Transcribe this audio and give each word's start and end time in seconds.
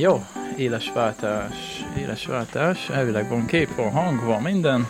Jó, 0.00 0.24
éles 0.56 0.92
váltás, 0.92 1.84
éles 1.98 2.26
váltás, 2.26 2.88
elvileg 2.88 3.28
van 3.28 3.46
kép, 3.46 3.74
van 3.74 3.90
hang, 3.90 4.24
van 4.24 4.42
minden. 4.42 4.86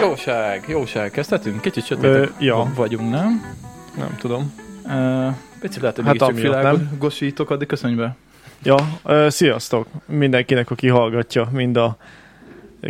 Jóság, 0.00 0.64
jóság, 0.68 1.10
kezdhetünk? 1.10 1.60
Kicsit 1.60 1.84
sötétek 1.84 2.32
ja. 2.38 2.72
vagyunk, 2.74 3.10
nem? 3.10 3.56
Nem 3.96 4.16
tudom. 4.18 4.54
Uh, 4.84 5.34
picit 5.60 5.80
lehet, 5.80 5.96
hogy 5.96 6.04
Hát 6.04 6.22
amiatt, 6.22 6.42
világosítok, 6.42 7.50
addig 7.50 7.66
köszönj 7.66 7.94
be. 7.94 8.16
Ja, 8.62 8.76
ö, 9.04 9.26
sziasztok 9.30 9.86
mindenkinek, 10.06 10.70
aki 10.70 10.88
hallgatja, 10.88 11.48
mind 11.52 11.76
a 11.76 11.96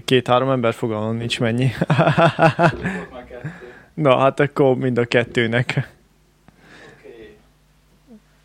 két-három 0.05 0.51
ember 0.51 0.75
fogalmam 0.75 1.17
nincs 1.17 1.41
mennyi. 1.41 1.71
Na, 3.95 4.19
hát 4.19 4.41
akkor 4.41 4.77
mind 4.77 4.99
a 4.99 5.05
kettőnek. 5.05 5.89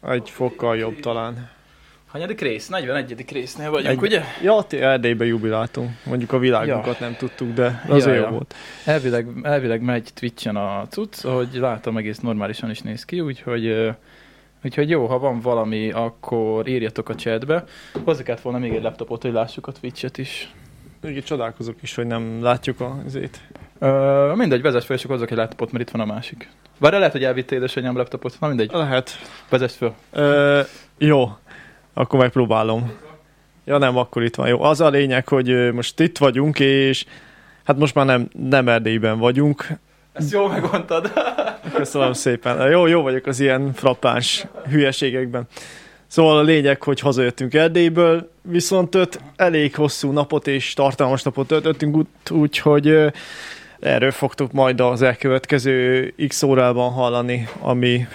Egy 0.07 0.29
fokkal 0.29 0.77
jobb 0.77 0.99
talán. 0.99 1.51
Hanyadik 2.13 2.41
rész? 2.41 2.67
41. 2.67 3.25
résznél 3.31 3.69
vagyunk, 3.71 3.91
Egy- 3.91 4.01
ugye? 4.01 4.21
Ja, 4.43 4.61
ti 4.67 4.77
Erdélybe 4.81 5.25
jubiláltunk. 5.25 5.89
Mondjuk 6.05 6.31
a 6.31 6.37
világunkat 6.37 6.99
nem 6.99 7.15
tudtuk, 7.15 7.53
de 7.53 7.83
az 7.87 8.05
Ja, 8.05 8.13
jó 8.13 8.21
ja. 8.21 8.29
volt. 8.29 8.55
Elvileg, 8.85 9.27
elvileg 9.41 9.81
megy 9.81 10.09
Twitchen 10.13 10.55
a 10.55 10.85
cucc, 10.89 11.23
ahogy 11.25 11.47
látom 11.53 11.97
egész 11.97 12.19
normálisan 12.19 12.69
is 12.69 12.79
néz 12.81 13.05
ki, 13.05 13.19
úgyhogy, 13.19 13.89
úgyhogy 14.63 14.89
jó, 14.89 15.05
ha 15.05 15.19
van 15.19 15.39
valami, 15.39 15.91
akkor 15.91 16.67
írjatok 16.67 17.09
a 17.09 17.15
chatbe. 17.15 17.63
Hozzá 18.03 18.23
kellett 18.23 18.41
volna 18.41 18.57
még 18.59 18.73
egy 18.73 18.83
laptopot, 18.83 19.21
hogy 19.21 19.31
lássuk 19.33 19.67
a 19.67 19.71
Twitchet 19.71 20.17
is. 20.17 20.51
Úgy 21.03 21.23
csodálkozok 21.23 21.75
is, 21.81 21.95
hogy 21.95 22.07
nem 22.07 22.43
látjuk 22.43 22.79
a 22.79 22.95
zét. 23.07 23.39
Ö, 23.79 24.31
mindegy, 24.35 24.61
vezess 24.61 24.85
fel, 24.85 24.95
és 24.95 25.03
akkor 25.03 25.15
hozzak 25.15 25.31
egy 25.31 25.37
laptopot, 25.37 25.71
mert 25.71 25.83
itt 25.83 25.95
van 25.95 26.09
a 26.09 26.13
másik. 26.13 26.49
Várj, 26.79 26.95
lehet, 26.97 27.11
hogy 27.11 27.23
elvitte 27.23 27.55
édesanyám 27.55 27.97
laptopot. 27.97 28.37
Na 28.39 28.47
mindegy, 28.47 28.71
Lehet. 28.71 29.09
vezess 29.49 29.75
fel. 29.75 29.95
Ö, 30.11 30.61
jó, 30.97 31.29
akkor 31.93 32.19
megpróbálom. 32.19 32.91
Ja 33.65 33.77
nem, 33.77 33.97
akkor 33.97 34.23
itt 34.23 34.35
van. 34.35 34.47
Jó, 34.47 34.61
az 34.61 34.81
a 34.81 34.89
lényeg, 34.89 35.27
hogy 35.27 35.73
most 35.73 35.99
itt 35.99 36.17
vagyunk, 36.17 36.59
és 36.59 37.05
hát 37.63 37.77
most 37.77 37.95
már 37.95 38.05
nem, 38.05 38.29
nem 38.49 38.67
Erdélyben 38.67 39.19
vagyunk. 39.19 39.67
Ezt 40.13 40.31
jól 40.31 40.49
megmondtad. 40.49 41.11
Köszönöm 41.73 42.13
szépen. 42.13 42.69
Jó, 42.69 42.85
jó 42.85 43.01
vagyok 43.01 43.25
az 43.25 43.39
ilyen 43.39 43.73
frappáns 43.73 44.45
hülyeségekben. 44.69 45.47
Szóval 46.07 46.37
a 46.37 46.41
lényeg, 46.41 46.83
hogy 46.83 46.99
hazajöttünk 46.99 47.53
Erdélyből, 47.53 48.31
viszont 48.41 48.95
öt 48.95 49.19
elég 49.35 49.75
hosszú 49.75 50.11
napot 50.11 50.47
és 50.47 50.73
tartalmas 50.73 51.23
napot 51.23 51.47
töltöttünk, 51.47 52.07
úgyhogy 52.29 52.87
ö, 52.87 53.07
erről 53.79 54.11
fogtok 54.11 54.51
majd 54.51 54.79
az 54.79 55.01
elkövetkező 55.01 56.13
x 56.27 56.43
órában 56.43 56.91
hallani, 56.91 57.47
ami 57.59 58.07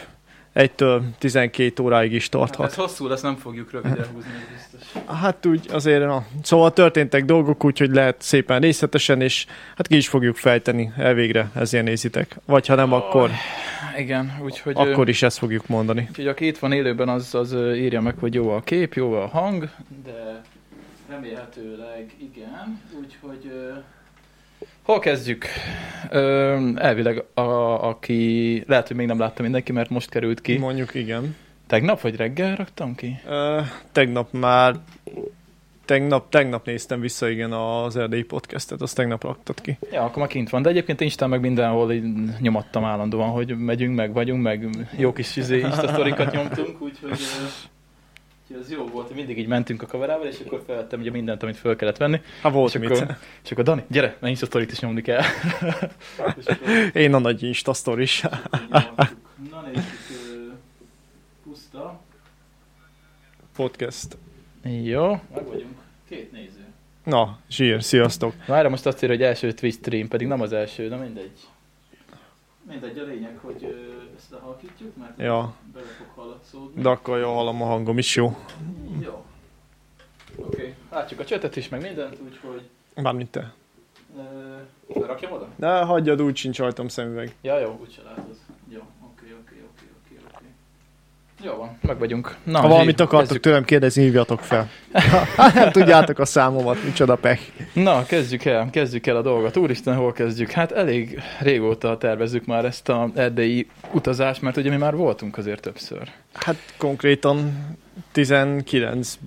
1-től 0.59 1.01
12 1.19 1.83
óráig 1.83 2.13
is 2.13 2.29
tarthat. 2.29 2.67
Ez 2.67 2.75
hosszú 2.75 3.07
lesz, 3.07 3.21
nem 3.21 3.37
fogjuk 3.37 3.71
rövidre 3.71 4.07
húzni, 4.13 4.31
biztos. 4.53 5.03
Hát 5.21 5.47
úgy 5.47 5.67
azért, 5.73 6.05
na. 6.05 6.27
Szóval 6.43 6.73
történtek 6.73 7.25
dolgok, 7.25 7.65
úgyhogy 7.65 7.91
lehet 7.91 8.17
szépen 8.19 8.61
részletesen, 8.61 9.21
és 9.21 9.47
hát 9.77 9.87
ki 9.87 9.97
is 9.97 10.09
fogjuk 10.09 10.37
fejteni 10.37 10.93
elvégre, 10.97 11.51
ezért 11.55 11.85
nézitek. 11.85 12.37
Vagy 12.45 12.67
ha 12.67 12.75
nem, 12.75 12.93
akkor, 12.93 13.31
Igen, 13.97 14.39
úgyhogy... 14.43 14.75
akkor 14.77 15.09
is 15.09 15.23
ezt 15.23 15.39
fogjuk 15.39 15.67
mondani. 15.67 16.07
Úgyhogy 16.09 16.27
aki 16.27 16.47
itt 16.47 16.59
van 16.59 16.73
élőben, 16.73 17.09
az, 17.09 17.35
az 17.35 17.53
írja 17.55 18.01
meg, 18.01 18.15
hogy 18.19 18.35
jó 18.35 18.51
a 18.51 18.61
kép, 18.61 18.95
jó 18.95 19.13
a 19.13 19.27
hang, 19.27 19.69
de 20.05 20.43
remélhetőleg 21.09 22.15
igen. 22.19 22.81
Úgyhogy 23.01 23.51
hol 24.89 24.99
kezdjük? 24.99 25.45
Ö, 26.11 26.57
elvileg, 26.75 27.25
a, 27.35 27.41
aki 27.89 28.63
lehet, 28.67 28.87
hogy 28.87 28.97
még 28.97 29.07
nem 29.07 29.19
látta 29.19 29.43
mindenki, 29.43 29.73
mert 29.73 29.91
most 29.91 30.11
került 30.11 30.41
ki. 30.41 30.59
Mondjuk 30.59 30.95
igen. 30.95 31.37
Tegnap 31.67 32.01
vagy 32.01 32.17
reggel 32.17 32.57
raktam 32.57 32.95
ki? 32.95 33.21
Ö, 33.27 33.61
tegnap 33.93 34.33
már, 34.33 34.75
tegnap, 35.85 36.31
tegnap 36.31 36.67
néztem 36.67 37.01
vissza 37.01 37.29
igen 37.29 37.53
az 37.53 37.97
erdélyi 37.97 38.23
podcastet, 38.23 38.83
azt 38.83 38.97
tegnap 38.97 39.23
raktad 39.23 39.61
ki. 39.61 39.79
Ja, 39.93 40.03
akkor 40.05 40.17
már 40.19 40.29
kint 40.29 40.51
van. 40.51 40.63
De 40.63 40.69
egyébként 40.69 41.01
Instán 41.01 41.29
meg 41.29 41.41
mindenhol 41.41 41.93
így 41.93 42.05
nyomattam 42.41 42.85
állandóan, 42.85 43.29
hogy 43.29 43.59
megyünk, 43.59 43.97
meg 43.97 44.13
vagyunk, 44.13 44.43
meg 44.43 44.69
jó 44.97 45.13
kis 45.13 45.37
izé, 45.37 45.59
Insta 45.59 45.89
sztorikat 45.89 46.33
nyomtunk, 46.33 46.83
úgyhogy, 46.83 47.19
úgyhogy 48.49 48.65
ez 48.65 48.71
jó 48.71 48.87
volt, 48.87 49.07
hogy 49.07 49.17
mindig 49.17 49.39
így 49.39 49.47
mentünk 49.47 49.83
a 49.83 49.87
kamerával, 49.87 50.27
és 50.27 50.41
akkor 50.47 50.63
felvettem 50.67 51.01
ugye 51.01 51.11
mindent, 51.11 51.43
amit 51.43 51.57
fel 51.57 51.77
kellett 51.77 51.97
venni. 51.97 52.21
Hát 52.43 52.53
volt 52.53 52.75
és 52.75 52.81
mit. 52.81 52.91
akkor, 52.91 53.17
és 53.45 53.51
akkor 53.51 53.65
Dani, 53.65 53.85
gyere, 53.89 54.07
mert 54.07 54.27
Insta 54.27 54.47
sztorit 54.47 54.73
is 54.73 54.81
nyomni 54.81 55.03
kell. 55.03 55.23
akkor 56.19 56.35
Én 57.03 57.15
a 57.15 57.19
nagy 57.19 57.43
Insta 57.43 57.73
sztoris. 57.73 58.23
Na 59.51 59.61
nézzük, 59.67 60.53
puszta. 61.43 62.01
Podcast. 63.57 64.17
Jó, 64.83 65.11
meg 65.35 65.47
vagyunk. 65.47 65.77
Két 66.09 66.33
néző. 66.33 66.65
Na, 67.05 67.39
zsír, 67.51 67.83
sziasztok. 67.83 68.35
Várj, 68.47 68.69
most 68.69 68.87
azt 68.87 69.03
írja, 69.03 69.17
hogy 69.17 69.25
első 69.25 69.53
Twitch 69.53 69.79
stream, 69.79 70.09
pedig 70.09 70.27
nem 70.27 70.41
az 70.41 70.53
első, 70.53 70.89
de 70.89 70.97
mindegy. 70.97 71.31
Mindegy, 72.69 72.99
a 72.99 73.03
lényeg, 73.05 73.39
hogy 73.41 73.65
ö, 73.65 74.17
ezt 74.17 74.31
lehalkítjuk, 74.31 74.97
mert 74.97 75.19
Ja. 75.19 75.55
bele 75.73 75.87
fog 75.87 76.07
hallatszódni. 76.15 76.83
De 76.83 76.89
akkor 76.89 77.19
jó 77.19 77.35
hallom 77.35 77.63
a 77.63 77.65
hangom 77.67 77.99
is 77.99 78.17
jó. 78.17 78.37
Jó. 79.01 79.25
Oké, 80.37 80.47
okay. 80.47 80.75
látjuk 80.91 81.21
a 81.21 81.25
csetet 81.25 81.57
is, 81.57 81.69
meg 81.69 81.83
mindent, 81.83 82.19
úgyhogy... 82.25 82.69
Mármint 82.95 83.31
te. 83.31 83.53
Ö, 84.17 85.07
rakjam 85.07 85.33
oda? 85.33 85.49
De 85.57 85.83
hagyjad, 85.83 86.23
úgy 86.23 86.37
sincs 86.37 86.59
rajtam 86.59 86.89
szemüveg. 86.89 87.35
Ja, 87.41 87.59
jó, 87.59 87.79
úgyse 87.81 88.03
látod. 88.03 88.37
Jó, 88.69 88.81
oké, 88.81 89.25
oké, 89.25 89.35
oké, 89.41 89.87
oké, 90.05 90.21
oké. 90.35 90.45
Jó 91.43 91.55
van, 91.57 91.79
meg 91.83 91.99
vagyunk. 91.99 92.37
Na, 92.43 92.61
Ha 92.61 92.69
valamit 92.69 93.01
akartok 93.01 93.21
kezdjük. 93.21 93.43
tőlem 93.43 93.65
kérdezni, 93.65 94.03
hívjatok 94.03 94.41
fel. 94.41 94.69
Hát 95.37 95.55
nem 95.55 95.71
tudjátok 95.71 96.19
a 96.19 96.25
számomat, 96.25 96.85
micsoda 96.85 97.15
pech. 97.17 97.41
Na, 97.73 98.05
kezdjük 98.07 98.45
el, 98.45 98.69
kezdjük 98.71 99.07
el 99.07 99.17
a 99.17 99.23
dolgot. 99.23 99.57
Úristen, 99.57 99.95
hol 99.95 100.13
kezdjük? 100.13 100.51
Hát 100.51 100.73
elég 100.73 101.21
régóta 101.41 101.99
tervezzük 101.99 102.47
már 102.47 102.65
ezt 102.65 102.89
a 102.89 103.11
erdei 103.15 103.69
utazást, 103.93 104.43
mert 104.43 104.57
ugye 104.57 104.71
mi 104.71 104.77
már 104.77 104.95
voltunk 104.97 105.39
azért 105.39 105.61
többször. 105.61 106.09
Hát 106.33 106.57
konkrétan 106.79 107.53
19 108.13 109.19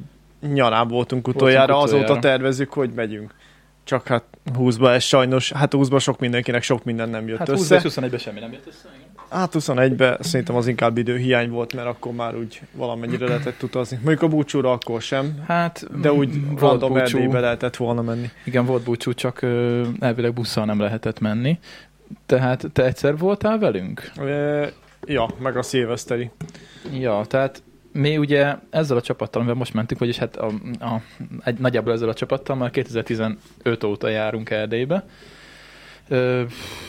nyarán 0.53 0.87
voltunk 0.87 1.27
utoljára, 1.27 1.65
Voltunk 1.73 1.87
utoljára. 1.87 2.11
azóta 2.13 2.27
tervezzük, 2.27 2.73
hogy 2.73 2.89
megyünk. 2.95 3.33
Csak 3.83 4.07
hát 4.07 4.23
20-ba 4.57 4.93
ez 4.93 5.03
sajnos, 5.03 5.51
hát 5.51 5.73
20-ba 5.75 5.99
sok 6.01 6.19
mindenkinek 6.19 6.63
sok 6.63 6.83
minden 6.83 7.09
nem 7.09 7.27
jött 7.27 7.37
Hát 7.37 7.49
össze. 7.49 7.75
20 7.81 7.85
és 7.85 7.93
21-ben 7.95 8.19
semmi 8.19 8.39
nem 8.39 8.51
jött 8.51 8.67
össze. 8.67 8.87
Hát 9.31 9.53
21-ben 9.53 10.17
szerintem 10.19 10.55
az 10.55 10.67
inkább 10.67 10.97
időhiány 10.97 11.49
volt, 11.49 11.73
mert 11.73 11.87
akkor 11.87 12.13
már 12.13 12.35
úgy 12.35 12.61
valamennyire 12.71 13.27
lehetett 13.27 13.63
utazni. 13.63 13.97
Mondjuk 13.97 14.21
a 14.21 14.27
búcsúra 14.27 14.71
akkor 14.71 15.01
sem, 15.01 15.43
Hát, 15.47 16.01
de 16.01 16.13
úgy 16.13 16.29
random. 16.57 16.97
Erdélybe 16.97 17.39
lehetett 17.39 17.75
volna 17.75 18.01
menni. 18.01 18.29
Igen, 18.45 18.65
volt 18.65 18.83
búcsú, 18.83 19.13
csak 19.13 19.41
ö, 19.41 19.87
elvileg 19.99 20.33
busszal 20.33 20.65
nem 20.65 20.79
lehetett 20.79 21.19
menni. 21.19 21.59
Tehát 22.25 22.65
te 22.73 22.85
egyszer 22.85 23.17
voltál 23.17 23.59
velünk? 23.59 24.11
E, 24.15 24.71
ja, 25.05 25.27
meg 25.39 25.57
a 25.57 25.61
szilveszteri. 25.61 26.29
Ja, 26.99 27.21
tehát 27.27 27.63
mi 27.91 28.17
ugye 28.17 28.55
ezzel 28.69 28.97
a 28.97 29.01
csapattal, 29.01 29.41
amivel 29.41 29.57
most 29.57 29.73
mentünk, 29.73 29.99
vagyis 29.99 30.17
hát 30.17 30.37
a, 30.37 30.51
a, 30.79 31.01
egy, 31.43 31.59
nagyjából 31.59 31.93
ezzel 31.93 32.09
a 32.09 32.13
csapattal 32.13 32.55
már 32.55 32.69
2015 32.69 33.83
óta 33.85 34.07
járunk 34.07 34.49
Erdélybe. 34.49 35.05
Ö, 36.07 36.43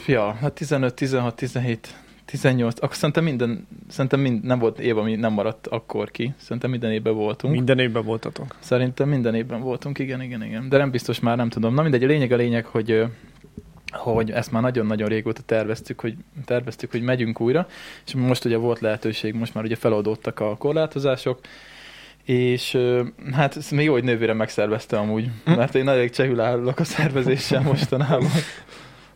ja, 0.07 0.33
hát 0.41 0.53
15, 0.53 0.95
16, 0.95 1.35
17, 1.35 1.95
18, 2.25 2.83
akkor 2.83 2.97
szerintem 2.97 3.25
minden, 3.25 3.67
szerintem 3.89 4.21
mind, 4.21 4.45
nem 4.45 4.59
volt 4.59 4.79
év, 4.79 4.99
ami 4.99 5.15
nem 5.15 5.33
maradt 5.33 5.67
akkor 5.67 6.11
ki. 6.11 6.35
Szerintem 6.37 6.71
minden 6.71 6.93
évben 6.93 7.15
voltunk. 7.15 7.55
Minden 7.55 7.79
évben 7.79 8.05
voltatok. 8.05 8.57
Szerintem 8.59 9.09
minden 9.09 9.35
évben 9.35 9.61
voltunk, 9.61 9.99
igen, 9.99 10.23
igen, 10.23 10.43
igen. 10.45 10.69
De 10.69 10.77
nem 10.77 10.91
biztos 10.91 11.21
már, 11.21 11.37
nem 11.37 11.49
tudom. 11.49 11.75
Na 11.75 11.83
mindegy, 11.83 12.05
a 12.05 12.07
lényeg 12.07 12.33
a 12.33 12.37
lényeg, 12.37 12.65
hogy 12.65 13.05
hogy 13.93 14.31
ezt 14.31 14.53
már 14.53 14.63
nagyon-nagyon 14.63 15.09
régóta 15.09 15.43
terveztük, 15.43 16.01
hogy 16.01 16.15
terveztük, 16.45 16.91
hogy 16.91 17.03
megyünk 17.03 17.41
újra, 17.41 17.67
és 18.07 18.15
most 18.15 18.45
ugye 18.45 18.57
volt 18.57 18.81
lehetőség, 18.81 19.35
most 19.35 19.55
már 19.55 19.65
ugye 19.65 19.77
feloldódtak 19.77 20.41
a 20.41 20.57
korlátozások, 20.57 21.41
és 22.25 22.79
hát 23.33 23.57
ez 23.57 23.71
még 23.71 23.85
jó, 23.85 23.93
hogy 23.93 24.05
nővére 24.05 24.33
megszervezte 24.33 24.99
amúgy, 24.99 25.31
Hm. 25.45 25.53
mert 25.53 25.75
én 25.75 25.89
elég 25.89 26.11
csehül 26.11 26.41
állok 26.41 26.79
a 26.79 26.85
szervezéssel 26.85 27.63
mostanában. 27.73 28.31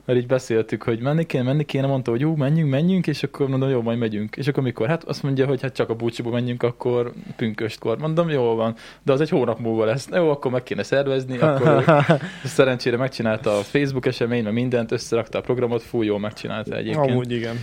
Mert 0.07 0.19
így 0.19 0.27
beszéltük, 0.27 0.83
hogy 0.83 1.01
menni 1.01 1.27
kéne, 1.27 1.43
menni 1.43 1.65
kéne, 1.65 1.87
mondta, 1.87 2.11
hogy 2.11 2.21
jó, 2.21 2.37
menjünk, 2.37 2.71
menjünk, 2.71 3.07
és 3.07 3.23
akkor 3.23 3.49
mondom, 3.49 3.69
jó, 3.69 3.83
majd 3.83 3.99
megyünk. 3.99 4.37
És 4.37 4.49
akkor 4.49 4.63
mikor? 4.63 4.89
Hát 4.89 5.05
azt 5.05 5.23
mondja, 5.23 5.47
hogy 5.47 5.63
hát 5.63 5.75
csak 5.75 5.91
a 5.91 5.95
búcsúba 5.95 6.31
menjünk, 6.31 6.63
akkor 6.63 7.13
pünköstkor. 7.37 7.99
Mondom, 7.99 8.29
jó 8.29 8.55
van, 8.55 8.75
de 9.03 9.13
az 9.13 9.21
egy 9.21 9.29
hónap 9.29 9.59
múlva 9.59 9.85
lesz. 9.85 10.09
Jó, 10.13 10.31
akkor 10.31 10.51
meg 10.51 10.63
kéne 10.63 10.83
szervezni, 10.83 11.39
akkor 11.39 11.85
szerencsére 12.45 12.97
megcsinálta 12.97 13.59
a 13.59 13.63
Facebook 13.63 14.07
esemény, 14.07 14.43
meg 14.43 14.53
mindent, 14.53 14.93
összerakta 14.93 15.39
a 15.39 15.41
programot, 15.41 15.83
fú, 15.83 16.03
jól 16.03 16.19
megcsinálta 16.19 16.77
egyébként. 16.77 17.11
Amúgy 17.11 17.33
igen. 17.33 17.57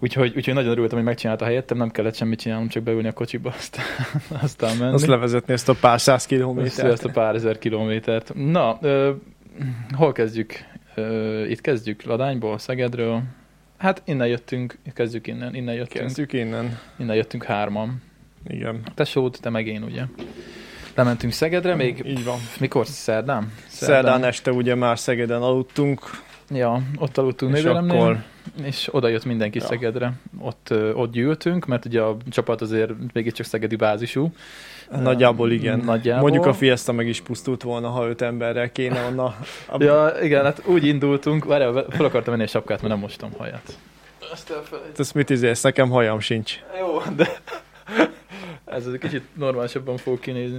Úgyhogy, 0.00 0.32
úgyhogy 0.36 0.54
nagyon 0.54 0.70
örültem, 0.70 0.96
hogy 0.96 1.06
megcsinálta 1.06 1.44
helyettem, 1.44 1.76
nem 1.76 1.90
kellett 1.90 2.14
semmit 2.14 2.40
csinálnom, 2.40 2.68
csak 2.68 2.82
beülni 2.82 3.08
a 3.08 3.12
kocsiba, 3.12 3.54
aztán, 3.58 3.84
aztán 4.42 4.76
menni. 4.76 4.94
Azt 4.94 5.06
levezetni 5.06 5.52
ezt 5.52 5.68
a 5.68 5.74
pár 5.80 6.00
száz 6.00 6.26
kilométert. 6.26 6.92
ezt 6.92 7.04
a 7.04 7.10
pár 7.10 7.34
ezer 7.34 7.58
kilométert. 7.58 8.32
Na, 8.34 8.78
ö, 8.80 9.10
hol 9.96 10.12
kezdjük? 10.12 10.64
Ö, 10.98 11.44
itt 11.46 11.60
kezdjük 11.60 12.02
Ladányból, 12.02 12.58
Szegedről. 12.58 13.22
Hát 13.78 14.02
innen 14.04 14.26
jöttünk, 14.26 14.78
kezdjük 14.94 15.26
innen, 15.26 15.54
innen 15.54 15.74
jöttünk, 15.74 16.04
Kezdjük 16.04 16.32
innen. 16.32 16.78
innen 16.96 17.16
jöttünk 17.16 17.44
hárman. 17.44 18.02
Igen. 18.46 18.80
Tesód, 18.94 19.36
te 19.40 19.50
meg 19.50 19.66
én, 19.66 19.82
ugye? 19.82 20.02
lementünk 20.94 21.32
Szegedre, 21.32 21.74
még 21.74 22.02
Így 22.06 22.24
van. 22.24 22.38
mikor? 22.60 22.86
Szerdán? 22.86 23.52
Szerdán 23.66 24.24
este 24.24 24.52
ugye 24.52 24.74
már 24.74 24.98
Szegeden 24.98 25.42
aludtunk, 25.42 26.00
Ja, 26.50 26.82
ott 26.96 27.18
aludtunk 27.18 27.56
és 27.56 27.64
akkor 27.64 28.24
és 28.64 28.88
oda 28.90 29.08
jött 29.08 29.24
mindenki 29.24 29.58
Ja. 29.58 29.64
Szegedre. 29.64 30.12
Ott, 30.38 30.74
ott 30.94 31.12
gyűltünk, 31.12 31.66
mert 31.66 31.84
ugye 31.84 32.00
a 32.00 32.16
csapat 32.30 32.60
azért 32.60 32.90
mégiscsak 33.12 33.46
szegedi 33.46 33.76
bázisú. 33.76 34.32
Nagyjából 34.90 35.50
igen. 35.50 35.78
Nagyjából. 35.78 36.22
Mondjuk 36.22 36.46
a 36.46 36.54
Fiesta 36.54 36.92
meg 36.92 37.06
is 37.06 37.20
pusztult 37.20 37.62
volna, 37.62 37.88
ha 37.88 38.08
öt 38.08 38.22
emberrel 38.22 38.72
kéne 38.72 39.04
onna. 39.04 39.24
A... 39.66 39.82
Ja, 39.84 40.12
igen, 40.22 40.44
hát 40.44 40.62
úgy 40.66 40.84
indultunk, 40.84 41.44
várjál, 41.44 41.72
fel 41.72 42.04
akartam 42.04 42.32
venni 42.32 42.42
a 42.44 42.46
sapkát, 42.46 42.78
mert 42.80 42.92
nem 42.92 43.02
mostam 43.02 43.30
haját. 43.38 43.78
Ezt 44.32 44.50
elfelejtettem. 44.50 44.94
Ezt 44.98 45.14
mit 45.14 45.30
izélsz? 45.30 45.62
Nekem 45.62 45.90
hajam 45.90 46.20
sincs. 46.20 46.58
Jó, 46.78 46.98
de 47.16 47.28
ez 48.76 48.86
egy 48.86 48.98
kicsit 48.98 49.22
normálisabban 49.34 49.96
fog 49.96 50.20
kinézni. 50.20 50.58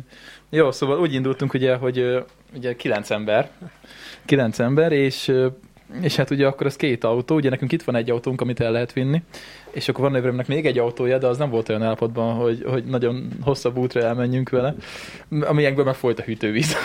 Jó, 0.49 0.71
szóval 0.71 0.99
úgy 0.99 1.13
indultunk 1.13 1.53
ugye, 1.53 1.75
hogy 1.75 2.25
ugye 2.55 2.75
kilenc 2.75 3.09
ember, 3.09 3.49
kilenc 4.25 4.59
ember, 4.59 4.91
és, 4.91 5.31
és 6.01 6.15
hát 6.15 6.29
ugye 6.29 6.47
akkor 6.47 6.65
az 6.65 6.75
két 6.75 7.03
autó, 7.03 7.35
ugye 7.35 7.49
nekünk 7.49 7.71
itt 7.71 7.83
van 7.83 7.95
egy 7.95 8.09
autónk, 8.09 8.41
amit 8.41 8.59
el 8.59 8.71
lehet 8.71 8.93
vinni, 8.93 9.21
és 9.79 9.89
akkor 9.89 10.03
van 10.03 10.11
nővéremnek 10.11 10.47
még 10.47 10.65
egy 10.65 10.77
autója, 10.77 11.17
de 11.17 11.27
az 11.27 11.37
nem 11.37 11.49
volt 11.49 11.69
olyan 11.69 11.83
állapotban, 11.83 12.33
hogy, 12.35 12.63
hogy 12.67 12.83
nagyon 12.83 13.27
hosszabb 13.41 13.77
útra 13.77 14.01
elmenjünk 14.01 14.49
vele, 14.49 14.75
amilyenkben 15.41 15.85
meg 15.85 15.95
folyt 15.95 16.19
a 16.19 16.23
hűtővíz. 16.23 16.75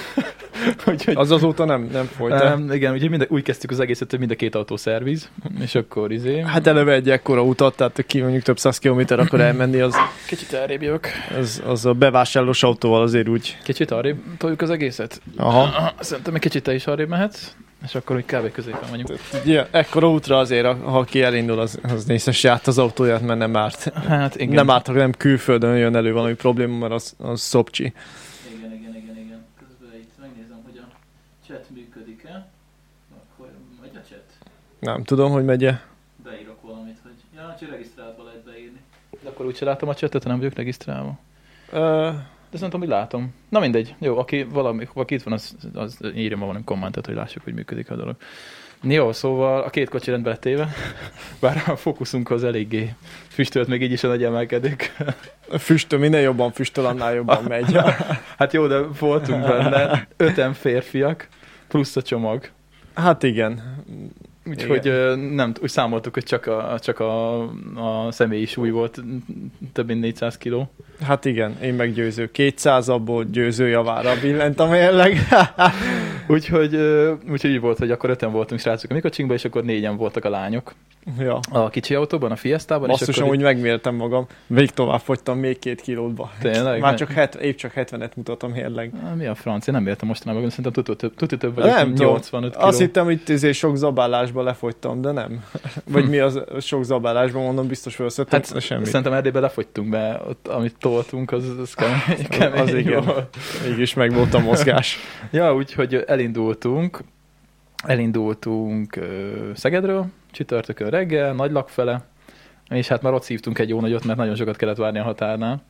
Úgyhogy, 0.87 1.15
Az 1.17 1.31
azóta 1.31 1.65
nem, 1.65 1.89
nem 1.93 2.05
folyt. 2.05 2.43
um, 2.43 2.73
igen, 2.73 2.93
úgyhogy 2.93 3.11
mind, 3.11 3.27
úgy 3.29 3.43
kezdtük 3.43 3.71
az 3.71 3.81
egészet, 3.81 4.11
hogy 4.11 4.19
mind 4.19 4.31
a 4.31 4.35
két 4.35 4.55
autó 4.55 4.77
szerviz, 4.77 5.31
és 5.61 5.75
akkor 5.75 6.13
izé... 6.13 6.41
Hát 6.41 6.67
eleve 6.67 6.93
egy 6.93 7.11
ekkora 7.11 7.43
utat, 7.43 7.77
tehát 7.77 8.05
ki 8.07 8.21
mondjuk 8.21 8.43
több 8.43 8.59
száz 8.59 8.79
kilométer 8.79 9.19
akar 9.19 9.41
elmenni, 9.41 9.81
az, 9.81 9.95
Kicsit 10.27 10.53
elrébb 10.53 10.83
jövök. 10.83 11.07
az, 11.39 11.63
az 11.67 11.87
a 11.87 11.93
bevásárlós 11.93 12.63
autóval 12.63 13.03
azért 13.03 13.29
úgy. 13.29 13.59
Kicsit 13.65 13.91
arrébb 13.91 14.17
toljuk 14.39 14.61
az 14.61 14.71
egészet? 14.71 15.21
Aha. 15.37 15.93
Szerintem 16.01 16.35
egy 16.35 16.41
kicsit 16.41 16.63
te 16.63 16.75
is 16.75 16.87
arrébb 16.87 17.09
mehetsz, 17.09 17.53
és 17.85 17.95
akkor 17.95 18.17
úgy 18.17 18.25
kb. 18.25 18.53
középen 18.53 18.89
vagyunk. 18.91 19.13
Ugye, 19.45 19.67
ekkora 19.71 20.11
útra 20.11 20.39
azért, 20.39 20.67
ha 20.83 21.05
ki 21.05 21.23
elindul, 21.23 21.59
az, 21.59 21.79
az 21.83 22.05
nézhesse 22.05 22.51
át 22.51 22.67
az 22.67 22.79
autóját, 22.85 23.21
mert 23.21 23.39
nem 23.39 23.57
árt. 23.57 23.83
Hát 23.93 24.37
igen. 24.37 24.55
Nem 24.55 24.71
árt, 24.71 24.87
ha 24.87 24.93
nem 24.93 25.13
külföldön 25.13 25.77
jön 25.77 25.97
elő 25.97 26.13
valami 26.13 26.35
probléma, 26.35 26.79
mert 26.79 26.93
az, 26.93 27.15
az 27.19 27.41
szopcsi. 27.41 27.93
Igen, 28.57 28.73
igen, 28.73 28.95
igen, 28.97 29.17
igen. 29.17 29.45
Közben 29.59 30.01
itt 30.01 30.13
megnézem, 30.21 30.61
hogy 30.65 30.81
a 30.83 30.87
chat 31.47 31.67
működik-e. 31.75 32.49
Akkor 33.17 33.49
megy 33.81 33.97
a 33.97 34.01
chat? 34.09 34.25
Nem 34.79 35.05
tudom, 35.05 35.33
hogy 35.33 35.45
megye. 35.45 35.75
Beírok 36.25 36.63
valamit, 36.63 36.99
hogy... 37.03 37.13
Ja, 37.37 37.57
csak 37.61 37.71
regisztráltva 37.71 38.23
lehet 38.25 38.45
beírni. 38.45 38.81
De 39.23 39.29
akkor 39.29 39.47
úgy 39.47 39.57
se 39.57 39.65
látom 39.65 39.89
a 39.89 39.95
chatet, 39.95 40.23
ha 40.23 40.29
nem 40.29 40.39
vagyok 40.39 40.55
regisztrálva. 40.55 41.19
Ö, 41.73 42.11
De 42.51 42.57
szerintem, 42.57 42.81
hogy 42.81 42.89
látom. 42.89 43.35
Na 43.49 43.61
mindegy. 43.61 43.95
Jó, 43.99 44.19
aki, 44.19 44.43
valami, 44.43 44.89
aki 44.95 45.15
itt 45.15 45.23
van, 45.23 45.33
az, 45.33 45.57
az 45.75 45.99
írja 46.15 46.37
ma 46.37 46.47
valami 46.47 46.65
kommentet, 46.65 47.07
hogy 47.07 47.15
lássuk, 47.15 47.43
hogy 47.43 47.55
működik 47.55 47.91
a 47.91 47.97
dolog. 47.97 48.17
Jó, 48.87 49.13
szóval 49.13 49.63
a 49.63 49.71
két 49.71 49.89
kocsi 49.89 50.11
rendbe 50.11 50.29
lett 50.29 50.41
téve, 50.41 50.69
bár 51.41 51.63
a 51.67 51.77
fókuszunk 51.77 52.31
az 52.31 52.45
eléggé 52.45 52.95
füstölt, 53.29 53.69
még 53.69 53.83
így 53.83 53.93
is 53.93 54.05
a 54.05 54.09
nagy 54.09 54.25
emelkedik. 54.25 54.93
füstöl, 55.59 55.99
minél 55.99 56.21
jobban 56.21 56.53
füstöl, 56.53 56.87
annál 56.87 57.15
jobban 57.15 57.45
megy. 57.49 57.79
Hát 58.39 58.53
jó, 58.53 58.67
de 58.67 58.79
voltunk 58.79 59.47
benne, 59.47 60.09
öten 60.17 60.53
férfiak, 60.53 61.29
plusz 61.69 61.97
a 61.97 62.03
csomag. 62.03 62.49
Hát 62.95 63.23
igen. 63.23 63.83
Úgyhogy 64.47 64.93
nem, 65.35 65.53
úgy 65.63 65.69
számoltuk, 65.69 66.15
hogy 66.15 66.23
csak 66.23 66.47
a, 66.47 66.79
csak 66.81 66.99
a, 67.01 67.41
a 67.75 68.11
személyi 68.11 68.47
súly 68.47 68.71
volt 68.71 69.01
több 69.73 69.87
mint 69.87 70.01
400 70.01 70.39
kiló. 70.39 70.71
Hát 71.03 71.25
igen, 71.25 71.57
én 71.63 71.75
meggyőző. 71.75 72.31
200 72.31 72.89
abból 72.89 73.25
győző 73.25 73.69
javára 73.69 74.21
billent 74.21 74.61
a 74.61 74.67
mérleg. 74.67 75.19
Úgyhogy, 76.27 76.77
úgyhogy 77.31 77.51
úgy 77.51 77.61
volt, 77.61 77.79
hogy 77.79 77.91
akkor 77.91 78.11
öten 78.11 78.33
voltunk 78.33 78.61
srácok 78.61 78.91
a 78.91 78.95
Mikocsinkban, 78.95 79.37
és 79.37 79.45
akkor 79.45 79.65
négyen 79.65 79.97
voltak 79.97 80.25
a 80.25 80.31
lányok. 80.31 80.75
ja. 81.19 81.39
A 81.51 81.69
kicsi 81.69 81.95
autóban, 81.95 82.31
a 82.31 82.37
Fiestában. 82.37 82.89
Basszus, 82.89 83.09
és 83.09 83.17
akkor 83.17 83.29
amúgy 83.29 83.43
megmértem 83.43 83.95
magam. 83.95 84.27
Végig 84.47 84.71
tovább 84.71 85.01
fogytam 85.01 85.39
még 85.39 85.59
két 85.59 85.81
kilótba. 85.81 86.31
Tényleg? 86.41 86.81
Már 86.81 86.95
csak, 86.95 87.11
het, 87.11 87.35
épp 87.35 87.57
csak 87.57 87.73
70-et 87.77 88.15
mutatom. 88.15 88.55
Á, 89.05 89.15
Mi 89.15 89.27
a 89.27 89.35
franc? 89.35 89.67
Én 89.67 89.75
nem 89.75 89.87
értem 89.87 90.09
mostanában, 90.09 90.51
szerintem 90.51 90.85
tuti 90.85 90.97
több, 90.97 91.39
több 91.39 91.55
vagyok, 91.55 91.71
Nem 91.71 91.87
mint 91.87 91.99
tudom. 91.99 92.13
85 92.13 92.53
kiló. 92.53 92.65
Azt 92.65 92.79
hittem, 92.79 93.05
hogy 93.05 93.21
izé 93.27 93.53
sok 93.53 93.77
zabálásba 94.35 94.43
lefogytam, 94.43 95.01
de 95.01 95.13
nem. 95.13 95.45
Vagy 95.95 96.09
mi 96.09 96.19
az 96.19 96.41
sok 96.61 96.85
zabálásban 96.85 97.43
mondom, 97.43 97.67
biztos 97.67 97.95
felszedtem, 97.95 98.41
Hát 98.41 98.61
semmi. 98.63 98.85
szerintem 98.85 99.13
Erdélyben 99.13 99.43
lefogytunk, 99.43 99.89
mert 99.91 100.27
ott, 100.27 100.49
amit 100.49 100.77
toltunk, 100.79 101.33
az, 101.33 101.59
az 101.59 101.75
kemény, 101.75 102.27
kemény 102.39 102.61
az 102.61 102.75
igen. 102.75 103.05
volt. 103.05 103.37
Mégis 103.69 103.95
meg 103.95 104.13
volt 104.13 104.35
a 104.35 104.39
mozgás. 104.39 104.97
Ja, 105.31 105.55
úgyhogy 105.55 105.95
elindultunk, 106.07 107.01
elindultunk 107.85 108.99
Szegedről, 109.55 110.07
csütörtökön 110.31 110.91
reggel, 110.91 111.33
nagy 111.33 111.51
lakfele, 111.53 112.05
és 112.69 112.89
hát 112.89 113.03
már 113.03 113.13
ott 113.13 113.23
szívtunk 113.23 113.59
egy 113.59 113.69
jó 113.69 113.81
nagyot, 113.81 114.05
mert 114.05 114.19
nagyon 114.19 114.35
sokat 114.35 114.57
kellett 114.57 114.77
várni 114.77 114.99
a 114.99 115.03
határnál. 115.03 115.63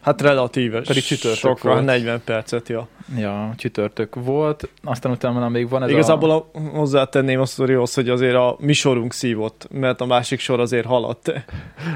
Hát 0.00 0.20
relatíve. 0.20 0.80
Pedig 0.80 1.02
csütörtök 1.02 1.38
Sokra, 1.38 1.72
volt. 1.72 1.84
40 1.84 2.20
percet, 2.24 2.68
ja. 2.68 2.88
Ja, 3.16 3.52
csütörtök 3.56 4.14
volt, 4.14 4.68
aztán 4.82 5.12
utána 5.12 5.48
még 5.48 5.68
van 5.68 5.82
ez 5.82 5.90
Igazából 5.90 6.30
a... 6.30 6.34
a... 6.52 6.60
hozzátenném 6.60 7.40
a 7.40 7.46
sztorihoz, 7.46 7.94
hogy 7.94 8.08
azért 8.08 8.34
a 8.34 8.56
mi 8.58 8.72
sorunk 8.72 9.12
szívott, 9.12 9.66
mert 9.70 10.00
a 10.00 10.06
másik 10.06 10.40
sor 10.40 10.60
azért 10.60 10.86
haladt. 10.86 11.32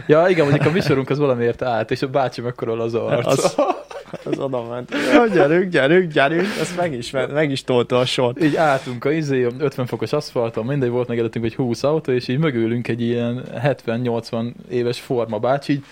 Ja, 0.06 0.26
igen, 0.28 0.46
mondjuk 0.46 0.66
a 0.66 0.70
mi 0.70 0.80
sorunk 0.80 1.10
az 1.10 1.18
valamiért 1.18 1.62
állt, 1.62 1.90
és 1.90 2.02
a 2.02 2.08
bácsi 2.08 2.40
mekkora 2.40 2.72
az 2.72 2.94
arc. 2.94 3.26
Az, 3.26 3.54
az 4.24 4.38
oda 4.38 4.62
ment. 4.62 4.90
Ja, 5.12 5.26
gyerünk, 5.26 5.70
gyerünk, 5.70 6.12
gyerünk, 6.12 6.46
ezt 6.60 6.76
meg 6.76 6.92
is, 6.92 7.10
meg 7.10 7.50
is 7.50 7.62
tolta 7.62 7.98
a 7.98 8.04
sort. 8.04 8.42
Így 8.42 8.56
álltunk 8.56 9.04
a 9.04 9.12
izé, 9.12 9.46
50 9.58 9.86
fokos 9.86 10.12
aszfalton, 10.12 10.66
mindegy 10.66 10.90
volt 10.90 11.08
meg 11.08 11.18
előttünk 11.18 11.44
egy 11.44 11.54
20 11.54 11.82
autó, 11.82 12.12
és 12.12 12.28
így 12.28 12.38
mögülünk 12.38 12.88
egy 12.88 13.00
ilyen 13.00 13.44
70-80 13.54 14.52
éves 14.70 15.00
forma 15.00 15.38
bácsi, 15.38 15.72
így, 15.72 15.84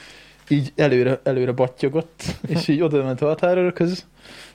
így 0.52 0.72
előre, 0.76 1.20
előre 1.22 1.52
battyogott, 1.52 2.22
és 2.54 2.68
így 2.68 2.80
oda 2.80 3.04
ment 3.04 3.20
a 3.20 3.26
határőrökhöz, 3.26 4.06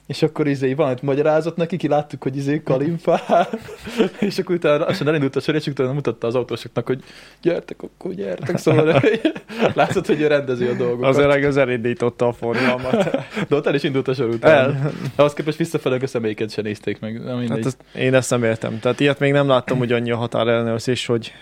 és 0.08 0.22
akkor 0.22 0.48
izé 0.48 0.74
valamit 0.74 1.02
magyarázott 1.02 1.56
neki, 1.56 1.78
ki 1.78 1.88
láttuk, 1.88 2.24
hogy 2.24 2.36
izé 2.36 2.62
kalimpál, 2.64 3.50
és 4.20 4.38
akkor 4.38 4.56
utána 4.56 4.86
lassan 4.86 5.08
elindult 5.08 5.36
a 5.36 5.40
sor, 5.40 5.56
és 5.56 5.68
utána 5.68 5.94
mutatta 5.94 6.28
az 6.28 6.36
autósoknak, 6.36 6.88
hogy 6.88 7.04
gyertek, 7.42 7.82
akkor 7.82 8.14
gyertek, 8.14 8.58
szóval 8.58 9.02
látszott, 9.74 10.06
hogy 10.06 10.22
ő 10.22 10.28
rendezi 10.28 10.66
a 10.66 10.74
dolgokat. 10.74 11.10
Az 11.10 11.18
öreg 11.18 11.44
az 11.44 11.58
elindította 11.58 12.28
a 12.28 12.34
forgalmat. 12.34 13.10
De 13.48 13.56
ott 13.56 13.66
el 13.66 13.76
is 13.76 13.84
indult 13.84 14.08
a 14.08 14.14
sor 14.14 14.30
után. 14.30 14.76
El. 14.76 14.92
Ahhoz 15.16 15.34
képest 15.34 15.58
visszafelé 15.58 15.98
a 16.02 16.08
személyiket 16.08 16.52
se 16.52 16.62
nézték 16.62 17.00
meg. 17.00 17.24
Nem. 17.24 17.48
Hát 17.48 17.66
ezt, 17.66 17.78
én 17.96 18.14
ezt 18.14 18.30
nem 18.30 18.44
értem. 18.44 18.80
Tehát 18.80 19.00
ilyet 19.00 19.20
még 19.20 19.32
nem 19.32 19.48
láttam, 19.48 19.78
hogy 19.78 19.92
annyi 19.92 20.12
a 20.12 20.18
határellenőrzés, 20.18 21.06
hogy 21.06 21.34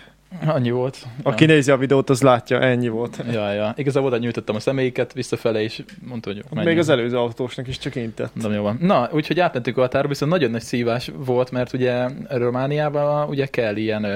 Annyi 0.46 0.70
volt. 0.70 1.06
aki 1.22 1.44
nézi 1.44 1.70
a 1.70 1.76
videót, 1.76 2.10
az 2.10 2.22
látja, 2.22 2.60
ennyi 2.60 2.88
volt. 2.88 3.22
Ja, 3.32 3.52
ja. 3.52 3.72
Igazából 3.76 4.08
oda 4.08 4.18
nyújtottam 4.18 4.56
a 4.56 4.60
személyiket 4.60 5.12
visszafele, 5.12 5.62
és 5.62 5.82
mondta, 6.08 6.28
hogy 6.30 6.44
menjünk. 6.44 6.68
Még 6.68 6.78
az 6.78 6.88
előző 6.88 7.16
autósnak 7.16 7.68
is 7.68 7.78
csak 7.78 7.94
intett. 7.94 8.34
Nem 8.34 8.52
jó 8.52 8.62
van. 8.62 8.78
Na, 8.80 9.08
úgyhogy 9.12 9.40
átmentünk 9.40 9.76
a 9.76 9.80
határa, 9.80 10.08
viszont 10.08 10.32
nagyon 10.32 10.50
nagy 10.50 10.62
szívás 10.62 11.10
volt, 11.16 11.50
mert 11.50 11.72
ugye 11.72 12.08
Romániában 12.28 13.28
ugye 13.28 13.46
kell 13.46 13.76
ilyen, 13.76 14.06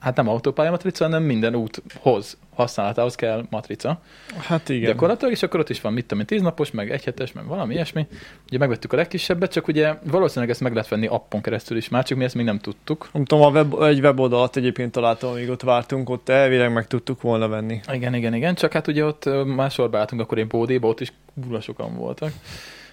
hát 0.00 0.16
nem 0.16 0.28
autópálya 0.28 0.70
matrica, 0.70 1.04
hanem 1.04 1.22
minden 1.22 1.54
úthoz 1.54 2.38
használatához 2.58 3.14
kell 3.14 3.46
matrica. 3.50 4.00
Hát 4.38 4.68
igen. 4.68 4.90
Gyakorlatilag, 4.90 5.32
és 5.32 5.42
akkor 5.42 5.60
ott 5.60 5.70
is 5.70 5.80
van, 5.80 5.92
mit 5.92 6.06
tudom 6.06 6.24
tíznapos, 6.24 6.70
meg 6.70 6.90
egyhetes, 6.90 7.32
meg 7.32 7.46
valami 7.46 7.74
ilyesmi. 7.74 8.06
Ugye 8.48 8.58
megvettük 8.58 8.92
a 8.92 8.96
legkisebbet, 8.96 9.52
csak 9.52 9.68
ugye 9.68 9.94
valószínűleg 10.02 10.50
ezt 10.50 10.60
meg 10.60 10.72
lehet 10.72 10.88
venni 10.88 11.06
appon 11.06 11.40
keresztül 11.40 11.76
is 11.76 11.88
már, 11.88 12.04
csak 12.04 12.18
mi 12.18 12.24
ezt 12.24 12.34
még 12.34 12.44
nem 12.44 12.58
tudtuk. 12.58 13.08
Nem 13.12 13.24
tudom, 13.24 13.44
a 13.44 13.50
web, 13.50 13.82
egy 13.82 14.00
weboldalat 14.00 14.56
egyébként 14.56 14.92
találtam, 14.92 15.30
amíg 15.30 15.48
ott 15.48 15.62
vártunk, 15.62 16.10
ott 16.10 16.28
elvileg 16.28 16.72
meg 16.72 16.86
tudtuk 16.86 17.20
volna 17.20 17.48
venni. 17.48 17.80
Igen, 17.92 18.14
igen, 18.14 18.34
igen, 18.34 18.54
csak 18.54 18.72
hát 18.72 18.86
ugye 18.86 19.04
ott 19.04 19.26
ö, 19.26 19.44
már 19.44 19.70
sorba 19.70 19.98
álltunk, 19.98 20.20
akkor 20.20 20.38
én 20.38 20.48
bódéba, 20.48 20.88
ott 20.88 21.00
is 21.00 21.12
kurva 21.42 21.60
sokan 21.60 21.96
voltak. 21.96 22.32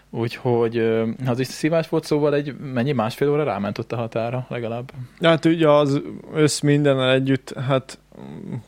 Úgyhogy 0.09 0.77
az 1.25 1.39
is 1.39 1.47
szívás 1.47 1.89
volt, 1.89 2.03
szóval 2.03 2.35
egy 2.35 2.55
mennyi 2.73 2.91
másfél 2.91 3.29
óra 3.29 3.43
ráment 3.43 3.77
ott 3.77 3.91
a 3.91 3.95
határa 3.95 4.45
legalább. 4.49 4.91
Hát 5.21 5.45
ugye 5.45 5.69
az 5.69 6.01
össz 6.33 6.59
mindennel 6.59 7.11
együtt, 7.11 7.53
hát 7.67 7.99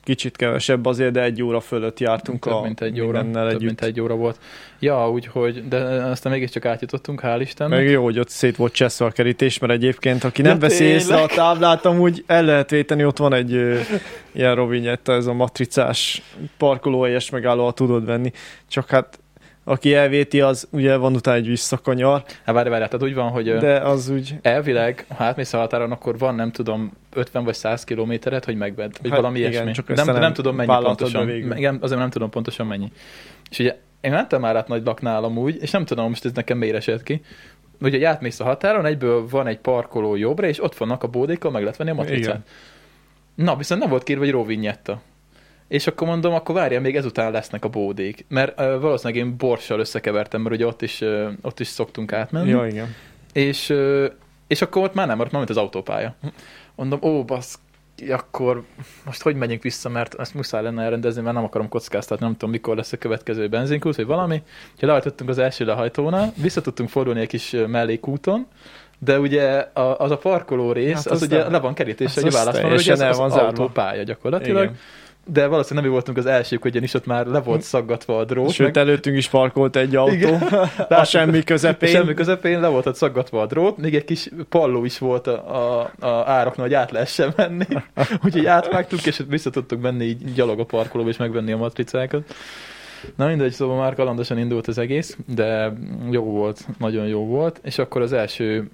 kicsit 0.03 0.35
kevesebb 0.35 0.85
azért, 0.85 1.11
de 1.11 1.21
egy 1.21 1.43
óra 1.43 1.59
fölött 1.59 1.99
jártunk 1.99 2.43
több 2.43 2.53
a 2.53 2.61
mint 2.61 2.81
egy 2.81 3.01
óra, 3.01 3.21
mindennel 3.21 3.49
több 3.49 3.55
együtt. 3.55 3.65
mint 3.65 3.81
egy 3.81 4.01
óra 4.01 4.15
volt. 4.15 4.39
Ja, 4.79 5.11
úgyhogy, 5.11 5.67
de 5.67 5.77
aztán 5.85 6.31
mégiscsak 6.31 6.65
átjutottunk, 6.65 7.21
hál' 7.23 7.37
Istennek. 7.41 7.79
Meg 7.79 7.89
jó, 7.89 8.03
hogy 8.03 8.19
ott 8.19 8.29
szét 8.29 8.55
volt 8.55 8.73
cseszve 8.73 9.05
a 9.05 9.11
kerítés, 9.11 9.59
mert 9.59 9.73
egyébként, 9.73 10.23
aki 10.23 10.41
nem 10.41 10.53
Ja, 10.53 10.59
veszi 10.59 10.83
észre 10.83 11.21
a 11.21 11.27
táblát, 11.27 11.85
amúgy 11.85 12.23
el 12.27 12.43
lehet 12.43 12.69
véteni, 12.69 13.05
ott 13.05 13.17
van 13.17 13.33
egy 13.33 13.53
ö, 13.53 13.79
ilyen 14.31 14.55
rovinyetta, 14.55 15.13
ez 15.13 15.25
a 15.25 15.33
matricás 15.33 16.21
parkolóhelyes 16.57 17.29
megálló, 17.29 17.71
tudod 17.71 18.05
venni. 18.05 18.31
Csak 18.67 18.89
hát 18.89 19.19
aki 19.67 19.93
elvéti, 19.93 20.41
az 20.41 20.67
ugye 20.71 20.95
van 20.95 21.15
utána 21.15 21.37
egy 21.37 21.47
visszakanyar, 21.47 22.23
Hát 22.45 22.55
várj, 22.55 22.69
várj, 22.69 22.83
tehát 22.83 23.03
úgy 23.03 23.13
van, 23.13 23.29
hogy 23.29 23.57
de... 23.57 23.79
az 23.79 24.09
úgy... 24.09 24.35
elvileg, 24.41 25.05
ha 25.15 25.23
átmész 25.23 25.53
a 25.53 25.57
határon, 25.57 25.91
akkor 25.91 26.17
van, 26.17 26.35
nem 26.35 26.51
tudom, 26.51 26.91
50 27.13 27.43
vagy 27.43 27.53
100 27.53 27.83
kilométeret, 27.83 28.45
hogy 28.45 28.55
megvedd, 28.55 28.91
vagy 29.01 29.09
Hát 29.11 29.19
valami 29.19 29.39
igen, 29.39 29.51
ilyesmi. 29.51 29.71
csak 29.71 29.95
nem, 29.95 30.05
nem, 30.05 30.19
nem 30.19 30.33
tudom 30.33 30.55
mennyi 30.55 30.83
pontosan. 30.83 31.29
Igen, 31.29 31.77
azért 31.81 31.99
nem 31.99 32.09
tudom 32.09 32.29
pontosan 32.29 32.67
mennyi. 32.67 32.91
És 33.49 33.59
ugye 33.59 33.75
én 34.01 34.11
mentem 34.11 34.41
már 34.41 34.55
át 34.55 34.67
nagy 34.67 34.85
laknál 34.85 35.23
amúgy, 35.23 35.57
és 35.61 35.71
nem 35.71 35.85
tudom, 35.85 36.09
most 36.09 36.25
ez 36.25 36.31
nekem 36.31 36.57
miért 36.57 36.75
esett 36.75 37.03
ki. 37.03 37.21
Ugye, 37.81 38.07
átmész 38.07 38.39
a 38.39 38.43
határon, 38.43 38.85
egyből 38.85 39.27
van 39.29 39.47
egy 39.47 39.59
parkoló 39.59 40.15
jobbra, 40.15 40.47
és 40.47 40.63
ott 40.63 40.75
vannak 40.75 41.03
a 41.03 41.07
bódékkal, 41.07 41.51
meg 41.51 41.61
lehet 41.61 41.77
venni 41.77 41.89
a 41.89 41.93
matricát. 41.93 42.21
Igen. 42.23 42.43
Na, 43.35 43.55
viszont 43.55 43.81
nem 43.81 43.89
volt 43.89 44.03
kérve, 44.03 44.23
hogy 44.23 44.33
róvinyetta. 44.33 45.01
És 45.67 45.87
akkor 45.87 46.07
mondom, 46.07 46.33
akkor 46.33 46.55
várja, 46.55 46.81
még 46.81 46.95
ezután 46.95 47.31
lesznek 47.31 47.65
a 47.65 47.67
bódék. 47.67 48.25
Mert 48.27 48.59
uh, 48.59 48.79
valószínűleg 48.81 49.23
én 49.25 49.37
borssal 49.37 49.79
összekevertem, 49.79 50.41
mert 50.41 50.55
ugye 50.55 50.65
ott 50.65 50.81
is, 50.81 51.01
uh, 51.01 51.27
ott 51.41 51.59
is 51.59 51.67
szoktunk 51.67 52.13
átmenni. 52.13 52.49
Ja, 52.49 52.67
igen. 52.67 52.95
És, 53.33 53.69
uh, 53.69 54.05
és 54.47 54.61
akkor 54.61 54.83
ott 54.83 54.93
már 54.93 55.07
nem 55.07 55.17
maradt, 55.17 55.35
mint 55.35 55.49
az 55.49 55.57
autópálya. 55.57 56.15
Mondom, 56.75 56.99
ó, 57.03 57.23
basz, 57.23 57.59
akkor 58.09 58.63
most 59.05 59.21
hogy 59.21 59.35
megyünk 59.35 59.63
vissza, 59.63 59.89
mert 59.89 60.19
ezt 60.19 60.33
muszáj 60.33 60.63
lenne 60.63 60.83
elrendezni, 60.83 61.21
mert 61.21 61.35
nem 61.35 61.43
akarom 61.43 61.69
kockáztatni, 61.69 62.25
nem 62.25 62.33
tudom, 62.33 62.49
mikor 62.49 62.75
lesz 62.75 62.91
a 62.91 62.97
következő 62.97 63.47
benzinkút, 63.47 63.95
vagy 63.95 64.05
valami. 64.05 64.41
Ha 64.79 64.85
lehajtottunk 64.85 65.29
az 65.29 65.37
első 65.37 65.65
lehajtónál, 65.65 66.33
vissza 66.41 66.61
tudtunk 66.61 66.89
fordulni 66.89 67.19
egy 67.19 67.27
kis 67.27 67.55
mellékúton, 67.67 68.47
de 68.99 69.19
ugye 69.19 69.65
az 69.73 70.11
a 70.11 70.17
parkoló 70.17 70.71
rész, 70.71 70.93
Hát 70.95 71.05
az 71.05 71.11
az, 71.11 71.21
ugye 71.21 71.49
le 71.49 71.59
van 71.59 71.73
kerítés, 71.73 72.07
Az 72.07 72.13
hogy 72.13 72.27
az 72.27 72.33
választva, 72.33 72.67
hogy 72.67 72.89
ez 72.89 72.99
el 72.99 73.09
az 73.09 73.17
van 73.17 73.29
zárva. 73.29 73.45
autópálya 73.47 74.03
gyakorlatilag. 74.03 74.63
Igen. 74.63 74.77
De 75.29 75.47
valószínűleg 75.47 75.73
nem 75.73 75.83
mi 75.83 75.89
voltunk 75.89 76.17
az 76.17 76.25
elsők, 76.25 76.65
ugyanis 76.65 76.93
ott 76.93 77.05
már 77.05 77.25
le 77.25 77.39
volt 77.39 77.61
szaggatva 77.61 78.17
a 78.17 78.25
drót. 78.25 78.51
Sőt, 78.51 78.77
előttünk 78.77 79.17
is 79.17 79.29
parkolt 79.29 79.75
egy 79.75 79.95
autó. 79.95 80.13
Igen. 80.13 80.41
a 80.89 81.03
semmi 81.03 81.43
közepén. 81.43 81.89
Semmi 81.89 82.13
közepén 82.13 82.59
le 82.59 82.67
volt 82.67 82.85
ott 82.85 82.95
szaggatva 82.95 83.41
a 83.41 83.45
drót, 83.45 83.77
még 83.77 83.95
egy 83.95 84.03
kis 84.03 84.29
palló 84.49 84.85
is 84.85 84.97
volt 84.97 85.27
a, 85.27 85.55
a, 85.55 85.91
a 85.99 86.29
ároknál, 86.29 86.65
hogy 86.65 86.75
át 86.75 86.91
lehessen 86.91 87.33
menni. 87.35 87.65
Úgyhogy 88.25 88.45
átvágtuk, 88.45 89.05
és 89.05 89.21
vissza 89.29 89.49
tudtuk 89.49 89.81
menni 89.81 90.05
így 90.05 90.33
gyalog 90.33 90.59
a 90.59 90.65
parkolóba, 90.65 91.09
és 91.09 91.17
megvenni 91.17 91.51
a 91.51 91.57
matricákat. 91.57 92.35
Na 93.15 93.27
mindegy, 93.27 93.51
szóval 93.51 93.77
már 93.77 93.95
kalandosan 93.95 94.37
indult 94.37 94.67
az 94.67 94.77
egész, 94.77 95.17
de 95.25 95.73
jó 96.09 96.23
volt, 96.23 96.65
nagyon 96.77 97.07
jó 97.07 97.25
volt, 97.25 97.59
és 97.63 97.77
akkor 97.77 98.01
az 98.01 98.13
első 98.13 98.69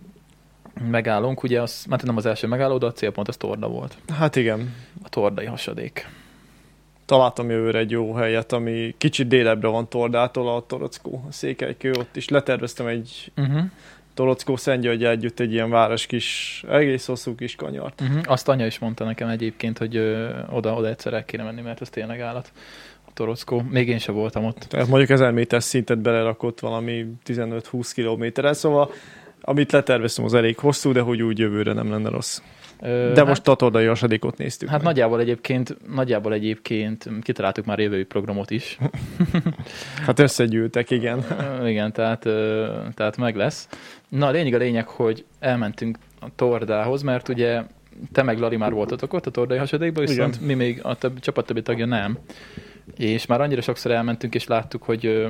megállónk, 0.89 1.43
ugye 1.43 1.61
az, 1.61 1.85
mert 1.89 2.03
nem 2.03 2.17
az 2.17 2.25
első 2.25 2.47
megálló, 2.47 2.77
de 2.77 2.85
a 2.85 2.91
célpont 2.91 3.27
az 3.27 3.37
Torda 3.37 3.67
volt. 3.67 3.97
Hát 4.17 4.35
igen. 4.35 4.73
A 5.03 5.09
Tordai 5.09 5.45
hasadék. 5.45 6.07
Találtam 7.13 7.49
jövőre 7.49 7.79
egy 7.79 7.91
jó 7.91 8.13
helyet, 8.13 8.51
ami 8.51 8.95
kicsit 8.97 9.27
délebbre 9.27 9.67
van 9.67 9.89
Tordától, 9.89 10.55
a 10.55 10.65
Torockó, 10.65 11.25
a 11.29 11.31
Székelykő, 11.31 11.91
ott 11.91 12.15
is 12.15 12.29
leterveztem 12.29 12.87
egy 12.87 13.31
Uh-huh. 13.37 13.61
Torockó 14.13 14.55
Szentgyörgy 14.55 15.03
együtt 15.03 15.39
egy 15.39 15.51
ilyen 15.51 15.69
város 15.69 16.05
kis, 16.05 16.63
egész 16.69 17.05
hosszú 17.05 17.35
kis 17.35 17.55
kanyart. 17.55 18.01
Uh-huh. 18.01 18.21
Azt 18.25 18.47
anya 18.47 18.65
is 18.65 18.79
mondta 18.79 19.03
nekem 19.03 19.29
egyébként, 19.29 19.77
hogy 19.77 19.95
ö, 19.95 20.29
oda, 20.51 20.73
oda 20.73 20.87
egyszer 20.87 21.13
el 21.13 21.25
kéne 21.25 21.43
menni, 21.43 21.61
mert 21.61 21.81
ez 21.81 21.89
tényleg 21.89 22.19
állat. 22.21 22.51
A 23.05 23.09
Torockó. 23.13 23.61
Még 23.69 23.87
én 23.87 23.99
sem 23.99 24.15
voltam 24.15 24.45
ott. 24.45 24.59
Tehát 24.59 24.87
mondjuk 24.87 25.09
1000 25.09 25.31
méter 25.31 25.63
szintet 25.63 25.99
belerakott 25.99 26.59
valami 26.59 27.05
15-20 27.25 27.91
kilométerre, 27.93 28.53
szóval 28.53 28.91
amit 29.41 29.71
leterveztem 29.71 30.25
az 30.25 30.33
elég 30.33 30.57
hosszú, 30.57 30.91
de 30.91 31.01
hogy 31.01 31.21
úgy 31.21 31.39
jövőre 31.39 31.73
nem 31.73 31.89
lenne 31.89 32.09
rossz. 32.09 32.41
De 33.13 33.23
most 33.23 33.47
a 33.47 33.55
Tordai 33.55 33.85
hasadékot 33.85 34.37
néztük 34.37 34.69
Hát 34.69 34.77
meg. 34.77 34.87
nagyjából 34.87 35.19
egyébként, 35.19 35.77
nagyjából 35.93 36.33
egyébként 36.33 37.09
kitaláltuk 37.21 37.65
már 37.65 37.79
jövői 37.79 38.03
programot 38.03 38.51
is. 38.51 38.77
Hát 40.05 40.19
összegyűltek, 40.19 40.89
igen. 40.89 41.25
Igen, 41.65 41.91
tehát, 41.91 42.19
tehát 42.93 43.17
meg 43.17 43.35
lesz. 43.35 43.67
Na, 44.09 44.27
a 44.27 44.31
lényeg 44.31 44.53
a 44.53 44.57
lényeg, 44.57 44.87
hogy 44.87 45.25
elmentünk 45.39 45.97
a 46.19 46.25
Tordához, 46.35 47.01
mert 47.01 47.29
ugye 47.29 47.61
te 48.11 48.23
meg 48.23 48.39
Lali 48.39 48.55
már 48.57 48.71
voltatok 48.71 49.13
ott 49.13 49.25
a 49.25 49.31
Tordai 49.31 49.57
hasadékban, 49.57 50.05
viszont 50.05 50.35
Igen. 50.35 50.47
mi 50.47 50.53
még 50.53 50.79
a 50.83 50.95
több, 50.95 51.19
csapat 51.19 51.45
többi 51.45 51.61
tagja 51.61 51.85
nem. 51.85 52.17
És 52.97 53.25
már 53.25 53.41
annyira 53.41 53.61
sokszor 53.61 53.91
elmentünk, 53.91 54.35
és 54.35 54.47
láttuk, 54.47 54.83
hogy, 54.83 55.27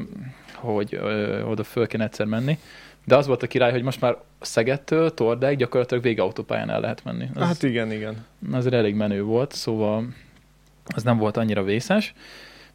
hogy 0.55 0.95
ö, 1.01 1.41
oda 1.43 1.63
föl 1.63 1.87
kéne 1.87 2.03
egyszer 2.03 2.25
menni. 2.25 2.57
De 3.05 3.15
az 3.15 3.27
volt 3.27 3.43
a 3.43 3.47
király, 3.47 3.71
hogy 3.71 3.83
most 3.83 4.01
már 4.01 4.17
Szegedtől 4.39 5.13
Tordáig 5.13 5.57
gyakorlatilag 5.57 6.03
végautópályán 6.03 6.69
el 6.69 6.79
lehet 6.79 7.03
menni. 7.03 7.29
Az, 7.35 7.43
Hát 7.43 7.63
igen, 7.63 7.91
igen. 7.91 8.25
azért 8.51 8.73
elég 8.73 8.95
menő 8.95 9.23
volt, 9.23 9.51
szóval 9.51 10.07
az 10.95 11.03
nem 11.03 11.17
volt 11.17 11.37
annyira 11.37 11.63
vészes. 11.63 12.13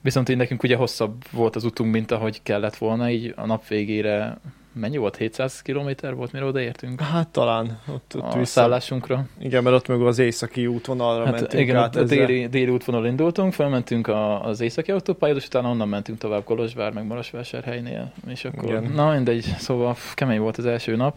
Viszont 0.00 0.28
így 0.28 0.36
nekünk 0.36 0.62
ugye 0.62 0.76
hosszabb 0.76 1.24
volt 1.30 1.56
az 1.56 1.64
utunk, 1.64 1.92
mint 1.92 2.10
ahogy 2.10 2.42
kellett 2.42 2.76
volna, 2.76 3.10
így 3.10 3.32
a 3.36 3.46
nap 3.46 3.66
végére 3.66 4.38
mennyi 4.72 4.96
volt? 4.96 5.16
700 5.16 5.62
kilométer 5.62 6.14
volt, 6.14 6.32
mire 6.32 6.44
odaértünk 6.44 7.00
Hát 7.00 7.28
talán 7.28 7.78
ott, 7.86 8.12
ott 8.16 8.32
a 8.34 8.38
vissza. 8.38 8.50
szállásunkra. 8.50 9.24
Igen, 9.38 9.62
mert 9.62 9.76
ott 9.76 9.88
meg 9.88 10.00
az 10.00 10.18
északi 10.18 10.66
útvonalra 10.66 11.24
Hát 11.24 11.32
mentünk 11.32 11.62
igen, 11.62 11.76
át 11.76 11.96
a 11.96 12.00
ezzel. 12.00 12.26
déli, 12.26 12.46
déli 12.46 12.70
útvonal 12.70 13.06
indultunk, 13.06 13.52
felmentünk 13.52 14.06
a, 14.06 14.44
az 14.44 14.60
északi 14.60 14.90
autópályát, 14.90 15.36
és 15.36 15.46
utána 15.46 15.68
onnan 15.68 15.88
mentünk 15.88 16.18
tovább 16.18 16.44
Kolozsvár, 16.44 16.92
meg 16.92 17.06
Marosvásárhelynél, 17.06 18.12
és 18.26 18.44
akkor, 18.44 18.64
Igen. 18.68 18.92
na 18.94 19.10
mindegy, 19.12 19.44
szóval 19.58 19.96
kemény 20.14 20.40
volt 20.40 20.56
az 20.58 20.66
első 20.66 20.96
nap. 20.96 21.16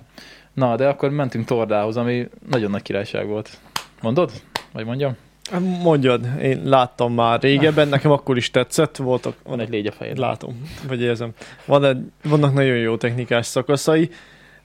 Na, 0.53 0.75
de 0.75 0.87
akkor 0.87 1.09
mentünk 1.09 1.45
Tordához, 1.45 1.97
ami 1.97 2.27
nagyon 2.49 2.71
nagy 2.71 2.81
királyság 2.81 3.27
volt. 3.27 3.57
Mondod? 4.01 4.31
Vagy 4.73 4.85
mondjam? 4.85 5.15
Mondjad, 5.59 6.27
én 6.41 6.61
láttam 6.63 7.13
már 7.13 7.41
régebben, 7.41 7.87
nekem 7.87 8.11
akkor 8.11 8.37
is 8.37 8.51
tetszett, 8.51 8.95
voltak, 8.97 9.35
Van 9.43 9.59
egy 9.59 9.69
légy 9.69 9.87
a 9.87 9.91
fejed. 9.91 10.17
látom, 10.17 10.61
vagy 10.87 11.01
érzem. 11.01 11.31
Van 11.65 11.83
egy, 11.85 11.97
vannak 12.23 12.53
nagyon 12.53 12.77
jó 12.77 12.97
technikás 12.97 13.45
szakaszai. 13.45 14.09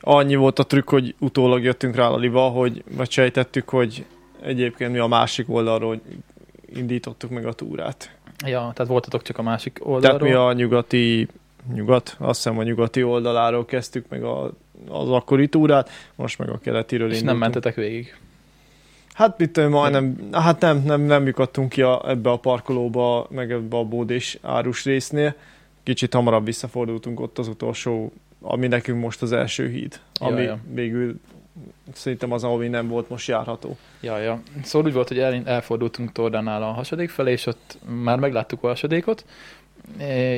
Annyi 0.01 0.35
volt 0.35 0.59
a 0.59 0.63
trükk, 0.63 0.89
hogy 0.91 1.15
utólag 1.19 1.63
jöttünk 1.63 1.97
rá 1.97 2.09
Lalival, 2.09 2.51
hogy 2.51 2.83
vagy 2.97 3.11
sejtettük, 3.11 3.69
hogy 3.69 4.05
egyébként 4.43 4.93
mi 4.93 4.99
a 4.99 5.07
másik 5.07 5.49
oldalról 5.51 6.01
indítottuk 6.75 7.31
meg 7.31 7.47
a 7.47 7.53
túrát. 7.53 8.11
Ja, 8.47 8.59
tehát 8.75 8.87
voltatok 8.87 9.23
csak 9.23 9.39
a 9.39 9.43
másik 9.43 9.73
Tehát 9.73 9.93
oldalról. 9.95 10.29
mi 10.29 10.35
a 10.35 10.53
nyugati, 10.53 11.29
nyugat, 11.75 12.17
azt 12.19 12.43
hiszem 12.43 12.59
a 12.59 12.63
nyugati 12.63 13.03
oldaláról 13.03 13.65
kezdtük 13.65 14.05
meg 14.09 14.23
a, 14.25 14.45
az 14.89 15.11
akkori 15.11 15.49
túrát, 15.49 15.91
most 16.15 16.39
meg 16.39 16.51
a 16.51 16.59
keletiről 16.59 17.11
és 17.11 17.21
nem 17.21 17.35
indultunk. 17.35 17.41
mentetek 17.53 17.75
végig. 17.75 18.17
Hát 19.17 19.39
mit 19.39 19.51
tudom, 19.51 19.71
majdnem, 19.71 20.29
hát 20.33 20.61
nem, 20.61 20.83
nem, 20.83 21.01
nem 21.01 21.27
jutottunk 21.27 21.69
ki 21.69 21.83
a, 21.83 22.03
ebbe 22.09 22.31
a 22.31 22.37
parkolóba, 22.37 23.27
meg 23.31 23.51
ebbe 23.51 23.77
a 23.77 23.85
bódés 23.85 24.39
árus 24.43 24.85
résznél. 24.85 25.35
Kicsit 25.83 26.15
hamarabb 26.15 26.45
visszafordultunk 26.45 27.21
ott 27.21 27.39
az 27.39 27.49
utolsó, 27.49 28.13
ami 28.41 28.67
nekünk 28.67 29.01
most 29.01 29.23
az 29.23 29.33
első 29.33 29.69
híd, 29.69 30.01
ami 30.21 30.43
ja. 30.43 30.59
végül 30.73 31.21
szerintem 31.93 32.33
az, 32.33 32.45
ami 32.45 32.69
nem 32.69 32.89
volt 32.89 33.09
most 33.09 33.29
járható. 33.29 33.77
Ja, 34.01 34.19
ja. 34.19 34.43
Szóval 34.63 34.89
úgy 34.89 34.95
volt, 34.95 35.09
hogy 35.09 35.19
el, 35.19 35.43
elfordultunk 35.45 36.13
Tordánál 36.13 36.63
a 36.63 36.73
hasadék 36.73 37.11
felé, 37.11 37.33
és 37.33 37.47
ott 37.47 37.79
már 38.03 38.19
megláttuk 38.19 38.63
a 38.63 38.67
hasadékot, 38.67 39.25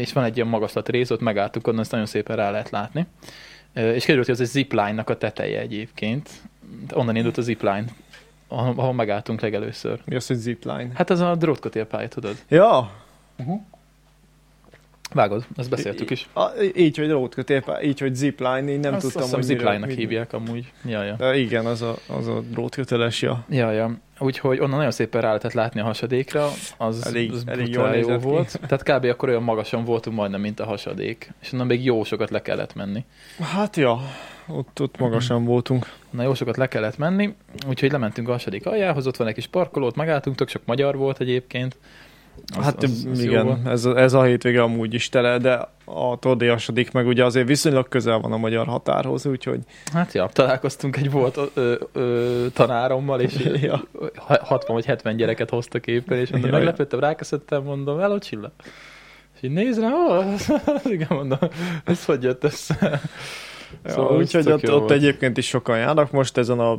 és 0.00 0.12
van 0.12 0.24
egy 0.24 0.36
ilyen 0.36 0.48
magaslat 0.48 0.88
rész, 0.88 1.10
ott 1.10 1.20
megálltuk, 1.20 1.66
onnan 1.66 1.80
ezt 1.80 1.90
nagyon 1.90 2.06
szépen 2.06 2.36
rá 2.36 2.50
lehet 2.50 2.70
látni. 2.70 3.06
És 3.72 4.00
kiderült, 4.00 4.26
hogy 4.26 4.34
ez 4.34 4.40
egy 4.40 4.46
zipline-nak 4.46 5.10
a 5.10 5.16
teteje 5.16 5.60
egyébként. 5.60 6.30
Onnan 6.92 7.16
indult 7.16 7.38
a 7.38 7.42
zipline, 7.42 7.84
ahol 8.48 8.92
megálltunk 8.92 9.40
legelőször. 9.40 10.00
Mi 10.04 10.14
az, 10.14 10.26
hogy 10.26 10.36
zipline? 10.36 10.88
Hát 10.94 11.10
az 11.10 11.20
a 11.20 11.34
drótkotélpálya, 11.34 12.08
tudod? 12.08 12.36
Ja, 12.48 12.90
Vágod, 15.12 15.46
ezt 15.56 15.70
beszéltük 15.70 16.10
is. 16.10 16.28
A, 16.34 16.46
így, 16.76 16.96
hogy 16.96 17.10
rótkötél, 17.10 17.78
így, 17.82 18.00
hogy 18.00 18.14
zipline, 18.14 18.68
én 18.68 18.80
nem 18.80 18.94
azt, 18.94 19.02
tudtam, 19.02 19.22
azt 19.22 19.34
hogy 19.34 19.42
zipline-nak 19.42 19.90
hívják 19.90 20.32
amúgy. 20.32 20.72
Ja, 20.84 21.02
ja. 21.02 21.14
De 21.14 21.36
igen, 21.36 21.66
az 21.66 21.82
a, 21.82 21.96
az 22.06 22.26
a 22.26 22.40
drótköteles, 22.40 23.22
ja. 23.22 23.44
Ja, 23.48 23.70
ja. 23.70 23.90
Úgyhogy 24.18 24.58
onnan 24.58 24.76
nagyon 24.76 24.90
szépen 24.90 25.20
rá 25.20 25.26
lehetett 25.26 25.52
látni 25.52 25.80
a 25.80 25.84
hasadékra, 25.84 26.48
az, 26.76 27.06
Elég- 27.06 27.32
az 27.32 27.42
elég 27.46 27.68
jól 27.68 27.96
jó 27.96 28.06
ki. 28.06 28.22
volt. 28.22 28.60
Tehát 28.68 28.82
kb. 28.82 29.04
akkor 29.04 29.28
olyan 29.28 29.42
magasan 29.42 29.84
voltunk 29.84 30.16
majdnem, 30.16 30.40
mint 30.40 30.60
a 30.60 30.64
hasadék. 30.64 31.32
És 31.40 31.52
onnan 31.52 31.66
még 31.66 31.84
jó 31.84 32.04
sokat 32.04 32.30
le 32.30 32.42
kellett 32.42 32.74
menni. 32.74 33.04
Hát 33.40 33.76
ja, 33.76 34.00
ott, 34.46 34.80
ott 34.80 34.98
magasan 34.98 35.44
voltunk. 35.44 35.92
Na 36.10 36.22
jó 36.22 36.34
sokat 36.34 36.56
le 36.56 36.68
kellett 36.68 36.98
menni, 36.98 37.34
úgyhogy 37.68 37.92
lementünk 37.92 38.28
a 38.28 38.32
hasadék 38.32 38.66
aljához, 38.66 39.06
ott 39.06 39.16
van 39.16 39.26
egy 39.26 39.34
kis 39.34 39.46
parkolót, 39.46 39.96
megálltunk, 39.96 40.36
tök 40.36 40.48
sok 40.48 40.62
magyar 40.64 40.96
volt 40.96 41.20
egyébként. 41.20 41.76
Az, 42.58 42.64
hát 42.64 42.82
az, 42.82 43.08
az 43.12 43.22
igen, 43.22 43.66
ez, 43.68 43.84
a- 43.84 43.98
ez 43.98 44.12
a 44.12 44.22
hétvége 44.22 44.62
amúgy 44.62 44.94
is 44.94 45.08
tele, 45.08 45.38
de 45.38 45.68
a 45.84 46.18
tordéasodik 46.18 46.92
meg 46.92 47.06
ugye 47.06 47.24
azért 47.24 47.46
viszonylag 47.46 47.88
közel 47.88 48.18
van 48.18 48.32
a 48.32 48.36
magyar 48.36 48.66
határhoz, 48.66 49.26
úgyhogy 49.26 49.58
Hát 49.92 50.12
ja, 50.12 50.26
találkoztunk 50.32 50.96
egy 50.96 51.10
volt 51.10 51.38
ö, 51.54 51.74
ö, 51.92 52.46
tanárommal, 52.52 53.20
és 53.20 53.34
ja. 53.62 53.84
ha- 54.16 54.44
60 54.44 54.74
vagy 54.76 54.84
70 54.84 55.16
gyereket 55.16 55.50
hoztak 55.50 55.86
éppen, 55.86 56.18
és 56.18 56.30
mondom, 56.30 56.50
Jaj. 56.50 56.58
meglepődtem, 56.58 57.00
ráköszöntem, 57.00 57.62
mondom, 57.62 57.98
hello 57.98 58.18
Csilla. 58.18 58.52
És 59.34 59.42
így 59.48 59.50
néz 59.52 59.80
rá, 59.80 59.88
ó, 59.92 60.22
igen, 60.92 61.08
mondom, 61.10 61.38
ez 61.84 62.04
hogy 62.04 62.22
jött 62.22 62.44
össze? 62.44 63.00
Szóval 63.84 64.16
úgyhogy 64.16 64.50
ott, 64.50 64.72
ott 64.72 64.90
egyébként 64.90 65.36
is 65.36 65.46
sokan 65.46 65.78
járnak, 65.78 66.10
most 66.10 66.36
ezen 66.36 66.58
a 66.58 66.78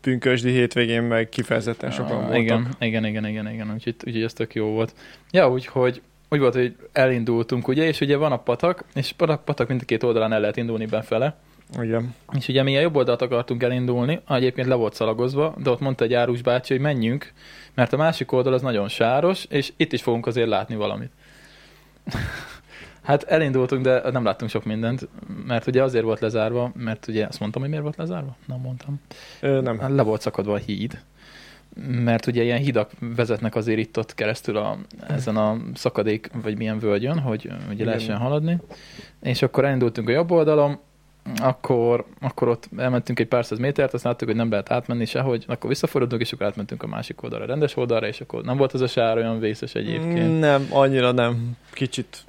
pünkösdi 0.00 0.50
hétvégén 0.50 1.02
meg 1.02 1.28
kifejezetten 1.28 1.90
sokan 1.90 2.20
voltak. 2.20 2.36
Igen, 2.36 2.68
igen, 2.80 3.04
igen, 3.04 3.26
igen, 3.26 3.50
igen, 3.50 3.72
úgyhogy, 3.74 3.94
úgyhogy 4.06 4.22
ez 4.22 4.32
tök 4.32 4.54
jó 4.54 4.66
volt. 4.66 4.94
Ja, 5.30 5.50
úgyhogy 5.50 6.02
úgy 6.28 6.38
volt, 6.38 6.54
hogy 6.54 6.76
elindultunk, 6.92 7.68
ugye, 7.68 7.84
és 7.84 8.00
ugye 8.00 8.16
van 8.16 8.32
a 8.32 8.38
patak, 8.38 8.84
és 8.94 9.14
a 9.16 9.36
patak 9.36 9.68
mind 9.68 9.80
a 9.82 9.84
két 9.84 10.02
oldalán 10.02 10.32
el 10.32 10.40
lehet 10.40 10.56
indulni 10.56 10.86
benfele. 10.86 11.36
igen. 11.82 12.14
És 12.38 12.48
ugye 12.48 12.62
mi 12.62 12.76
a 12.76 12.80
jobb 12.80 12.96
oldalt 12.96 13.22
akartunk 13.22 13.62
elindulni, 13.62 14.20
egyébként 14.28 14.68
le 14.68 14.74
volt 14.74 14.94
szalagozva, 14.94 15.54
de 15.62 15.70
ott 15.70 15.80
mondta 15.80 16.04
egy 16.04 16.14
árus 16.14 16.42
bácsi, 16.42 16.72
hogy 16.72 16.82
menjünk, 16.82 17.32
mert 17.74 17.92
a 17.92 17.96
másik 17.96 18.32
oldal 18.32 18.52
az 18.52 18.62
nagyon 18.62 18.88
sáros, 18.88 19.44
és 19.48 19.72
itt 19.76 19.92
is 19.92 20.02
fogunk 20.02 20.26
azért 20.26 20.48
látni 20.48 20.74
valamit. 20.74 21.10
Hát 23.08 23.22
elindultunk, 23.22 23.82
de 23.82 24.10
nem 24.10 24.24
láttunk 24.24 24.50
sok 24.50 24.64
mindent, 24.64 25.08
mert 25.46 25.66
ugye 25.66 25.82
azért 25.82 26.04
volt 26.04 26.20
lezárva, 26.20 26.72
mert 26.74 27.06
ugye 27.06 27.26
azt 27.26 27.40
mondtam, 27.40 27.60
hogy 27.60 27.70
miért 27.70 27.84
volt 27.84 27.96
lezárva? 27.96 28.36
Nem 28.46 28.60
mondtam. 28.60 29.00
Ö, 29.40 29.60
nem. 29.60 29.94
Le 29.96 30.02
volt 30.02 30.20
szakadva 30.20 30.52
a 30.52 30.56
híd, 30.56 31.00
mert 32.04 32.26
ugye 32.26 32.42
ilyen 32.42 32.58
hidak 32.58 32.90
vezetnek 33.16 33.54
azért 33.54 33.78
itt 33.78 33.98
ott 33.98 34.14
keresztül 34.14 34.56
a, 34.56 34.78
ezen 35.06 35.36
a 35.36 35.56
szakadék, 35.74 36.30
vagy 36.42 36.56
milyen 36.56 36.78
völgyön, 36.78 37.18
hogy 37.18 37.44
ugye 37.64 37.72
Igen. 37.72 37.86
lehessen 37.86 38.16
haladni. 38.16 38.58
És 39.22 39.42
akkor 39.42 39.64
elindultunk 39.64 40.08
a 40.08 40.12
jobb 40.12 40.30
oldalon, 40.30 40.78
akkor, 41.36 42.04
akkor 42.20 42.48
ott 42.48 42.68
elmentünk 42.76 43.20
egy 43.20 43.28
pár 43.28 43.44
száz 43.44 43.58
métert, 43.58 43.94
azt 43.94 44.04
láttuk, 44.04 44.28
hogy 44.28 44.36
nem 44.36 44.50
lehet 44.50 44.70
átmenni 44.70 45.04
sehogy, 45.04 45.44
akkor 45.46 45.68
visszafordultunk, 45.68 46.22
és 46.22 46.32
akkor 46.32 46.46
átmentünk 46.46 46.82
a 46.82 46.86
másik 46.86 47.22
oldalra, 47.22 47.44
a 47.44 47.48
rendes 47.48 47.76
oldalra, 47.76 48.06
és 48.06 48.20
akkor 48.20 48.44
nem 48.44 48.56
volt 48.56 48.72
az 48.72 48.80
a 48.80 48.86
sár 48.86 49.16
olyan 49.16 49.38
vészes 49.38 49.74
egyébként. 49.74 50.40
Nem, 50.40 50.66
annyira 50.70 51.12
nem. 51.12 51.56
Kicsit 51.72 52.26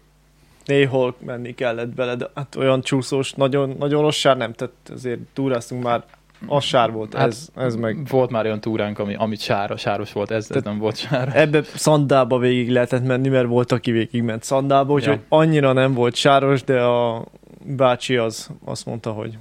néhol 0.66 1.16
menni 1.26 1.54
kellett 1.56 1.96
bele, 1.96 2.16
de 2.16 2.30
hát 2.36 2.56
olyan 2.56 2.82
csúszós, 2.82 3.32
nagyon, 3.34 3.76
nagyon 3.80 4.02
rossz 4.02 4.18
sár 4.18 4.38
nem, 4.38 4.54
tehát 4.54 4.74
azért 4.94 5.20
túráztunk 5.34 5.84
már, 5.84 6.04
az 6.48 6.64
sár 6.64 6.92
volt, 6.92 7.14
Hát, 7.14 7.28
ez, 7.28 7.50
ez 7.56 7.76
meg. 7.76 8.08
Volt 8.10 8.30
már 8.32 8.46
olyan 8.46 8.60
túránk, 8.62 9.00
ami, 9.00 9.16
amit 9.16 9.40
sára, 9.40 9.78
sáros 9.78 10.12
volt, 10.14 10.32
ez, 10.32 10.52
ez 10.52 10.64
nem 10.64 10.78
volt 10.78 10.96
sára. 10.98 11.32
Ebbe 11.32 11.64
szandába 11.64 12.38
végig 12.38 12.70
lehetett 12.72 13.06
menni, 13.06 13.30
mert 13.30 13.48
volt, 13.48 13.72
aki 13.72 13.92
végig 13.92 14.22
ment 14.22 14.44
szandába, 14.44 14.94
úgyhogy 14.94 15.14
Ja. 15.14 15.38
annyira 15.38 15.74
nem 15.74 15.94
volt 15.94 16.16
sáros, 16.16 16.64
de 16.64 16.82
a 16.82 17.26
bácsi 17.66 18.16
az 18.16 18.50
azt 18.66 18.86
mondta, 18.86 19.12
hogy 19.12 19.38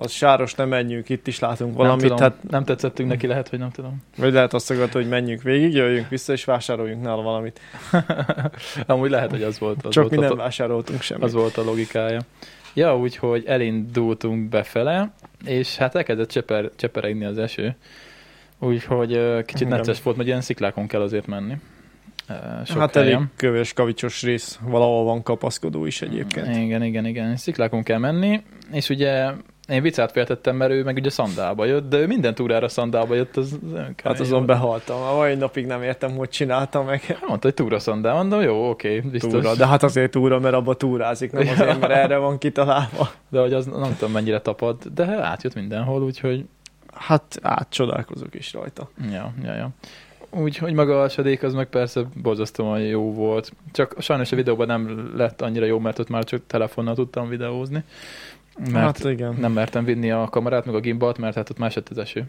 az 0.00 0.10
sáros, 0.10 0.54
nem 0.54 0.68
menjünk, 0.68 1.08
itt 1.08 1.26
is 1.26 1.38
látunk 1.38 1.76
valamit, 1.76 2.08
nem, 2.08 2.16
tudom, 2.16 2.32
hát 2.32 2.50
nem 2.50 2.64
tetszettünk 2.64 3.08
neki, 3.08 3.26
lehet, 3.26 3.48
hogy 3.48 3.58
nem 3.58 3.70
tudom. 3.70 4.02
vagy 4.16 4.32
lehet 4.32 4.54
azt 4.54 4.70
akarta, 4.70 4.98
hogy 4.98 5.08
menjünk 5.08 5.42
végig, 5.42 5.72
jöjjünk 5.72 6.08
vissza, 6.08 6.32
és 6.32 6.44
vásároljunk 6.44 7.02
nála 7.02 7.22
valamit. 7.22 7.60
Amúgy 8.86 9.10
lehet, 9.10 9.30
hogy 9.30 9.42
az 9.42 9.58
volt. 9.58 9.84
Az 9.84 9.92
Csak 9.92 10.02
volt 10.02 10.16
mi 10.16 10.24
a, 10.24 10.28
nem 10.28 10.36
vásároltunk 10.36 11.00
semmit. 11.00 11.24
az 11.24 11.32
volt 11.32 11.56
a 11.56 11.64
logikája. 11.64 12.20
Ja, 12.74 12.98
úgyhogy 12.98 13.44
elindultunk 13.46 14.48
befele, 14.48 15.12
és 15.44 15.76
hát 15.76 15.94
elkezdett 15.94 16.30
cseper, 16.30 16.70
cseperegni 16.76 17.24
az 17.24 17.38
eső. 17.38 17.76
Úgyhogy 18.58 19.44
kicsit 19.44 19.68
necces 19.68 20.02
volt, 20.02 20.16
mert 20.16 20.28
ilyen 20.28 20.40
sziklákon 20.40 20.86
kell 20.86 21.00
azért 21.00 21.26
menni. 21.26 21.56
Sok 22.64 22.78
hát 22.78 22.94
helyen. 22.94 23.14
elég 23.14 23.26
köves, 23.36 23.72
kavicsos 23.72 24.22
rész, 24.22 24.58
valahol 24.62 25.04
van 25.04 25.22
kapaszkodó 25.22 25.86
is 25.86 26.02
egyébként. 26.02 26.56
Igen, 26.56 26.82
igen, 26.82 27.06
igen. 27.06 27.36
Sziklákon 27.36 27.82
kell 27.82 27.98
menni, 27.98 28.42
és 28.72 28.88
ugye 28.88 29.30
én 29.68 29.82
viccát 29.82 30.12
féltettem, 30.12 30.56
mert 30.56 30.70
ő 30.70 30.82
meg 30.84 30.96
ugye 30.96 31.10
szandába 31.10 31.64
jött, 31.64 31.88
de 31.88 31.96
ő 31.98 32.06
minden 32.06 32.34
túrára 32.34 32.68
szandába 32.68 33.14
jött, 33.14 33.36
az, 33.36 33.58
Hát 34.04 34.20
azon 34.20 34.46
behaltam. 34.46 35.02
A 35.02 35.16
mai 35.16 35.34
napig 35.34 35.66
nem 35.66 35.82
értem, 35.82 36.16
hogy 36.16 36.28
csinálta 36.28 36.82
meg 36.82 37.00
Hát 37.00 37.28
Mondta, 37.28 37.46
hogy 37.46 37.54
túra 37.54 37.78
szandál, 37.78 38.14
mondom, 38.14 38.40
jó, 38.40 38.68
oké, 38.70 39.00
biztos. 39.00 39.32
túra. 39.32 39.54
De 39.54 39.66
hát 39.66 39.82
azért 39.82 40.10
túra, 40.10 40.38
mert 40.38 40.54
abba 40.54 40.74
túrázik, 40.74 41.32
nem 41.32 41.48
azért, 41.48 41.80
mert 41.80 41.92
erre 41.92 42.16
van 42.16 42.38
kitalálva. 42.38 43.10
de 43.28 43.40
hogy 43.40 43.52
az 43.52 43.66
nem 43.66 43.96
tudom 43.98 44.12
mennyire 44.12 44.40
tapad, 44.40 44.76
de 44.94 45.04
átjött 45.04 45.54
mindenhol, 45.54 46.02
úgyhogy 46.02 46.44
Hát 46.94 47.38
átcsodálkozok 47.42 48.34
is 48.34 48.52
rajta. 48.52 48.90
Ja, 49.12 49.32
ja, 49.42 49.54
ja. 49.54 49.70
Úgyhogy 50.30 50.72
maga 50.72 51.02
a 51.02 51.08
sedék 51.08 51.42
az 51.42 51.54
meg 51.54 51.66
persze 51.66 52.02
borzasztóan 52.22 52.80
jó 52.80 53.12
volt. 53.12 53.52
Csak 53.72 53.94
sajnos 53.98 54.32
a 54.32 54.36
videóban 54.36 54.66
nem 54.66 55.10
lett 55.16 55.42
annyira 55.42 55.64
jó, 55.66 55.78
mert 55.78 55.98
ott 55.98 56.08
már 56.08 56.24
csak 56.24 56.40
telefonnal 56.46 56.94
tudtam 56.94 57.28
videózni. 57.28 57.84
Mert 58.58 58.74
hát 58.74 59.04
igen. 59.04 59.36
nem 59.40 59.52
mertem 59.52 59.84
vinni 59.84 60.10
a 60.10 60.28
kamerát, 60.30 60.64
meg 60.64 60.74
a 60.74 60.80
gimbalt, 60.80 61.18
mert 61.18 61.34
hát 61.34 61.50
ott 61.50 61.60
esett 61.60 61.88
az 61.88 61.98
eső. 61.98 62.24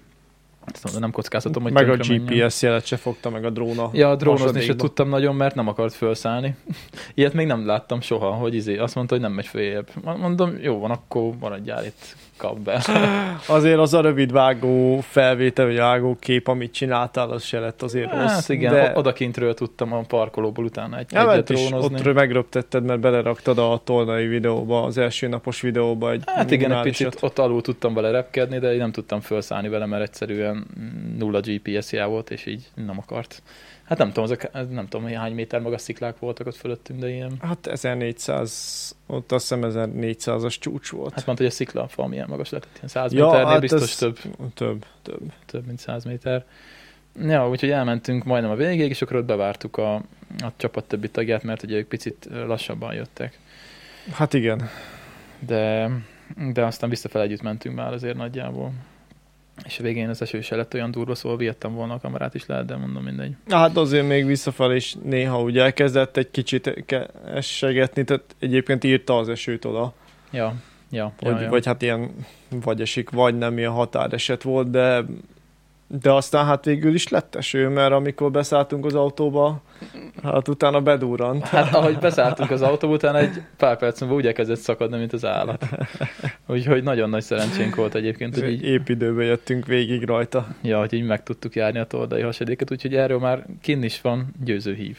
Azt 0.84 1.00
nem 1.00 1.12
kockáztatom, 1.12 1.64
hogy 1.64 1.72
meg 1.72 1.90
a 1.90 1.92
tönkre 1.92 2.18
menjen. 2.18 2.48
GPS 2.48 2.62
jelet 2.62 2.86
se 2.86 2.98
fogta, 2.98 3.30
meg 3.30 3.46
a 3.46 3.50
dróna. 3.50 3.90
Ja, 3.94 4.10
a 4.10 4.16
drónozni 4.16 4.62
se 4.62 4.76
tudtam 4.76 5.10
nagyon, 5.10 5.36
mert 5.36 5.56
nem 5.56 5.68
akart 5.68 5.94
felszállni. 5.94 6.56
Ilyet 7.14 7.34
még 7.34 7.48
nem 7.48 7.66
láttam 7.66 8.02
soha, 8.02 8.32
hogy 8.32 8.56
izé, 8.56 8.78
azt 8.78 8.96
mondta, 8.96 9.14
hogy 9.14 9.24
nem 9.24 9.34
megy 9.34 9.48
följebb. 9.48 9.90
Mondom, 10.04 10.58
jó 10.62 10.80
van, 10.80 10.92
akkor 10.92 11.34
maradjál 11.40 11.86
itt, 11.86 12.16
kap 12.40 12.60
be. 12.60 12.84
Azért 13.58 13.78
az 13.78 13.94
a 13.94 14.02
rövid 14.02 14.32
vágó 14.32 15.00
felvétel, 15.00 15.66
vagy 15.66 15.78
vágó 15.78 16.18
kép, 16.20 16.48
amit 16.48 16.74
csináltál, 16.74 17.30
az 17.30 17.44
se 17.44 17.60
lett 17.60 17.82
azért 17.82 18.12
rossz. 18.12 18.32
Hát 18.32 18.50
igen, 18.50 18.74
de... 18.74 18.92
odakintről 18.96 19.54
tudtam 19.54 19.94
a 19.94 20.02
parkolóból 20.02 20.66
utána 20.66 20.98
egy, 20.98 21.12
Ja, 21.12 21.20
egyet 21.20 21.34
mert 21.34 21.50
is 21.50 21.72
ott 21.72 22.14
megröptetted, 22.14 22.84
mert 22.84 23.00
beleraktad 23.00 23.58
a 23.58 23.82
tolnai 23.84 24.28
videóba, 24.28 24.84
az 24.84 24.98
első 24.98 25.28
napos 25.28 25.62
videóba 25.62 26.12
egy 26.12 26.24
Hát 26.26 26.52
igen, 26.52 26.72
egy 26.72 26.82
picit 26.82 27.18
ott 27.20 27.40
alul 27.40 27.62
tudtam 27.62 27.94
vele 27.94 28.12
repkedni, 28.12 28.60
de 28.60 28.72
én 28.72 28.78
nem 28.78 28.92
tudtam 28.92 29.20
felszállni 29.20 29.70
vele, 29.70 29.86
mert 29.86 30.04
egyszerűen 30.04 30.68
nulla 31.18 31.40
GPS-je 31.40 32.06
volt, 32.06 32.30
és 32.30 32.46
így 32.46 32.68
nem 32.86 32.98
akart. 32.98 33.42
Hát 33.90 33.98
nem 33.98 34.08
tudom, 34.08 34.24
ezek, 34.24 34.52
nem 34.52 34.88
tudom, 34.88 35.04
hogy 35.04 35.14
hány 35.14 35.34
méter 35.34 35.62
magas 35.62 35.82
sziklák 35.82 36.20
voltak 36.20 36.48
ott 36.48 36.56
fölöttünk, 36.56 37.00
de 37.00 37.10
ilyen... 37.10 37.32
Hát 37.42 37.68
1400, 37.68 38.96
ott 39.06 39.32
azt 39.32 39.50
hiszem 39.50 39.72
1400-as 39.74 40.60
csúcs 40.60 40.90
volt. 40.90 41.14
Hát 41.14 41.26
mondta, 41.26 41.44
hogy 41.44 41.52
a 41.54 41.56
szikla 41.56 41.88
fal 41.88 42.08
milyen 42.08 42.28
magas 42.30 42.50
lett, 42.50 42.68
ilyen 42.76 42.88
100 42.88 43.14
Ja, 43.14 43.26
méternél 43.26 43.48
hát 43.48 43.60
biztos 43.60 43.96
több, 43.96 44.20
Több, 44.54 44.86
több. 45.02 45.32
több, 45.46 45.66
mint 45.66 45.80
100 45.80 46.04
méter. 46.06 46.46
Ja, 47.22 47.50
úgyhogy 47.50 47.70
elmentünk 47.70 48.24
majdnem 48.24 48.52
a 48.52 48.56
végéig, 48.56 48.90
és 48.90 49.02
akkor 49.02 49.16
ott 49.16 49.26
bevártuk 49.26 49.78
a, 49.78 49.96
a 50.38 50.52
csapat 50.56 50.86
többi 50.86 51.10
tagját, 51.10 51.44
mert 51.44 51.64
ugye 51.64 51.78
ők 51.78 51.88
picit 51.88 52.30
lassabban 52.32 52.94
jöttek. 52.94 53.40
Hát 54.12 54.34
igen. 54.34 54.70
De, 55.40 55.90
de 56.54 56.66
aztán 56.66 56.90
visszafele 56.90 57.24
együtt 57.24 57.42
mentünk 57.42 57.76
már 57.76 57.94
azért 57.94 58.18
nagyjából. 58.18 58.72
És 59.66 59.80
a 59.80 59.84
végén 59.84 60.10
az 60.10 60.22
eső 60.22 60.42
se 60.42 60.56
lett 60.56 60.74
olyan 60.74 60.92
durva, 60.92 61.16
szóval 61.16 61.38
vihettem 61.38 61.74
volna 61.74 61.94
a 61.94 62.00
kamerát 62.00 62.36
is 62.36 62.46
lehet, 62.46 62.66
de 62.66 62.76
mondom 62.76 63.04
mindegy. 63.04 63.36
Hát 63.50 63.78
azért 63.78 64.08
még 64.08 64.26
visszafelé 64.26 64.76
is 64.76 64.96
néha 65.04 65.42
ugye 65.42 65.64
elkezdett 65.64 66.18
egy 66.18 66.32
kicsit 66.32 66.86
essegetni, 67.26 68.04
tehát 68.04 68.36
egyébként 68.40 68.84
írta 68.84 69.18
az 69.18 69.30
esőt 69.30 69.66
oda, 69.66 69.94
Ja, 70.32 70.56
ja, 70.90 71.14
hogy, 71.20 71.32
ja, 71.32 71.42
ja. 71.42 71.50
vagy 71.50 71.66
hát 71.66 71.82
ilyen 71.82 72.12
vagy 72.50 72.82
esik, 72.82 73.10
vagy 73.10 73.38
nem 73.38 73.58
ilyen 73.58 73.72
határeset 73.72 74.44
volt, 74.44 74.70
de 74.70 75.06
de 75.92 76.12
aztán 76.12 76.46
hát 76.46 76.66
végül 76.66 76.94
is 76.94 77.08
lett 77.08 77.36
eső, 77.36 77.68
mert 77.68 77.92
amikor 77.92 78.32
beszálltunk 78.32 78.86
az 78.86 78.96
autóba, 78.96 79.62
hát 80.24 80.48
utána 80.48 80.82
bedurrant. 80.82 81.48
Hát 81.48 81.76
ahogy 81.76 81.98
beszálltunk 81.98 82.52
az 82.52 82.62
autó 82.62 82.92
után, 82.92 83.16
egy 83.16 83.42
pár 83.58 83.78
perc 83.78 84.02
múlva 84.02 84.16
úgy 84.16 84.26
elkezdett 84.26 84.58
szakadni, 84.58 84.98
mint 84.98 85.14
az 85.14 85.26
állat. 85.26 85.66
Úgyhogy 86.48 86.84
nagyon 86.84 87.10
nagy 87.10 87.22
szerencsénk 87.22 87.76
volt 87.76 87.96
egyébként, 87.96 88.40
hogy 88.40 88.52
így, 88.52 88.64
Épp 88.64 88.88
időben 88.88 89.26
jöttünk 89.26 89.66
végig 89.66 90.04
rajta. 90.04 90.48
ja, 90.62 90.80
hogy 90.80 90.94
így 90.94 91.04
meg 91.06 91.24
tudtuk 91.24 91.56
járni 91.56 91.80
a 91.80 91.86
toldai 91.86 92.22
hasadéket, 92.22 92.72
úgyhogy 92.72 92.96
erről 92.96 93.20
már 93.20 93.46
kinn 93.62 93.84
is 93.84 94.02
van 94.02 94.34
győző 94.44 94.74
hív. 94.74 94.98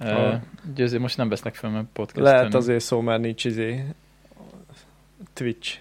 Uh, 0.00 0.34
győző 0.74 0.98
most 0.98 1.16
nem 1.16 1.28
vesznek 1.28 1.54
fel, 1.54 1.70
mert 1.70 1.86
podcast. 1.92 2.26
Lehet 2.26 2.54
azért 2.54 2.84
szó, 2.84 3.00
mert 3.00 3.20
nincs 3.20 3.44
izé 3.44 3.84
Twitch. 5.32 5.78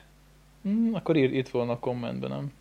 Mm, 0.67 0.93
akkor 0.93 1.15
ír, 1.15 1.33
itt 1.33 1.49
volna 1.49 1.71
a 1.71 1.79
kommentben, 1.79 2.29
nem? 2.29 2.51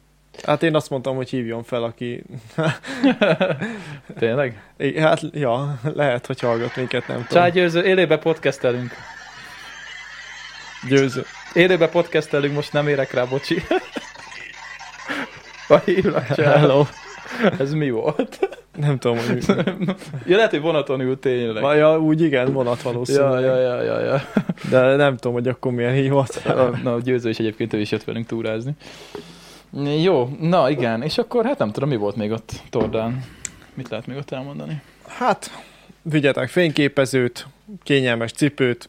Hát 0.42 0.62
én 0.62 0.75
azt 0.75 0.90
mondtam, 0.90 1.16
hogy 1.16 1.29
hívjon 1.29 1.62
fel, 1.62 1.83
aki... 1.83 2.25
Tényleg? 4.18 4.62
Hát, 4.97 5.20
ja, 5.33 5.81
lehet, 5.94 6.27
hogy 6.27 6.40
hallgat 6.40 6.77
minket, 6.77 7.07
nem 7.07 7.16
tudom. 7.16 7.42
Csáj 7.42 7.51
győző, 7.51 7.85
élőbe 7.85 8.18
podcastelünk. 8.18 8.92
Győző. 10.88 11.25
Élőbe 11.53 11.88
podcastelünk, 11.88 12.55
most 12.55 12.73
nem 12.73 12.88
érek 12.88 13.12
rá, 13.12 13.25
bocsi. 13.25 13.62
Vagy 15.68 15.83
hívlak, 15.85 16.35
Csá. 16.35 16.59
Hello. 16.59 16.85
Ez 17.59 17.73
mi 17.73 17.90
volt? 17.90 18.59
Nem 18.77 18.99
tudom, 18.99 19.16
hogy... 19.16 19.44
Ja, 20.27 20.37
lehet, 20.37 20.51
hogy 20.51 20.61
vonaton 20.61 21.01
ült 21.01 21.18
tényleg. 21.18 21.62
Ma, 21.62 21.75
ja, 21.75 22.01
úgy 22.01 22.23
igen, 22.23 22.53
vonat 22.53 22.83
valószínűleg. 22.83 23.42
ja, 23.42 23.57
ja, 23.61 23.83
ja, 23.83 24.01
ja. 24.01 24.23
De 24.70 24.97
nem 24.97 25.16
tudom, 25.16 25.33
hogy 25.33 25.49
akkor 25.49 25.73
milyen 25.73 25.92
hívott. 25.92 26.42
Na, 26.83 26.99
győző 27.01 27.29
is 27.29 27.38
egyébként 27.38 27.73
ő 27.73 27.81
is 27.81 27.90
jött 27.90 28.05
velünk 28.05 28.27
túrázni. 28.27 28.73
Jó, 29.82 30.37
na 30.40 30.70
igen, 30.70 31.02
és 31.02 31.18
akkor 31.18 31.44
hát 31.44 31.58
nem 31.58 31.72
tudom, 31.72 31.88
mi 31.88 31.96
volt 31.96 32.16
még 32.16 32.30
ott 32.30 32.52
Tordán. 32.70 33.24
Mit 33.74 33.88
lehet 33.88 34.06
még 34.06 34.16
ott 34.16 34.30
elmondani? 34.30 34.82
Hát, 35.06 35.64
vigyetek 36.02 36.48
fényképezőt, 36.48 37.46
kényelmes 37.82 38.32
cipőt, 38.32 38.88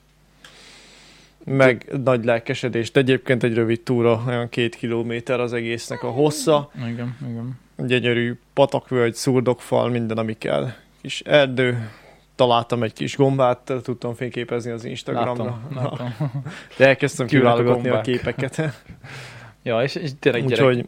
meg 1.43 1.99
nagy 2.03 2.25
lelkesedést. 2.25 2.97
Egyébként 2.97 3.43
egy 3.43 3.53
rövid 3.53 3.81
túra, 3.81 4.23
olyan 4.27 4.49
két 4.49 4.75
kilométer 4.75 5.39
az 5.39 5.53
egésznek 5.53 6.03
a 6.03 6.09
hossza. 6.09 6.71
Igen, 6.75 7.17
igen. 7.29 7.59
Gyönyörű 7.87 8.39
patakvölgy, 8.53 9.13
szurdokfal, 9.13 9.89
minden, 9.89 10.17
ami 10.17 10.37
kell. 10.37 10.71
Kis 11.01 11.19
erdő, 11.19 11.89
találtam 12.35 12.83
egy 12.83 12.93
kis 12.93 13.15
gombát, 13.15 13.73
tudtam 13.83 14.13
fényképezni 14.13 14.71
az 14.71 14.85
Instagramra. 14.85 15.43
Láttam, 15.43 15.93
láttam. 15.99 16.43
De 16.77 16.87
elkezdtem 16.87 17.25
a 17.25 17.29
kiválogatni 17.29 17.89
a, 17.89 17.91
gombák. 17.91 18.03
képeket. 18.03 18.61
Ja, 19.65 19.83
és, 19.83 19.95
és 19.95 20.09
tényleg 20.19 20.45
gyerek, 20.45 20.65
Úgyhogy 20.65 20.85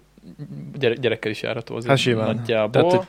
gyerek, 0.79 0.99
gyerekkel 0.99 1.31
is 1.31 1.41
járható 1.41 1.75
azért 1.75 1.89
Hát 1.89 1.99
simán. 1.99 2.35
nagyjából. 2.35 2.91
Tehát, 2.91 3.07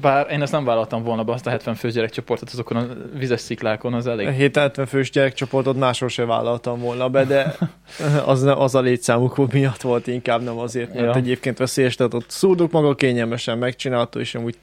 Bár 0.00 0.30
én 0.30 0.42
ezt 0.42 0.52
nem 0.52 0.64
vállaltam 0.64 1.02
volna 1.02 1.24
be, 1.24 1.32
azt 1.32 1.46
a 1.46 1.50
70 1.50 1.74
fős 1.74 1.92
gyerekcsoportot 1.92 2.50
azokon 2.50 2.76
a 2.76 2.86
vizes 3.18 3.40
sziklákon, 3.40 3.94
az 3.94 4.06
elég. 4.06 4.28
770 4.28 4.86
fős 4.86 5.10
gyerekcsoportot 5.10 5.76
máshol 5.76 6.08
se 6.08 6.24
vállaltam 6.24 6.80
volna 6.80 7.08
be, 7.08 7.24
de 7.24 7.56
az, 8.24 8.42
az 8.42 8.74
a 8.74 8.80
létszámuk 8.80 9.52
miatt 9.52 9.80
volt 9.80 10.06
inkább, 10.06 10.42
nem 10.42 10.58
azért, 10.58 10.94
mert 10.94 11.06
Ja. 11.06 11.14
egyébként 11.14 11.58
veszélyes, 11.58 11.94
tehát 11.94 12.14
ott 12.14 12.30
szúrduk 12.30 12.70
maga 12.70 12.94
kényelmesen 12.94 13.58
megcsinálható, 13.58 14.20
és 14.20 14.34
amúgy 14.34 14.58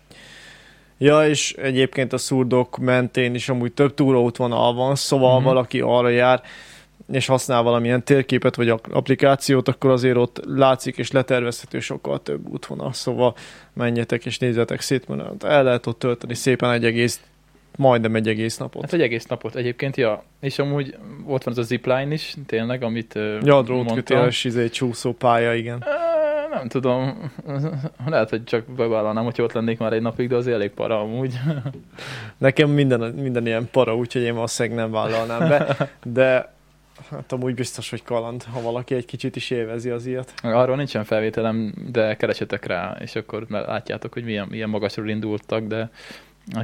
Ja, 0.97 1.27
és 1.27 1.53
egyébként 1.53 2.13
a 2.13 2.17
szurdok 2.17 2.77
mentén 2.77 3.35
is 3.35 3.49
amúgy 3.49 3.71
több 3.71 3.93
túróútvonal 3.93 4.73
van, 4.73 4.95
szóval 4.95 5.35
mm-hmm. 5.35 5.43
valaki 5.43 5.81
arra 5.81 6.09
jár, 6.09 6.41
és 7.11 7.25
használ 7.25 7.63
valamilyen 7.63 8.03
térképet 8.03 8.55
vagy 8.55 8.69
applikációt, 8.69 9.67
akkor 9.67 9.91
azért 9.91 10.17
ott 10.17 10.41
látszik 10.45 10.97
és 10.97 11.11
letervezhető 11.11 11.79
sokkal 11.79 12.21
több 12.21 12.49
útvonal, 12.49 12.93
szóval 12.93 13.35
menjetek 13.73 14.25
és 14.25 14.37
nézzetek 14.37 14.81
szét, 14.81 15.07
mert 15.07 15.43
el 15.43 15.63
lehet 15.63 15.87
ott 15.87 15.99
tölteni 15.99 16.33
szépen 16.33 16.71
egy 16.71 16.85
egész, 16.85 17.21
majdnem 17.77 18.15
egy 18.15 18.27
egész 18.27 18.57
napot. 18.57 18.81
Hát 18.81 18.93
egy 18.93 19.01
egész 19.01 19.25
napot 19.25 19.55
egyébként, 19.55 19.97
ja. 19.97 20.23
És 20.39 20.59
amúgy 20.59 20.95
ott 21.25 21.43
van 21.43 21.53
az 21.53 21.59
a 21.59 21.61
zipline 21.61 22.13
is, 22.13 22.35
tényleg, 22.45 22.83
amit 22.83 23.13
Ja, 23.15 23.21
mondtam. 23.21 23.63
drótkötéles 23.63 24.43
izé, 24.43 24.69
csúszó 24.69 25.11
pálya, 25.13 25.53
igen. 25.53 25.83
Nem 26.53 26.67
tudom, 26.67 27.31
lehet, 28.05 28.29
hogy 28.29 28.43
csak 28.43 28.65
bevállalnám, 28.65 29.23
hogy 29.23 29.41
ott 29.41 29.53
lennék 29.53 29.77
már 29.77 29.93
egy 29.93 30.01
napig, 30.01 30.29
de 30.29 30.35
az 30.35 30.47
elég 30.47 30.69
para 30.69 30.99
amúgy. 30.99 31.33
Nekem 32.37 32.69
minden, 32.69 32.99
minden 32.99 33.45
ilyen 33.45 33.69
para, 33.71 33.95
úgyhogy 33.95 34.21
én 34.21 34.33
valószínűleg 34.33 34.77
nem 34.77 34.91
vállalnám 34.91 35.49
be, 35.49 35.89
de 36.13 36.53
hát 37.09 37.31
amúgy 37.31 37.53
biztos, 37.53 37.89
hogy 37.89 38.03
kaland, 38.03 38.43
ha 38.43 38.61
valaki 38.61 38.95
egy 38.95 39.05
kicsit 39.05 39.35
is 39.35 39.49
élvezi 39.49 39.89
az 39.89 40.05
ilyet. 40.05 40.33
Arról 40.43 40.75
nincsen 40.75 41.03
felvételem, 41.03 41.73
de 41.91 42.15
keresetek 42.15 42.65
rá, 42.65 42.97
és 42.99 43.15
akkor 43.15 43.45
látjátok, 43.49 44.13
hogy 44.13 44.23
milyen, 44.23 44.47
milyen 44.49 44.69
magasról 44.69 45.09
indultak, 45.09 45.63
de 45.63 45.89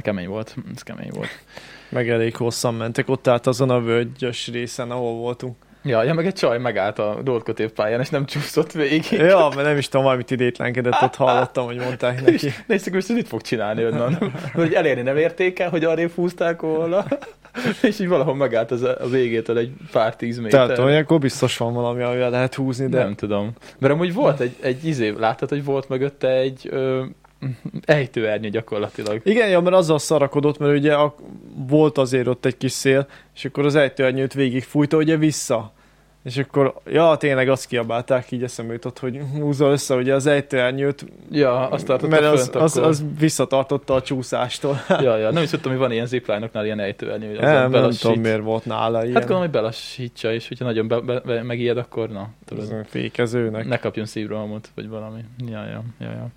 kemény 0.00 0.28
volt, 0.28 0.54
ez 0.74 0.82
kemény 0.82 1.10
volt. 1.14 1.44
Meg 1.88 2.08
elég 2.08 2.36
hosszan 2.36 2.74
mentek 2.74 3.08
ott 3.08 3.26
át 3.26 3.46
azon 3.46 3.70
a 3.70 3.80
völgyös 3.80 4.48
részen, 4.48 4.90
ahol 4.90 5.14
voltunk. 5.14 5.56
Ja, 5.82 6.02
ja, 6.02 6.14
meg 6.14 6.26
egy 6.26 6.34
csaj 6.34 6.58
megállt 6.58 6.98
a 6.98 7.22
pályán, 7.74 8.00
és 8.00 8.08
nem 8.08 8.26
csúszott 8.26 8.72
végig. 8.72 9.10
Ja, 9.10 9.48
mert 9.54 9.66
nem 9.66 9.76
is 9.76 9.88
tudom, 9.88 10.04
valamit 10.04 10.30
idétlenkedett, 10.30 11.02
ott 11.02 11.14
hallottam, 11.14 11.64
hogy 11.64 11.76
mondták 11.76 12.22
neki. 12.24 12.48
Nézzük, 12.66 12.92
hogy 12.92 13.04
mit 13.08 13.28
fog 13.28 13.40
csinálni 13.40 13.84
onnan. 13.84 14.32
Hogy 14.54 14.74
elérni 14.74 15.02
nem 15.02 15.16
érték 15.16 15.58
el, 15.58 15.70
hogy 15.70 15.84
arrébb 15.84 16.10
húzták 16.10 16.60
volna. 16.60 17.04
És 17.82 18.00
így 18.00 18.08
valahol 18.08 18.34
megállt 18.34 18.70
az 18.70 18.82
a 18.82 19.08
végétől 19.10 19.58
egy 19.58 19.72
pár 19.92 20.16
tíz 20.16 20.38
méter. 20.38 20.66
Tehát 20.66 20.78
olyankor 20.78 21.18
biztos 21.18 21.56
van 21.56 21.72
valami, 21.72 22.02
amivel 22.02 22.30
lehet 22.30 22.54
húzni, 22.54 22.86
de 22.86 23.02
Nem 23.02 23.14
tudom. 23.14 23.52
Mert 23.78 23.92
amúgy 23.92 24.14
volt 24.14 24.40
egy, 24.40 24.54
egy 24.60 24.84
izé, 24.84 25.14
láttad, 25.18 25.48
hogy 25.48 25.64
volt 25.64 25.88
mögötte 25.88 26.28
egy 26.28 26.68
ö, 26.70 27.04
ejtőernyő 27.84 28.48
gyakorlatilag. 28.48 29.20
Igen, 29.24 29.48
ja, 29.48 29.60
mert 29.60 29.76
azzal 29.76 29.98
szarakodott, 29.98 30.58
mert 30.58 30.78
ugye 30.78 30.94
a, 30.94 31.14
volt 31.68 31.98
azért 31.98 32.26
ott 32.26 32.44
egy 32.44 32.56
kis 32.56 32.72
szél, 32.72 33.06
és 33.34 33.44
akkor 33.44 33.64
az 33.64 33.74
ejtőernyőt 33.74 34.32
végig 34.32 34.62
fújta 34.62 34.96
ugye 34.96 35.16
vissza. 35.16 35.72
És 36.22 36.36
akkor, 36.36 36.74
ja, 36.86 37.16
tényleg 37.18 37.48
azt 37.48 37.66
kiabálták, 37.66 38.30
így 38.30 38.42
eszembe 38.42 38.72
jutott, 38.72 38.98
hogy 38.98 39.20
húzza 39.32 39.70
össze 39.70 39.94
ugye 39.94 40.14
az 40.14 40.26
ejtőernyőt, 40.26 41.04
Ja, 41.30 41.68
azt 41.68 41.86
tartotta 41.86 42.20
mert 42.20 42.32
az, 42.32 42.50
az, 42.54 42.76
az 42.76 43.04
visszatartotta 43.18 43.94
a 43.94 44.02
csúszástól. 44.02 44.80
Ja, 44.88 45.16
ja, 45.16 45.30
nem 45.30 45.42
is 45.42 45.50
tudtam, 45.50 45.70
hogy 45.70 45.80
van 45.80 45.92
ilyen 45.92 46.06
zipline-oknál 46.06 46.64
ilyen 46.64 46.80
ejtőernyő, 46.80 47.28
hogy 47.28 47.36
az 47.36 47.42
Nem, 47.42 47.70
nem 47.70 47.90
tudom, 47.90 48.20
miért 48.20 48.42
volt 48.42 48.64
nála 48.64 49.02
ilyen. 49.02 49.12
Hát 49.14 49.20
gondolom, 49.20 49.42
hogy 49.42 49.50
belassítsa, 49.50 50.32
és 50.32 50.48
hogyha 50.48 50.64
nagyon 50.64 50.88
be, 50.88 51.00
be, 51.00 51.20
be, 51.20 51.42
megijed, 51.42 51.76
akkor 51.76 52.08
na, 52.08 52.28
tudod, 52.44 52.64
Ez 52.64 52.86
fékezőnek. 52.86 53.66
ne 53.66 53.76
kapjon 53.76 54.06
szívrohamot, 54.06 54.70
vagy 54.74 54.88
valami. 54.88 55.20
Ja, 55.50 55.64
ja, 55.64 55.82
ja, 56.00 56.10
ja. 56.10 56.28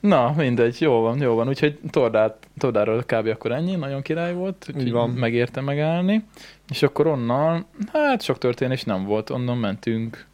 Na, 0.00 0.32
mindegy, 0.36 0.76
jó 0.80 1.00
van, 1.00 1.20
jó 1.20 1.34
van. 1.34 1.48
Úgyhogy 1.48 1.78
Tordát, 1.90 2.48
Tordáról 2.58 3.02
kb. 3.06 3.26
akkor 3.26 3.52
ennyi, 3.52 3.74
nagyon 3.76 4.02
király 4.02 4.34
volt, 4.34 4.66
úgyhogy 4.74 5.14
megérte 5.14 5.60
megállni. 5.60 6.24
És 6.72 6.82
akkor 6.82 7.06
onnan, 7.06 7.66
hát 7.92 8.22
sok 8.22 8.38
történés 8.38 8.82
nem 8.82 9.04
volt, 9.04 9.30
onnan 9.30 9.58
mentünk, 9.58 10.26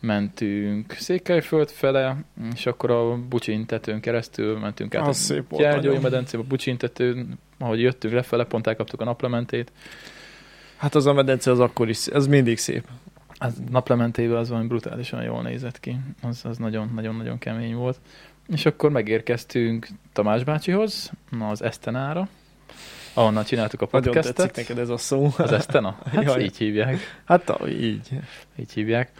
mentünk 0.00 0.92
Székelyföld 0.92 1.70
fele, 1.70 2.16
és 2.54 2.66
akkor 2.66 2.90
a 2.90 3.16
Bucsin 3.28 3.66
tetőn 3.66 4.00
keresztül 4.00 4.58
mentünk 4.58 4.94
át 4.94 5.06
Az 5.06 5.42
a 5.50 5.56
Gyergyói 5.56 5.98
medencébe, 5.98 6.42
a 6.42 6.46
Bucsin 6.46 6.76
tetőn, 6.76 7.38
ahogy 7.58 7.80
jöttünk 7.80 8.14
lefele, 8.14 8.44
pont 8.44 8.66
elkaptuk 8.66 9.00
a 9.00 9.04
naplementét. 9.04 9.72
Hát 10.76 10.94
az 10.94 11.06
a 11.06 11.12
medence 11.12 11.50
az 11.50 11.60
akkor 11.60 11.88
is, 11.88 12.06
ez 12.06 12.26
mindig 12.26 12.58
szép. 12.58 12.86
Az 13.38 13.62
naplementével 13.70 14.36
az 14.36 14.48
valami 14.48 14.66
brutálisan 14.66 15.22
jól 15.22 15.42
nézett 15.42 15.80
ki. 15.80 15.96
Az, 16.22 16.40
az 16.44 16.58
nagyon, 16.58 16.90
nagyon, 16.94 17.16
nagyon 17.16 17.38
kemény 17.38 17.74
volt. 17.74 17.98
És 18.46 18.66
akkor 18.66 18.90
megérkeztünk 18.90 19.88
Tamás 20.12 20.44
bácsihoz, 20.44 21.10
az 21.50 21.62
Esztenára, 21.62 22.28
ahonnan 23.14 23.44
csináltuk 23.44 23.82
a 23.82 23.88
Nagyon 23.90 24.12
tetszik 24.14 24.34
podcastet. 24.34 24.56
neked 24.68 24.82
ez 24.82 24.88
a 24.88 24.96
szó. 24.96 25.28
Az 25.36 25.52
Esztena? 25.52 25.98
Hát 26.12 26.24
Jaj. 26.24 26.42
így 26.42 26.56
hívják. 26.56 26.98
Hát 27.24 27.58
így. 27.68 28.08
Így 28.56 28.72
hívják. 28.72 29.10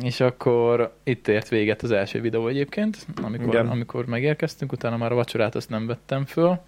És 0.00 0.20
akkor 0.20 0.94
itt 1.04 1.28
ért 1.28 1.48
véget 1.48 1.82
az 1.82 1.90
első 1.90 2.20
videó 2.20 2.48
egyébként, 2.48 3.06
amikor, 3.22 3.54
Igen. 3.54 3.68
amikor 3.68 4.06
megérkeztünk, 4.06 4.72
utána 4.72 4.96
már 4.96 5.12
a 5.12 5.14
vacsorát 5.14 5.54
azt 5.54 5.68
nem 5.68 5.86
vettem 5.86 6.24
föl. 6.24 6.60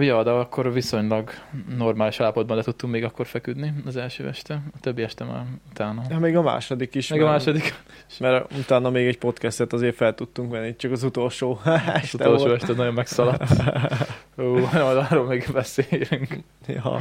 Ja, 0.00 0.22
de 0.22 0.30
akkor 0.30 0.72
viszonylag 0.72 1.30
normális 1.76 2.20
állapotban 2.20 2.56
le 2.56 2.62
tudtunk 2.62 2.92
még 2.92 3.04
akkor 3.04 3.26
feküdni 3.26 3.74
az 3.86 3.96
első 3.96 4.26
este. 4.28 4.54
A 4.74 4.78
többi 4.80 5.02
este 5.02 5.24
már 5.24 5.44
utána. 5.70 6.02
Ja, 6.10 6.18
még 6.18 6.36
a 6.36 6.42
második 6.42 6.94
is. 6.94 7.08
Meg 7.08 7.20
a 7.20 7.24
mert- 7.24 7.36
második, 7.44 7.74
Mert 8.18 8.52
utána 8.58 8.90
még 8.90 9.06
egy 9.06 9.18
podcastet 9.18 9.72
azért 9.72 9.96
fel 9.96 10.14
tudtunk 10.14 10.50
venni, 10.50 10.76
csak 10.76 10.92
az 10.92 11.02
utolsó 11.02 11.60
az 11.64 11.70
este 11.94 12.24
utolsó 12.24 12.44
volt. 12.46 12.62
este 12.62 12.74
nagyon 12.74 12.94
megszaladt. 12.94 13.50
Ó, 14.38 14.44
majd 14.58 14.96
arról 15.10 15.26
még 15.26 15.48
beszélünk. 15.52 16.38
Ja. 16.66 16.98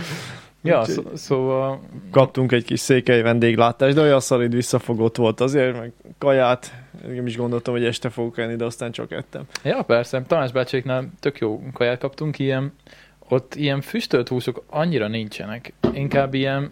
Ja, 0.63 0.84
szó, 0.84 1.04
szóval 1.13 1.82
Kaptunk 2.12 2.52
egy 2.52 2.63
kis 2.63 2.80
székely 2.80 3.21
vendéglátást, 3.21 3.95
de 3.95 4.02
olyan 4.02 4.19
szalid 4.19 4.54
visszafogott 4.54 5.15
volt 5.15 5.39
azért, 5.39 5.80
meg 5.80 5.91
kaját. 6.17 6.74
Én 7.08 7.28
is 7.28 7.38
gondoltam, 7.38 7.74
hogy 7.74 7.86
este 7.86 8.10
fogok 8.10 8.38
enni, 8.38 8.56
de 8.56 8.65
aztán 8.65 8.91
csak 8.91 9.12
ettem. 9.12 9.43
Ja, 9.63 9.82
persze. 9.82 10.21
Tamás 10.28 10.52
bácséknál 10.52 11.10
tök 11.19 11.39
jó 11.39 11.62
kaját 11.74 12.00
kaptunk, 12.00 12.39
ilyen, 12.39 12.74
ott 13.30 13.56
ilyen 13.56 13.82
füstölt 13.82 14.28
húsok 14.28 14.63
annyira 14.69 15.08
nincsenek. 15.08 15.74
Inkább 15.93 16.34
ilyen, 16.34 16.71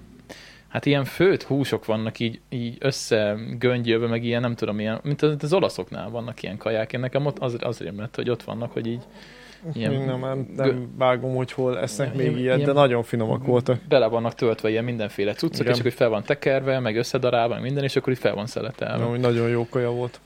hát 0.67 0.85
ilyen 0.85 1.05
főtt 1.05 1.43
húsok 1.43 1.85
vannak 1.85 2.19
így, 2.19 2.39
így 2.49 2.77
összegöngyölve, 2.79 4.07
meg 4.07 4.23
ilyen, 4.23 4.41
nem 4.41 4.55
tudom, 4.55 4.79
ilyen, 4.79 4.99
mint 5.03 5.21
az, 5.21 5.35
az 5.39 5.53
olaszoknál 5.53 6.09
vannak 6.09 6.43
ilyen 6.43 6.57
kaják. 6.57 6.93
Én 6.93 6.99
nekem 6.99 7.25
ott 7.25 7.39
az, 7.39 7.55
azért 7.59 7.97
lett, 7.97 8.15
hogy 8.15 8.29
ott 8.29 8.43
vannak, 8.43 8.71
hogy 8.71 8.87
így 8.87 9.03
Ilyen, 9.73 9.91
Ilyen- 9.91 10.05
nem, 10.05 10.19
nem, 10.19 10.47
nem 10.55 10.89
vágom, 10.97 11.35
hogy 11.35 11.51
hol 11.51 11.79
esznek 11.79 12.15
Ilyen- 12.15 12.31
még 12.31 12.41
ilyet, 12.41 12.55
ilyen- 12.57 12.67
de 12.67 12.73
nagyon 12.79 13.03
finomak 13.03 13.45
voltak. 13.45 13.79
bele 13.87 14.05
vannak 14.07 14.35
töltve 14.35 14.69
ilyen 14.69 14.83
mindenféle 14.83 15.33
cuccok, 15.33 15.59
Igen. 15.59 15.73
és 15.73 15.79
akkor 15.79 15.91
fel 15.91 16.09
van 16.09 16.23
tekerve, 16.23 16.79
meg 16.79 16.95
összedarálva, 16.97 17.53
meg 17.53 17.63
minden, 17.63 17.83
és 17.83 17.95
akkor 17.95 18.13
így 18.13 18.19
fel 18.19 18.33
van 18.35 18.45
szeletelve. 18.47 19.03
Amúgy 19.03 19.19
nagyon 19.19 19.49
jó 19.49 19.67
kaja 19.69 19.91
volt. 19.91 20.19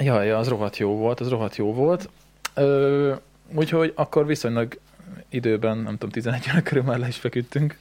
Ja, 0.00 0.22
ja, 0.22 0.38
az 0.38 0.48
rohadt 0.48 0.76
jó 0.76 0.96
volt, 0.96 1.20
az 1.20 1.28
rohadt 1.28 1.56
jó 1.56 1.72
volt. 1.74 2.08
Ö, 2.54 3.12
úgyhogy 3.54 3.92
akkor 3.96 4.26
viszonylag 4.26 4.78
időben, 5.28 5.76
nem 5.76 5.92
tudom, 5.92 6.10
11 6.10 6.44
óra 6.52 6.62
körül 6.62 6.82
már 6.82 6.98
le 6.98 7.08
is 7.08 7.16
feküdtünk. 7.16 7.76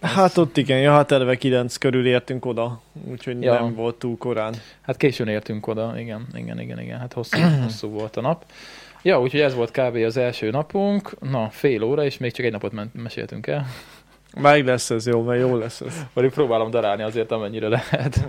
Hát 0.00 0.36
ott 0.36 0.56
igen, 0.56 0.78
ja, 0.80 0.92
hát 0.92 1.12
eleve 1.12 1.36
9 1.36 1.76
körül 1.76 2.06
értünk 2.06 2.44
oda, 2.46 2.80
úgyhogy 3.10 3.42
Ja. 3.42 3.52
nem 3.60 3.74
volt 3.74 3.94
túl 3.98 4.18
korán. 4.18 4.54
Hát 4.80 4.96
későn 4.96 5.28
értünk 5.28 5.66
oda, 5.66 5.92
igen, 5.98 6.26
igen, 6.34 6.60
igen, 6.60 6.80
igen, 6.80 6.98
hát 6.98 7.12
hosszú, 7.12 7.38
hosszú 7.62 7.88
volt 7.88 8.16
a 8.16 8.20
nap. 8.20 8.44
Ja, 9.02 9.20
úgyhogy 9.20 9.40
ez 9.40 9.54
volt 9.54 9.70
kb. 9.70 9.96
az 9.96 10.16
első 10.16 10.50
napunk, 10.50 11.20
na, 11.30 11.48
fél 11.50 11.82
óra, 11.82 12.04
és 12.04 12.18
még 12.18 12.32
csak 12.32 12.44
egy 12.46 12.52
napot 12.52 12.72
ment, 12.72 12.94
meséltünk 12.94 13.46
el. 13.46 13.66
Meg 14.40 14.66
lesz 14.66 14.90
ez 14.90 15.06
jó, 15.06 15.22
mert 15.22 15.40
jó 15.40 15.56
lesz 15.56 15.80
ez. 15.80 15.94
Vagy 16.12 16.30
próbálom 16.32 16.70
darálni 16.70 17.02
azért, 17.02 17.30
amennyire 17.30 17.68
lehet. 17.68 18.28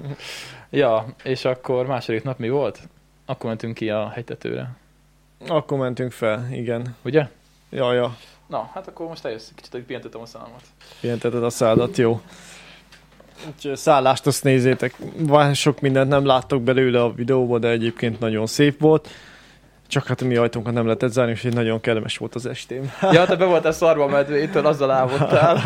ja, 0.70 1.06
és 1.24 1.46
akkor 1.46 1.86
második 1.86 2.24
nap 2.24 2.38
mi 2.38 2.50
volt? 2.50 2.80
Akkor 3.26 3.50
mentünk 3.50 3.74
ki 3.74 3.90
a 3.90 4.10
hegytetőre, 4.10 4.70
Akkor 5.48 5.78
mentünk 5.78 6.12
fel, 6.12 6.48
igen. 6.52 6.96
ugye? 7.04 7.28
Ja, 7.70 7.94
ja, 7.94 8.18
Na, 8.48 8.70
hát 8.74 8.88
akkor 8.88 9.08
most 9.08 9.26
eljössz, 9.26 9.50
kicsit, 9.56 9.72
hogy 9.72 9.84
pihentetem 9.84 10.22
a 10.22 10.26
számat. 10.26 10.62
pihenteted 11.02 11.44
a 11.44 11.50
szádat, 11.50 11.98
jó. 11.98 12.22
Úgyhogy 13.56 13.76
szállást 13.78 14.28
azt 14.28 14.44
nézzétek, 14.44 14.96
Van 15.18 15.54
sok 15.54 15.80
mindent 15.80 16.10
nem 16.10 16.26
láttok 16.26 16.62
belőle 16.62 17.04
a 17.04 17.14
videóban, 17.14 17.60
de 17.60 17.70
egyébként 17.70 18.20
nagyon 18.20 18.46
szép 18.46 18.80
volt. 18.80 19.10
Csak 19.94 20.08
hát 20.08 20.22
a 20.22 20.26
mi 20.26 20.36
ajtónkat 20.36 20.74
nem 20.74 20.86
lehetett 20.86 21.12
zárni, 21.12 21.32
és 21.32 21.48
nagyon 21.52 21.82
kellemes 21.82 22.18
volt 22.18 22.36
az 22.36 22.46
estém. 22.46 22.92
Ja, 23.12 23.26
te 23.26 23.36
be 23.36 23.46
voltál 23.46 23.72
szarva 23.72 24.08
medvétől, 24.08 24.66
azzal 24.66 24.92
álmodtál. 24.92 25.58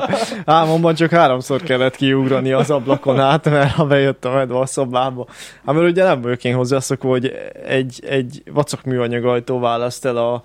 Álmomban 0.44 0.94
csak 0.94 1.10
háromszor 1.10 1.62
kellett 1.62 1.96
kiugrani 1.96 2.52
az 2.52 2.70
ablakon 2.70 3.20
át, 3.20 3.50
mert 3.50 3.72
ha 3.72 3.84
bejött 3.84 4.24
a 4.24 4.30
medve 4.30 4.58
a 4.58 4.66
szobába. 4.66 5.26
Hát 5.66 5.74
mert 5.74 5.90
ugye 5.90 6.04
nem 6.04 6.20
vagyok 6.20 6.44
én 6.44 6.54
hozzászokva, 6.54 7.08
hogy 7.08 7.32
egy, 7.66 8.02
egy 8.08 8.42
vacak 8.52 8.84
műanyag 8.84 9.24
ajtó 9.24 9.58
választ 9.58 10.04
el 10.04 10.16
a 10.16 10.42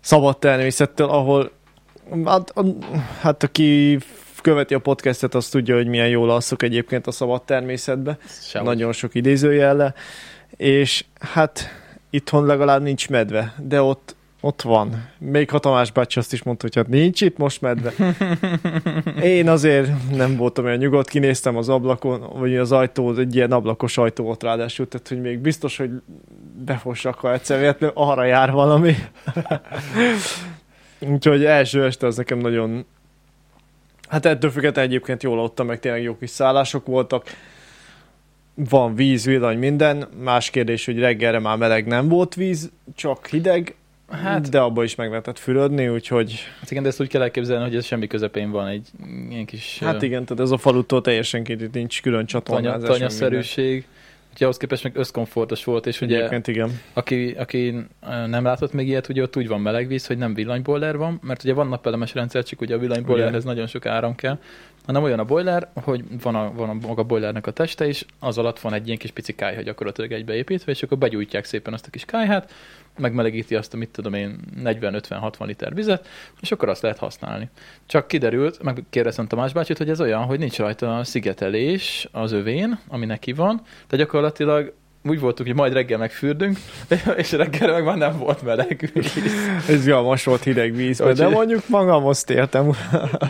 szabad 0.00 0.38
természettől, 0.38 1.08
ahol 1.08 1.50
hát, 2.24 2.54
hát 3.20 3.42
aki 3.42 3.98
követi 4.42 4.74
a 4.74 4.78
podcastet, 4.78 5.34
az 5.34 5.48
tudja, 5.48 5.74
hogy 5.74 5.86
milyen 5.86 6.08
jól 6.08 6.30
alszok 6.30 6.62
egyébként 6.62 7.06
a 7.06 7.10
szabad 7.10 7.42
természetbe. 7.42 8.18
Nagyon 8.62 8.92
sok 8.92 9.14
idézőjelle. 9.14 9.94
És 10.56 11.04
hát 11.20 11.80
itthon 12.10 12.46
legalább 12.46 12.82
nincs 12.82 13.08
medve, 13.08 13.54
de 13.58 13.82
ott 13.82 14.14
ott 14.42 14.62
van. 14.62 15.08
Még 15.18 15.50
ha 15.50 15.58
Tamás 15.58 15.90
bácsi 15.90 16.18
azt 16.18 16.32
is 16.32 16.42
mondta, 16.42 16.66
hogy 16.66 16.76
hát 16.76 16.88
nincs 16.88 17.20
itt 17.20 17.36
most 17.36 17.60
medve. 17.60 17.92
Én 19.22 19.48
azért 19.48 20.10
nem 20.16 20.36
voltam 20.36 20.64
olyan 20.64 20.76
nyugodt, 20.76 21.08
kinéztem 21.08 21.56
az 21.56 21.68
ablakon, 21.68 22.38
vagy 22.38 22.56
az 22.56 22.72
ajtó, 22.72 23.14
egy 23.14 23.34
ilyen 23.34 23.52
ablakos 23.52 23.98
ajtó 23.98 24.24
volt 24.24 24.42
ráadásul, 24.42 24.88
tehát 24.88 25.08
hogy 25.08 25.20
még 25.20 25.38
biztos, 25.38 25.76
hogy 25.76 25.90
befossak, 26.64 27.14
ha 27.14 27.32
egyszer 27.32 27.58
véletlenül 27.58 27.96
arra 27.96 28.24
jár 28.24 28.50
valami. 28.50 28.94
Úgyhogy 31.12 31.44
első 31.44 31.84
este 31.84 32.06
az 32.06 32.16
nekem 32.16 32.38
nagyon... 32.38 32.84
Hát 34.08 34.26
ettől 34.26 34.50
függetlenül 34.50 34.90
egyébként 34.90 35.22
jól 35.22 35.40
adtam, 35.40 35.66
meg 35.66 35.80
tényleg 35.80 36.02
jó 36.02 36.16
kis 36.16 36.30
szállások 36.30 36.86
voltak. 36.86 37.24
Van 38.54 38.94
víz, 38.94 39.24
villany, 39.24 39.58
minden. 39.58 40.08
Más 40.22 40.50
kérdés, 40.50 40.84
hogy 40.84 40.98
reggelre 40.98 41.38
már 41.38 41.56
meleg 41.56 41.86
nem 41.86 42.08
volt 42.08 42.34
víz, 42.34 42.70
csak 42.94 43.26
hideg. 43.26 43.74
Hát, 44.10 44.48
de 44.48 44.60
abba 44.60 44.84
is 44.84 44.94
meg 44.94 45.08
lehetett 45.08 45.38
fürödni, 45.38 45.88
úgyhogy... 45.88 46.34
Hát 46.60 46.70
igen, 46.70 46.82
de 46.82 46.88
ezt 46.88 47.00
úgy 47.00 47.08
kell 47.08 47.22
elképzelni, 47.22 47.64
hogy 47.64 47.76
ez 47.76 47.84
semmi 47.84 48.06
közepén 48.06 48.50
van 48.50 48.66
egy 48.66 48.88
ilyen 49.30 49.44
kis... 49.44 49.78
Hát 49.78 50.02
igen, 50.02 50.24
tehát 50.24 50.42
ez 50.42 50.50
a 50.50 50.56
falutól 50.56 51.00
teljesen 51.00 51.44
két, 51.44 51.72
nincs 51.72 52.02
külön 52.02 52.26
csatornázás. 52.26 52.80
Tanya, 52.80 52.92
tanyaszerűség. 52.92 53.86
Úgyhogy 54.30 54.42
ahhoz 54.42 54.56
képest 54.56 54.82
meg 54.82 54.96
összkomfortos 54.96 55.64
volt, 55.64 55.86
és 55.86 56.00
ugye 56.00 56.16
Egyébként 56.16 56.48
igen. 56.48 56.80
Aki, 56.92 57.34
aki 57.38 57.74
nem 58.26 58.44
látott 58.44 58.72
még 58.72 58.88
ilyet, 58.88 59.08
ugye 59.08 59.22
ott 59.22 59.36
úgy 59.36 59.48
van 59.48 59.60
meleg 59.60 59.86
víz, 59.86 60.06
hogy 60.06 60.18
nem 60.18 60.34
villanyboiler 60.34 60.96
van, 60.96 61.20
mert 61.22 61.44
ugye 61.44 61.52
van 61.52 61.68
napelemes 61.68 62.14
rendszer, 62.14 62.44
csak 62.44 62.60
ugye 62.60 62.74
a 62.74 62.78
villanyboilerhez 62.78 63.44
nagyon 63.44 63.66
sok 63.66 63.86
áram 63.86 64.14
kell, 64.14 64.38
hanem 64.86 65.02
olyan 65.02 65.18
a 65.18 65.24
boiler, 65.24 65.68
hogy 65.74 66.04
van 66.22 66.34
a, 66.34 66.52
van 66.52 66.68
a 66.68 66.86
maga 66.86 67.02
boilernek 67.02 67.46
a 67.46 67.50
teste 67.50 67.88
is, 67.88 68.06
az 68.18 68.38
alatt 68.38 68.60
van 68.60 68.72
egy 68.72 68.86
ilyen 68.86 68.98
kis 68.98 69.10
pici 69.10 69.34
kájha 69.34 69.62
gyakorlatilag 69.62 70.12
egybeépítve, 70.12 70.72
és 70.72 70.82
akkor 70.82 70.98
begyújtják 70.98 71.44
szépen 71.44 71.72
azt 71.72 71.86
a 71.86 71.90
kis 71.90 72.04
kájhát, 72.04 72.52
megmelegíti 72.98 73.54
azt 73.54 73.74
a, 73.74 73.76
mit 73.76 73.88
tudom 73.88 74.14
én, 74.14 74.40
40-50-60 74.64 75.46
liter 75.46 75.74
vizet, 75.74 76.08
és 76.40 76.52
akkor 76.52 76.68
azt 76.68 76.82
lehet 76.82 76.98
használni. 76.98 77.48
Csak 77.86 78.08
kiderült, 78.08 78.62
megkérdeztem 78.62 79.26
Tamás 79.26 79.52
bácsit, 79.52 79.78
hogy 79.78 79.90
ez 79.90 80.00
olyan, 80.00 80.22
hogy 80.22 80.38
nincs 80.38 80.58
rajta 80.58 81.04
szigetelés 81.04 82.08
az 82.12 82.32
övén, 82.32 82.78
ami 82.88 83.06
neki 83.06 83.32
van, 83.32 83.60
de 83.88 83.96
gyakorlatilag 83.96 84.72
úgy 85.04 85.20
voltunk, 85.20 85.48
hogy 85.48 85.56
majd 85.56 85.72
reggel 85.72 85.98
megfürdünk, 85.98 86.58
és 87.16 87.32
reggel 87.32 87.72
meg 87.72 87.84
már 87.84 87.96
nem 87.96 88.18
volt 88.18 88.42
meleg 88.42 88.90
víz. 88.94 89.12
Ez 89.68 89.86
most 89.86 90.24
volt 90.24 90.42
hideg 90.42 90.74
víz, 90.74 91.02
de 91.14 91.28
mondjuk 91.28 91.62
azt 91.70 92.30
értem. 92.30 92.72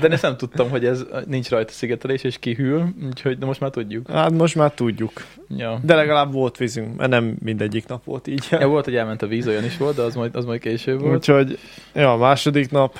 de 0.00 0.08
én 0.08 0.18
nem 0.22 0.36
tudtam, 0.36 0.70
hogy 0.70 0.84
ez 0.84 1.04
nincs 1.26 1.48
rajta 1.48 1.72
szigetelés, 1.72 2.22
és 2.22 2.38
kihűl, 2.38 2.88
úgyhogy 3.06 3.38
de 3.38 3.46
most 3.46 3.60
már 3.60 3.70
tudjuk. 3.70 4.10
Hát 4.10 4.30
most 4.30 4.54
már 4.54 4.72
tudjuk. 4.72 5.24
Ja. 5.56 5.80
De 5.82 5.94
legalább 5.94 6.32
volt 6.32 6.56
vízünk, 6.56 6.96
mert 6.96 7.10
nem 7.10 7.36
mindegyik 7.42 7.86
nap 7.86 8.04
volt 8.04 8.26
így. 8.26 8.46
Ja, 8.50 8.68
volt, 8.68 8.84
hogy 8.84 8.96
elment 8.96 9.22
a 9.22 9.26
víz, 9.26 9.48
olyan 9.48 9.64
is 9.64 9.76
volt, 9.76 9.96
de 9.96 10.02
az 10.02 10.14
majd, 10.14 10.36
az 10.36 10.44
majd 10.44 10.60
később 10.60 11.00
volt. 11.00 11.14
Úgyhogy, 11.14 11.58
ja, 11.94 12.16
második 12.16 12.70
nap, 12.70 12.98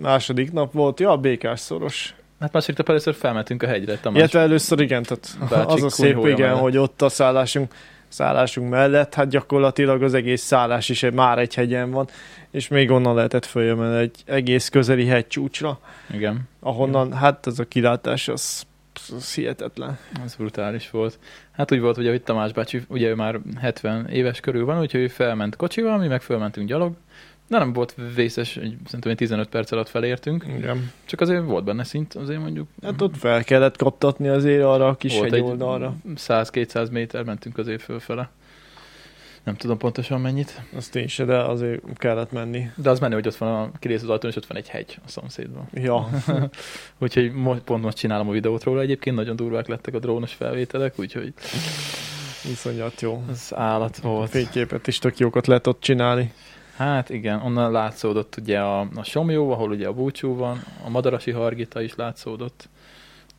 második 0.00 0.52
nap 0.52 0.72
volt, 0.72 1.00
ja, 1.00 1.16
békás 1.16 1.60
szoros. 1.60 2.14
Hát 2.40 2.52
nap 2.76 2.88
először 2.88 3.14
felmentünk 3.14 3.62
a 3.62 3.66
hegyre, 3.66 3.98
Tamás. 3.98 4.18
Illetve 4.18 4.40
először 4.40 4.80
igen, 4.80 5.02
tehát 5.02 5.36
Bácsik 5.50 5.70
az 5.70 5.82
a 5.82 5.88
szép, 5.88 6.18
igen, 6.18 6.38
mellett. 6.38 6.60
hogy 6.60 6.76
ott 6.76 7.02
a 7.02 7.08
szállásunk, 7.08 7.74
szállásunk 8.08 8.70
mellett, 8.70 9.14
hát 9.14 9.28
gyakorlatilag 9.28 10.02
az 10.02 10.14
egész 10.14 10.42
szállás 10.42 10.88
is 10.88 11.06
már 11.12 11.38
egy 11.38 11.54
hegyen 11.54 11.90
van, 11.90 12.08
és 12.50 12.68
még 12.68 12.90
onnan 12.90 13.14
lehetett 13.14 13.44
följönni 13.44 13.98
egy 13.98 14.22
egész 14.24 14.68
közeli 14.68 15.06
hegycsúcsra. 15.06 15.78
Igen. 16.12 16.40
Ahonnan, 16.60 17.06
igen. 17.06 17.18
hát 17.18 17.46
ez 17.46 17.58
a 17.58 17.64
kilátás, 17.64 18.28
az, 18.28 18.62
az 19.16 19.34
hihetetlen. 19.34 19.98
Az 20.24 20.34
brutális 20.34 20.90
volt. 20.90 21.18
Hát 21.52 21.72
úgy 21.72 21.80
volt, 21.80 21.96
ugye, 21.96 22.10
hogy 22.10 22.22
Tamás 22.22 22.52
bácsi, 22.52 22.82
ugye 22.88 23.08
ő 23.08 23.14
már 23.14 23.40
70 23.60 24.08
éves 24.08 24.40
körül 24.40 24.64
van, 24.64 24.80
úgyhogy 24.80 25.00
ő 25.00 25.08
felment 25.08 25.56
kocsival, 25.56 25.98
mi 25.98 26.06
meg 26.06 26.22
felmentünk 26.22 26.68
gyalog, 26.68 26.92
de 27.48 27.58
nem 27.58 27.72
volt 27.72 27.94
vészes, 28.14 28.56
egy, 28.56 28.76
szerintem 28.86 29.14
15 29.14 29.48
perc 29.48 29.72
alatt 29.72 29.88
felértünk. 29.88 30.44
Igen. 30.56 30.92
Csak 31.04 31.20
azért 31.20 31.44
volt 31.44 31.64
benne 31.64 31.84
szint, 31.84 32.14
azért 32.14 32.40
mondjuk. 32.40 32.68
Hát 32.82 33.00
ott 33.00 33.16
fel 33.16 33.44
kellett 33.44 33.76
kaptatni 33.76 34.28
azért 34.28 34.62
arra 34.62 34.88
a 34.88 34.94
kis 34.94 35.18
volt 35.18 35.40
oldalra. 35.40 35.96
100-200 36.16 36.90
méter 36.90 37.24
mentünk 37.24 37.58
azért 37.58 37.82
fölfele. 37.82 38.30
Nem 39.44 39.56
tudom 39.56 39.78
pontosan 39.78 40.20
mennyit. 40.20 40.62
Azt 40.76 40.96
én 40.96 41.06
se, 41.06 41.24
de 41.24 41.38
azért 41.38 41.80
kellett 41.94 42.32
menni. 42.32 42.70
De 42.76 42.90
az 42.90 42.98
menő, 42.98 43.14
hogy 43.14 43.26
ott 43.26 43.36
van 43.36 43.62
a 43.62 43.78
kirész 43.78 44.02
az 44.02 44.08
ajtón, 44.08 44.30
és 44.30 44.36
ott 44.36 44.46
van 44.46 44.56
egy 44.56 44.68
hegy 44.68 44.98
a 45.04 45.08
szomszédban. 45.08 45.68
Ja. 45.72 46.08
úgyhogy 46.98 47.32
most, 47.32 47.60
pont 47.60 47.82
most 47.82 47.96
csinálom 47.96 48.28
a 48.28 48.32
videót 48.32 48.62
róla 48.62 48.80
egyébként, 48.80 49.16
nagyon 49.16 49.36
durvák 49.36 49.66
lettek 49.66 49.94
a 49.94 49.98
drónos 49.98 50.32
felvételek, 50.32 50.98
úgyhogy... 50.98 51.32
Iszonyat 52.50 53.00
jó. 53.00 53.24
Ez 53.30 53.48
állat 53.54 53.96
volt. 53.96 54.28
A 54.28 54.30
fényképet 54.30 54.86
is 54.86 54.98
tök 54.98 55.18
jókat 55.18 55.46
lehet 55.46 55.66
ott 55.66 55.80
csinálni. 55.80 56.32
Hát 56.76 57.10
igen, 57.10 57.40
onnan 57.40 57.72
látszódott 57.72 58.36
ugye 58.36 58.60
a, 58.60 58.80
a 58.80 59.02
Somjó, 59.02 59.52
ahol 59.52 59.70
ugye 59.70 59.86
a 59.86 59.92
búcsú 59.92 60.36
van, 60.36 60.64
a 60.84 60.88
Madarasi 60.88 61.30
Hargita 61.30 61.80
is 61.80 61.94
látszódott. 61.94 62.68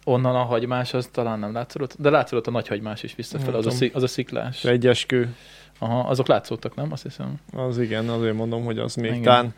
Onnan 0.03 0.35
a 0.35 0.43
hagymás 0.43 0.93
az 0.93 1.09
talán 1.11 1.39
nem 1.39 1.53
látszódott, 1.53 1.95
de 1.99 2.09
látszódott 2.09 2.47
a 2.47 2.51
nagy 2.51 2.67
hagymás 2.67 3.03
is 3.03 3.15
visszafelé, 3.15 3.57
az 3.57 3.81
a, 3.81 3.85
az 3.93 4.03
a 4.03 4.07
sziklás. 4.07 4.63
Egyeskő. 4.63 5.35
Aha, 5.79 5.99
azok 5.99 6.27
látszódtak, 6.27 6.75
nem? 6.75 6.91
Azt 6.91 7.03
hiszem. 7.03 7.39
Az 7.53 7.79
igen, 7.79 8.09
azért 8.09 8.35
mondom, 8.35 8.63
hogy 8.63 8.79
az 8.79 8.95
még 8.95 9.11
igen. 9.11 9.21
tán 9.21 9.53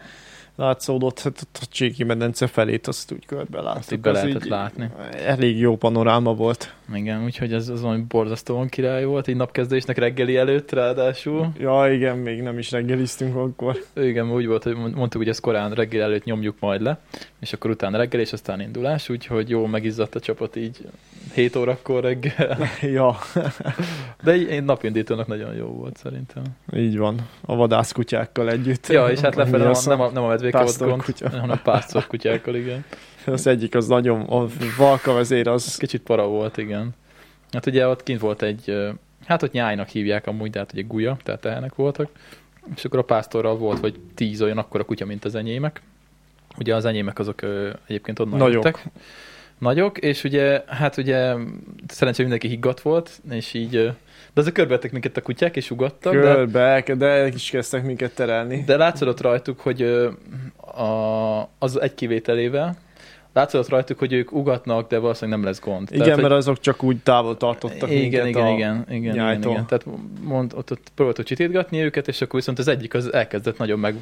látszódott, 0.57 1.19
hát 1.19 1.47
a 1.53 1.65
Cséki 1.69 2.03
medence 2.03 2.47
felét 2.47 2.87
azt 2.87 3.11
úgy 3.11 3.25
körbe 3.25 3.61
láttuk. 3.61 3.79
Azt 3.79 3.91
így 3.91 3.99
be 3.99 4.11
lehetett 4.11 4.47
látni. 4.47 4.89
Elég 5.25 5.59
jó 5.59 5.75
panoráma 5.75 6.33
volt. 6.33 6.73
Igen, 6.93 7.23
úgyhogy 7.23 7.53
ez 7.53 7.69
az 7.69 7.81
valami 7.81 8.01
borzasztóan 8.07 8.67
király 8.67 9.05
volt, 9.05 9.27
így 9.27 9.35
napkezdésnek 9.35 9.97
reggeli 9.97 10.37
előtt 10.37 10.71
ráadásul. 10.71 11.49
Ja, 11.57 11.93
igen, 11.93 12.17
még 12.17 12.41
nem 12.41 12.57
is 12.57 12.71
reggeliztünk 12.71 13.35
akkor. 13.35 13.83
Igen, 13.95 14.31
úgy 14.31 14.47
volt, 14.47 14.63
hogy 14.63 14.75
mondtuk, 14.75 15.21
hogy 15.21 15.29
ezt 15.29 15.41
korán 15.41 15.71
reggel 15.71 16.01
előtt 16.01 16.23
nyomjuk 16.23 16.55
majd 16.59 16.81
le, 16.81 16.99
és 17.39 17.53
akkor 17.53 17.69
utána 17.69 17.97
reggel, 17.97 18.19
és 18.19 18.33
aztán 18.33 18.61
indulás, 18.61 19.09
úgyhogy 19.09 19.49
jó 19.49 19.65
megizzadt 19.65 20.15
a 20.15 20.19
csapat 20.19 20.55
így 20.55 20.77
7 21.33 21.55
órakor 21.55 22.03
reggel. 22.03 22.57
ja. 22.81 23.17
De 24.23 24.31
egy 24.31 24.63
napindítónak 24.63 25.27
nagyon 25.27 25.55
jó 25.55 25.65
volt 25.65 25.97
szerintem. 25.97 26.43
Így 26.75 26.97
van, 26.97 27.27
a 27.41 27.55
vadászkutyákkal 27.55 28.49
együtt. 28.49 28.87
Ja, 28.87 29.07
és 29.07 29.19
hát 29.19 29.35
lefelé 29.41 29.63
nem, 29.63 29.73
nem, 29.85 30.01
a, 30.01 30.09
nem 30.09 30.23
a 30.23 30.27
gond, 30.77 31.03
kutya. 31.03 31.29
hanem 31.29 31.59
pásztor 31.63 32.07
kutyákkal, 32.07 32.55
igen. 32.55 32.85
Az 33.25 33.47
egyik 33.47 33.75
az 33.75 33.87
nagyon, 33.87 34.21
a 34.21 34.47
valka 34.77 35.13
vezér 35.13 35.47
az... 35.47 35.65
Ez 35.67 35.77
kicsit 35.77 36.01
para 36.01 36.27
volt, 36.27 36.57
igen. 36.57 36.89
Hát 37.51 37.65
ugye 37.65 37.87
ott 37.87 38.03
kint 38.03 38.19
volt 38.19 38.41
egy, 38.41 38.75
hát 39.25 39.43
ott 39.43 39.51
nyájnak 39.51 39.87
hívják 39.87 40.27
amúgy, 40.27 40.49
de 40.49 40.59
hát 40.59 40.73
ugye 40.73 40.81
gulya, 40.81 41.17
tehát 41.23 41.41
tehenek 41.41 41.75
voltak. 41.75 42.09
És 42.75 42.85
akkor 42.85 42.99
a 42.99 43.03
pásztorral 43.03 43.57
volt, 43.57 43.79
vagy 43.79 43.99
tíz 44.15 44.41
olyan 44.41 44.57
akkora 44.57 44.83
kutya, 44.83 45.05
mint 45.05 45.25
az 45.25 45.35
enyémek. 45.35 45.81
Ugye 46.57 46.75
az 46.75 46.85
enyémek 46.85 47.19
azok 47.19 47.41
egyébként 47.87 48.19
onnan 48.19 48.37
Nagyok. 48.37 48.63
jöttek 48.63 48.89
nagyok, 49.57 49.97
és 49.97 50.23
ugye, 50.23 50.63
hát 50.67 50.97
ugye 50.97 51.33
szerencsére 51.87 52.27
mindenki 52.27 52.47
higgadt 52.47 52.81
volt, 52.81 53.21
és 53.29 53.53
így, 53.53 53.91
de 54.37 54.43
azért 54.43 54.55
körbevettek 54.55 54.91
minket 54.91 55.17
a 55.17 55.21
kutyák, 55.21 55.55
és 55.55 55.71
ugattak. 55.71 56.13
Körbe, 56.13 56.83
de, 56.85 56.95
de 56.95 57.27
is 57.27 57.49
kezdtek 57.49 57.83
minket 57.83 58.15
terelni. 58.15 58.63
De 58.65 58.77
látszott 58.77 59.21
rajtuk, 59.21 59.59
hogy 59.59 59.81
a, 60.77 61.39
az 61.59 61.81
egy 61.81 61.93
kivételével, 61.93 62.77
látszott 63.37 63.69
rajtuk, 63.69 63.99
hogy 63.99 64.13
ők 64.13 64.31
ugatnak, 64.31 64.87
de 64.87 64.97
valószínűleg 64.97 65.39
nem 65.39 65.47
lesz 65.47 65.59
gond. 65.61 65.87
Igen, 65.91 66.03
Tehát, 66.03 66.15
mert 66.15 66.29
hogy... 66.29 66.37
azok 66.37 66.59
csak 66.59 66.83
úgy 66.83 66.97
távol 66.97 67.37
tartottak 67.37 67.91
igen, 67.91 68.27
igen, 68.27 68.45
a 68.45 68.49
igen, 68.49 68.85
igen, 68.89 69.13
igen, 69.13 69.41
igen, 69.41 69.65
Tehát 69.65 69.85
mond, 70.21 70.53
ott, 70.55 70.71
ott 70.71 70.87
próbáltuk 70.95 71.25
csitítgatni 71.25 71.81
őket, 71.81 72.07
és 72.07 72.21
akkor 72.21 72.39
viszont 72.39 72.59
az 72.59 72.67
egyik 72.67 72.93
az 72.93 73.13
elkezdett 73.13 73.57
nagyon 73.57 73.79
meg... 73.79 73.95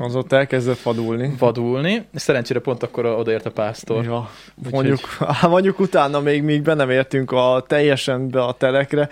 Az 0.00 0.16
ott 0.16 0.32
elkezdett 0.32 0.80
vadulni. 0.80 1.34
Vadulni. 1.38 2.06
Szerencsére 2.14 2.60
pont 2.60 2.82
akkor 2.82 3.06
odaért 3.06 3.46
a 3.46 3.50
pásztor. 3.50 4.04
Ja, 4.04 4.30
mondjuk, 4.70 4.98
Úgyhogy... 5.20 5.50
mondjuk 5.50 5.78
utána 5.78 6.20
még, 6.20 6.42
még 6.42 6.62
be 6.62 6.74
nem 6.74 6.90
értünk 6.90 7.30
a 7.32 7.64
teljesen 7.66 8.30
be 8.30 8.42
a 8.42 8.52
telekre, 8.52 9.08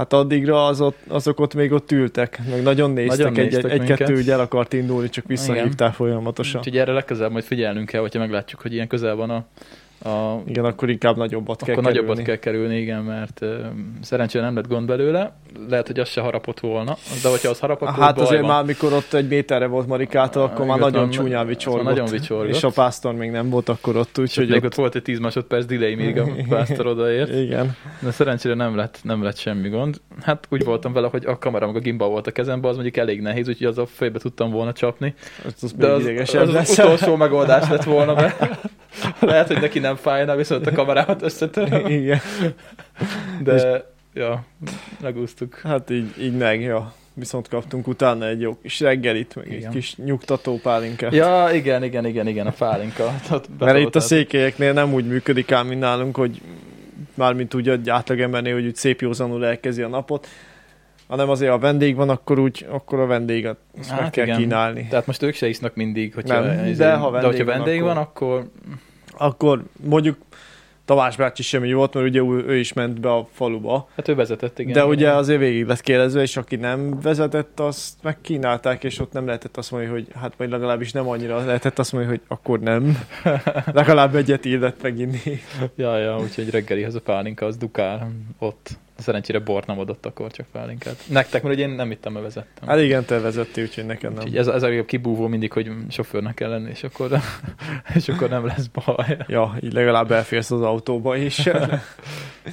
Hát 0.00 0.12
addigra 0.12 0.66
az 0.66 0.80
ott, 0.80 0.98
azok 1.08 1.40
ott 1.40 1.54
még 1.54 1.72
ott 1.72 1.92
ültek, 1.92 2.40
meg 2.50 2.62
nagyon 2.62 2.90
néztek, 2.90 3.18
nagyon 3.18 3.44
néztek 3.44 3.70
egy, 3.70 3.80
egy, 3.80 3.96
kettő 3.96 4.16
úgy 4.16 4.30
el 4.30 4.40
akart 4.40 4.72
indulni, 4.72 5.08
csak 5.08 5.26
visszahívták 5.26 5.92
folyamatosan. 5.92 6.60
Úgyhogy 6.60 6.78
erre 6.78 6.92
legközelebb 6.92 7.32
majd 7.32 7.44
figyelnünk 7.44 7.88
kell, 7.88 8.00
hogyha 8.00 8.18
meglátjuk, 8.18 8.60
hogy 8.60 8.72
ilyen 8.72 8.86
közel 8.86 9.14
van 9.14 9.30
a, 9.30 9.44
a, 10.04 10.42
igen, 10.46 10.64
akkor 10.64 10.90
inkább 10.90 11.16
nagyobbat 11.16 11.62
akkor 11.62 11.74
kell 11.74 11.82
nagyobbat 11.82 12.16
kerülni. 12.16 12.24
kell 12.24 12.36
kerülni, 12.36 12.76
igen, 12.76 13.02
mert 13.02 13.40
uh, 13.42 13.48
szerencsére 14.00 14.44
nem 14.44 14.54
lett 14.54 14.66
gond 14.68 14.86
belőle. 14.86 15.32
Lehet, 15.68 15.86
hogy 15.86 16.00
az 16.00 16.08
se 16.08 16.20
harapott 16.20 16.60
volna, 16.60 16.96
de 17.22 17.28
hogyha 17.28 17.48
az 17.48 17.58
harapott, 17.58 17.88
akkor 17.88 18.02
Hát 18.02 18.18
azért 18.18 18.40
van. 18.40 18.50
már, 18.50 18.64
mikor 18.64 18.92
ott 18.92 19.12
egy 19.12 19.28
méterre 19.28 19.66
volt 19.66 19.86
Marikától, 19.86 20.42
akkor 20.42 20.66
már 20.66 20.78
nagyon 20.78 21.00
van, 21.00 21.10
csúnyán 21.10 21.46
vicsorgott. 21.46 21.84
Nagyon 21.84 22.06
vicsorgott. 22.06 22.54
És 22.54 22.62
a 22.62 22.70
pásztor 22.70 23.14
még 23.14 23.30
nem 23.30 23.50
volt 23.50 23.68
akkor 23.68 23.96
ott, 23.96 24.18
úgyhogy 24.18 24.52
ott... 24.52 24.64
ott 24.64 24.74
volt 24.74 24.94
egy 24.94 25.02
10 25.02 25.18
másodperc 25.18 25.64
delay, 25.64 25.94
még 25.94 26.18
a 26.18 26.26
pásztor 26.48 26.86
odaért. 26.86 27.34
igen. 27.34 27.76
De 27.98 28.10
szerencsére 28.10 28.54
nem 28.54 28.76
lett, 28.76 28.98
nem 29.02 29.22
lett 29.22 29.36
semmi 29.36 29.68
gond. 29.68 30.00
Hát 30.22 30.46
úgy 30.50 30.64
voltam 30.64 30.92
vele, 30.92 31.08
hogy 31.08 31.26
a 31.26 31.38
kamera 31.38 31.66
meg 31.66 31.76
a 31.76 31.80
gimbal 31.80 32.08
volt 32.08 32.26
a 32.26 32.30
kezemben, 32.30 32.70
az 32.70 32.76
mondjuk 32.76 32.96
elég 32.96 33.20
nehéz, 33.20 33.48
úgyhogy 33.48 33.66
az 33.66 33.78
a 33.78 33.86
fejbe 33.86 34.18
tudtam 34.18 34.50
volna 34.50 34.72
csapni. 34.72 35.14
Az, 35.46 35.54
az 35.62 35.72
de 35.72 35.86
az, 35.86 36.06
az, 36.34 36.54
az 36.54 36.78
utolsó 36.78 37.16
megoldás 37.16 37.68
lett 37.68 37.84
volna, 37.84 38.14
mert 38.14 38.38
lehet, 39.20 39.46
hogy 39.46 39.60
neki 39.60 39.78
nem 39.78 39.96
fájna, 39.96 40.36
viszont 40.36 40.66
a 40.66 40.72
kamerámat 40.72 41.22
összetöröm. 41.22 41.86
Igen. 41.86 42.20
De, 43.42 43.54
és... 43.54 43.62
ja, 44.14 44.44
megúsztuk. 45.02 45.54
Hát 45.58 45.90
így, 45.90 46.14
így 46.20 46.36
meg, 46.36 46.60
ja. 46.60 46.92
Viszont 47.14 47.48
kaptunk 47.48 47.86
utána 47.86 48.26
egy 48.26 48.40
jó 48.40 48.58
kis 48.62 48.80
reggelit, 48.80 49.34
meg 49.34 49.46
igen. 49.46 49.58
egy 49.58 49.68
kis 49.74 49.96
nyugtató 49.96 50.58
pálinkát. 50.62 51.14
Ja, 51.14 51.48
igen, 51.52 51.84
igen, 51.84 52.06
igen, 52.06 52.26
igen, 52.26 52.46
a 52.46 52.52
pálinka. 52.58 53.14
Mert 53.58 53.78
itt 53.78 53.94
a 53.94 54.00
székelyeknél 54.00 54.72
nem 54.72 54.92
úgy 54.92 55.06
működik 55.06 55.52
ám, 55.52 55.66
mint 55.66 55.80
nálunk, 55.80 56.16
hogy 56.16 56.40
mármint 57.14 57.54
úgy 57.54 57.68
egy 57.68 57.90
átlagembernél, 57.90 58.54
hogy 58.54 58.66
úgy 58.66 58.74
szép 58.74 59.00
józanul 59.00 59.46
elkezdi 59.46 59.82
a 59.82 59.88
napot, 59.88 60.26
hanem 61.08 61.28
azért 61.30 61.52
a 61.52 61.58
vendég 61.58 61.94
van, 61.96 62.08
akkor 62.08 62.38
úgy, 62.38 62.66
akkor 62.70 63.00
a 63.00 63.06
vendéget 63.06 63.56
azt 63.78 63.90
Hát 63.90 64.00
meg 64.00 64.10
kell 64.10 64.24
igen. 64.26 64.38
kínálni. 64.38 64.86
Tehát 64.90 65.06
most 65.06 65.22
ők 65.22 65.34
se 65.34 65.48
isznak 65.48 65.74
mindig, 65.74 66.14
hogyha, 66.14 66.40
Nem, 66.40 66.66
izé- 66.66 66.76
de 66.78 66.94
ha 66.94 67.10
de 67.10 67.10
vendég 67.10 67.30
hogyha 67.30 67.44
van, 67.44 67.54
vendég 67.64 67.82
akkor- 67.82 67.94
van, 67.94 68.02
akkor 68.02 68.50
Akkor 69.20 69.62
mondjuk 69.84 70.16
Tamás 70.84 71.16
bácsi 71.16 71.42
semmi 71.42 71.72
volt, 71.72 71.94
mert 71.94 72.06
ugye 72.06 72.20
ő, 72.20 72.44
ő 72.46 72.56
is 72.56 72.72
ment 72.72 73.00
be 73.00 73.12
a 73.12 73.28
faluba. 73.32 73.88
hát 73.96 74.08
ő 74.08 74.14
vezetett, 74.14 74.58
igen. 74.58 74.72
de 74.72 74.84
ugye 74.84 75.10
azért 75.10 75.38
végig 75.38 75.66
lett 75.66 75.80
kérdezve, 75.80 76.20
és 76.20 76.36
aki 76.36 76.56
nem 76.56 77.00
vezetett, 77.00 77.60
azt 77.60 77.94
megkínálták, 78.02 78.84
és 78.84 78.98
ott 78.98 79.12
nem 79.12 79.26
lehetett 79.26 79.56
azt 79.56 79.70
mondani, 79.70 79.92
hogy 79.92 80.06
hát 80.14 80.32
vagy 80.36 80.50
legalábbis 80.50 80.92
nem 80.92 81.08
annyira 81.08 81.44
lehetett 81.44 81.78
azt 81.78 81.92
mondani, 81.92 82.16
hogy 82.16 82.36
akkor 82.36 82.60
nem. 82.60 82.98
Legalább 83.72 84.14
egyet 84.14 84.44
illet 84.44 84.82
meginni. 84.82 85.40
Ja, 85.74 85.96
ja, 85.96 86.18
úgyhogy 86.18 86.50
reggelihez 86.50 86.94
a 86.94 87.00
pálinka 87.00 87.46
az 87.46 87.56
dukál 87.56 88.10
ott. 88.38 88.78
Szerencsére 89.00 89.38
bort 89.38 89.66
nem 89.66 89.78
adott 89.78 90.06
akkor, 90.06 90.30
csak 90.30 90.46
pálinkát. 90.52 90.96
Nektek, 91.08 91.42
mert 91.42 91.54
ugye 91.54 91.64
én 91.64 91.70
nem 91.74 91.90
ittem, 91.90 92.12
mert 92.12 92.24
vezettem. 92.24 92.68
Hát 92.68 92.80
igen, 92.80 93.04
te 93.04 93.18
vezettél, 93.20 93.64
úgyhogy 93.64 93.86
nekem 93.86 94.12
nem. 94.12 94.22
Úgyhogy 94.22 94.36
ez, 94.38 94.46
ez 94.46 94.62
a 94.62 94.66
legjobb 94.66 94.86
kibúvó 94.86 95.26
mindig, 95.26 95.52
hogy 95.52 95.70
sofőrnek 95.88 96.34
kell 96.34 96.50
lenni, 96.50 96.70
és 96.70 96.82
akkor, 96.82 97.10
és 97.94 98.08
akkor 98.08 98.28
nem 98.28 98.46
lesz 98.46 98.66
baj. 98.66 99.16
Ja, 99.26 99.56
így 99.62 99.72
legalább 99.72 100.10
elférsz 100.10 100.50
az 100.50 100.62
autóba 100.62 101.16
is. 101.16 101.42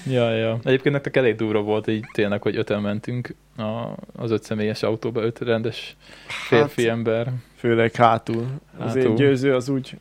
Ja, 0.09 0.31
ja. 0.31 0.59
Egyébként 0.63 0.95
nektek 0.95 1.17
elég 1.17 1.35
durva 1.35 1.61
volt, 1.61 1.87
így 1.87 2.05
tényleg, 2.13 2.41
hogy 2.41 2.57
öten 2.57 2.81
mentünk 2.81 3.35
a, 3.57 3.95
az 4.15 4.31
öt 4.31 4.43
személyes 4.43 4.83
autóba, 4.83 5.21
öt 5.21 5.39
rendes 5.39 5.95
férfi 6.27 6.81
Hát, 6.81 6.91
ember. 6.91 7.27
főleg 7.55 7.95
hátul. 7.95 8.45
Az 8.77 8.85
Hátul. 8.85 9.01
én 9.01 9.15
győző 9.15 9.55
az 9.55 9.69
úgy 9.69 9.97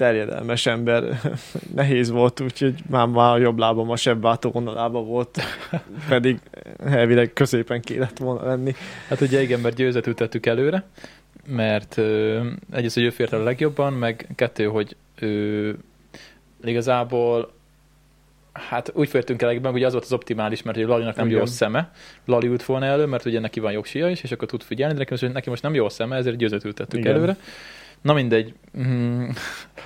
terjedelmes 0.00 0.66
ember. 0.66 1.20
Nehéz 1.74 2.10
volt, 2.10 2.40
úgyhogy 2.40 2.74
már, 2.90 3.06
már 3.06 3.32
a 3.32 3.38
jobb 3.38 3.58
lábam 3.58 3.90
a 3.90 3.96
sebváltó 3.96 4.50
vonalába 4.50 5.02
volt. 5.02 5.40
Pedig 6.08 6.38
elvileg 6.84 7.32
középen 7.32 7.80
kellett 7.80 8.18
volna 8.18 8.46
lenni. 8.46 8.74
Hát 9.08 9.20
ugye 9.20 9.42
igen, 9.42 9.60
mert 9.60 9.76
győzet 9.76 10.06
ültettük 10.06 10.46
előre, 10.46 10.84
mert 11.46 11.96
ö, 11.96 12.40
egyrészt, 12.72 12.94
hogy 12.94 13.04
ő 13.04 13.10
fért 13.10 13.32
el 13.32 13.40
a 13.40 13.42
legjobban, 13.42 13.92
meg 13.92 14.26
kettő, 14.34 14.64
hogy 14.64 14.96
ő 15.20 15.76
igazából 16.64 17.52
Hát 18.52 18.92
úgy 18.94 19.08
fértünk 19.08 19.40
el 19.40 19.46
legjobban, 19.46 19.72
hogy 19.72 19.82
az 19.82 19.92
volt 19.92 20.04
az 20.04 20.12
optimális, 20.12 20.62
mert 20.62 20.78
Lalinak 20.78 21.16
nem 21.16 21.30
jó 21.30 21.46
szeme. 21.46 21.92
Lali 22.24 22.46
ült 22.46 22.64
volna 22.64 22.86
elő, 22.86 23.06
mert 23.06 23.24
ugye 23.24 23.40
neki 23.40 23.60
van 23.60 23.72
jogsia 23.72 24.10
is, 24.10 24.22
és 24.22 24.32
akkor 24.32 24.48
tud 24.48 24.62
figyelni, 24.62 24.92
de 24.92 24.98
neki 24.98 25.10
most, 25.10 25.32
neki 25.32 25.48
most 25.48 25.62
nem 25.62 25.74
jó 25.74 25.88
szeme, 25.88 26.16
ezért 26.16 26.36
győzet 26.36 26.64
ültettük 26.64 26.98
Igen. 26.98 27.14
előre. 27.14 27.36
Na 28.02 28.12
mindegy, 28.12 28.54
mm, 28.78 29.28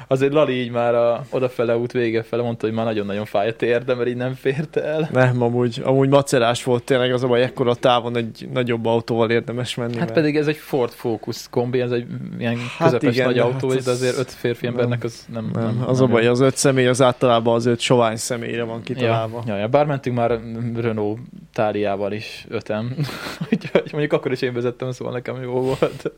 azért 0.09 0.33
Lali 0.33 0.53
így 0.53 0.71
már 0.71 0.95
a 0.95 1.25
odafele 1.31 1.77
út 1.77 1.93
vége 1.93 2.23
fele 2.23 2.43
mondta, 2.43 2.67
hogy 2.67 2.75
már 2.75 2.85
nagyon-nagyon 2.85 3.25
fáj 3.25 3.49
a 3.49 3.57
térde, 3.57 3.95
mert 3.95 4.09
így 4.09 4.17
nem 4.17 4.35
fért 4.35 4.77
el. 4.77 5.09
Nem, 5.13 5.43
amúgy, 5.43 5.81
amúgy 5.85 6.09
macerás 6.09 6.65
volt 6.65 6.83
tényleg 6.85 7.13
az 7.13 7.23
a 7.23 7.27
baj, 7.27 7.43
ekkora 7.43 7.75
távon 7.75 8.17
egy 8.17 8.49
nagyobb 8.53 8.87
autóval 8.87 9.31
érdemes 9.31 9.75
menni. 9.75 9.91
Hát 9.91 10.01
mert- 10.01 10.13
pedig 10.13 10.37
ez 10.37 10.47
egy 10.47 10.57
Ford 10.57 10.91
Focus 10.93 11.47
kombi, 11.51 11.81
ez 11.81 11.91
egy 11.91 12.07
ilyen 12.39 12.57
Hát 12.79 12.89
közepes 12.89 13.15
igen, 13.15 13.27
nagy 13.27 13.39
autó, 13.39 13.69
hát 13.69 13.83
de 13.85 13.91
az- 13.91 13.97
azért 14.03 14.19
öt 14.19 14.31
férfi 14.31 14.65
nem. 14.65 14.75
embernek 14.75 15.05
az 15.05 15.27
nem... 15.33 15.51
Nem, 15.55 15.85
az 15.87 16.01
a 16.01 16.07
baj, 16.07 16.27
az 16.27 16.41
öt 16.41 16.57
személy 16.57 16.87
az 16.87 17.03
általában 17.03 17.55
az 17.55 17.67
öt 17.67 17.81
sovány 17.81 18.17
személyre 18.17 18.63
van 18.63 18.83
kitalálva. 18.83 19.43
Ja, 19.47 19.55
ja, 19.55 19.61
ja, 19.61 19.69
bár 19.69 19.87
mentünk 19.87 20.17
már 20.17 20.41
Renault 20.77 21.19
táliával 21.53 22.13
is 22.13 22.47
öten, 22.49 22.95
úgyhogy 23.53 23.89
mondjuk 23.93 24.13
akkor 24.13 24.33
is 24.33 24.43
én 24.43 24.53
vezettem, 24.53 24.91
szóval 24.93 25.13
nekem 25.15 25.43
jó 25.43 25.53
volt. 25.61 26.13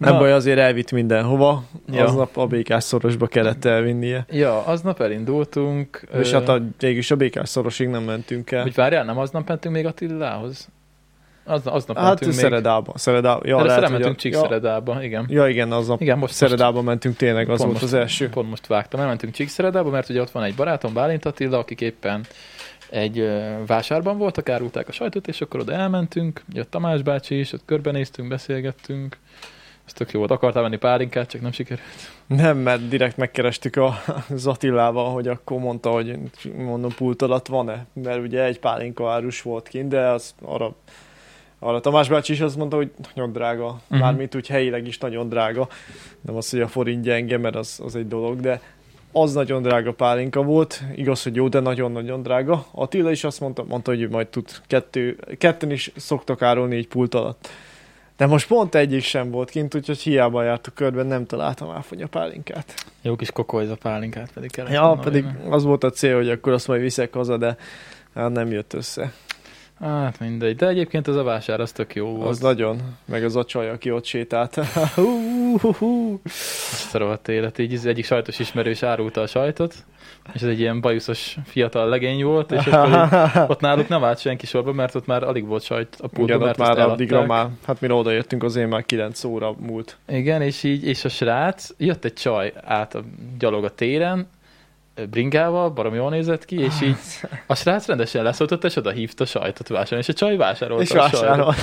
Nem 0.00 0.12
Na, 0.12 0.18
baj, 0.18 0.32
azért 0.32 0.58
elvitt 0.58 0.90
mindenhova. 0.92 1.62
Ja. 1.88 1.94
Ja. 1.98 2.04
Aznap 2.04 2.36
a 2.36 2.46
békás 2.46 2.84
szorosba 2.84 3.26
kellett 3.26 3.64
elvinnie. 3.64 4.24
Ja, 4.30 4.64
aznap 4.64 5.00
elindultunk. 5.00 6.02
És 6.20 6.30
ö, 6.32 6.34
hát 6.34 6.48
a, 6.48 6.62
végülis 6.78 7.10
a 7.10 7.16
békás 7.16 7.48
szorosig 7.48 7.88
nem 7.88 8.02
mentünk 8.02 8.50
el. 8.50 8.62
Hogy 8.62 8.74
várjál, 8.74 9.04
nem 9.04 9.18
aznap 9.18 9.48
mentünk 9.48 9.74
még 9.74 9.86
Attilához? 9.86 10.68
Az, 11.44 11.66
aznap 11.66 11.96
Hát 11.96 12.06
mentünk 12.06 12.30
még. 12.30 12.40
Szeredába. 12.40 12.92
Szeredába. 12.96 13.40
Ja, 13.44 13.56
lehet, 13.62 13.74
hogy 13.74 13.84
elmentünk 13.84 14.14
a- 14.14 14.18
Csíkszeredába, 14.18 15.02
igen. 15.02 15.26
Ja, 15.28 15.42
ja, 15.44 15.48
igen, 15.50 15.72
aznap 15.72 16.00
Igen, 16.00 16.18
most, 16.18 16.26
most 16.26 16.34
Szeredába 16.34 16.82
mentünk 16.82 17.16
tényleg, 17.16 17.48
az 17.50 17.58
volt 17.58 17.70
most- 17.72 17.82
az 17.84 17.94
első. 17.94 18.28
Pont 18.28 18.48
most 18.48 18.66
vágtam, 18.66 19.00
elmentünk 19.00 19.32
Csíkszeredába, 19.32 19.90
mert 19.90 20.08
ugye 20.08 20.20
ott 20.20 20.30
van 20.30 20.42
egy 20.42 20.54
barátom, 20.54 20.92
Bálint 20.92 21.24
Attila, 21.24 21.58
akik 21.58 21.80
éppen 21.80 22.24
egy 22.90 23.30
vásárban 23.66 24.18
voltak, 24.18 24.48
árulták 24.48 24.88
a 24.88 24.92
sajtot, 24.92 25.28
és 25.28 25.40
akkor 25.40 25.60
oda 25.60 25.72
elmentünk, 25.72 26.42
jött 26.52 26.70
Tamás 26.70 27.02
bácsi 27.02 27.38
is, 27.38 27.52
ott 27.52 27.62
körbenéztünk, 27.64 28.28
beszélgettünk, 28.28 29.16
ez 29.90 29.96
tök 29.96 30.12
jó 30.12 30.18
volt. 30.18 30.30
Akartál 30.30 30.62
venni 30.62 30.76
pálinkát, 30.76 31.28
csak 31.30 31.40
nem 31.40 31.52
sikerült. 31.52 31.86
Nem, 32.26 32.58
mert 32.58 32.88
direkt 32.88 33.16
megkerestük 33.16 33.76
a 33.76 33.94
az 34.30 34.46
Attilával, 34.46 35.12
hogy 35.12 35.28
akkor 35.28 35.58
mondta, 35.58 35.90
hogy 35.90 36.18
mondom, 36.56 36.90
pult 36.96 37.22
alatt 37.22 37.46
van-e, 37.46 37.86
mert 37.92 38.20
ugye 38.20 38.44
egy 38.44 38.58
pálinka 38.58 39.10
árus 39.10 39.42
volt 39.42 39.68
kint, 39.68 39.88
de 39.88 40.08
az 40.08 40.34
arra, 40.42 40.74
arra 41.58 41.80
Tamás 41.80 42.08
bácsi 42.08 42.32
is 42.32 42.40
azt 42.40 42.56
mondta, 42.56 42.76
hogy 42.76 42.90
nagyon 43.14 43.32
drága, 43.32 43.66
uh-huh. 43.66 43.98
mármint 43.98 44.34
úgy 44.34 44.46
helyileg 44.46 44.86
is 44.86 44.98
nagyon 44.98 45.28
drága. 45.28 45.68
Nem 46.20 46.36
az, 46.36 46.50
hogy 46.50 46.60
a 46.60 46.68
forint 46.68 47.02
gyenge, 47.02 47.38
mert 47.38 47.56
az, 47.56 47.80
az 47.84 47.96
egy 47.96 48.08
dolog, 48.08 48.40
de 48.40 48.60
az 49.12 49.32
nagyon 49.32 49.62
drága 49.62 49.92
pálinka 49.92 50.42
volt, 50.42 50.82
igaz, 50.94 51.22
hogy 51.22 51.34
jó, 51.34 51.48
de 51.48 51.60
nagyon-nagyon 51.60 52.22
drága. 52.22 52.66
Attila 52.70 53.10
is 53.10 53.24
azt 53.24 53.40
mondta, 53.40 53.64
mondta 53.64 53.90
hogy 53.90 54.00
ő 54.00 54.08
majd 54.08 54.26
tud 54.26 54.50
kettő, 54.66 55.18
ketten 55.38 55.70
is 55.70 55.92
szoktak 55.96 56.42
árulni 56.42 56.76
egy 56.76 56.88
pult 56.88 57.14
alatt. 57.14 57.48
De 58.20 58.26
most 58.26 58.46
pont 58.46 58.74
egyik 58.74 59.02
sem 59.02 59.30
volt 59.30 59.50
kint, 59.50 59.74
úgyhogy 59.74 59.98
hiába 59.98 60.42
jártuk 60.42 60.74
körben, 60.74 61.06
nem 61.06 61.26
találtam 61.26 61.70
áfonya 61.70 62.06
pálinkát. 62.06 62.74
Jó 63.02 63.16
kis 63.16 63.30
kokolyza 63.30 63.76
pálinkát 63.76 64.32
pedig 64.32 64.50
kellett. 64.50 64.72
Ja, 64.72 64.98
pedig 65.02 65.24
az 65.48 65.64
volt 65.64 65.84
a 65.84 65.90
cél, 65.90 66.16
hogy 66.16 66.30
akkor 66.30 66.52
azt 66.52 66.68
majd 66.68 66.80
viszek 66.80 67.12
haza, 67.12 67.36
de 67.36 67.56
hát 68.14 68.30
nem 68.30 68.50
jött 68.50 68.72
össze. 68.72 69.12
Hát 69.80 70.20
mindegy, 70.20 70.56
de 70.56 70.68
egyébként 70.68 71.08
az 71.08 71.16
a 71.16 71.22
vásár 71.22 71.60
az 71.60 71.72
tök 71.72 71.94
jó 71.94 72.06
volt. 72.06 72.28
Az 72.28 72.38
nagyon, 72.38 72.80
meg 73.04 73.24
az 73.24 73.36
a 73.36 73.44
csaj, 73.44 73.70
aki 73.70 73.90
ott 73.90 74.04
sétált. 74.04 74.56
Azt 76.70 76.94
a 76.94 77.20
élet. 77.26 77.58
Így 77.58 77.74
az 77.74 77.86
egyik 77.86 78.04
sajtos 78.04 78.38
ismerős 78.38 78.82
árulta 78.82 79.20
a 79.20 79.26
sajtot, 79.26 79.74
és 80.32 80.42
ez 80.42 80.48
egy 80.48 80.60
ilyen 80.60 80.80
bajuszos 80.80 81.36
fiatal 81.44 81.88
legény 81.88 82.24
volt, 82.24 82.52
és 82.52 82.66
akkor 82.66 83.08
ott 83.50 83.60
náluk 83.60 83.88
nem 83.88 84.04
állt 84.04 84.18
senki 84.18 84.46
sorba, 84.46 84.72
mert 84.72 84.94
ott 84.94 85.06
már 85.06 85.22
alig 85.22 85.46
volt 85.46 85.62
sajt 85.62 85.96
a 86.00 86.08
pultban, 86.08 86.38
mert 86.38 86.58
már 86.58 86.78
addigra 86.78 87.26
már, 87.26 87.48
hát 87.66 87.80
mire 87.80 87.94
odaértünk, 87.94 88.42
azért 88.42 88.68
már 88.68 88.84
9 88.84 89.24
óra 89.24 89.54
múlt. 89.58 89.96
Igen, 90.08 90.42
és 90.42 90.62
így, 90.62 90.84
és 90.84 91.04
a 91.04 91.08
srác, 91.08 91.68
jött 91.76 92.04
egy 92.04 92.12
csaj 92.12 92.52
át 92.64 92.94
a 92.94 93.02
gyalog 93.38 93.64
a 93.64 93.70
téren, 93.70 94.28
bringával, 95.10 95.70
barom 95.70 95.94
jól 95.94 96.10
nézett 96.10 96.44
ki, 96.44 96.60
és 96.60 96.80
így 96.82 96.96
a 97.46 97.54
srác 97.54 97.86
rendesen 97.86 98.22
leszóltott, 98.22 98.64
és 98.64 98.76
oda 98.76 98.90
hívta 98.90 99.24
sajtot 99.24 99.68
vásárolni, 99.68 100.04
és 100.08 100.08
a 100.08 100.12
csaj 100.18 100.36
vásárolta 100.36 100.82
És 100.82 100.90
a 100.90 101.08
sajtot. 101.08 101.20
vásárol. 101.20 101.54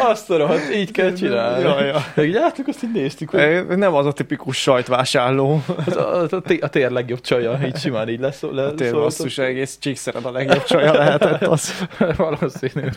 Azt 0.00 0.30
a 0.30 0.36
rohadt, 0.36 0.74
így 0.74 0.90
kell 0.90 1.12
csinálni. 1.20 1.62
Ja, 1.64 1.84
ja. 1.84 2.04
Meg 2.14 2.26
így 2.28 2.34
láttuk, 2.34 2.68
azt 2.68 2.82
így 2.82 2.92
néztük, 2.92 3.30
hogy 3.30 3.66
Nem 3.66 3.94
az 3.94 4.06
a 4.06 4.12
tipikus 4.12 4.56
sajtvásárló. 4.56 5.62
az 5.86 5.96
a, 5.96 6.22
a, 6.22 6.26
a 6.60 6.68
tér 6.68 6.90
legjobb 6.90 7.20
csaja, 7.20 7.58
így 7.66 7.76
simán 7.76 8.08
így 8.08 8.20
lesz. 8.20 8.42
Le, 8.52 8.62
A 8.66 8.74
tér 8.74 8.92
basszus, 8.92 9.38
egész 9.38 9.78
csíkszered 9.80 10.24
a 10.24 10.30
legjobb 10.30 10.64
csaja 10.64 10.92
lehetett 10.92 11.42
az. 11.42 11.86
Valószínűleg. 12.16 12.92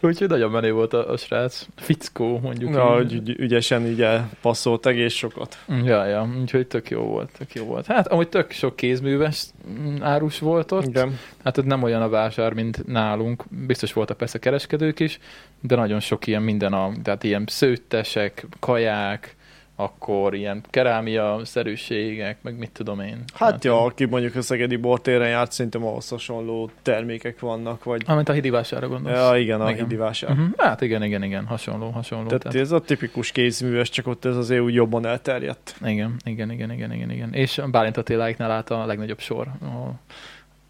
Úgyhogy 0.00 0.28
nagyon 0.28 0.50
menő 0.50 0.72
volt 0.72 0.92
a, 0.94 1.10
a 1.10 1.16
srác. 1.16 1.66
Fickó, 1.76 2.38
mondjuk. 2.42 2.70
Na, 2.70 3.00
így. 3.00 3.12
ügy- 3.12 3.38
ügyesen 3.38 3.86
így 3.86 4.02
elpasszolt 4.02 4.86
egész 4.86 5.14
sokat. 5.14 5.56
Ja, 5.84 6.04
ja, 6.04 6.28
úgyhogy 6.40 6.66
tök 6.66 6.90
jó 6.90 7.00
volt, 7.02 7.30
tök 7.38 7.52
jó 7.54 7.64
volt. 7.64 7.86
Hát 7.86 8.08
amúgy 8.08 8.28
tök 8.28 8.50
sok 8.50 8.69
kézműves 8.74 9.44
mm, 9.68 10.02
árus 10.02 10.38
volt 10.38 10.72
ott. 10.72 10.86
Igen. 10.86 11.18
Hát 11.44 11.58
ott 11.58 11.64
nem 11.64 11.82
olyan 11.82 12.02
a 12.02 12.08
vásár, 12.08 12.52
mint 12.52 12.86
nálunk. 12.86 13.44
Biztos 13.66 13.92
voltak 13.92 14.16
persze 14.16 14.38
kereskedők 14.38 15.00
is, 15.00 15.18
de 15.60 15.76
nagyon 15.76 16.00
sok 16.00 16.26
ilyen 16.26 16.42
minden, 16.42 16.72
a, 16.72 16.92
tehát 17.02 17.24
ilyen 17.24 17.44
szőttesek, 17.46 18.46
kaják, 18.60 19.36
akkor 19.82 20.34
ilyen 20.34 20.62
kerámia 20.70 21.40
szerűségek, 21.44 22.36
meg 22.42 22.58
mit 22.58 22.70
tudom 22.70 23.00
én. 23.00 23.24
Hát 23.34 23.64
ja, 23.64 23.84
aki 23.84 24.04
mondjuk 24.04 24.34
a 24.34 24.42
Szegedi 24.42 24.76
bortéren 24.76 25.28
járt, 25.28 25.52
szerintem 25.52 25.84
ahhoz 25.84 26.08
hasonló 26.08 26.70
termékek 26.82 27.40
vannak, 27.40 27.84
vagy... 27.84 28.02
Amint 28.06 28.28
a 28.28 28.32
hidi 28.32 28.50
vásárra 28.50 28.88
gondolsz. 28.88 29.18
Ja, 29.18 29.36
igen, 29.36 29.60
a 29.60 29.70
Igen. 29.70 29.82
hidi 29.82 29.96
vásár. 29.96 30.30
Uh-huh. 30.30 30.48
Hát 30.56 30.80
igen, 30.80 31.02
igen, 31.02 31.22
igen, 31.22 31.46
hasonló, 31.46 31.90
hasonló. 31.90 32.26
Tehát 32.26 32.42
Tehát, 32.42 32.58
ez 32.58 32.72
a 32.72 32.80
tipikus 32.80 33.32
kézműves, 33.32 33.90
csak 33.90 34.06
ott 34.06 34.24
ez 34.24 34.36
azért 34.36 34.60
úgy 34.60 34.74
jobban 34.74 35.06
elterjedt. 35.06 35.76
igen, 35.84 36.16
igen, 36.24 36.50
igen, 36.50 36.72
igen, 36.72 36.92
igen, 36.92 37.10
igen. 37.10 37.32
És 37.32 37.58
a 37.58 37.66
Bálint 37.66 37.96
Attiláiknál 37.96 38.50
állt 38.50 38.70
a 38.70 38.86
legnagyobb 38.86 39.20
sor 39.20 39.46
a, 39.46 39.90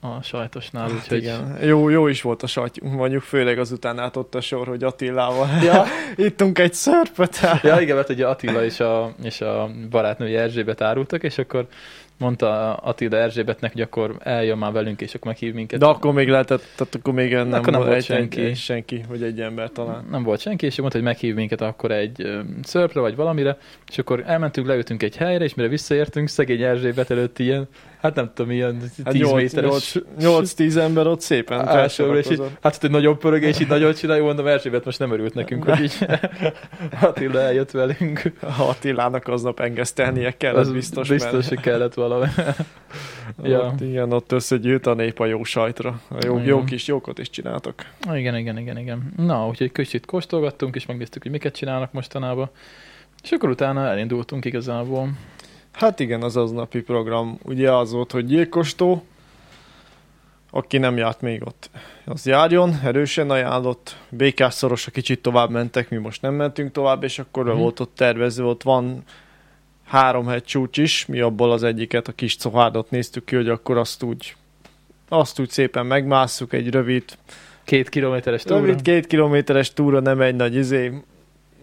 a 0.01 0.23
sajtosnál, 0.23 0.83
Hát 0.83 0.93
úgyhogy... 0.93 1.19
igen. 1.19 1.59
Jó, 1.63 1.89
jó 1.89 2.07
is 2.07 2.23
volt 2.23 2.43
a 2.43 2.47
sajtjunk, 2.47 2.95
mondjuk 2.95 3.23
főleg 3.23 3.59
azután 3.59 3.99
át 3.99 4.17
ott 4.17 4.35
a 4.35 4.41
sor, 4.41 4.67
hogy 4.67 4.85
Attilával 4.85 5.49
Ja, 5.63 5.85
ittunk 6.27 6.59
egy 6.59 6.75
szörpöt. 6.75 7.39
ja, 7.63 7.81
igen, 7.81 7.97
mert 7.97 8.09
ugye 8.09 8.27
Attila 8.27 8.65
és 8.65 8.81
a, 8.81 9.15
és 9.23 9.41
a 9.41 9.71
barátnője 9.91 10.41
Erzsébet 10.41 10.81
árultak, 10.81 11.23
és 11.23 11.39
akkor 11.39 11.67
mondta 12.19 12.75
Attila 12.75 13.17
Erzsébetnek, 13.17 13.73
hogy 13.73 13.81
akkor 13.81 14.17
eljön 14.19 14.59
már 14.59 14.73
velünk, 14.73 15.01
és 15.01 15.15
akkor 15.15 15.27
meghív 15.27 15.55
minket. 15.55 15.79
De 15.81 15.87
akkor 15.87 16.13
még 16.13 16.29
lehetett, 16.29 16.65
tehát 16.77 16.95
akkor 16.95 17.15
még 17.15 17.33
nem, 17.33 17.53
akkor 17.53 17.73
nem 17.73 17.81
volt 17.81 17.93
egy, 17.93 18.05
senki. 18.05 18.41
Egy, 18.41 18.57
senki, 18.57 19.05
vagy 19.09 19.23
egy 19.23 19.41
ember 19.41 19.71
talán. 19.71 20.07
nem 20.11 20.23
volt 20.23 20.41
senki, 20.41 20.67
és 20.67 20.79
mondta, 20.79 20.97
hogy 20.97 21.07
meghív 21.07 21.35
minket 21.35 21.61
akkor 21.61 21.91
egy 21.91 22.43
szörpre, 22.63 23.01
vagy 23.01 23.17
valamire, 23.17 23.59
és 23.91 23.99
akkor 23.99 24.23
elmentünk, 24.27 24.67
leültünk 24.67 25.03
egy 25.03 25.17
helyre, 25.17 25.45
és 25.45 25.55
mire 25.55 25.69
visszaértünk, 25.69 26.29
szegény 26.29 26.63
Erzsébet 26.63 27.11
előtt 27.11 27.39
ilyen 27.39 27.69
hát 28.01 28.15
nem 28.15 28.31
tudom, 28.35 28.51
ilyen 28.51 28.79
10 28.79 29.05
Hát 29.05 29.13
8, 29.13 29.35
méteres 29.35 29.97
8-10 30.21 30.77
ember 30.77 31.07
ott 31.07 31.21
szépen 31.21 31.69
Elsőről, 31.69 32.17
és 32.17 32.19
így, 32.21 32.27
felsorakozott. 32.27 32.63
hát 32.63 32.77
hogy 32.77 32.91
nagyon 32.91 33.19
pörög, 33.19 33.43
és 33.43 33.61
így 33.61 33.69
nagyon 33.69 33.95
csinálja, 33.95 34.23
mondom, 34.23 34.47
Erzsébet 34.47 34.85
most 34.85 34.99
nem 34.99 35.13
örült 35.13 35.35
nekünk, 35.35 35.65
hogy 35.65 35.83
így 35.83 36.07
Attila 37.01 37.41
eljött 37.41 37.71
velünk. 37.71 38.33
Attilának 38.59 39.29
aznap 39.29 39.61
engesztelnie 39.61 40.37
kellett 40.37 40.61
Az 40.61 40.73
biztos, 40.73 41.09
biztos, 41.09 41.33
mert 41.33 41.49
hogy 41.49 41.61
kellett 41.61 41.95
valami. 41.95 42.27
ja. 43.43 43.67
ott, 43.67 43.81
igen, 43.81 44.13
ott 44.13 44.33
összegyűlt 44.33 44.87
a 44.87 44.95
nép 44.95 45.21
a 45.21 45.27
jó 45.27 45.45
sajtra. 45.45 46.01
A 46.09 46.17
jó, 46.25 46.35
Igen. 46.35 46.47
jó 46.47 46.65
kis 46.65 46.87
jókot 46.87 47.19
is 47.19 47.31
csináltak. 47.31 47.93
Igen, 48.13 48.37
igen, 48.37 48.59
igen, 48.59 48.79
igen. 48.79 49.13
Na, 49.17 49.47
úgyhogy 49.47 49.73
kicsit 49.73 50.07
kóstolgattunk, 50.07 50.75
és 50.75 50.87
megnéztük, 50.87 51.23
hogy 51.23 51.31
miket 51.31 51.57
csinálnak 51.57 51.93
mostanában. 51.93 52.51
És 53.23 53.31
akkor 53.31 53.49
utána 53.49 53.87
elindultunk 53.87 54.45
igazából. 54.45 55.09
Hát 55.73 56.01
igen, 56.01 56.23
az 56.23 56.37
aznapi 56.37 56.81
program 56.81 57.39
ugye 57.43 57.73
az 57.73 57.93
volt, 57.93 58.13
hogy 58.13 58.27
gyilkostó, 58.27 59.05
aki 60.51 60.79
nem 60.79 60.97
járt 60.97 61.21
még 61.21 61.43
ott, 61.47 61.71
az 62.05 62.27
járjon, 62.27 62.81
erősen 62.85 63.31
ajánlott, 63.31 63.97
békás 64.09 64.55
szorosra 64.55 64.91
kicsit 64.91 65.23
tovább 65.23 65.51
mentek, 65.51 65.91
mi 65.91 65.97
most 65.97 66.23
nem 66.23 66.35
mentünk 66.35 66.73
tovább, 66.73 67.03
és 67.03 67.19
akkor 67.19 67.45
uh-huh. 67.45 67.61
volt 67.61 67.81
ott 67.81 67.95
tervező, 67.95 68.45
ott 68.45 68.63
van 68.63 69.03
három 69.85 70.27
hegy 70.27 70.45
csúcs 70.45 70.79
is, 70.79 71.07
mi 71.07 71.21
abból 71.21 71.53
az 71.53 71.63
egyiket, 71.63 72.09
a 72.09 72.13
kis 72.13 72.37
cohárdot 72.37 72.91
néztük 72.91 73.25
ki, 73.25 73.37
hogy 73.37 73.49
akkor 73.49 73.77
azt 73.77 74.03
úgy, 74.03 74.37
azt 75.09 75.39
úgy 75.39 75.51
szépen 75.51 75.87
megmásszuk, 75.87 76.53
egy 76.53 76.71
rövid, 76.71 77.05
Két 77.65 77.89
kilométeres 77.89 78.43
túra. 78.43 78.61
rövid 78.61 78.83
két 78.83 79.07
kilométeres 79.07 79.73
túra, 79.73 80.01
nem 80.01 80.21
egy 80.21 80.35
nagy 80.35 80.55
izé, 80.55 80.93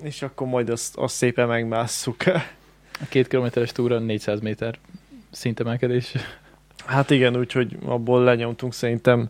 és 0.04 0.22
akkor 0.22 0.48
majd 0.48 0.70
azt, 0.70 0.98
azt 0.98 1.16
szépen 1.16 1.48
megmásszuk. 1.48 2.24
A 3.02 3.06
két 3.10 3.28
kilométeres 3.28 3.72
túra 3.72 4.00
400 4.00 4.40
méter 4.40 4.76
szintemelkedés. 5.32 6.14
Hát 6.86 7.10
igen, 7.10 7.38
úgyhogy 7.38 7.78
abból 7.86 8.24
lenyomtunk 8.24 8.74
szerintem, 8.74 9.30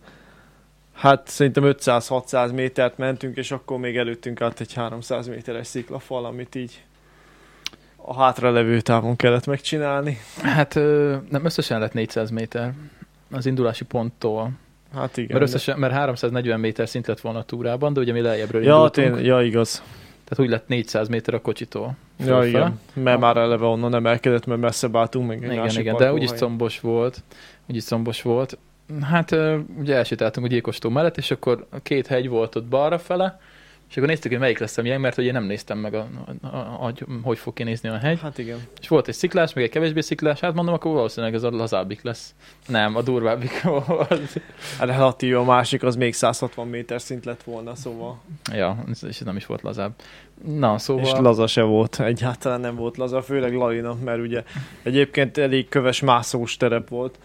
hát 0.93 1.27
szerintem 1.27 1.63
500-600 1.65 2.53
métert 2.53 2.97
mentünk, 2.97 3.37
és 3.37 3.51
akkor 3.51 3.77
még 3.77 3.97
előttünk 3.97 4.41
át 4.41 4.59
egy 4.59 4.73
300 4.73 5.27
méteres 5.27 5.67
sziklafal, 5.67 6.25
amit 6.25 6.55
így 6.55 6.83
a 7.95 8.21
hátra 8.21 8.51
levő 8.51 8.81
távon 8.81 9.15
kellett 9.15 9.45
megcsinálni. 9.45 10.17
Hát 10.41 10.73
nem 11.29 11.41
összesen 11.45 11.79
lett 11.79 11.93
400 11.93 12.29
méter 12.29 12.73
az 13.31 13.45
indulási 13.45 13.85
ponttól. 13.85 14.51
Hát 14.93 15.17
igen. 15.17 15.37
Mert, 15.37 15.49
összesen, 15.49 15.79
mert 15.79 15.93
340 15.93 16.59
méter 16.59 16.89
szint 16.89 17.07
lett 17.07 17.19
volna 17.19 17.39
a 17.39 17.43
túrában, 17.43 17.93
de 17.93 17.99
ugye 17.99 18.13
mi 18.13 18.21
lejjebbről 18.21 18.63
ja, 18.63 18.73
indultunk. 18.73 19.15
tény, 19.15 19.25
ja, 19.25 19.41
igaz. 19.41 19.83
Tehát 20.27 20.45
úgy 20.45 20.49
lett 20.49 20.67
400 20.67 21.07
méter 21.07 21.33
a 21.33 21.41
kocsitól. 21.41 21.95
Ja, 22.17 22.25
fölfele. 22.25 22.47
igen. 22.47 22.79
Mert 22.93 23.19
már 23.19 23.37
eleve 23.37 23.65
onnan 23.65 23.95
emelkedett, 23.95 24.45
mert 24.45 24.61
messze 24.61 24.89
álltunk 24.93 25.27
meg 25.27 25.37
egy 25.43 25.51
Igen, 25.51 25.63
másik 25.63 25.79
igen, 25.79 25.95
de 25.95 26.13
úgyis 26.13 26.31
combos 26.31 26.79
volt. 26.79 27.23
Úgyis 27.69 27.83
combos 27.83 28.21
volt. 28.21 28.57
Hát 29.01 29.35
ugye 29.79 29.95
elsétáltunk 29.95 30.45
a 30.45 30.49
gyilkostó 30.49 30.89
mellett, 30.89 31.17
és 31.17 31.31
akkor 31.31 31.67
két 31.83 32.07
hegy 32.07 32.29
volt 32.29 32.55
ott 32.55 32.65
balra 32.65 32.99
fele, 32.99 33.39
és 33.89 33.97
akkor 33.97 34.07
néztük, 34.07 34.31
hogy 34.31 34.39
melyik 34.39 34.59
lesz 34.59 34.77
a 34.77 34.81
miénk, 34.81 35.01
mert 35.01 35.17
ugye 35.17 35.31
nem 35.31 35.43
néztem 35.43 35.77
meg, 35.77 35.93
a, 35.93 36.07
a, 36.41 36.47
a, 36.47 36.57
hogy 36.59 37.05
hogy 37.23 37.37
fog 37.37 37.53
kinézni 37.53 37.89
a 37.89 37.97
hegy. 37.97 38.19
Hát 38.21 38.37
igen. 38.37 38.57
És 38.81 38.87
volt 38.87 39.07
egy 39.07 39.13
sziklás, 39.13 39.53
meg 39.53 39.63
egy 39.63 39.69
kevésbé 39.69 40.01
sziklás, 40.01 40.39
hát 40.39 40.53
mondom, 40.53 40.73
akkor 40.73 40.93
valószínűleg 40.93 41.35
ez 41.35 41.43
a 41.43 41.49
lazábbik 41.49 42.01
lesz. 42.01 42.35
Nem, 42.67 42.95
a 42.95 43.01
durvábbik 43.01 43.61
volt. 43.85 44.41
Hát 44.77 44.87
relatív 44.87 45.37
a 45.37 45.43
másik, 45.43 45.83
az 45.83 45.95
még 45.95 46.13
160 46.13 46.67
méter 46.67 47.01
szint 47.01 47.25
lett 47.25 47.43
volna, 47.43 47.75
szóval. 47.75 48.21
ja, 48.53 48.83
és 49.07 49.19
nem 49.19 49.35
is 49.35 49.45
volt 49.45 49.61
lazább. 49.61 49.93
Na, 50.45 50.77
szóval... 50.77 51.03
És 51.03 51.11
laza 51.11 51.47
se 51.47 51.61
volt, 51.61 51.99
egyáltalán 51.99 52.59
nem 52.61 52.75
volt 52.75 52.97
laza, 52.97 53.21
főleg 53.21 53.53
Lalina, 53.53 53.95
mert 54.03 54.19
ugye 54.19 54.43
egyébként 54.83 55.37
elég 55.37 55.69
köves 55.69 56.01
mászós 56.01 56.57
terep 56.57 56.89
volt. 56.89 57.19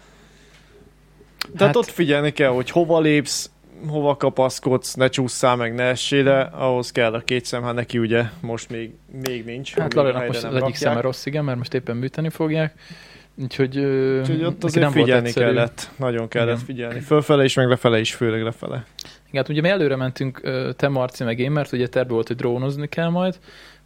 Tehát 1.37 1.59
Hát- 1.59 1.67
hát, 1.67 1.75
ott 1.75 1.89
figyelni 1.89 2.31
kell, 2.31 2.49
hogy 2.49 2.69
hova 2.69 2.99
lépsz, 2.99 3.51
hova 3.87 4.15
kapaszkodsz, 4.15 4.93
ne 4.93 5.07
csúszszál 5.07 5.55
meg, 5.55 5.73
ne 5.73 5.83
essél 5.83 6.23
le, 6.23 6.41
ahhoz 6.41 6.91
kell 6.91 7.13
a 7.13 7.19
két 7.19 7.45
szem, 7.45 7.63
hát 7.63 7.73
neki 7.73 7.97
ugye 7.97 8.23
most 8.41 8.69
még, 8.69 8.93
még 9.23 9.45
nincs. 9.45 9.73
Hát 9.73 9.93
helyre 9.93 10.25
most 10.25 10.29
az 10.29 10.41
nem 10.41 10.51
egyik 10.51 10.61
rakják. 10.61 10.75
szeme 10.75 11.01
rossz, 11.01 11.25
igen, 11.25 11.43
mert 11.43 11.57
most 11.57 11.73
éppen 11.73 11.97
műteni 11.97 12.29
fogják. 12.29 12.73
Úgyhogy, 13.35 13.77
Úgyhogy 14.19 14.43
ott 14.43 14.63
azért 14.63 14.83
nem 14.83 14.93
volt 14.93 15.05
figyelni 15.05 15.27
egyszerű. 15.27 15.45
kellett, 15.45 15.89
nagyon 15.95 16.27
kellett 16.27 16.53
Igen. 16.53 16.65
figyelni. 16.65 16.99
Fölfele 16.99 17.43
is, 17.43 17.53
meg 17.53 17.67
lefele 17.67 17.99
is, 17.99 18.13
főleg 18.13 18.43
lefele. 18.43 18.85
Igen, 19.27 19.41
hát 19.41 19.49
ugye 19.49 19.61
mi 19.61 19.69
előre 19.69 19.95
mentünk, 19.95 20.41
te 20.75 20.87
Marci 20.87 21.23
meg 21.23 21.39
én, 21.39 21.51
mert 21.51 21.71
ugye 21.71 21.87
terve 21.87 22.13
volt, 22.13 22.27
hogy 22.27 22.35
drónozni 22.35 22.87
kell 22.87 23.09
majd, 23.09 23.39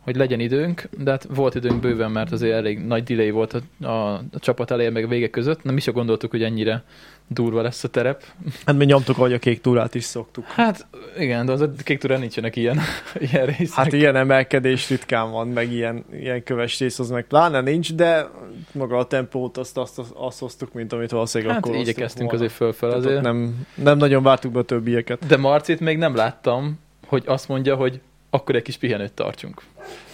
hogy 0.07 0.15
legyen 0.15 0.39
időnk, 0.39 0.89
de 0.97 1.11
hát 1.11 1.27
volt 1.35 1.55
időnk 1.55 1.81
bőven, 1.81 2.11
mert 2.11 2.31
azért 2.31 2.53
elég 2.53 2.79
nagy 2.79 3.03
delay 3.03 3.29
volt 3.29 3.53
a, 3.53 3.85
a, 3.85 4.13
a 4.13 4.39
csapat 4.39 4.71
elején 4.71 4.91
meg 4.91 5.03
a 5.03 5.07
vége 5.07 5.29
között. 5.29 5.63
Nem 5.63 5.77
is 5.77 5.87
gondoltuk, 5.87 6.31
hogy 6.31 6.43
ennyire 6.43 6.83
durva 7.27 7.61
lesz 7.61 7.83
a 7.83 7.87
terep. 7.87 8.23
Hát 8.65 8.75
mi 8.75 8.85
nyomtuk, 8.85 9.17
ahogy 9.17 9.33
a 9.33 9.39
kék 9.39 9.61
túrát 9.61 9.95
is 9.95 10.03
szoktuk. 10.03 10.45
Hát 10.45 10.87
igen, 11.17 11.45
de 11.45 11.51
az 11.51 11.61
a 11.61 11.71
kék 11.83 11.99
túrán 11.99 12.19
nincsenek 12.19 12.55
ilyen, 12.55 12.79
ilyen 13.31 13.45
részek. 13.45 13.75
Hát 13.75 13.93
ilyen 13.93 14.15
emelkedés 14.15 14.89
ritkán 14.89 15.31
van, 15.31 15.47
meg 15.47 15.71
ilyen, 15.71 16.05
ilyen 16.11 16.43
köves 16.43 16.79
rész, 16.79 16.99
az 16.99 17.09
meg 17.09 17.25
pláne 17.27 17.61
nincs, 17.61 17.93
de 17.93 18.29
maga 18.71 18.97
a 18.97 19.05
tempót 19.05 19.57
azt, 19.57 19.77
azt, 19.77 19.99
azt, 19.99 20.11
azt 20.13 20.39
hoztuk, 20.39 20.73
mint 20.73 20.93
amit 20.93 21.11
valószínűleg 21.11 21.53
hát 21.53 21.65
akkor 21.65 21.77
igyekeztünk 21.77 22.33
azért 22.33 22.51
fölfel 22.51 22.89
azért. 22.89 23.21
Nem, 23.21 23.67
nem 23.75 23.97
nagyon 23.97 24.23
vártuk 24.23 24.51
be 24.51 24.59
a 24.59 24.63
többieket. 24.63 25.25
De 25.25 25.37
Marcit 25.37 25.79
még 25.79 25.97
nem 25.97 26.15
láttam, 26.15 26.79
hogy 27.07 27.23
azt 27.25 27.47
mondja, 27.47 27.75
hogy 27.75 28.01
akkor 28.37 28.55
egy 28.55 28.61
kis 28.61 28.77
pihenőt 28.77 29.13
tartsunk. 29.13 29.61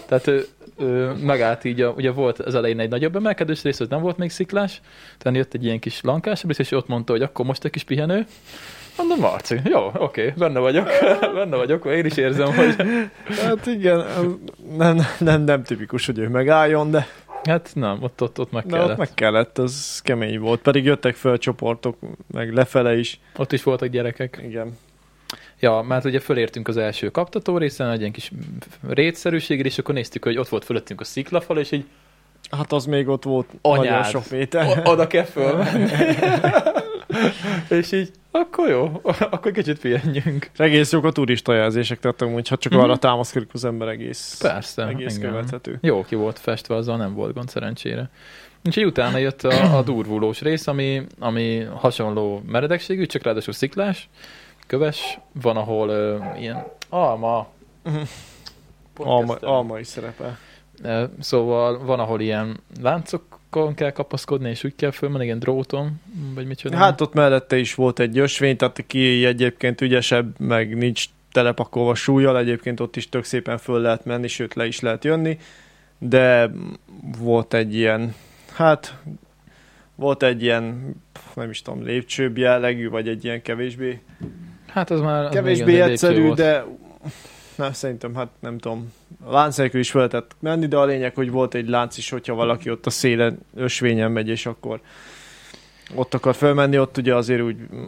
Tehát 0.05 0.28
ő, 0.28 0.45
ő 0.80 1.11
megállt 1.11 1.63
így, 1.63 1.82
a, 1.82 1.89
ugye 1.89 2.11
volt 2.11 2.39
az 2.39 2.55
elején 2.55 2.80
egy 2.80 2.89
nagyobb 2.89 3.15
emelkedős 3.15 3.63
rész, 3.63 3.80
az 3.80 3.88
nem 3.88 4.01
volt 4.01 4.17
még 4.17 4.30
sziklás, 4.30 4.82
tehát 5.17 5.38
jött 5.38 5.53
egy 5.53 5.65
ilyen 5.65 5.80
kis 5.80 6.01
lankásabb 6.01 6.47
rész, 6.47 6.59
és 6.59 6.71
ott 6.71 6.88
mondta, 6.88 7.11
hogy 7.11 7.21
akkor 7.21 7.45
most 7.45 7.65
egy 7.65 7.71
kis 7.71 7.84
pihenő. 7.84 8.26
Mondom, 8.97 9.19
Marci, 9.19 9.59
jó, 9.63 9.91
oké, 9.97 10.34
benne 10.38 10.59
vagyok, 10.59 10.89
benne 11.36 11.55
vagyok, 11.55 11.86
én 11.86 12.05
is 12.05 12.17
érzem, 12.17 12.53
hogy 12.55 12.76
Hát 13.41 13.65
igen, 13.65 14.05
nem, 14.78 14.99
nem, 15.19 15.43
nem 15.43 15.63
tipikus, 15.63 16.05
hogy 16.05 16.17
ő 16.17 16.28
megálljon, 16.28 16.91
de, 16.91 17.07
hát 17.43 17.71
nem, 17.74 17.97
ott, 18.01 18.21
ott, 18.21 18.39
ott 18.39 18.51
meg 18.51 18.65
de 18.65 18.76
kellett. 18.76 18.91
ott 18.91 18.97
meg 18.97 19.13
kellett, 19.13 19.57
az 19.57 20.01
kemény 20.03 20.39
volt. 20.39 20.61
Pedig 20.61 20.86
jöttek 20.86 21.15
fel 21.15 21.38
csoportok, 21.38 21.97
meg 22.32 22.53
lefele 22.53 22.97
is. 22.97 23.19
Ott 23.38 23.51
is 23.51 23.63
voltak 23.63 23.88
gyerekek. 23.89 24.41
Igen. 24.43 24.78
Ja, 25.60 25.82
mert 25.88 26.06
ugye 26.06 26.20
fölértünk 26.20 26.68
az 26.68 26.78
első 26.78 27.10
kaptató 27.10 27.58
részen, 27.58 27.89
egy 27.89 27.99
ilyen 27.99 28.12
kis 28.12 28.32
rétszerűségre, 28.88 29.68
és 29.68 29.78
akkor 29.78 29.93
néztük, 29.95 30.24
hogy 30.24 30.38
ott 30.38 30.49
volt 30.49 30.66
fölöttünk 30.66 31.01
a 31.01 31.04
sziklafal, 31.04 31.58
és 31.58 31.72
így 31.72 31.86
Hát 32.51 32.72
az 32.72 32.86
még 32.86 33.08
ott 33.08 33.24
volt 33.24 33.49
Anyád. 33.62 33.86
nagyon 33.86 34.04
sok 34.04 34.30
méter. 34.30 34.82
oda 34.86 35.08
kell 35.08 35.24
fölmenni. 35.24 35.89
és 37.80 37.91
így, 37.91 38.12
akkor 38.32 38.70
jó, 38.70 39.01
akkor 39.04 39.51
kicsit 39.51 39.80
pihenjünk. 39.80 40.49
Egész 40.58 40.91
jók 40.91 41.06
a 41.06 41.12
turista 41.12 41.54
jelzések, 41.54 41.99
tehát 41.99 42.22
amúgy, 42.22 42.47
ha 42.47 42.58
csak 42.58 42.72
Mhm. 42.74 42.82
arra 42.82 42.97
támaszkodik 42.97 43.49
az 43.54 43.66
ember 43.66 43.88
egész, 43.88 44.38
Persze, 44.41 44.88
egész 44.88 45.18
igen. 45.18 45.30
követhető. 45.30 45.78
Jó 45.82 46.04
ki 46.04 46.16
volt 46.16 46.39
festve, 46.39 46.76
azzal 46.76 46.97
nem 46.97 47.14
volt 47.14 47.34
gond 47.34 47.49
szerencsére. 47.49 48.10
Úgyhogy 48.66 48.86
utána 48.86 49.18
jött 49.18 49.43
a, 49.43 49.78
a 49.78 49.82
durvulós 49.82 50.41
rész, 50.41 50.68
ami, 50.68 51.01
ami 51.20 51.64
hasonló 51.76 52.41
meredekségű, 52.47 53.06
csak 53.06 53.24
ráadásul 53.24 53.54
sziklás, 53.54 54.10
köves, 54.68 55.20
van, 55.41 55.57
ahol 55.57 55.89
ö, 55.89 56.18
ilyen 56.38 56.64
alma, 56.89 57.47
Alma, 58.97 59.36
alma 59.36 59.80
is 59.80 59.88
szerepel. 59.88 60.38
Szóval 61.20 61.86
van, 61.86 61.99
ahol 61.99 62.22
ilyen 62.22 62.59
láncokon 62.82 63.74
kell 63.74 63.91
kapaszkodni, 63.91 64.49
és 64.49 64.64
úgy 64.64 64.76
kell 64.76 64.91
fölmenni, 64.91 65.24
igen, 65.24 65.39
dróton, 65.39 66.01
vagy 66.34 66.47
micsoda. 66.47 66.78
Hát 66.78 67.01
ott 67.01 67.14
mellette 67.14 67.57
is 67.57 67.76
volt 67.76 67.99
egy 67.99 68.18
ösvény, 68.18 68.57
tehát 68.57 68.78
aki 68.78 69.26
egyébként 69.26 69.82
ügyesebb, 69.82 70.39
meg 70.39 70.78
nincs 70.78 71.05
telepakolva 71.32 71.95
súlyjal, 71.95 72.38
egyébként 72.38 72.80
ott 72.80 72.95
is 72.95 73.09
tök 73.09 73.24
szépen 73.24 73.57
föl 73.57 73.82
lehet 73.82 74.05
menni, 74.05 74.28
sőt 74.28 74.53
le 74.53 74.66
is 74.66 74.80
lehet 74.80 75.03
jönni, 75.03 75.39
de 75.97 76.51
volt 77.18 77.53
egy 77.53 77.76
ilyen, 77.76 78.16
hát 78.53 78.97
volt 79.95 80.24
egy 80.24 80.43
ilyen, 80.43 80.95
nem 81.34 81.49
is 81.49 81.61
tudom, 81.61 81.84
lépcsőbb 81.84 82.38
jellegű, 82.38 82.89
vagy 82.89 83.07
egy 83.07 83.24
ilyen 83.24 83.41
kevésbé, 83.41 84.01
hát 84.74 84.89
az 84.89 84.99
már... 84.99 85.30
kevésbé 85.30 85.82
az 85.82 85.89
egyszerű, 85.89 86.32
de 86.32 86.65
nem, 87.55 87.74
szerintem, 87.74 88.15
hát 88.15 88.30
nem 88.39 88.57
tudom, 88.57 88.93
lánc 89.28 89.57
nélkül 89.57 89.80
is 89.80 89.91
lehetett 89.91 90.36
menni, 90.39 90.67
de 90.67 90.78
a 90.78 90.86
lényeg, 90.86 91.15
hogy 91.15 91.32
volt 91.32 91.53
egy 91.53 91.67
lánc 91.67 91.97
is, 91.97 92.09
hogyha 92.09 92.34
valaki 92.34 92.69
ott 92.69 92.86
a 92.86 92.89
szélen 92.89 93.39
ösvényen 93.55 94.11
megy, 94.11 94.30
és 94.30 94.45
akkor 94.45 94.82
ott 95.95 96.13
akar 96.13 96.36
felmenni, 96.36 96.80
ott 96.80 96.97
ugye 96.97 97.15
azért 97.15 97.41
úgy 97.41 97.55
mm, 97.76 97.88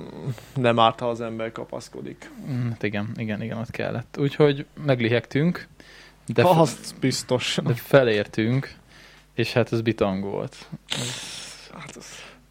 nem 0.55 0.79
árt, 0.79 0.99
ha 0.99 1.09
az 1.09 1.21
ember 1.21 1.51
kapaszkodik. 1.51 2.31
Mm, 2.51 2.69
Hát 2.69 2.83
igen, 2.83 3.11
igen, 3.15 3.41
igen, 3.41 3.57
ott 3.57 3.71
kellett. 3.71 4.17
Úgyhogy 4.19 4.65
meglihegtünk, 4.85 5.67
de, 6.25 6.41
De 6.41 6.47
fe- 6.47 6.57
az 6.59 6.95
biztos. 6.99 7.57
de 7.63 7.73
felértünk, 7.73 8.73
és 9.33 9.53
hát 9.53 9.73
ez 9.73 9.81
bitang 9.81 10.23
volt. 10.23 10.55
Hát 11.73 11.95
az, 11.95 12.05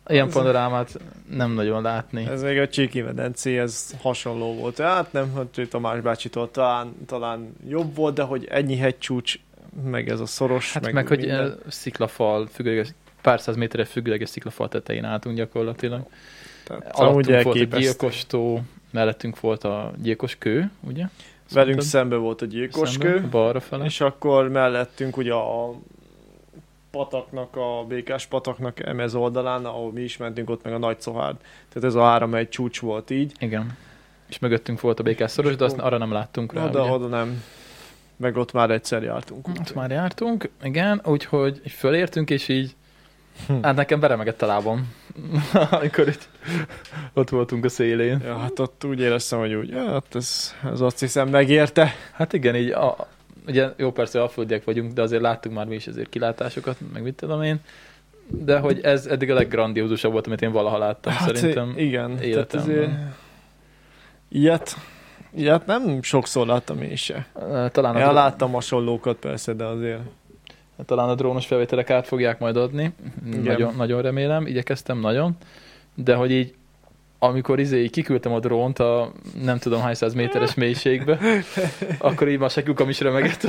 Ilyen 0.09 0.31
panorámát 0.31 0.99
nem 1.31 1.53
nagyon 1.53 1.83
látni. 1.83 2.27
ez 2.27 2.43
még 2.43 2.59
a 2.59 2.69
Csíki 2.69 3.01
medencé, 3.01 3.59
ez 3.59 3.95
hasonló 4.03 4.55
volt. 4.55 4.79
Hát 4.79 5.13
nem, 5.13 5.31
hogy 5.31 5.69
Tamás 5.69 6.01
bácsitól 6.01 6.51
talán, 6.51 6.95
talán 7.07 7.57
jobb 7.69 7.95
volt, 7.95 8.15
de 8.15 8.23
hogy 8.23 8.47
ennyi 8.51 8.77
hegycsúcs, 8.77 9.39
meg 9.85 10.09
ez 10.09 10.21
a 10.21 10.27
szoros, 10.27 10.73
Hát 10.73 10.83
meg, 10.85 10.95
meg, 10.95 11.07
hogy 11.07 11.19
minden. 11.19 11.43
minden. 11.43 11.59
sziklafal, 11.69 12.47
függőleges 12.53 12.89
pár 13.23 13.41
száz 13.41 13.57
méteres 13.57 13.89
függőleges 13.89 14.29
sziklafal 14.29 14.69
tetején 14.69 15.05
álltunk 15.05 15.37
gyakorlatilag. 15.37 16.07
Tehát, 16.65 16.91
Alattunk 16.93 17.43
volt 17.43 17.73
a 17.73 17.77
gyilkos 17.79 18.27
tó, 18.27 18.61
mellettünk 18.91 19.41
volt 19.41 19.65
a 19.65 19.93
gyilkos 20.03 20.37
kő, 20.39 20.71
ugye? 20.81 21.05
Velünk 21.53 21.81
szembe 21.83 22.17
volt 22.17 22.43
a 22.43 22.47
gyilkoskő, 22.47 23.13
Szemben, 23.13 23.31
balra 23.31 23.61
fele. 23.61 23.85
és 23.85 24.01
akkor 24.01 24.49
mellettünk 24.49 25.17
ugye 25.17 25.33
a 25.33 25.75
pataknak, 26.95 27.57
a 27.57 27.85
békás 27.89 28.27
pataknak 28.27 28.87
emez 28.87 29.15
oldalán, 29.15 29.65
ahol 29.65 29.93
mi 29.93 30.01
is 30.01 30.17
mentünk, 30.17 30.51
ott 30.51 30.65
meg 30.65 30.73
a 30.73 30.79
nagy 30.79 31.01
szohárd. 31.01 31.37
Tehát 31.69 31.89
ez 31.89 31.95
a 31.95 32.03
három 32.03 32.35
egy 32.35 32.49
csúcs 32.49 32.81
volt 32.81 33.11
így. 33.11 33.33
Igen. 33.39 33.77
És 34.29 34.39
mögöttünk 34.39 34.81
volt 34.81 35.01
a 35.01 35.03
békás 35.03 35.31
szoros, 35.31 35.57
de 35.57 35.65
azt 35.65 35.79
arra 35.79 35.99
nem 35.99 36.13
láttunk 36.13 36.53
rá. 36.53 36.69
De 36.69 36.81
ugye? 36.81 36.91
oda 36.91 37.07
nem. 37.07 37.43
Meg 38.17 38.37
ott 38.37 38.53
már 38.53 38.71
egyszer 38.71 39.03
jártunk. 39.03 39.49
Ott 39.49 39.75
már 39.75 39.91
jártunk, 39.91 40.51
igen, 40.63 41.01
úgyhogy 41.05 41.61
fölértünk, 41.71 42.31
és 42.31 42.49
így, 42.49 42.77
Hm. 43.47 43.63
hát 43.63 43.77
nekem 43.77 44.01
beremegett 44.01 44.43
a 44.43 44.47
lábam, 44.47 44.93
amikor 45.71 46.09
így 46.09 46.29
ott 47.13 47.29
voltunk 47.29 47.65
a 47.65 47.69
szélén. 47.69 48.21
Ja, 48.25 48.39
hát 48.39 48.59
ott 48.59 48.85
úgy 48.85 49.01
éreztem, 49.01 49.39
hogy 49.39 49.55
úgy, 49.55 49.69
ja, 49.69 49.91
hát 49.91 50.15
ez, 50.15 50.55
ez 50.73 50.81
azt 50.81 51.01
hiszem 51.01 51.29
megérte. 51.29 51.95
Hát 52.13 52.33
igen, 52.33 52.57
így, 52.57 52.71
a, 52.71 53.09
ugye 53.47 53.69
jó 53.77 53.93
persze 53.93 54.21
alföldiek 54.23 54.65
vagyunk, 54.65 54.93
de 54.93 55.03
azért 55.03 55.23
láttunk 55.23 55.55
már 55.57 55.67
mi 55.67 55.75
is 55.75 55.87
azért 55.87 56.09
kilátásokat, 56.09 56.77
meg 56.93 57.03
mit 57.03 57.15
tudom 57.15 57.43
én, 57.43 57.61
de 58.27 58.59
hogy 58.59 58.81
ez 58.83 59.07
eddig 59.07 59.31
a 59.31 59.35
leggrandiózusabb 59.35 60.13
volt, 60.13 60.27
amit 60.27 60.43
én 60.43 60.53
valaha 60.53 60.79
láttam, 60.79 61.13
Hát 61.13 61.37
szerintem. 61.37 61.73
igen, 61.77 62.09
tehát 62.11 62.25
életemben. 62.25 62.71
azért 62.71 62.91
ilyet, 64.29 64.77
ilyet 65.35 65.67
nem 65.67 66.03
sokszor 66.03 66.47
láttam 66.47 66.83
én 66.83 66.97
se. 66.97 67.27
Talán 67.73 67.95
a, 67.95 67.99
Ja, 67.99 68.05
dró- 68.05 68.15
láttam 68.15 68.53
hasonlókat 68.53 69.17
persze, 69.17 69.53
de 69.53 69.65
azért 69.65 70.01
talán 70.87 71.09
a 71.09 71.15
drónos 71.15 71.47
felvételek 71.47 71.91
át 71.91 72.07
fogják 72.07 72.39
majd 72.39 72.57
adni, 72.57 72.93
Igen. 73.27 73.43
nagyon, 73.43 73.75
nagyon 73.77 74.03
remélem, 74.03 74.47
igyekeztem 74.47 74.99
nagyon, 75.01 75.37
de 75.95 76.15
hogy 76.15 76.31
így 76.31 76.55
amikor 77.25 77.61
izé 77.61 77.87
kiküldtem 77.87 78.33
a 78.33 78.39
drónt 78.39 78.79
a 78.79 79.13
nem 79.43 79.59
tudom 79.59 79.81
hány 79.81 79.95
száz 79.95 80.15
méteres 80.15 80.55
mélységbe, 80.55 81.19
akkor 81.99 82.29
így 82.29 82.39
már 82.39 82.51
se 82.51 82.63
kukam 82.63 82.89
is 82.89 83.01
remegett. 83.01 83.47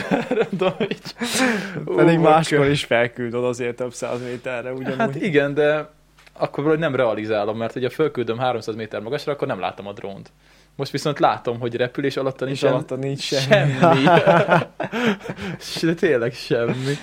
Pedig 1.96 2.20
máskor 2.20 2.70
is 2.70 2.84
felküldöd 2.84 3.44
azért 3.44 3.76
több 3.76 3.94
száz 3.94 4.22
méterre 4.22 4.72
ugyanúgy. 4.72 4.98
Hát 4.98 5.16
igen, 5.16 5.54
de 5.54 5.90
akkor 6.38 6.64
valahogy 6.64 6.80
nem 6.80 6.96
realizálom, 6.96 7.58
mert 7.58 7.76
ugye 7.76 7.90
fölküldöm 7.90 8.38
300 8.38 8.76
méter 8.76 9.02
magasra, 9.02 9.32
akkor 9.32 9.48
nem 9.48 9.60
látom 9.60 9.88
a 9.88 9.94
drónt. 9.94 10.32
Most 10.76 10.92
viszont 10.92 11.20
látom, 11.20 11.60
hogy 11.60 11.76
repül, 11.76 12.06
és 12.06 12.18
alatta 12.18 12.46
és 12.46 12.50
nincsen 12.50 12.72
alatta 12.72 12.96
nincs 12.96 13.22
semmi. 13.22 13.72
semmi. 13.80 14.04
de 15.94 15.94
tényleg 15.94 16.34
semmi. 16.34 16.94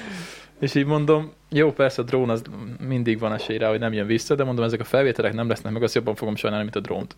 És 0.63 0.75
így 0.75 0.87
mondom, 0.87 1.33
jó, 1.49 1.73
persze 1.73 2.03
a 2.03 2.05
drón 2.05 2.31
az 2.31 2.43
mindig 2.87 3.19
van 3.19 3.33
esély 3.33 3.59
rá, 3.59 3.69
hogy 3.69 3.79
nem 3.79 3.93
jön 3.93 4.07
vissza, 4.07 4.35
de 4.35 4.45
mondom, 4.45 4.65
ezek 4.65 4.81
a 4.81 4.85
felvételek 4.85 5.33
nem 5.33 5.49
lesznek 5.49 5.73
meg, 5.73 5.83
azt 5.83 5.95
jobban 5.95 6.15
fogom 6.15 6.37
sajnálni, 6.37 6.65
mint 6.65 6.77
a 6.77 6.81
drónt. 6.81 7.15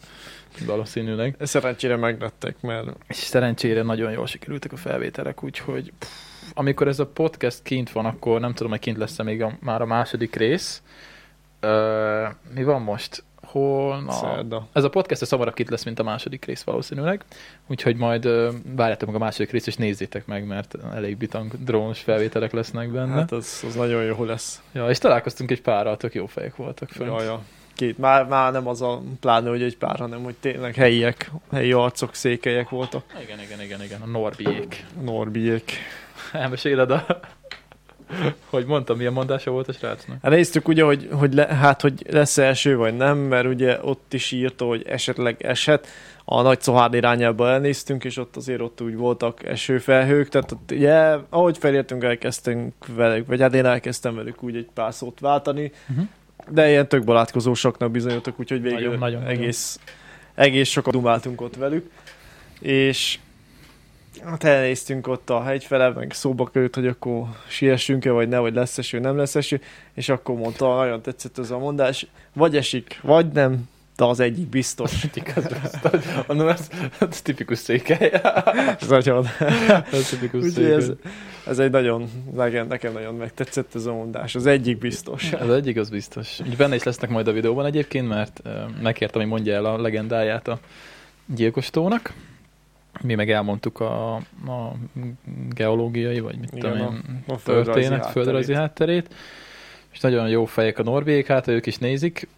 Valószínűleg. 0.67 1.37
Szerencsére 1.41 1.97
meglettek, 1.97 2.61
mert 2.61 2.89
És 3.09 3.17
szerencsére 3.17 3.83
nagyon 3.83 4.13
jól 4.13 4.27
sikerültek 4.27 4.73
a 4.73 4.77
felvételek, 4.77 5.43
úgyhogy 5.43 5.93
pff, 5.99 6.09
amikor 6.55 6.89
ez 6.89 6.99
a 6.99 7.07
podcast 7.07 7.63
kint 7.63 7.91
van, 7.93 8.05
akkor 8.05 8.41
nem 8.41 8.55
tudom, 8.55 8.71
hogy 8.71 8.81
kint 8.81 8.97
lesz-e 8.97 9.23
még 9.23 9.43
a, 9.43 9.57
már 9.61 9.83
a 9.83 9.87
második 9.87 10.37
rész. 10.37 10.83
Ö, 11.61 12.27
mi 12.55 12.65
van 12.65 12.83
most? 12.83 13.25
Holnap? 13.61 14.13
szerda. 14.13 14.67
Ez 14.73 14.85
a 14.85 14.89
podcast 14.89 15.23
a 15.23 15.27
hamarabb 15.31 15.55
kint 15.55 15.71
lesz, 15.71 15.85
mint 15.85 15.99
a 15.99 16.03
második 16.03 16.45
rész 16.45 16.63
valószínűleg. 16.63 17.25
Úgyhogy 17.67 17.97
majd 17.97 18.29
várjátok 18.77 19.07
meg 19.07 19.17
a 19.17 19.25
második 19.25 19.51
részt, 19.51 19.67
és 19.67 19.77
nézzétek 19.77 20.27
meg, 20.27 20.47
mert 20.47 20.77
elég 20.95 21.17
bitang 21.17 21.53
drónos 21.65 22.01
felvételek 22.01 22.53
lesznek 22.53 22.91
benne. 22.91 23.13
Hát 23.13 23.33
az, 23.33 23.65
az 23.67 23.75
nagyon 23.75 24.05
jó 24.05 24.25
lesz. 24.25 24.63
Ja, 24.73 24.89
és 24.89 24.99
találkoztunk 24.99 25.51
egy 25.51 25.63
párral, 25.63 25.97
tök 25.97 26.15
jó 26.15 26.27
fejek 26.27 26.57
voltak 26.57 26.89
fönt. 26.89 27.11
Ja, 27.11 27.23
ja. 27.23 27.43
Két, 27.75 27.99
már, 27.99 28.27
már 28.27 28.53
nem 28.53 28.69
az 28.69 28.83
a 28.83 29.03
pláne, 29.21 29.49
hogy 29.49 29.63
egy 29.63 29.77
pár, 29.77 29.99
hanem 29.99 30.23
hogy 30.23 30.35
tényleg 30.41 30.75
helyiek, 30.75 31.31
helyi 31.53 31.73
arcok, 31.73 32.15
székelyek 32.15 32.69
voltak. 32.69 33.05
Igen, 33.23 33.41
igen, 33.41 33.61
igen, 33.61 33.83
igen, 33.83 34.01
a 34.01 34.07
Norbiék. 34.07 34.87
Norbiék. 35.03 35.73
Elmeséled 36.33 36.91
a... 36.91 37.07
hogy 38.51 38.65
mondtam, 38.67 38.97
milyen 38.97 39.13
mondása 39.13 39.51
volt 39.51 39.69
a 39.69 39.73
srácnak? 39.73 40.17
Hát 40.23 40.33
néztük 40.33 40.69
ugye, 40.69 40.83
hogy, 40.83 41.09
hogy 41.13 41.35
le, 41.35 41.47
hát, 41.47 41.81
hogy 41.81 42.07
lesz 42.11 42.39
első 42.39 42.77
vagy 42.77 42.97
nem, 42.97 43.19
mert 43.19 43.47
ugye 43.47 43.79
ott 43.83 44.13
is 44.13 44.33
írta, 44.33 44.65
hogy 44.65 44.83
esetleg 44.87 45.43
eshet. 45.43 45.87
A 46.25 46.43
nagy 46.43 46.61
Szohárd 46.61 46.95
irányába 46.95 47.49
elnéztünk, 47.49 48.05
és 48.05 48.17
ott 48.17 48.37
azért 48.37 48.61
ott 48.61 48.81
úgy 48.81 48.97
voltak 48.97 49.45
esőfelhők, 49.47 50.29
tehát 50.29 50.53
ott 50.53 50.71
ugye, 50.71 51.17
ahogy 51.29 51.59
felértünk, 51.59 52.05
elkezdtünk 52.05 52.73
velük, 52.95 53.27
vagy 53.27 53.41
hát 53.41 53.55
én 53.55 53.65
elkezdtem 53.67 54.15
velük 54.15 54.43
úgy 54.43 54.57
egy 54.57 54.69
pár 54.75 54.95
szót 54.95 55.21
váltani, 55.21 55.73
Uh-huh. 55.91 56.07
de 56.51 56.69
ilyen 56.69 56.89
tök 56.89 57.05
barátkozósaknak 57.05 57.91
bizonyultak, 57.91 58.41
úgyhogy 58.41 58.63
végül 58.63 58.79
Nagyon, 58.79 58.99
nagyon, 58.99 59.23
nagyon. 59.23 59.39
egész, 59.39 59.79
egész 60.35 60.69
sokat 60.69 60.93
dumáltunk 60.93 61.41
ott 61.41 61.57
velük, 61.57 61.91
és 62.61 63.19
hát 64.25 64.45
elnéztünk 64.45 65.07
ott 65.07 65.31
a 65.31 65.43
hegyfele, 65.43 65.89
meg 65.89 66.13
szóba 66.13 66.47
került, 66.47 66.75
hogy 66.75 66.87
akkor 66.87 67.27
siessünk-e, 67.49 68.11
vagy 68.11 68.29
ne, 68.29 68.39
vagy 68.39 68.55
lesz 68.55 68.79
eső, 68.79 68.99
nem 68.99 69.17
lesz 69.17 69.35
eső, 69.35 69.61
és 69.95 70.09
akkor 70.09 70.37
mondta, 70.37 70.77
nagyon 70.77 71.03
tetszett 71.03 71.39
ez 71.39 71.51
a 71.51 71.59
mondás, 71.59 72.07
vagy 72.33 72.57
esik, 72.57 73.01
vagy 73.03 73.27
nem, 73.27 73.69
de 73.97 74.05
az 74.05 74.21
egyik 74.21 74.49
biztos. 74.49 75.05
Igaz, 75.15 75.47
biztos. 75.63 76.05
Mondom, 76.27 76.49
ez, 76.49 76.69
ez 76.99 77.23
tipikus 77.23 77.59
székely. 77.59 78.11
Ez 78.81 78.89
nagyon, 78.89 79.27
ez 79.93 80.09
tipikus 80.09 80.53
székely. 80.53 80.73
ez, 80.73 80.91
ez 81.47 81.59
egy 81.59 81.71
nagyon, 81.71 82.11
nekem, 82.35 82.67
nekem 82.67 82.93
nagyon 82.93 83.15
megtetszett 83.15 83.75
ez 83.75 83.87
a 83.87 83.93
mondás, 83.93 84.35
az 84.35 84.47
egyik 84.47 84.79
biztos. 84.79 85.33
Ez 85.33 85.49
egyik, 85.49 85.77
az 85.77 85.91
biztos. 85.91 86.41
Úgy 86.41 86.57
benne 86.57 86.75
is 86.75 86.83
lesznek 86.83 87.11
majd 87.11 87.29
a 87.29 87.33
videóban 87.33 87.67
egyébként, 87.67 88.09
mert 88.09 88.43
megkértem, 88.83 89.21
hogy 89.21 89.31
mondja 89.31 89.55
el 89.55 89.65
a 89.65 89.81
legendáját 89.81 90.49
a 90.49 90.59
gyilkos 91.27 91.71
tónak. 91.71 92.13
Mi 93.03 93.15
meg 93.15 93.31
elmondtuk 93.31 93.81
a, 93.81 94.15
a 94.47 94.73
geológiai, 95.55 96.21
vagy 96.21 96.39
mit 96.39 96.51
Igen, 96.55 96.73
tudom 96.73 96.95
én, 96.95 97.25
a 97.27 97.43
történet, 97.43 97.91
hátterét. 97.91 98.13
földrajzi 98.13 98.55
hátterét. 98.55 99.15
És 99.93 100.01
nagyon 100.01 100.29
jó 100.29 100.45
fejek 100.45 100.79
a 100.79 100.83
norvégik, 100.83 101.27
hát 101.27 101.49
ők 101.49 101.67
is 101.67 101.79
nézik. 101.79 102.29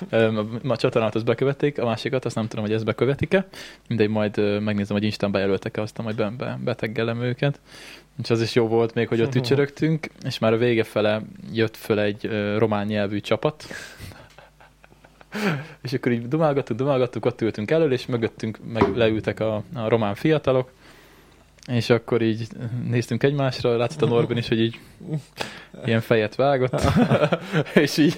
A 0.68 0.76
csatornát 0.76 1.14
azt 1.14 1.24
bekövették, 1.24 1.78
a 1.78 1.84
másikat 1.84 2.24
azt 2.24 2.34
nem 2.34 2.48
tudom, 2.48 2.64
hogy 2.64 2.74
ezt 2.74 2.84
bekövetik-e. 2.84 3.46
Mindegy, 3.88 4.08
majd 4.08 4.62
megnézem, 4.62 4.96
hogy 4.96 5.04
Instán 5.04 5.30
bejelöltek-e, 5.30 5.80
aztán 5.82 6.04
majd 6.04 6.16
be, 6.16 6.32
be, 6.38 6.58
beteggelem 6.64 7.22
őket. 7.22 7.60
És 8.22 8.30
az 8.30 8.40
is 8.40 8.54
jó 8.54 8.66
volt 8.66 8.94
még, 8.94 9.08
hogy 9.08 9.20
ott 9.20 9.34
ücsörögtünk, 9.40 10.06
és 10.24 10.38
már 10.38 10.52
a 10.52 10.56
vége 10.56 10.84
fele 10.84 11.22
jött 11.52 11.76
föl 11.76 12.00
egy 12.00 12.30
román 12.58 12.86
nyelvű 12.86 13.20
csapat. 13.20 13.64
és 15.82 15.92
akkor 15.92 16.12
így 16.12 16.28
dumálgattuk, 16.28 16.76
dumálgattuk, 16.76 17.24
ott 17.24 17.40
ültünk 17.40 17.70
elől, 17.70 17.92
és 17.92 18.06
mögöttünk 18.06 18.58
meg 18.72 18.96
leültek 18.96 19.40
a, 19.40 19.62
a 19.74 19.88
román 19.88 20.14
fiatalok, 20.14 20.70
és 21.66 21.90
akkor 21.90 22.22
így 22.22 22.48
néztünk 22.88 23.22
egymásra, 23.22 23.76
látszott 23.76 24.02
a 24.02 24.06
Norben 24.06 24.36
is, 24.36 24.48
hogy 24.48 24.60
így 24.60 24.80
ilyen 25.84 26.00
fejet 26.00 26.34
vágott, 26.34 26.80
és 27.74 27.96
így 27.96 28.16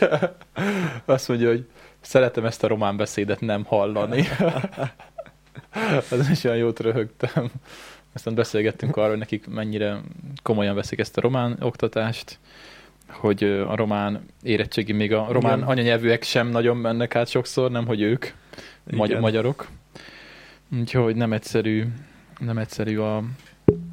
azt 1.04 1.28
mondja, 1.28 1.48
hogy 1.48 1.66
szeretem 2.00 2.44
ezt 2.44 2.64
a 2.64 2.66
román 2.66 2.96
beszédet 2.96 3.40
nem 3.40 3.64
hallani. 3.64 4.24
Az 6.11 6.28
is 6.30 6.44
olyan 6.44 6.56
jót 6.56 6.80
röhögtem. 6.80 7.50
Aztán 8.12 8.34
beszélgettünk 8.34 8.96
arról, 8.96 9.08
hogy 9.08 9.18
nekik 9.18 9.46
mennyire 9.46 10.00
komolyan 10.42 10.74
veszik 10.74 10.98
ezt 10.98 11.16
a 11.16 11.20
román 11.20 11.56
oktatást, 11.61 12.38
hogy 13.12 13.44
a 13.44 13.76
román 13.76 14.26
érettségi, 14.42 14.92
még 14.92 15.12
a 15.12 15.26
román 15.30 15.56
Igen. 15.56 15.68
anyanyelvűek 15.68 16.22
sem 16.22 16.48
nagyon 16.48 16.76
mennek 16.76 17.14
át 17.14 17.28
sokszor, 17.28 17.70
nem 17.70 17.86
hogy 17.86 18.00
ők, 18.00 18.26
magy- 18.90 19.08
Igen. 19.08 19.20
magyarok. 19.20 19.68
Úgyhogy 20.80 21.16
nem 21.16 21.32
egyszerű, 21.32 21.84
nem 22.38 22.58
egyszerű 22.58 22.98
a, 22.98 23.22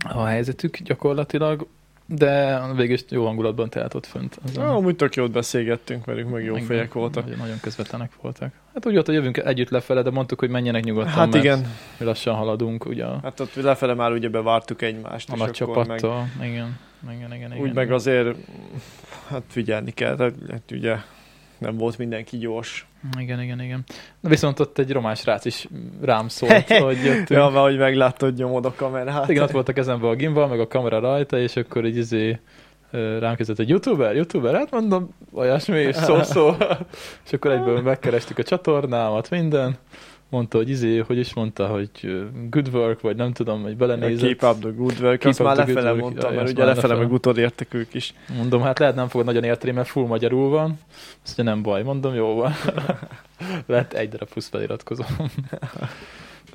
a 0.10 0.26
helyzetük 0.26 0.78
gyakorlatilag, 0.78 1.68
de 2.10 2.60
végül 2.76 2.94
is 2.94 3.04
jó 3.10 3.26
hangulatban 3.26 3.70
telt 3.70 3.94
ott 3.94 4.06
fönt. 4.06 4.40
Az 4.44 4.58
a- 4.58 4.62
Ja, 4.62 4.74
amúgy 4.76 4.96
tök 4.96 5.16
jót 5.16 5.32
beszélgettünk 5.32 6.06
velük, 6.06 6.30
meg 6.30 6.44
jó 6.44 6.56
igen, 6.56 6.68
fejek 6.68 6.94
voltak. 6.94 7.24
Nagyon, 7.24 7.40
nagyon 7.40 7.60
közvetlenek 7.62 8.12
voltak. 8.22 8.52
Hát 8.74 8.86
úgy 8.86 8.94
volt, 8.94 9.06
hogy 9.06 9.16
jövünk 9.16 9.38
együtt 9.38 9.70
lefele, 9.70 10.02
de 10.02 10.10
mondtuk, 10.10 10.40
hogy 10.40 10.50
menjenek 10.50 10.84
nyugodtan, 10.84 11.12
Hát 11.12 11.36
igen, 11.36 11.60
mi 11.98 12.06
lassan 12.06 12.36
haladunk, 12.36 12.86
ugye 12.86 13.06
hát 13.24 13.40
ott 13.40 13.54
lefele 13.56 13.94
már 13.94 14.12
ugye 14.12 14.30
bevártuk 14.30 14.82
egymást, 14.82 15.30
a 15.30 15.36
nagy 15.36 15.58
akkor 15.60 15.88
meg, 15.88 16.00
csapattal. 16.00 16.28
Igen, 16.42 16.78
igen, 17.12 17.34
igen, 17.34 17.52
igen. 17.54 17.58
úgy 17.60 17.74
meg 17.74 17.92
azért, 17.92 18.38
hát 19.30 19.44
figyelni 19.48 19.92
kell, 19.92 20.16
tehát 20.16 20.34
hát 20.50 20.72
ugye 20.72 20.96
nem 21.58 21.78
volt 21.78 21.98
mindenki 21.98 22.38
gyors. 22.38 22.88
Igen, 23.20 23.42
igen, 23.42 23.62
igen. 23.62 23.84
Na 24.20 24.30
viszont 24.30 24.60
ott 24.60 24.78
egy 24.78 24.92
romás 24.92 25.26
rác 25.26 25.46
is 25.46 25.68
rám 26.02 26.28
szólt, 26.28 26.72
hogy 26.78 27.04
jöttünk. 27.04 27.30
Ja, 27.30 27.50
mert 27.50 27.66
hogy 27.66 27.78
meglátod, 27.78 28.38
nyomod 28.38 28.66
a 28.66 28.74
kamerát. 28.76 29.30
Igen, 29.30 29.44
ott 29.44 29.52
volt 29.52 29.70
a 29.70 29.74
kezemben 29.74 30.10
a 30.10 30.16
gimbal, 30.16 30.48
meg 30.48 30.60
a 30.60 30.68
kamera 30.68 31.00
rajta, 31.00 31.40
és 31.40 31.56
akkor 31.56 31.86
így 31.86 31.98
izé 31.98 32.40
rám 33.20 33.36
kezdett, 33.36 33.58
hogy 33.58 33.70
youtuber, 33.70 34.16
youtuber, 34.16 34.54
hát 34.54 34.72
mondom, 34.72 35.10
olyasmi, 35.34 35.80
és 35.80 35.96
szó, 35.96 36.24
szó. 36.24 36.56
és 37.26 37.34
akkor 37.34 37.52
egyből 37.52 37.82
megkerestük 37.82 38.38
a 38.38 38.44
csatornámat, 38.44 39.30
minden. 39.30 39.78
Mondta, 40.30 40.58
hogy 40.58 40.70
izé, 40.70 40.98
hogy 40.98 41.18
is 41.18 41.34
mondta, 41.34 41.68
hogy 41.68 41.90
good 42.50 42.70
work, 42.74 43.02
vagy 43.02 43.16
nem 43.16 43.34
tudom, 43.34 43.62
hogy 43.62 43.78
belenézett. 43.78 44.38
Keep 44.38 44.56
up 44.56 44.62
the 44.62 44.70
good 44.70 45.00
work, 45.02 45.26
azt 45.26 45.44
már 45.44 45.56
lefele 45.56 45.92
work. 45.92 46.02
mondta, 46.02 46.32
Ja, 46.32 46.36
mert 46.36 46.50
ugye 46.50 46.66
lefele 46.66 46.96
meg 46.96 47.12
utolértek 47.12 47.74
ők 47.74 47.94
is. 47.94 48.14
Mondom, 48.36 48.62
hát 48.62 48.80
lehet 48.80 48.96
nem 48.96 49.08
fogod 49.08 49.26
nagyon 49.26 49.44
érteni, 49.44 49.72
mert 49.72 49.88
full 49.88 50.06
magyarul 50.06 50.50
van. 50.50 50.80
Azt 51.24 51.38
mondja, 51.38 51.56
nem 51.56 51.64
baj, 51.64 51.84
mondom, 51.84 52.14
jó 52.14 52.36
van. 52.36 52.54
Lett 53.66 53.94
egy 53.94 54.10
darab 54.10 54.30
plusz 54.30 54.50
feliratkozom. 54.50 55.08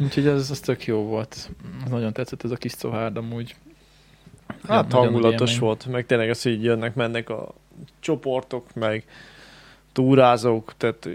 Úgyhogy 0.01 0.27
ez, 0.27 0.51
ez 0.51 0.61
tök 0.61 0.87
jó 0.87 0.99
volt. 0.99 1.51
Nagyon 1.91 2.13
tetszett 2.13 2.45
ez 2.45 2.51
a 2.51 2.57
kis 2.57 2.73
szohárd 2.73 3.17
amúgy. 3.17 3.57
Hát 4.69 4.89
nagy 4.89 4.93
hangulatos 4.93 5.59
volt, 5.59 5.87
meg 5.87 6.07
tényleg 6.07 6.31
az, 6.31 6.43
hogy 6.43 6.53
így 6.53 6.65
jönnek, 6.65 6.95
mennek 6.95 7.31
a 7.31 7.55
csoportok, 8.01 8.75
meg 8.75 9.05
túrázók, 9.93 10.73
tehát 10.77 11.09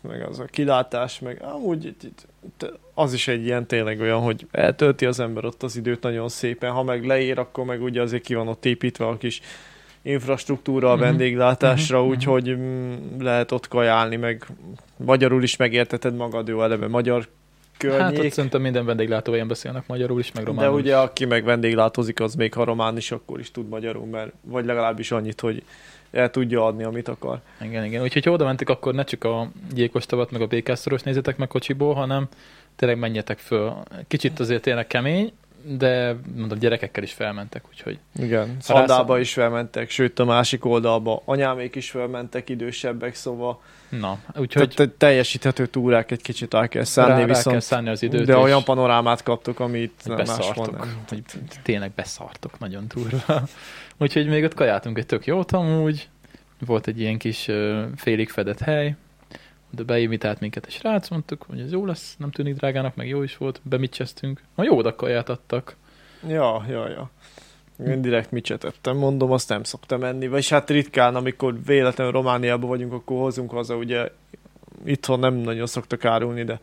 meg 0.00 0.22
az 0.22 0.38
a 0.38 0.44
kilátás, 0.44 1.18
meg 1.20 1.42
amúgy 1.42 1.84
itt- 1.84 2.02
itt- 2.02 2.72
az 2.94 3.12
is 3.12 3.28
egy 3.28 3.44
ilyen 3.44 3.66
tényleg 3.66 4.00
olyan, 4.00 4.20
hogy 4.20 4.46
eltölti 4.50 5.06
az 5.06 5.20
ember 5.20 5.44
ott 5.44 5.62
az 5.62 5.76
időt 5.76 6.02
nagyon 6.02 6.28
szépen, 6.28 6.70
ha 6.70 6.82
meg 6.82 7.04
leér, 7.06 7.38
akkor 7.38 7.64
meg 7.64 7.82
ugye 7.82 8.02
azért 8.02 8.22
ki 8.22 8.34
van 8.34 8.48
ott 8.48 8.64
építve 8.64 9.06
a 9.06 9.16
kis 9.16 9.40
infrastruktúra 10.02 10.90
a 10.90 10.94
Mhm. 10.94 11.02
vendéglátásra, 11.02 12.00
Mhm, 12.00 12.08
úgyhogy 12.08 12.50
mm, 12.56 12.92
lehet 13.20 13.52
ott 13.52 13.68
kajálni, 13.68 14.16
meg 14.16 14.46
magyarul 14.96 15.42
is 15.42 15.56
megérteted 15.56 16.14
magad, 16.16 16.48
jó 16.48 16.62
eleve 16.62 16.88
magyar 16.88 17.28
környék. 17.78 18.00
Hát 18.00 18.18
ott 18.18 18.30
szerintem 18.32 18.60
minden 18.60 18.84
vendéglátó 18.84 19.34
ilyen 19.34 19.48
beszélnek 19.48 19.86
magyarul 19.86 20.18
is, 20.20 20.32
meg 20.32 20.44
De 20.44 20.50
románul 20.50 20.74
ugye 20.78 20.90
is. 20.90 20.96
aki 21.04 21.24
meg 21.24 21.44
vendéglátozik, 21.44 22.20
az 22.20 22.34
még 22.34 22.54
ha 22.54 22.64
román 22.64 22.96
is, 22.96 23.10
akkor 23.10 23.38
is 23.40 23.50
tud 23.50 23.68
magyarul, 23.68 24.06
mert 24.06 24.32
vagy 24.40 24.64
legalábbis 24.64 25.10
annyit, 25.10 25.40
hogy 25.40 25.62
el 26.12 26.30
tudja 26.30 26.64
adni, 26.64 26.82
amit 26.84 27.08
akar. 27.08 27.40
Igen, 27.60 27.84
igen. 27.84 28.02
Úgyhogy 28.02 28.24
ha 28.24 28.30
oda 28.30 28.44
mentek, 28.44 28.68
akkor 28.68 28.94
ne 28.94 29.04
csak 29.04 29.24
a 29.24 29.50
gyilkos 29.74 30.06
tavat, 30.06 30.30
meg 30.30 30.40
a 30.40 30.46
békászoros 30.46 31.02
nézzétek 31.02 31.36
meg 31.36 31.48
kocsiból, 31.48 31.94
hanem 31.94 32.28
tényleg 32.76 32.98
menjetek 32.98 33.38
föl. 33.38 33.74
Kicsit 34.08 34.40
azért 34.40 34.62
tényleg 34.62 34.86
kemény, 34.86 35.32
de 35.64 36.16
mondom, 36.36 36.58
gyerekekkel 36.58 37.02
is 37.02 37.12
felmentek, 37.12 37.64
úgyhogy 37.68 37.98
Igen. 38.18 38.56
Szandába 38.60 39.18
is 39.18 39.32
felmentek, 39.32 39.90
sőt 39.90 40.18
a 40.18 40.24
másik 40.24 40.64
oldalba 40.64 41.22
anyámék 41.24 41.74
is 41.74 41.90
felmentek, 41.90 42.48
idősebbek, 42.48 43.14
szóval 43.14 43.60
na, 43.88 44.18
hogy 44.32 44.42
úgyhogy 44.42 44.74
te, 44.74 44.88
teljesíthető 44.98 45.66
túrák 45.66 46.10
egy 46.10 46.22
kicsit 46.22 46.54
el 46.54 46.68
kell 46.68 46.84
rá, 46.94 47.06
rá 47.06 47.24
viszont 47.24 47.50
kell 47.50 47.60
szállni 47.60 47.88
az 47.88 48.02
időt, 48.02 48.26
de 48.26 48.36
olyan 48.36 48.64
panorámát 48.64 49.22
kaptok, 49.22 49.60
amit 49.60 50.00
nem 50.04 50.16
máshol 50.26 50.66
nem. 50.66 51.04
Hogy 51.08 51.22
tényleg 51.62 51.90
beszartok 51.90 52.58
nagyon 52.58 52.84
durva. 52.94 53.42
Úgyhogy 54.02 54.26
még 54.26 54.44
ott 54.44 54.54
kajáltunk 54.54 54.98
egy 54.98 55.06
tök 55.06 55.26
jót 55.26 55.52
amúgy. 55.52 56.08
Volt 56.66 56.86
egy 56.86 57.00
ilyen 57.00 57.18
kis 57.18 57.48
félig 57.96 58.28
fedett 58.28 58.58
hely, 58.58 58.94
de 59.70 59.82
beimitált 59.82 60.40
minket 60.40 60.66
egy 60.66 60.72
srác, 60.72 61.08
mondtuk, 61.08 61.44
hogy 61.48 61.60
ez 61.60 61.72
jó 61.72 61.86
lesz, 61.86 62.14
nem 62.18 62.30
tűnik 62.30 62.54
drágának, 62.54 62.94
meg 62.94 63.08
jó 63.08 63.22
is 63.22 63.36
volt, 63.36 63.60
bemicseztünk. 63.64 64.42
Na 64.54 64.64
jó 64.64 64.80
kaját 64.96 65.28
adtak. 65.28 65.76
Ja, 66.28 66.64
ja, 66.68 66.88
ja. 66.88 67.10
Én 67.86 68.02
direkt 68.02 68.30
mit 68.30 68.44
csetettem, 68.44 68.96
mondom, 68.96 69.32
azt 69.32 69.48
nem 69.48 69.62
szoktam 69.62 70.04
enni. 70.04 70.28
Vagyis 70.28 70.48
hát 70.48 70.70
ritkán, 70.70 71.14
amikor 71.14 71.64
véletlenül 71.64 72.12
Romániában 72.12 72.68
vagyunk, 72.68 72.92
akkor 72.92 73.18
hozunk 73.18 73.50
haza, 73.50 73.76
ugye 73.76 74.08
itthon 74.84 75.18
nem 75.18 75.34
nagyon 75.34 75.66
szoktak 75.66 76.04
árulni, 76.04 76.44
de, 76.44 76.60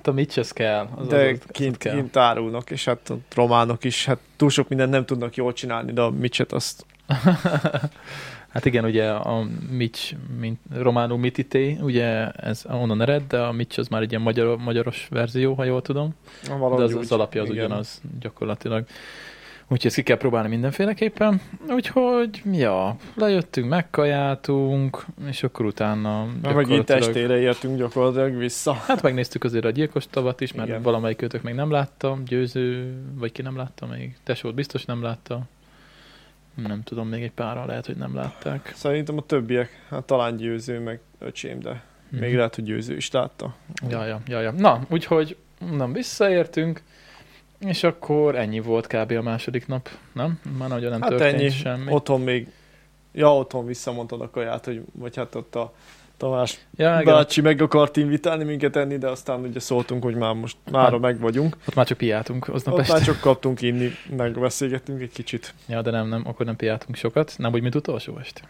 Hát 0.00 0.08
a 0.08 0.12
mics 0.12 0.52
kell. 0.52 0.88
Az, 0.96 1.06
de 1.06 1.16
az, 1.16 1.38
az, 1.42 1.50
kint, 1.50 1.76
kell. 1.76 1.94
kint 1.94 2.16
árulnak, 2.16 2.70
és 2.70 2.84
hát 2.84 3.10
ott 3.10 3.32
románok 3.34 3.84
is, 3.84 4.04
hát 4.04 4.18
túl 4.36 4.50
sok 4.50 4.68
mindent 4.68 4.90
nem 4.90 5.04
tudnak 5.04 5.34
jól 5.34 5.52
csinálni, 5.52 5.92
de 5.92 6.00
a 6.00 6.10
micset 6.10 6.52
azt 6.52 6.86
hát 8.52 8.64
igen, 8.64 8.84
ugye 8.84 9.10
a 9.10 9.46
mics, 9.70 10.10
mint 10.38 10.58
románul 10.72 11.18
mitité, 11.18 11.78
ugye 11.80 12.30
ez 12.30 12.64
onnan 12.68 13.02
ered, 13.02 13.22
de 13.28 13.38
a 13.38 13.52
mics 13.52 13.78
az 13.78 13.88
már 13.88 14.02
egy 14.02 14.10
ilyen 14.10 14.22
magyar, 14.22 14.56
magyaros 14.56 15.06
verzió, 15.10 15.54
ha 15.54 15.64
jól 15.64 15.82
tudom. 15.82 16.14
De 16.46 16.54
valahogy 16.54 16.84
az, 16.84 16.94
az 16.94 17.12
alapja 17.12 17.42
az 17.42 17.50
igen. 17.50 17.64
ugyanaz 17.64 18.00
gyakorlatilag. 18.20 18.84
Úgyhogy 19.72 19.86
ezt 19.86 19.94
ki 19.94 20.02
kell 20.02 20.16
próbálni 20.16 20.48
mindenféleképpen. 20.48 21.40
Úgyhogy, 21.68 22.42
ja, 22.52 22.96
lejöttünk, 23.14 23.68
megkajáltunk, 23.68 25.04
és 25.28 25.42
akkor 25.42 25.64
utána 25.66 26.24
Meg 26.24 26.34
megint 26.42 26.52
gyakorlatilag- 26.52 27.02
estére 27.02 27.38
értünk 27.38 27.76
gyakorlatilag 27.78 28.36
vissza. 28.36 28.72
Hát 28.72 29.02
megnéztük 29.02 29.44
azért 29.44 29.64
a 29.64 29.70
gyilkos 29.70 30.06
tavat 30.06 30.40
is, 30.40 30.52
mert 30.52 30.68
Igen. 30.68 30.82
valamelyik 30.82 31.22
őtök 31.22 31.42
még 31.42 31.54
nem 31.54 31.70
látta, 31.70 32.18
győző, 32.26 32.94
vagy 33.14 33.32
ki 33.32 33.42
nem 33.42 33.56
látta 33.56 33.86
még, 33.86 34.16
tesót 34.24 34.54
biztos 34.54 34.84
nem 34.84 35.02
látta. 35.02 35.40
Nem 36.66 36.82
tudom, 36.82 37.08
még 37.08 37.22
egy 37.22 37.32
páran 37.32 37.66
lehet, 37.66 37.86
hogy 37.86 37.96
nem 37.96 38.14
látták. 38.14 38.72
Szerintem 38.74 39.16
a 39.18 39.22
többiek, 39.26 39.84
hát 39.90 40.04
talán 40.04 40.36
győző, 40.36 40.78
meg 40.80 41.00
öcsém, 41.18 41.60
de 41.60 41.82
még 42.08 42.28
Mhm. 42.28 42.36
lehet, 42.36 42.54
hogy 42.54 42.64
győző 42.64 42.96
is 42.96 43.10
látta. 43.10 43.54
Ja, 43.88 44.04
ja, 44.06 44.20
ja, 44.26 44.40
ja. 44.40 44.50
Na, 44.50 44.80
úgyhogy 44.88 45.36
nem 45.76 45.92
visszaértünk, 45.92 46.82
és 47.60 47.82
akkor 47.82 48.36
ennyi 48.36 48.60
volt 48.60 48.86
kb. 48.86 49.10
a 49.12 49.22
második 49.22 49.66
nap, 49.66 49.88
nem? 50.12 50.40
Már 50.58 50.68
nagyon 50.68 50.90
nem 50.90 51.00
hát 51.00 51.10
történt 51.10 51.40
ennyi, 51.40 51.50
semmi. 51.50 51.92
otthon 51.92 52.20
még, 52.20 52.48
ja, 53.12 53.36
otthon 53.36 53.66
visszamondtad 53.66 54.20
a 54.20 54.30
kaját, 54.30 54.64
hogy, 54.64 54.82
vagy 54.92 55.16
hát 55.16 55.34
ott 55.34 55.54
a 55.54 55.72
Tamás 56.16 56.58
ja, 56.76 57.02
bácsi 57.04 57.40
meg 57.40 57.60
akart 57.62 57.96
invitálni 57.96 58.44
minket 58.44 58.76
enni, 58.76 58.98
de 58.98 59.08
aztán 59.08 59.40
ugye 59.40 59.60
szóltunk, 59.60 60.02
hogy 60.02 60.14
már 60.14 60.34
most 60.34 60.56
mára 60.70 60.90
Hát, 60.90 61.00
meg 61.00 61.20
vagyunk. 61.20 61.56
ott 61.68 61.74
már 61.74 61.86
csak 61.86 61.98
piáltunk 61.98 62.48
aznap 62.48 62.74
Ott 62.74 62.80
este. 62.80 62.92
már 62.92 63.02
csak 63.02 63.20
kaptunk 63.20 63.62
inni, 63.62 63.90
meg 64.16 64.40
beszélgettünk 64.40 65.00
egy 65.00 65.12
kicsit. 65.12 65.54
Ja, 65.68 65.82
de 65.82 65.90
nem, 65.90 66.08
nem, 66.08 66.22
akkor 66.26 66.46
nem 66.46 66.56
piáltunk 66.56 66.96
sokat. 66.96 67.34
Nem 67.38 67.52
úgy, 67.52 67.62
mint 67.62 67.74
utolsó 67.74 68.18
este. 68.18 68.40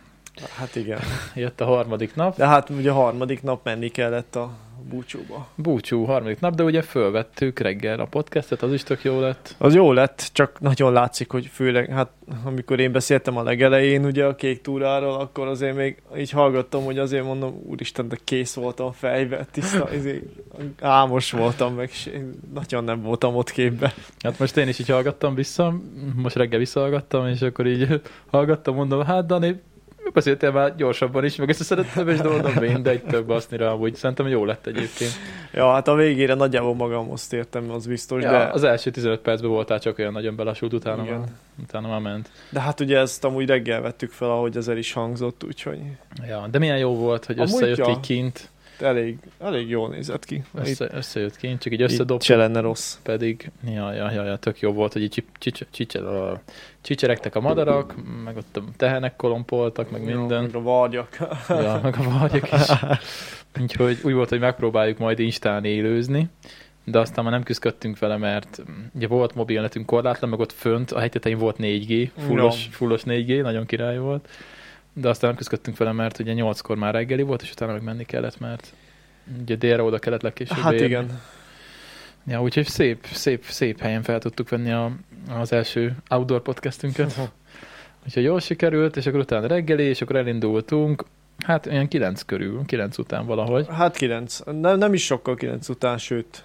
Hát 0.48 0.76
igen. 0.76 1.00
Jött 1.34 1.60
a 1.60 1.64
harmadik 1.64 2.14
nap. 2.14 2.36
De 2.36 2.46
hát 2.46 2.70
ugye 2.70 2.90
a 2.90 2.94
harmadik 2.94 3.42
nap 3.42 3.64
menni 3.64 3.88
kellett 3.88 4.36
a 4.36 4.50
búcsúba. 4.88 5.46
Búcsú, 5.54 6.04
harmadik 6.04 6.40
nap, 6.40 6.54
de 6.54 6.62
ugye 6.62 6.82
fölvettük 6.82 7.58
reggel 7.58 8.00
a 8.00 8.04
podcastet, 8.04 8.62
az 8.62 8.72
is 8.72 8.82
tök 8.82 9.04
jó 9.04 9.20
lett. 9.20 9.54
Az 9.58 9.74
jó 9.74 9.92
lett, 9.92 10.30
csak 10.32 10.60
nagyon 10.60 10.92
látszik, 10.92 11.30
hogy 11.30 11.46
főleg, 11.46 11.90
hát 11.90 12.10
amikor 12.44 12.80
én 12.80 12.92
beszéltem 12.92 13.36
a 13.36 13.42
legelején 13.42 14.04
ugye 14.04 14.24
a 14.24 14.34
kék 14.34 14.60
túráról, 14.60 15.14
akkor 15.14 15.46
azért 15.46 15.76
még 15.76 16.02
így 16.16 16.30
hallgattam, 16.30 16.84
hogy 16.84 16.98
azért 16.98 17.24
mondom, 17.24 17.62
úristen, 17.66 18.08
de 18.08 18.16
kész 18.24 18.54
voltam 18.54 18.92
fejbe, 18.92 19.46
tiszta, 19.50 19.90
ezért 19.90 20.24
álmos 20.80 21.30
voltam, 21.30 21.74
meg 21.74 21.90
nagyon 22.54 22.84
nem 22.84 23.02
voltam 23.02 23.36
ott 23.36 23.50
képbe. 23.50 23.94
Hát 24.18 24.38
most 24.38 24.56
én 24.56 24.68
is 24.68 24.78
így 24.78 24.88
hallgattam 24.88 25.34
vissza, 25.34 25.74
most 26.14 26.36
reggel 26.36 26.58
visszahallgattam, 26.58 27.26
és 27.26 27.42
akkor 27.42 27.66
így 27.66 28.00
hallgattam, 28.30 28.74
mondom, 28.74 29.04
hát 29.04 29.26
Dani, 29.26 29.60
beszéltél 30.12 30.50
már 30.50 30.76
gyorsabban 30.76 31.24
is, 31.24 31.36
meg 31.36 31.48
összeszedettem, 31.48 32.08
és 32.08 32.22
mondom, 32.22 32.52
mindegy, 32.60 33.02
több 33.02 33.26
baszni 33.26 33.56
rá, 33.56 33.68
amúgy 33.68 33.94
szerintem 33.94 34.28
jó 34.28 34.44
lett 34.44 34.66
egyébként. 34.66 35.10
Ja, 35.52 35.72
hát 35.72 35.88
a 35.88 35.94
végére 35.94 36.34
nagyjából 36.34 36.74
magamhoz 36.74 37.26
tértem, 37.26 37.70
az 37.70 37.86
biztos, 37.86 38.22
Ja, 38.22 38.30
de, 38.30 38.38
Az 38.38 38.64
első 38.64 38.90
15 38.90 39.20
percben 39.20 39.50
voltál 39.50 39.78
csak 39.78 39.98
olyan 39.98 40.12
nagyon 40.12 40.36
belasult, 40.36 40.72
utána, 40.72 41.02
Igen. 41.02 41.18
már, 41.18 41.28
utána 41.62 41.88
már 41.88 42.00
ment. 42.00 42.30
de 42.50 42.60
hát 42.60 42.80
ugye 42.80 42.98
ezt 42.98 43.24
amúgy 43.24 43.46
reggel 43.46 43.80
vettük 43.80 44.10
fel, 44.10 44.30
ahogy 44.30 44.56
ez 44.56 44.68
el 44.68 44.76
is 44.76 44.92
hangzott, 44.92 45.44
úgyhogy 45.44 45.78
Ja, 46.28 46.46
de 46.50 46.58
milyen 46.58 46.78
jó 46.78 46.94
volt, 46.94 47.24
hogy 47.24 47.38
Amúgy 47.38 47.52
összejött 47.52 47.76
ja. 47.76 47.88
így 47.88 48.00
kint, 48.00 48.50
elég, 48.82 49.18
elég 49.40 49.68
jól 49.68 49.88
nézett 49.88 50.24
ki. 50.24 50.42
össze, 50.54 50.88
összejött 50.92 51.36
kint, 51.36 51.60
csak 51.62 51.72
így 51.72 51.80
Itt, 51.80 51.84
itt 51.86 51.92
összedobtuk. 51.92 52.22
se 52.26 52.36
lenne 52.36 52.60
rossz. 52.60 52.96
pedig, 53.02 53.50
ja, 53.74 53.92
ja, 53.92 54.10
ja, 54.12 54.24
ja, 54.24 54.36
tök 54.36 54.60
jó 54.60 54.72
volt, 54.72 54.92
hogy 54.92 55.02
így 55.02 55.24
csicse- 55.70 56.02
a- 56.02 56.40
csicseregtek 56.80 57.34
a 57.34 57.40
madarak, 57.40 57.94
meg 58.24 58.36
ott 58.36 58.56
a 58.56 58.62
tehenek 58.76 59.16
kolompoltak, 59.16 59.90
meg 59.90 60.04
minden, 60.04 60.42
Meg 60.42 60.54
a 60.54 60.60
vargyak. 60.62 61.16
ja, 61.48 61.80
meg 61.82 61.94
a 61.98 62.18
vargyak 62.18 62.52
is. 62.52 62.66
Úgyhogy 63.60 63.98
úgy 64.02 64.12
volt, 64.12 64.28
hogy 64.28 64.40
megpróbáljuk 64.40 64.98
majd 64.98 65.18
Instán 65.18 65.64
élőzni, 65.64 66.28
de 66.84 66.98
aztán 66.98 67.24
már 67.24 67.32
nem 67.32 67.42
küzdöttünk 67.42 67.98
vele, 67.98 68.16
mert 68.16 68.60
mm, 68.70 68.74
ugye 68.94 69.06
volt 69.06 69.34
mobilnetünk 69.34 69.86
korlátlan, 69.86 70.30
meg 70.30 70.38
ott 70.38 70.52
fönt 70.52 70.90
a 70.92 70.98
hegytetején 71.00 71.38
volt 71.38 71.56
4G, 71.58 72.10
fullos, 72.26 72.64
Ja. 72.64 72.70
fullos 72.72 73.02
4G, 73.04 73.42
nagyon 73.42 73.66
király 73.66 73.98
volt, 73.98 74.28
de 74.92 75.08
aztán 75.08 75.34
küzdöttünk 75.34 75.76
vele, 75.76 75.92
mert 75.92 76.18
ugye 76.18 76.34
8-kor 76.36 76.76
már 76.76 76.94
reggeli 76.94 77.22
volt, 77.22 77.42
és 77.42 77.50
utána 77.50 77.72
meg 77.72 77.82
menni 77.82 78.04
kellett, 78.04 78.38
mert 78.40 78.72
ugye 79.40 79.54
délre 79.54 79.82
oda 79.82 79.98
kellett 79.98 80.22
legkésőbb 80.22 80.58
Hát 80.58 80.72
érni. 80.72 80.86
igen. 80.86 81.20
Ja, 82.26 82.42
úgyhogy 82.42 82.66
szép, 82.66 83.06
szép, 83.12 83.44
szép 83.44 83.80
helyen 83.80 84.02
fel 84.02 84.18
tudtuk 84.18 84.48
venni 84.48 84.70
a, 84.70 84.92
az 85.28 85.52
első 85.52 85.96
outdoor 86.08 86.42
podcastünket. 86.42 87.30
Úgyhogy 88.06 88.22
jól 88.22 88.40
sikerült, 88.40 88.96
és 88.96 89.06
akkor 89.06 89.20
utána 89.20 89.46
reggeli, 89.46 89.82
és 89.82 90.00
akkor 90.02 90.16
elindultunk. 90.16 91.04
Hát 91.38 91.66
olyan 91.66 91.88
kilenc 91.88 92.22
körül, 92.22 92.62
kilenc 92.66 92.98
után 92.98 93.26
valahogy. 93.26 93.66
Hát 93.70 93.96
kilenc. 93.96 94.38
Nem, 94.60 94.78
nem 94.78 94.94
is 94.94 95.04
sokkal 95.04 95.34
kilenc 95.34 95.68
után, 95.68 95.98
sőt, 95.98 96.44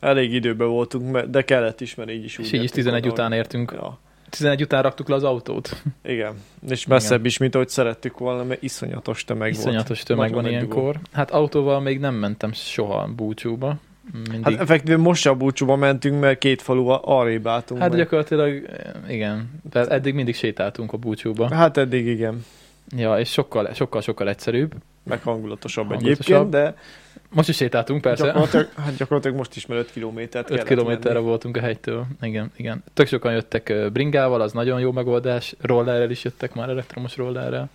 elég 0.00 0.32
időben 0.32 0.68
voltunk, 0.68 1.18
de 1.20 1.42
kellett 1.42 1.80
is, 1.80 1.94
mert 1.94 2.10
így 2.10 2.24
is 2.24 2.38
úgy 2.38 2.44
És 2.44 2.52
így 2.52 2.62
is 2.62 2.64
jöttünk 2.64 2.84
11 2.84 3.02
oda, 3.04 3.12
után 3.12 3.32
értünk. 3.32 3.72
Ja, 3.74 3.98
11 4.30 4.62
után 4.62 4.82
raktuk 4.82 5.08
le 5.08 5.14
az 5.14 5.24
autót. 5.24 5.82
igen. 6.04 6.34
És 6.68 6.86
messzebb 6.86 7.24
is, 7.24 7.38
mint 7.38 7.54
ahogy 7.54 7.68
szerettük 7.68 8.18
volna, 8.18 8.44
mert 8.44 8.62
iszonyatos 8.62 9.24
tömeg 9.24 9.52
volt. 9.52 9.64
Iszonyatos 9.64 10.02
tömeg 10.02 10.32
van 10.32 10.42
Nagyon 10.42 10.58
ilyenkor. 10.58 10.96
Hát 11.12 11.30
autóval 11.30 11.80
még 11.80 12.00
nem 12.00 12.14
mentem 12.14 12.52
soha 12.52 13.08
búcsúba. 13.16 13.76
Mindig. 14.12 14.42
Hát 14.42 14.60
effektíve 14.60 14.96
most 14.96 15.26
a 15.26 15.34
búcsúba 15.34 15.76
mentünk, 15.76 16.20
mert 16.20 16.38
két 16.38 16.62
falu 16.62 16.88
arrébb 16.88 17.46
álltunk. 17.46 17.80
Hát 17.80 17.90
meg. 17.90 17.98
gyakorlatilag, 17.98 18.62
igen. 19.08 19.50
Tehát 19.70 19.88
eddig 19.88 20.14
mindig 20.14 20.34
sétáltunk 20.34 20.92
a 20.92 20.96
búcsúba. 20.96 21.54
Hát 21.54 21.76
eddig 21.76 22.06
igen. 22.06 22.44
Ja, 22.96 23.18
és 23.18 23.30
sokkal, 23.30 23.74
sokkal, 23.74 24.00
sokkal 24.00 24.28
egyszerűbb. 24.28 24.72
Meg 25.04 25.22
hangulatosabb, 25.22 25.88
Hangulatosabb. 25.88 26.24
egyébként, 26.24 26.50
de 26.50 26.74
Most 27.30 27.48
is 27.48 27.56
sétáltunk, 27.56 28.00
persze. 28.00 28.24
gyakorlatilag, 28.24 28.68
hát 28.84 28.96
gyakorlatilag 28.96 29.36
most 29.36 29.56
is 29.56 29.66
már 29.66 29.78
5 29.78 29.90
kilométert 29.92 30.50
5 30.50 30.56
kellett 30.56 30.68
kilométerre 30.72 31.14
menni. 31.14 31.26
voltunk 31.26 31.56
a 31.56 31.60
hegytől. 31.60 32.06
Igen, 32.20 32.52
igen. 32.56 32.84
Tök 32.94 33.06
sokan 33.06 33.32
jöttek 33.32 33.72
bringával, 33.92 34.40
az 34.40 34.52
nagyon 34.52 34.80
jó 34.80 34.92
megoldás. 34.92 35.54
Rollerrel 35.60 36.10
is 36.10 36.24
jöttek 36.24 36.54
már, 36.54 36.68
elektromos 36.68 37.16
rollerrel. 37.16 37.68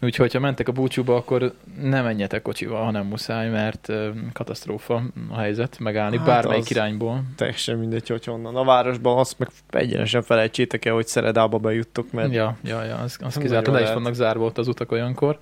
Úgyhogy, 0.00 0.32
ha 0.32 0.38
mentek 0.38 0.68
a 0.68 0.72
búcsúba, 0.72 1.16
akkor 1.16 1.52
ne 1.80 2.02
menjetek 2.02 2.42
kocsival, 2.42 2.84
ha 2.84 2.90
nem 2.90 3.06
muszáj, 3.06 3.48
mert 3.48 3.92
katasztrófa 4.32 5.02
a 5.30 5.38
helyzet, 5.38 5.78
megállni 5.78 6.16
Hát 6.16 6.26
bármelyik 6.26 6.70
irányból. 6.70 7.22
Teljesen 7.36 7.78
mindegy, 7.78 8.08
hogy 8.08 8.24
honnan. 8.24 8.56
A 8.56 8.64
városban 8.64 9.18
azt 9.18 9.38
meg 9.38 9.48
egyenesen 9.70 10.22
felejtsétek 10.22 10.84
el, 10.84 10.94
hogy 10.94 11.06
Szeredába 11.06 11.58
bejuttok, 11.58 12.12
mert 12.12 12.32
Ja, 12.32 12.56
ja, 12.62 12.84
ja, 12.84 12.96
az, 12.96 13.18
az 13.22 13.36
kizárt, 13.36 13.66
le 13.66 13.82
is 13.82 13.92
vannak 13.92 14.14
zárva 14.14 14.44
ott 14.44 14.58
az 14.58 14.68
utak 14.68 14.92
olyankor. 14.92 15.38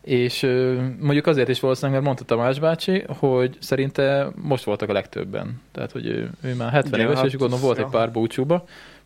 És 0.00 0.42
mondjuk 1.00 1.26
azért 1.26 1.48
is 1.48 1.60
valószínűleg, 1.60 2.02
mert 2.02 2.04
mondta 2.04 2.34
Tamás 2.34 2.58
bácsi, 2.58 3.04
hogy 3.06 3.56
szerinte 3.60 4.28
most 4.34 4.64
voltak 4.64 4.88
a 4.88 4.92
legtöbben. 4.92 5.60
Tehát, 5.72 5.92
hogy 5.92 6.06
ő, 6.06 6.30
ő 6.42 6.54
már 6.54 6.72
70 6.72 6.92
Igen, 6.92 7.06
éves, 7.06 7.16
hát 7.16 7.26
és 7.26 7.36
gondolom 7.36 7.64
volt 7.64 7.78
ja. 7.78 7.84
egy 7.84 7.90
pár 7.90 8.12
búcsúba. 8.12 8.64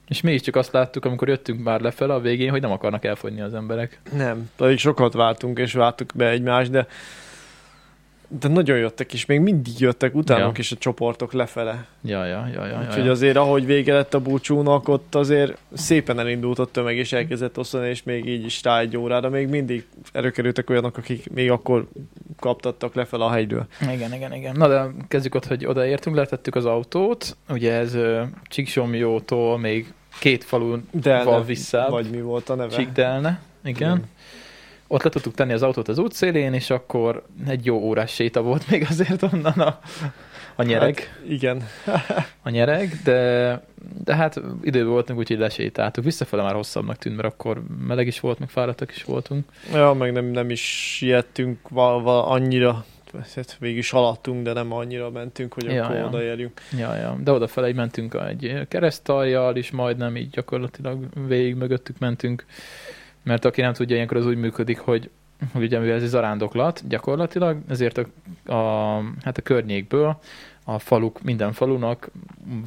És 0.08 0.20
mi 0.20 0.32
is 0.32 0.40
csak 0.40 0.56
azt 0.56 0.72
láttuk, 0.72 1.04
amikor 1.04 1.28
jöttünk 1.28 1.62
már 1.62 1.80
lefele 1.80 2.14
a 2.14 2.20
végén, 2.20 2.50
hogy 2.50 2.60
nem 2.60 2.70
akarnak 2.70 3.04
elfogyni 3.04 3.40
az 3.40 3.54
emberek. 3.54 4.00
nem. 4.12 4.50
Pedig 4.56 4.78
sokat 4.78 5.12
váltunk, 5.12 5.58
és 5.58 5.72
vártuk 5.72 6.10
be 6.14 6.28
egymást, 6.28 6.70
de 6.70 6.86
de 8.40 8.48
nagyon 8.48 8.78
jöttek 8.78 9.12
is, 9.12 9.26
még 9.26 9.40
mindig 9.40 9.80
jöttek 9.80 10.14
utánunk 10.14 10.54
Ja. 10.56 10.60
is 10.60 10.72
a 10.72 10.76
csoportok 10.76 11.32
lefele. 11.32 11.86
Ja, 12.02 12.24
ja, 12.24 12.48
ja, 12.54 12.66
ja. 12.66 12.70
ja, 12.80 12.86
Úgyhogy 12.88 13.04
ja. 13.04 13.10
azért, 13.10 13.36
ahogy 13.36 13.66
vége 13.66 13.94
lett 13.94 14.14
a 14.14 14.20
búcsúnak, 14.20 14.88
ott 14.88 15.14
azért 15.14 15.58
szépen 15.72 16.18
elindult 16.18 16.58
a 16.58 16.64
tömeg, 16.66 16.96
és 16.96 17.12
elkezdett 17.12 17.58
osztani, 17.58 17.88
és 17.88 18.02
még 18.02 18.26
így 18.26 18.44
is 18.44 18.62
rá 18.62 18.80
egy 18.80 18.96
órára, 18.96 19.28
még 19.28 19.48
mindig 19.48 19.86
előkerültek 20.12 20.70
olyanok, 20.70 20.96
akik 20.96 21.30
még 21.32 21.50
akkor 21.50 21.88
kaptattak 22.38 22.94
lefelé 22.94 23.22
a 23.22 23.30
hegyről. 23.30 23.66
Igen, 23.92 24.14
igen, 24.14 24.34
igen. 24.34 24.56
Na 24.56 24.68
de 24.68 24.86
kezdjük 25.08 25.34
ott, 25.34 25.46
hogy 25.46 25.66
odaértünk, 25.66 26.16
letettük 26.16 26.54
az 26.54 26.64
autót. 26.64 27.36
Ugye 27.48 27.72
ez 27.72 27.96
Csíksomjótól 28.44 29.58
még 29.58 29.92
két 30.18 30.44
falun 30.44 30.88
Val 31.02 31.44
visszább. 31.44 31.90
Vagy 31.90 32.10
mi 32.10 32.20
volt 32.20 32.48
a 32.48 32.54
neve? 32.54 32.74
Csíkdelne. 32.74 33.40
Igen. 33.64 33.76
Igen. 33.76 34.04
Ott 34.86 35.02
le 35.02 35.10
tudtuk 35.10 35.34
tenni 35.34 35.52
az 35.52 35.62
autót 35.62 35.88
az 35.88 35.98
útszélén, 35.98 36.52
és 36.52 36.70
akkor 36.70 37.24
egy 37.46 37.64
jó 37.64 37.76
órás 37.76 38.12
séta 38.12 38.42
volt 38.42 38.70
még 38.70 38.86
azért 38.88 39.22
onnan 39.22 39.52
a, 39.52 39.78
a 40.54 40.62
nyereg, 40.62 40.98
Hát, 40.98 41.30
igen. 41.30 41.66
a 42.42 42.50
nyereg, 42.50 43.00
de, 43.04 43.62
de 44.04 44.14
hát 44.14 44.40
időben 44.62 44.90
voltunk, 44.90 45.18
úgyhogy 45.18 45.38
lesétáltuk. 45.38 46.04
Visszafele 46.04 46.42
már 46.42 46.54
hosszabbnak 46.54 46.96
tűnt, 46.96 47.16
mert 47.16 47.28
akkor 47.28 47.62
meleg 47.86 48.06
is 48.06 48.20
volt, 48.20 48.38
meg 48.38 48.48
fáradtak 48.48 48.90
is 48.96 49.04
voltunk. 49.04 49.44
Ja, 49.72 49.92
meg 49.92 50.12
nem, 50.12 50.24
nem 50.24 50.50
is 50.50 50.94
siettünk 50.96 51.68
val, 51.68 52.02
val, 52.02 52.24
annyira, 52.24 52.84
hát 53.34 53.56
végig 53.60 53.76
is 53.76 53.90
haladtunk, 53.90 54.44
de 54.44 54.52
nem 54.52 54.72
annyira 54.72 55.10
mentünk, 55.10 55.52
hogy 55.52 55.64
Ja, 55.64 55.84
akkor 55.84 55.96
ja. 55.96 56.06
odaérjünk. 56.06 56.60
Ja, 56.78 56.94
ja. 56.94 57.16
De 57.20 57.32
odafele 57.32 57.72
mentünk 57.72 58.14
egy 58.14 58.66
keresztaljal 58.68 59.56
is, 59.56 59.70
majdnem 59.70 60.16
így 60.16 60.30
gyakorlatilag 60.30 61.04
végig 61.26 61.54
mögöttük 61.54 61.98
mentünk. 61.98 62.44
Mert 63.22 63.44
aki 63.44 63.60
nem 63.60 63.72
tudja, 63.72 63.94
ilyenkor 63.94 64.16
az 64.16 64.26
úgy 64.26 64.36
működik, 64.36 64.78
hogy, 64.78 65.10
hogy 65.52 65.62
ugye 65.62 65.78
mivel 65.78 65.94
ez 65.94 66.02
egy 66.02 66.08
zarándoklat 66.08 66.82
gyakorlatilag, 66.88 67.58
ezért 67.68 67.98
a, 67.98 68.52
a, 68.52 69.02
hát 69.22 69.38
a 69.38 69.42
környékből 69.42 70.18
a 70.64 70.78
faluk, 70.78 71.22
minden 71.22 71.52
falunak 71.52 72.10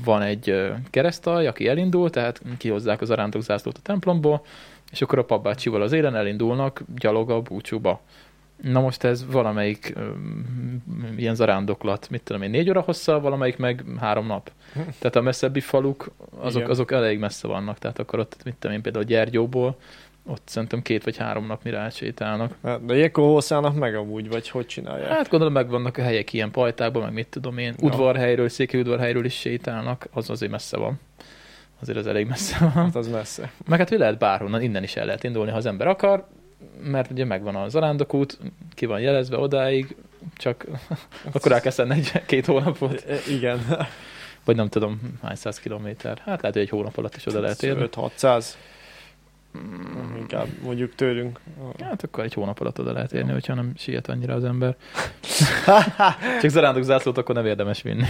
van 0.04 0.22
egy 0.22 0.72
keresztalj, 0.89 1.47
aki 1.47 1.68
elindul, 1.68 2.10
tehát 2.10 2.41
kihozzák 2.58 3.02
az 3.02 3.10
arándokzászlót 3.10 3.78
a 3.78 3.82
templomból, 3.84 4.45
és 4.91 5.02
akkor 5.02 5.20
a 5.20 5.26
papbácsival 5.26 5.82
az 5.82 5.91
élen 5.91 6.16
elindulnak 6.16 6.84
gyalog 6.95 7.30
a 7.30 7.41
búcsúba. 7.41 8.02
Na 8.62 8.80
most 8.80 9.03
ez 9.03 9.26
valamelyik 9.32 9.93
öm, 9.95 10.84
ilyen 11.18 11.36
zarándoklat, 11.36 12.09
mit 12.09 12.22
tudom 12.24 12.41
én, 12.41 12.49
négy 12.49 12.70
óra 12.70 12.82
hosszal, 12.82 13.20
valamelyik 13.20 13.57
meg 13.57 13.84
három 13.99 14.26
nap. 14.26 14.51
Tehát 14.74 15.16
a 15.16 15.22
messzebbi 15.22 15.59
faluk, 15.59 16.12
azok, 16.39 16.59
Igen. 16.59 16.72
azok 16.72 16.91
elég 16.91 17.20
messze 17.20 17.47
vannak, 17.47 17.78
tehát 17.78 17.99
akkor 17.99 18.20
ott, 18.20 18.38
mit 18.43 18.55
tudom 18.59 18.76
én, 18.76 18.82
például 18.82 19.03
Gyergyóból, 19.03 19.78
ott 20.26 20.41
szerintem 20.45 20.82
két 20.82 21.03
vagy 21.03 21.18
három 21.18 21.45
nap 21.45 21.64
mire 21.64 21.78
átsétálnak. 21.78 22.55
Hát, 22.64 22.86
De 22.86 22.95
ilyenkor 22.95 23.24
hosszállnak 23.24 23.76
meg 23.76 23.95
amúgy, 23.95 24.30
vagy 24.30 24.49
hogy 24.49 24.66
csinálják? 24.66 25.09
Hát 25.09 25.30
gondolom 25.30 25.53
megvannak 25.53 25.97
a 25.97 26.01
helyek 26.01 26.34
ilyen 26.34 26.51
pajtákban, 26.51 27.01
meg 27.03 27.14
mit 27.14 27.28
tudom 27.28 27.57
én. 27.57 27.74
Ja. 27.78 27.88
Udvarhelyről, 27.88 28.49
Székely 28.49 28.80
udvarhelyről 28.80 29.26
is 29.26 29.34
sétálnak, 29.34 30.07
az 30.12 30.30
azért 30.30 30.51
messze 30.51 30.78
van. 30.78 30.99
Azért 31.82 31.97
az 31.97 32.07
elég 32.07 32.28
messze 32.28 32.57
van. 32.59 32.72
Hát 32.72 32.95
az 32.95 33.07
messze. 33.07 33.51
Meg 33.68 33.80
hát 33.80 33.89
lehet 33.89 34.18
bárhonnan, 34.18 34.62
innen 34.62 34.84
is 34.84 34.95
el 34.95 35.05
lehet 35.05 35.24
indulni, 35.24 35.51
ha 35.51 35.57
az 35.57 35.66
ember 35.66 35.88
akar, 35.88 36.28
mert 36.84 37.12
ugye 37.12 37.26
megvan 37.26 37.55
a 37.55 37.70
zarándokút, 37.70 38.38
ki 38.74 38.86
van 38.86 38.99
jelezve 38.99 39.38
odáig, 39.38 39.95
csak 40.38 40.66
akkor 41.34 41.51
el 41.51 41.62
kell 41.62 41.72
szenni 41.72 41.93
egy 41.93 42.12
két 42.26 42.45
hónapot, 42.45 43.03
E, 43.07 43.18
Igen. 43.30 43.59
vagy 44.45 44.55
nem 44.55 44.70
tudom 44.70 44.99
hány 45.24 45.36
száz 45.36 45.59
kilométer. 45.59 46.18
Hát 46.18 46.41
lehet, 46.41 46.53
hogy 46.53 46.62
egy 46.62 46.70
hónap 46.70 46.97
alatt 46.97 47.16
is 47.16 47.26
oda 47.26 47.39
lehet 47.39 47.64
érni. 47.64 47.89
5-600. 47.95 48.45
Mm, 49.57 50.16
Inkább 50.18 50.47
mondjuk 50.64 50.95
tőlünk. 50.95 51.39
Hát 51.80 52.03
akkor 52.03 52.24
egy 52.24 52.34
hónap 52.34 52.59
alatt 52.59 52.80
oda 52.80 52.91
lehet 52.91 53.14
érni, 53.14 53.32
hogyha 53.32 53.53
nem 53.53 53.74
siet 53.78 54.07
annyira 54.09 54.34
az 54.34 54.43
ember. 54.43 54.76
Csak 56.41 56.49
zarándok 56.49 56.84
zászlót 56.84 57.18
akkor 57.18 57.36
nem 57.36 57.45
érdemes 57.45 57.82
vinni. 57.82 58.05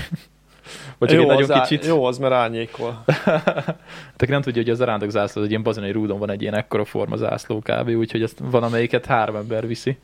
Vagy 0.97 1.09
csak 1.09 1.17
jó, 1.17 1.24
egy 1.24 1.30
nagyon 1.30 1.43
az 1.43 1.51
á- 1.51 1.67
kicsit. 1.67 1.86
Jó, 1.86 2.03
az 2.03 2.17
mert 2.17 2.34
árnyékol. 2.34 3.03
Tehát 3.05 4.28
nem 4.28 4.41
tudja, 4.41 4.61
hogy 4.61 4.72
a 4.72 4.76
zarándok 4.76 5.09
zászló, 5.09 5.39
az 5.39 5.45
egy 5.45 5.51
ilyen 5.51 5.63
bazonai 5.63 5.91
rúdon 5.91 6.19
van 6.19 6.30
egy 6.32 6.41
ilyen 6.41 6.53
ekkora 6.55 6.86
forma 6.86 7.15
zászló 7.15 7.59
kb. 7.59 7.89
Úgyhogy 7.89 8.22
ezt 8.22 8.39
van, 8.43 8.63
amelyiket 8.63 9.05
három 9.05 9.36
ember 9.36 9.67
viszi. 9.67 9.97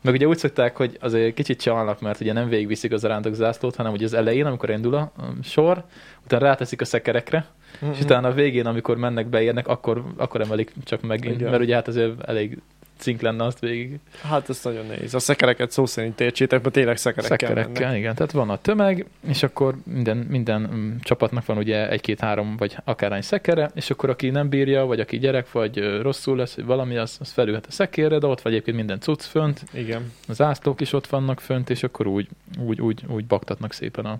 Meg 0.00 0.14
ugye 0.14 0.26
úgy 0.26 0.38
szokták, 0.38 0.76
hogy 0.76 0.96
azért 1.00 1.34
kicsit 1.34 1.60
csalnak, 1.60 2.00
mert 2.00 2.20
ugye 2.20 2.32
nem 2.32 2.48
végigviszik 2.48 2.92
az 2.92 3.00
zarándok 3.00 3.34
zászlót, 3.34 3.76
hanem 3.76 3.92
ugye 3.92 4.04
az 4.04 4.14
elején, 4.14 4.46
amikor 4.46 4.70
indul 4.70 4.94
a 4.94 5.12
a 5.16 5.22
sor, 5.42 5.84
utána 6.24 6.44
ráteszik 6.44 6.80
a 6.80 6.84
szekerekre, 6.84 7.46
és 7.92 8.00
utána 8.00 8.28
a 8.28 8.32
végén, 8.32 8.66
amikor 8.66 8.96
mennek, 8.96 9.26
beérnek, 9.26 9.68
akkor, 9.68 10.04
akkor 10.16 10.40
emelik 10.40 10.72
csak 10.84 11.00
meg, 11.02 11.24
Igen. 11.24 11.50
mert 11.50 11.62
ugye 11.62 11.74
hát 11.74 11.88
azért 11.88 12.22
elég 12.22 12.58
cink 12.96 13.20
lenne 13.20 13.44
azt 13.44 13.58
végig 13.58 13.98
Hát 14.22 14.48
ez 14.48 14.60
nagyon 14.64 14.86
nehéz. 14.86 15.14
A 15.14 15.18
szekereket 15.18 15.70
szó 15.70 15.86
szerint 15.86 16.20
értsétek, 16.20 16.62
mert 16.62 16.74
tényleg 16.74 16.96
szekerekkel, 16.96 17.38
Szekerekkel, 17.38 17.82
mennek. 17.82 17.98
igen. 17.98 18.14
Tehát 18.14 18.32
van 18.32 18.50
a 18.50 18.56
tömeg, 18.56 19.06
és 19.28 19.42
akkor 19.42 19.74
minden, 19.84 20.16
minden 20.16 20.70
mm, 20.74 20.96
csapatnak 21.00 21.46
van 21.46 21.56
ugye 21.56 21.88
egy-két-három, 21.90 22.56
vagy 22.56 22.76
akárhány 22.84 23.22
szekere, 23.22 23.70
és 23.74 23.90
akkor 23.90 24.10
aki 24.10 24.30
nem 24.30 24.48
bírja, 24.48 24.84
vagy 24.84 25.00
aki 25.00 25.18
gyerek, 25.18 25.52
vagy 25.52 26.00
rosszul 26.02 26.36
lesz, 26.36 26.54
vagy 26.54 26.64
valami, 26.64 26.96
az, 26.96 27.16
az 27.20 27.30
felülhet 27.30 27.66
a 27.66 27.70
szekérre, 27.70 28.18
de 28.18 28.26
ott 28.26 28.40
vagy 28.40 28.52
egyébként 28.52 28.76
minden 28.76 29.00
cucc 29.00 29.22
fönt, 29.22 29.62
Igen. 29.72 30.12
az 30.28 30.40
ászlók 30.40 30.80
is 30.80 30.92
ott 30.92 31.06
vannak 31.06 31.40
fönt, 31.40 31.70
és 31.70 31.82
akkor 31.82 32.06
úgy, 32.06 32.28
úgy, 32.58 32.80
úgy, 32.80 33.02
úgy 33.08 33.26
baktatnak 33.26 33.72
szépen 33.72 34.04
a, 34.04 34.18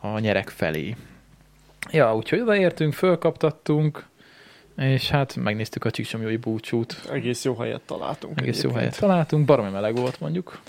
a 0.00 0.18
nyerek 0.18 0.48
felé. 0.48 0.96
Ja, 1.90 2.14
úgyhogy 2.16 2.40
odaértünk, 2.40 2.92
fölkaptattunk, 2.92 4.04
és 4.80 5.10
hát 5.10 5.36
megnéztük 5.36 5.84
a 5.84 5.90
Csíksomjói 5.90 6.36
búcsút. 6.36 7.08
Egész 7.12 7.44
jó 7.44 7.56
helyet 7.56 7.80
találtunk. 7.80 8.40
Egész 8.40 8.54
jó 8.54 8.60
egyébként. 8.60 8.78
helyet 8.78 8.98
találtunk, 8.98 9.44
baromi 9.44 9.70
meleg 9.70 9.96
volt 9.96 10.20
mondjuk. 10.20 10.60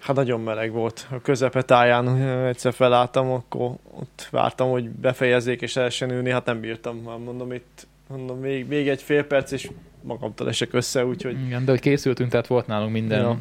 Hát 0.00 0.16
nagyon 0.16 0.40
meleg 0.40 0.72
volt. 0.72 1.06
A 1.10 1.20
közepetáján 1.20 2.22
egyszer 2.46 2.72
felálltam, 2.72 3.30
akkor 3.30 3.70
ott 3.90 4.28
vártam, 4.30 4.70
hogy 4.70 4.88
befejezzék 4.88 5.62
és 5.62 5.74
lehessen 5.74 6.10
ülni, 6.10 6.30
hát 6.30 6.44
nem 6.44 6.60
bírtam. 6.60 6.96
Már 6.96 7.18
mondom 7.18 7.52
itt, 7.52 7.86
mondom 8.08 8.38
még, 8.38 8.66
még 8.66 8.88
egy 8.88 9.02
fél 9.02 9.24
perc, 9.24 9.50
és 9.50 9.70
magamtól 10.02 10.48
esek 10.48 10.72
össze, 10.72 11.06
úgyhogy 11.06 11.44
Igen, 11.46 11.64
de 11.64 11.70
hogy 11.70 11.80
készültünk, 11.80 12.30
tehát 12.30 12.46
volt 12.46 12.66
nálunk 12.66 12.92
minden, 12.92 13.20
ja. 13.20 13.38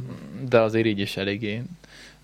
de 0.50 0.60
azért 0.60 0.86
így 0.86 1.00
is 1.00 1.18
eléggé. 1.18 1.62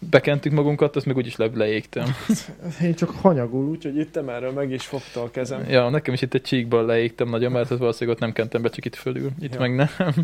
Bekentük 0.10 0.52
magunkat, 0.52 0.96
azt 0.96 1.06
még 1.06 1.16
úgyis 1.16 1.36
le, 1.36 1.50
leégtem. 1.54 2.06
én 2.84 2.94
csak 2.96 3.10
hanyagul, 3.10 3.66
úgyhogy 3.66 3.98
itt 3.98 4.18
erről 4.18 4.52
meg 4.52 4.72
is 4.72 4.86
fogta 4.86 5.22
a 5.22 5.32
kezem. 5.32 5.70
Ja, 5.70 5.90
nekem 5.90 6.14
is 6.14 6.22
itt 6.22 6.34
egy 6.34 6.42
csíkban 6.42 6.86
leégtem 6.86 7.30
nagyon, 7.30 7.52
mert 7.52 7.72
az 7.72 7.80
valószínűleg 7.80 8.16
ott 8.16 8.22
nem 8.22 8.34
kentem 8.34 8.62
be, 8.62 8.70
csak 8.70 8.86
itt 8.86 8.96
fölül. 8.96 9.30
Itt 9.40 9.54
Ja. 9.54 9.60
meg 9.60 9.76
nem. 9.76 9.90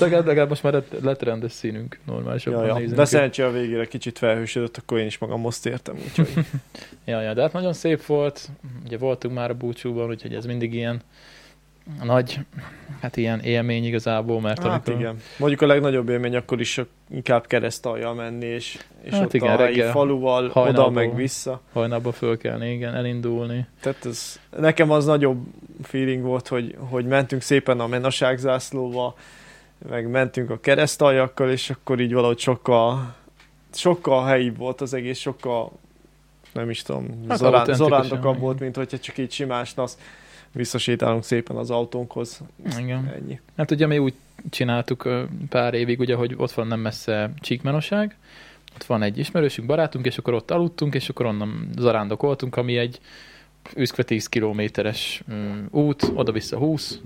Legalább, 0.00 0.26
legalább 0.26 0.48
most 0.48 0.62
már 0.62 0.72
lett, 0.72 1.00
lett 1.02 1.22
rendes 1.22 1.52
színünk, 1.52 1.98
normálisabban 2.06 2.66
Ja, 2.66 2.78
ja. 2.78 2.88
De 2.88 3.42
a 3.42 3.50
végére 3.50 3.86
kicsit 3.86 4.18
felhősödött, 4.18 4.76
akkor 4.76 4.98
én 4.98 5.06
is 5.06 5.18
magamhoz 5.18 5.60
tértem, 5.60 5.96
úgyhogy 6.04 6.28
Ja, 7.04 7.20
ja, 7.20 7.34
de 7.34 7.42
hát 7.42 7.52
nagyon 7.52 7.72
szép 7.72 8.04
volt. 8.04 8.48
Ugye 8.84 8.98
voltunk 8.98 9.34
már 9.34 9.50
a 9.50 9.54
búcsúban, 9.54 10.08
úgyhogy 10.08 10.34
ez 10.34 10.44
mindig 10.46 10.74
ilyen 10.74 11.00
nagy, 12.02 12.38
hát 13.00 13.16
ilyen 13.16 13.40
élmény 13.40 13.84
igazából, 13.84 14.40
mert 14.40 14.62
hát 14.62 14.66
amikor... 14.66 14.94
igen. 14.94 15.16
Mondjuk 15.38 15.62
a 15.62 15.66
legnagyobb 15.66 16.08
élmény 16.08 16.36
akkor 16.36 16.60
is 16.60 16.80
inkább 17.10 17.46
keresztaljal 17.46 18.14
menni, 18.14 18.46
és, 18.46 18.78
és 19.02 19.12
Hát 19.12 19.22
ott 19.22 19.34
igen, 19.34 19.52
a 19.52 19.56
reggel, 19.56 19.90
faluval 19.90 20.50
oda 20.54 20.90
meg 20.90 21.14
vissza. 21.14 21.60
hajnalba 21.72 22.12
föl 22.12 22.38
kell, 22.38 22.62
igen, 22.62 22.94
elindulni. 22.94 23.66
Tehát 23.80 24.04
ez, 24.06 24.40
nekem 24.58 24.90
az 24.90 25.04
nagyobb 25.04 25.42
feeling 25.82 26.22
volt, 26.22 26.48
hogy, 26.48 26.76
hogy 26.78 27.06
mentünk 27.06 27.42
szépen 27.42 27.80
a 27.80 27.86
menaságzászlóval, 27.86 29.14
meg 29.88 30.10
mentünk 30.10 30.50
a 30.50 30.60
keresztaljakkal, 30.60 31.50
és 31.50 31.70
akkor 31.70 32.00
így 32.00 32.12
valahogy 32.12 32.38
sokkal, 32.38 33.14
sokkal 33.72 34.24
helyibb 34.26 34.56
volt 34.56 34.80
az 34.80 34.94
egész, 34.94 35.18
sokkal 35.18 35.72
nem 36.52 36.70
is 36.70 36.82
tudom, 36.82 37.24
Hát 37.28 37.38
zorán, 37.38 37.54
autentikusan, 37.60 37.88
zorándokabb 37.88 38.30
igen. 38.30 38.40
volt, 38.40 38.60
mint 38.60 38.76
hogyha 38.76 38.98
csak 38.98 39.18
így 39.18 39.32
simán 39.32 39.64
snasz 39.64 39.98
visszasétálunk 40.52 41.24
szépen 41.24 41.56
az 41.56 41.70
autónkhoz. 41.70 42.40
Igen. 42.78 43.12
Ennyi. 43.14 43.40
Hát 43.56 43.70
ugye 43.70 43.86
mi 43.86 43.98
úgy 43.98 44.14
csináltuk 44.50 45.08
pár 45.48 45.74
évig, 45.74 46.00
ugye, 46.00 46.14
hogy 46.14 46.34
ott 46.36 46.52
van 46.52 46.66
nem 46.66 46.80
messze 46.80 47.32
Csíkmenoság, 47.40 48.16
ott 48.74 48.84
van 48.84 49.02
egy 49.02 49.18
ismerősünk, 49.18 49.68
barátunk, 49.68 50.06
és 50.06 50.18
akkor 50.18 50.34
ott 50.34 50.50
aludtunk, 50.50 50.94
és 50.94 51.08
akkor 51.08 51.26
onnan 51.26 51.68
zarándokoltunk, 51.78 52.56
ami 52.56 52.76
egy 52.76 53.00
üszkve 53.76 54.02
10 54.02 54.26
kilométeres 54.26 55.22
út, 55.70 56.02
oda-vissza 56.14 56.56
20, 56.56 57.00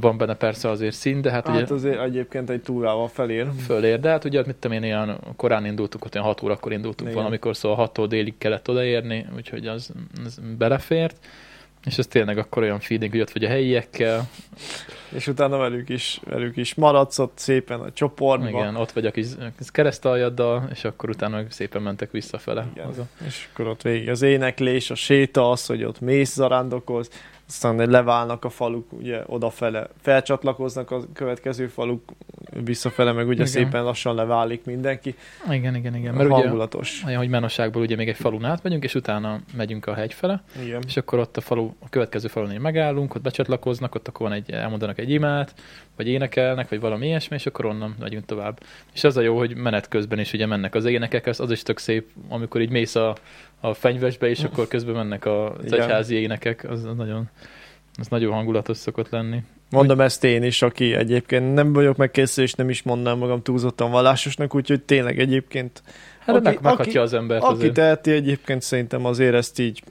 van 0.00 0.16
benne 0.16 0.34
persze 0.34 0.68
azért 0.68 0.94
szín, 0.94 1.20
de 1.20 1.30
hát, 1.30 1.46
Hát, 1.46 1.56
ugye 1.62 1.74
azért 1.74 2.00
egyébként 2.00 2.50
egy 2.50 2.62
túrával 2.62 3.08
felér. 3.08 3.46
fölér, 3.66 4.00
de 4.00 4.08
hát 4.08 4.24
ugye, 4.24 4.42
mit 4.46 4.56
tudom 4.56 4.76
én, 4.76 4.82
ilyen 4.82 5.18
korán 5.36 5.66
indultunk, 5.66 6.04
ott 6.04 6.14
olyan 6.14 6.26
6 6.26 6.42
órakor 6.42 6.72
indultunk 6.72 7.10
Igen. 7.10 7.22
valamikor, 7.22 7.56
szóval 7.56 7.90
6-tól 7.94 8.06
délig 8.08 8.34
kellett 8.38 8.68
odaérni, 8.68 9.26
úgyhogy 9.36 9.66
az, 9.66 9.92
az 10.24 10.40
belefért, 10.58 11.16
és 11.84 11.98
ez 11.98 12.06
tényleg 12.06 12.38
akkor 12.38 12.62
olyan 12.62 12.80
feeling, 12.80 13.10
hogy 13.10 13.20
ott 13.20 13.30
vagy 13.30 13.44
a 13.44 13.48
helyiekkel, 13.48 14.28
És 15.14 15.26
utána 15.26 15.56
velük 15.56 15.88
is, 15.88 16.20
velük 16.24 16.56
is 16.56 16.74
maradsz 16.74 17.18
ott 17.18 17.38
szépen 17.38 17.80
a 17.80 17.92
csoportban. 17.92 18.48
igen, 18.48 18.76
ott 18.76 18.92
vagy 18.92 19.06
a 19.06 19.10
kis, 19.10 19.26
keresztaljaddal, 19.66 20.68
és 20.72 20.84
akkor 20.84 21.08
utána 21.08 21.36
meg 21.36 21.50
szépen 21.50 21.82
mentek 21.82 22.10
visszafele. 22.10 22.66
Igen. 22.72 22.86
Haza. 22.86 23.06
És 23.26 23.48
akkor 23.52 23.66
ott 23.66 23.82
végig 23.82 24.08
az 24.08 24.22
éneklés, 24.22 24.90
a 24.90 24.94
séta, 24.94 25.50
az, 25.50 25.66
hogy 25.66 25.84
ott 25.84 26.00
mész 26.00 26.32
zarándokolsz, 26.32 27.10
aztán 27.52 27.90
leválnak 27.90 28.44
a 28.44 28.48
faluk, 28.48 28.92
ugye 28.92 29.22
odafele, 29.26 29.88
felcsatlakoznak 30.00 30.90
a 30.90 31.00
következő 31.12 31.66
faluk, 31.66 32.02
visszafele 32.64 33.12
meg 33.12 33.24
ugye 33.26 33.34
Igen. 33.34 33.46
szépen 33.46 33.84
lassan 33.84 34.14
leválik 34.14 34.64
mindenki. 34.64 35.14
Igen, 35.50 35.74
igen, 35.74 35.96
igen. 35.96 36.14
Mert 36.14 36.28
ugye 36.30 36.40
Hangulatos. 36.42 37.02
olyan, 37.06 37.18
hogy 37.18 37.28
Menosságból 37.28 37.82
ugye 37.82 37.96
még 37.96 38.08
egy 38.08 38.16
falun 38.16 38.44
átmegyünk, 38.44 38.84
és 38.84 38.94
utána 38.94 39.40
megyünk 39.56 39.86
a 39.86 39.94
hegy 39.94 40.14
fele, 40.14 40.42
Igen. 40.62 40.82
és 40.86 40.96
akkor 40.96 41.18
ott 41.18 41.36
a 41.36 41.40
falu, 41.40 41.70
a 41.78 41.88
következő 41.88 42.28
falon 42.28 42.60
megállunk, 42.60 43.14
ott 43.14 43.22
becsatlakoznak, 43.22 43.94
ott 43.94 44.08
akkor 44.08 44.28
van 44.28 44.36
egy, 44.36 44.50
elmondanak 44.50 44.98
egy 44.98 45.10
imát, 45.10 45.54
vagy 45.96 46.08
énekelnek, 46.08 46.68
vagy 46.68 46.80
valami 46.80 47.06
ilyesmi, 47.06 47.36
és 47.36 47.46
akkor 47.46 47.64
onnan 47.64 47.94
megyünk 48.00 48.24
tovább. 48.24 48.60
És 48.92 49.04
az 49.04 49.16
a 49.16 49.20
jó, 49.20 49.38
hogy 49.38 49.56
menet 49.56 49.88
közben 49.88 50.18
is 50.18 50.32
ugye 50.32 50.46
mennek 50.46 50.74
az 50.74 50.84
énekek, 50.84 51.26
az, 51.26 51.40
az 51.40 51.50
is 51.50 51.62
tök 51.62 51.78
szép, 51.78 52.08
amikor 52.28 52.60
így 52.60 52.70
mész 52.70 52.94
a, 52.94 53.14
a 53.64 53.74
fenyvesbe, 53.74 54.28
és 54.28 54.44
akkor 54.44 54.68
közben 54.68 54.94
mennek 54.94 55.26
az 55.26 55.50
Igen. 55.64 55.80
egyházi 55.80 56.14
énekek, 56.14 56.66
az, 56.70 56.84
az 56.84 56.96
nagyon, 56.96 57.28
az 57.98 58.06
nagyon 58.08 58.32
hangulatos 58.32 58.76
szokott 58.76 59.08
lenni. 59.10 59.42
Mondom 59.70 60.00
ezt 60.00 60.24
én 60.24 60.42
is, 60.42 60.62
aki 60.62 60.94
egyébként 60.94 61.54
nem 61.54 61.72
vagyok 61.72 61.96
megkészül, 61.96 62.44
és 62.44 62.52
nem 62.52 62.68
is 62.68 62.82
mondanám 62.82 63.18
magam 63.18 63.42
túlzottan 63.42 63.90
vallásosnak, 63.90 64.54
úgyhogy 64.54 64.82
tényleg 64.82 65.18
egyébként, 65.18 65.82
Hát 66.18 66.34
Aki- 66.36 66.44
meg, 66.44 66.58
meghatja 66.62 66.84
aki- 66.90 66.98
az 66.98 67.12
embert 67.12 67.42
aki 67.42 67.52
azért. 67.54 67.72
teheti 67.74 68.10
egyébként 68.10 68.62
szerintem 68.62 69.04
azért 69.04 69.34
ezt 69.34 69.58
így 69.58 69.82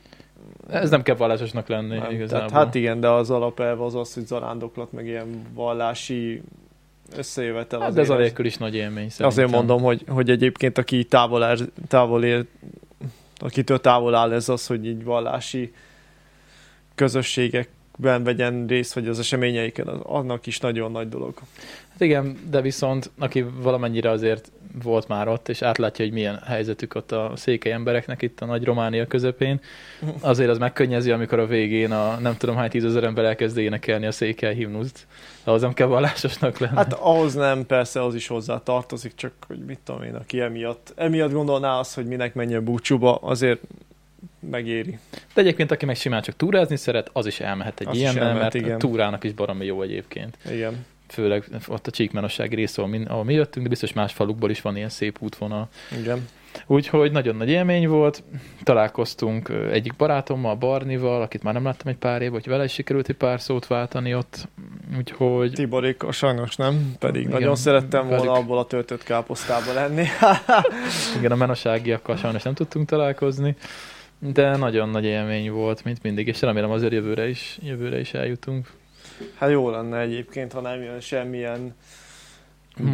Ez 0.69 0.89
nem 0.89 1.01
kell 1.03 1.15
vallásosnak 1.15 1.67
lenni 1.67 1.97
Nem, 1.97 2.11
igazából. 2.11 2.47
tehát, 2.49 2.65
hát 2.65 2.76
igen, 2.76 2.99
de 2.99 3.09
az 3.09 3.30
alapelv 3.30 3.82
az 3.82 3.95
az, 3.95 4.13
hogy 4.13 4.26
zarándoklat, 4.26 4.91
meg 4.91 5.05
ilyen 5.07 5.28
vallási 5.53 6.41
összejövetel. 7.17 7.80
hát, 7.80 7.93
de 7.93 8.01
ez 8.01 8.09
anélkül 8.09 8.45
is 8.45 8.57
nagy 8.57 8.76
élmény 8.76 9.09
szerintem. 9.09 9.28
azért 9.28 9.51
mondom, 9.51 9.82
hogy, 9.82 10.03
hogy 10.07 10.30
egyébként 10.30 10.78
aki 10.78 11.03
távol, 11.03 11.43
áll, 11.43 11.57
távol 11.88 12.24
él, 12.24 12.45
akitől 13.41 13.79
távol 13.79 14.15
áll 14.15 14.31
ez 14.33 14.49
az, 14.49 14.67
hogy 14.67 14.85
így 14.85 15.03
vallási 15.03 15.73
közösségekben 17.91 18.23
vegyen 18.23 18.67
részt, 18.67 18.93
vagy 18.93 19.07
az 19.07 19.19
eseményeiken, 19.19 19.87
az, 19.87 19.99
annak 20.03 20.47
is 20.47 20.59
nagyon 20.59 20.91
nagy 20.91 21.09
dolog. 21.09 21.33
Hát 21.91 22.01
igen, 22.01 22.37
de 22.49 22.61
viszont 22.61 23.11
aki 23.19 23.45
valamennyire 23.61 24.09
azért 24.09 24.51
volt 24.83 25.07
már 25.07 25.27
ott, 25.27 25.49
és 25.49 25.61
átlátja, 25.61 26.05
hogy 26.05 26.13
milyen 26.13 26.39
helyzetük 26.45 26.95
ott 26.95 27.11
a 27.11 27.31
székely 27.35 27.71
embereknek 27.71 28.21
itt 28.21 28.41
a 28.41 28.45
nagy 28.45 28.63
Románia 28.63 29.07
közepén, 29.07 29.59
azért 30.21 30.49
az 30.49 30.57
megkönnyezi, 30.57 31.11
amikor 31.11 31.39
a 31.39 31.45
végén 31.45 31.91
a 31.91 32.19
nem 32.19 32.37
tudom 32.37 32.55
hány 32.55 32.69
tízezer 32.69 33.03
ember 33.03 33.25
elkezd 33.25 33.57
énekelni 33.57 34.05
a 34.05 34.11
székely 34.11 34.55
himnuszt. 34.55 35.07
Ahhoz 35.43 35.61
nem 35.61 35.73
kell 35.73 35.87
vallásosnak 35.87 36.57
lenni. 36.57 36.75
Hát 36.75 36.93
ahhoz 36.93 37.33
nem, 37.33 37.65
persze 37.65 38.03
az 38.03 38.15
is 38.15 38.27
hozzá 38.27 38.63
tartozik, 38.63 39.15
csak 39.15 39.31
hogy 39.47 39.59
mit 39.59 39.79
tudom 39.83 40.03
én, 40.03 40.15
aki 40.15 40.39
emiatt, 40.39 40.93
emiatt 40.95 41.31
gondolná 41.31 41.79
azt, 41.79 41.95
hogy 41.95 42.05
minek 42.05 42.33
menjen 42.33 42.63
búcsúba, 42.63 43.15
azért 43.15 43.61
megéri. 44.49 44.99
De 45.33 45.41
egyébként, 45.41 45.71
aki 45.71 45.85
meg 45.85 45.95
simán 45.95 46.21
csak 46.21 46.35
túrázni 46.35 46.75
szeret, 46.75 47.09
az 47.13 47.25
is 47.25 47.39
elmehet 47.39 47.79
egy 47.79 48.03
elmehet, 48.03 48.33
mert 48.33 48.53
igen. 48.53 48.75
a 48.75 48.77
túrának 48.77 49.23
is 49.23 49.33
baromi 49.33 49.65
jó 49.65 49.81
egyébként. 49.81 50.37
Igen. 50.51 50.85
Főleg 51.07 51.43
ott 51.67 51.87
a 51.87 51.91
csíkmenossági 51.91 52.55
rész, 52.55 52.77
ahol 52.77 52.89
mi, 52.89 53.05
ahol 53.05 53.23
mi 53.23 53.33
jöttünk, 53.33 53.63
de 53.63 53.69
biztos 53.69 53.93
más 53.93 54.13
falukból 54.13 54.49
is 54.49 54.61
van 54.61 54.75
ilyen 54.75 54.89
szép 54.89 55.17
útvonal. 55.19 55.69
Igen. 55.99 56.27
Úgyhogy 56.67 57.11
nagyon 57.11 57.35
nagy 57.35 57.49
élmény 57.49 57.87
volt. 57.87 58.23
Találkoztunk 58.63 59.51
egyik 59.71 59.95
barátommal, 59.95 60.55
Barnival, 60.55 61.21
akit 61.21 61.43
már 61.43 61.53
nem 61.53 61.63
láttam 61.63 61.87
egy 61.87 61.97
pár 61.97 62.21
év, 62.21 62.31
hogy 62.31 62.47
vele 62.47 62.63
is 62.63 62.73
sikerült 62.73 63.09
egy 63.09 63.15
pár 63.15 63.41
szót 63.41 63.67
váltani 63.67 64.15
ott. 64.15 64.47
Úgyhogy 64.97 65.51
Tiborékkal 65.51 66.11
sajnos 66.11 66.55
nem, 66.55 66.95
pedig 66.99 67.21
Igen, 67.21 67.33
nagyon 67.33 67.55
szerettem 67.55 68.07
volna 68.07 68.23
velük. 68.23 68.35
abból 68.35 68.57
a 68.57 68.65
töltött 68.65 69.03
káposztába 69.03 69.73
lenni. 69.73 70.05
igen, 71.17 71.31
a 71.31 71.35
menoságiakkal 71.35 72.15
sajnos 72.15 72.43
nem 72.43 72.53
tudtunk 72.53 72.87
találkozni, 72.89 73.55
de 74.22 74.57
nagyon 74.57 74.89
nagy 74.89 75.05
élmény 75.05 75.51
volt, 75.51 75.84
mint 75.84 76.03
mindig, 76.03 76.28
és 76.28 76.41
remélem 76.41 76.72
azért 76.72 76.93
jövőre 76.93 77.28
is, 77.30 77.57
jövőre 77.61 77.99
is 77.99 78.13
eljutunk. 78.13 78.72
Hát 79.38 79.49
jó 79.49 79.69
lenne 79.69 79.99
egyébként, 79.99 80.53
ha 80.53 80.61
nem 80.61 80.82
jön 80.82 80.99
semmilyen 80.99 81.76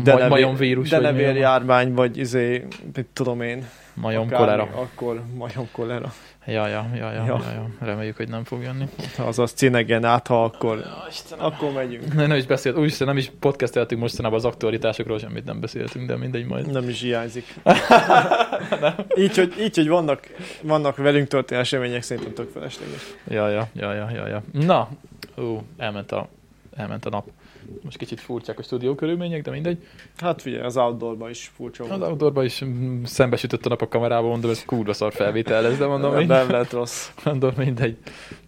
Maj- 0.04 0.28
majomvírus, 0.28 0.90
vagy 0.90 1.00
mi 1.00 1.06
denevér 1.06 1.28
van? 1.28 1.36
járvány, 1.36 1.94
vagy 1.94 2.18
izé, 2.18 2.68
mit 2.96 3.06
tudom 3.14 3.42
én. 3.42 3.68
Majom 3.94 4.30
kolera. 4.30 4.64
Akkor 4.64 5.22
majom 5.36 5.70
kolera. 5.72 6.14
Ja, 6.48 6.68
ja, 6.68 6.90
ja, 6.96 7.12
ja, 7.12 7.26
Ja. 7.26 7.26
ja, 7.26 7.52
ja. 7.54 7.70
Reméljük, 7.80 8.16
hogy 8.18 8.30
nem 8.30 8.44
fog 8.44 8.62
jönni. 8.62 8.86
Azaz 9.18 9.52
cinegen 9.52 10.04
át, 10.04 10.28
ha 10.28 10.44
akkor, 10.44 10.78
Ja, 10.78 11.06
Istenem. 11.10 11.46
akkor 11.46 11.72
megyünk. 11.72 12.14
Nem, 12.14 12.28
nem 12.28 12.38
is 12.38 12.46
beszélt, 12.46 12.78
úgyis 12.78 12.98
nem 12.98 13.18
is 13.18 13.32
podcasteltünk 13.40 14.02
mostanában 14.02 14.38
az 14.38 14.46
aktualitásokról, 14.46 15.20
semmit 15.20 15.46
nem 15.46 15.60
beszéltünk, 15.60 16.08
de 16.08 16.18
mindegy 16.18 16.46
majd. 16.46 16.72
Nem 16.72 16.90
is 16.90 17.02
hiányzik. 17.02 17.54
így, 19.18 19.36
hogy, 19.38 19.54
így, 19.60 19.76
hogy 19.76 19.88
vannak, 19.88 20.28
vannak 20.62 20.98
velünk 20.98 21.28
történő 21.28 21.60
események, 21.62 22.02
szerintem 22.02 22.34
tök 22.34 22.50
felesleges. 22.52 23.02
Ja, 23.28 23.50
ja, 23.50 23.68
ja, 23.74 23.94
ja, 23.94 24.10
ja, 24.14 24.28
ja. 24.28 24.44
Na, 24.52 24.90
ú, 25.38 25.62
elment 25.78 26.12
a, 26.12 26.28
elment 26.76 27.06
a 27.06 27.10
nap. 27.10 27.28
Most 27.84 27.98
kicsit 27.98 28.20
furcsák 28.20 28.60
a 28.60 28.64
stúdió 28.64 28.96
körülmények, 28.96 29.42
de 29.42 29.52
mindegy. 29.52 29.88
Hát 30.18 30.42
figyelj, 30.42 30.64
az 30.64 30.78
outdoorban 30.78 31.30
is 31.30 31.52
furcsa 31.56 31.84
Az 31.84 31.90
volt. 31.90 32.02
outdoorban 32.02 32.46
is 32.46 32.64
mm, 32.64 33.04
szembesütött 33.04 33.66
a 33.66 33.70
nap 33.70 33.82
a 33.82 33.88
kamerával, 33.88 34.30
mondom, 34.30 34.50
ez 34.52 34.66
kurva 34.66 34.94
szar 34.94 35.14
felvétel 35.14 35.62
lesz, 35.62 35.78
de 35.78 35.86
mondom, 35.86 36.14
nem, 36.14 36.26
nem 36.26 36.50
lett 36.50 36.72
rossz. 36.72 37.10
mondom, 37.26 37.54
mindegy. 37.58 37.98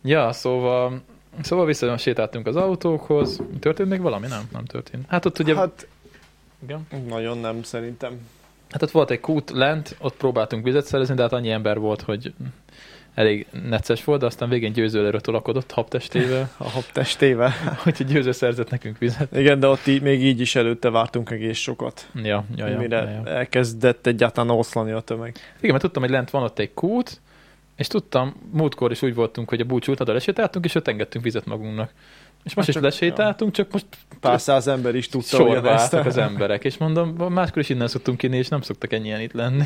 Ja, 0.04 0.32
szóval, 0.32 1.02
szóval 1.42 1.66
vissza 1.66 1.98
sétáltunk 1.98 2.48
az 2.48 2.56
autókhoz. 2.56 3.42
Történt 3.60 3.90
még 3.90 4.02
valami? 4.02 4.28
Nem, 4.28 4.42
nem 4.52 4.66
történt. 4.66 5.06
Hát 5.08 5.26
ott 5.26 5.40
ugye, 5.40 5.56
hát, 5.56 5.68
Hát 5.68 5.88
igen. 6.64 6.88
nagyon 7.08 7.38
nem 7.38 7.64
szerintem. 7.64 8.20
Hát 8.70 8.82
ott 8.82 8.92
volt 8.92 9.12
egy 9.12 9.20
kút 9.20 9.50
lent, 9.50 9.96
ott 10.00 10.16
próbáltunk 10.16 10.64
vizet 10.64 10.86
szerezni, 10.86 11.16
de 11.16 11.22
hát 11.22 11.34
annyi 11.34 11.50
ember 11.50 11.80
volt, 11.80 12.02
hogy 12.02 12.34
elég 13.20 13.46
necces 13.70 14.04
volt, 14.04 14.20
de 14.20 14.26
aztán 14.26 14.50
végén 14.50 14.72
győzőlőre 14.74 15.20
tolakodott 15.20 15.72
habtestével, 15.72 16.50
A 16.58 16.70
hab 16.70 16.84
testével. 16.94 17.54
úgyhogy 17.86 18.06
győző 18.14 18.32
szerzett 18.32 18.70
nekünk 18.70 18.98
vizet. 18.98 19.36
Igen, 19.36 19.60
de 19.60 19.68
ott 19.68 19.88
így, 19.88 20.02
még 20.02 20.24
így 20.24 20.40
is 20.40 20.56
előtte 20.56 20.90
vártunk 20.90 21.30
egész 21.30 21.58
sokat. 21.58 22.08
Ja, 22.16 22.46
ja, 22.56 22.68
ja, 22.68 22.78
mire 22.78 22.98
ja, 22.98 23.10
ja. 23.10 23.26
elkezdett 23.26 24.08
egyáltalán 24.08 24.58
oszlani 24.58 24.92
a 24.92 25.00
tömeg. 25.00 25.36
Igen, 25.58 25.72
mert 25.72 25.82
tudtam, 25.82 26.02
hogy 26.02 26.12
lent 26.12 26.30
van 26.30 26.44
ott 26.44 26.60
egy 26.60 26.74
kút, 26.74 27.22
és 27.76 27.88
tudtam, 27.88 28.36
múltkor 28.52 28.92
is 28.92 29.02
úgy 29.02 29.16
voltunk, 29.16 29.50
hogy 29.50 29.60
a 29.60 29.66
búcsút 29.66 30.00
oda 30.00 30.14
lesétáltunk, 30.14 30.66
és 30.66 30.76
ott 30.76 30.88
engedtünk 30.88 31.24
vizet 31.24 31.46
magunknak. 31.46 31.92
És 32.44 32.54
most 32.54 32.68
Hát 32.68 32.76
is 32.76 32.82
lesétáltunk, 32.82 33.52
csak 33.52 33.72
most 33.72 33.86
Pár 34.20 34.42
száz 34.42 34.68
ember 34.68 34.96
is 34.96 35.08
tudta 35.08 35.70
álltak 35.72 36.06
az 36.06 36.18
emberek, 36.18 36.64
és 36.64 36.78
mondom, 36.78 37.10
máskor 37.10 37.62
is 37.62 37.70
innen 37.70 37.88
szoktunk 37.88 38.24
inni, 38.24 38.38
és 38.38 38.48
nem 38.48 38.62
szoktak 38.62 38.94
ennyien 38.94 39.22
itt 39.22 39.34
lenni. 39.34 39.66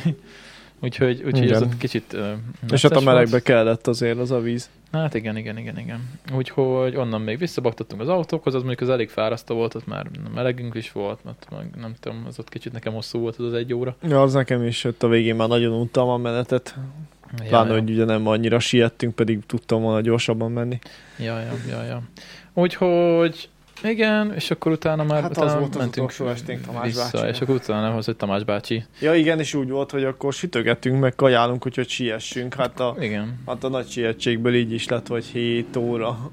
Úgyhogy, 0.84 1.24
úgyhogy 1.26 1.52
ez 1.52 1.58
Igen. 1.58 1.64
ott 1.64 1.78
kicsit 1.78 2.14
uh, 2.14 2.32
És 2.72 2.82
hát 2.82 2.92
a 2.92 3.02
melegbe 3.02 3.42
kellett 3.42 3.88
azért 3.88 4.18
az 4.18 4.32
a 4.32 4.40
víz. 4.40 4.70
Hát 4.92 5.14
igen, 5.14 5.38
igen, 5.38 5.58
igen, 5.58 5.80
igen. 5.80 6.10
Úgyhogy 6.36 6.96
onnan 6.96 7.22
még 7.22 7.38
visszabaktattunk 7.38 8.02
az 8.02 8.08
autókhoz, 8.08 8.54
az 8.54 8.60
mondjuk 8.62 8.82
az 8.82 8.90
elég 8.90 9.10
fárasztó 9.10 9.56
volt, 9.56 9.76
ott 9.76 9.88
már 9.88 10.08
melegünk 10.34 10.76
is 10.76 10.92
volt, 10.92 11.24
mert 11.24 11.48
meg 11.52 11.70
nem 11.80 11.94
tudom, 12.00 12.24
az 12.28 12.40
ott 12.40 12.50
kicsit 12.50 12.72
nekem 12.72 12.94
hosszú 12.94 13.20
volt 13.20 13.36
az 13.36 13.46
az 13.46 13.54
egy 13.54 13.74
óra. 13.74 13.96
Ja, 14.08 14.22
az 14.22 14.34
nekem 14.34 14.64
is 14.64 14.84
jött 14.84 15.04
a 15.04 15.08
végén 15.08 15.36
már 15.36 15.48
nagyon 15.48 15.74
untam 15.74 16.08
a 16.08 16.18
menetet. 16.18 16.76
Ja, 17.38 17.48
Pláne, 17.48 17.74
ja. 17.74 17.80
hogy 17.80 17.90
ugye 17.90 18.06
nem 18.06 18.28
annyira 18.28 18.60
siettünk, 18.60 19.16
pedig 19.16 19.46
tudtam 19.46 19.82
volna 19.82 20.02
gyorsabban 20.02 20.52
menni. 20.52 20.80
Ja, 21.18 21.40
ja, 21.40 21.52
ja, 21.70 21.84
ja. 21.84 22.02
Úgyhogy 22.54 23.50
igen, 23.84 24.34
és 24.36 24.52
akkor 24.52 24.72
utána 24.72 25.04
már 25.04 25.22
Hát 25.22 25.32
az 25.32 25.38
utána 25.38 25.60
volt 25.60 25.76
az 25.76 25.82
mentünk 25.82 26.10
utolsó 26.10 26.28
esténk 26.34 26.62
Tamás 26.66 26.86
vissza, 26.86 27.02
bácsival. 27.04 27.28
és 27.30 27.42
akkor 27.42 27.56
utána 27.56 27.92
hozott 27.92 28.18
Tamás 28.18 28.44
bácsi. 28.44 28.84
Ja 29.00 29.16
igen, 29.16 29.40
és 29.40 29.54
úgy 29.54 29.70
volt, 29.70 29.92
hogy 29.92 30.04
akkor 30.04 30.34
sütögettünk, 30.34 31.00
meg 31.00 31.16
kajálunk, 31.16 31.66
úgyhogy 31.66 31.88
siessünk. 31.88 32.54
Hát 32.54 32.80
a, 32.80 32.96
Igen. 33.00 33.40
hát 33.46 33.64
a 33.64 33.70
nagy 33.70 33.88
sietségből 33.88 34.56
így 34.56 34.74
is 34.74 34.88
lett, 34.88 35.08
hogy 35.08 35.26
7 35.26 35.76
óra. 35.76 36.32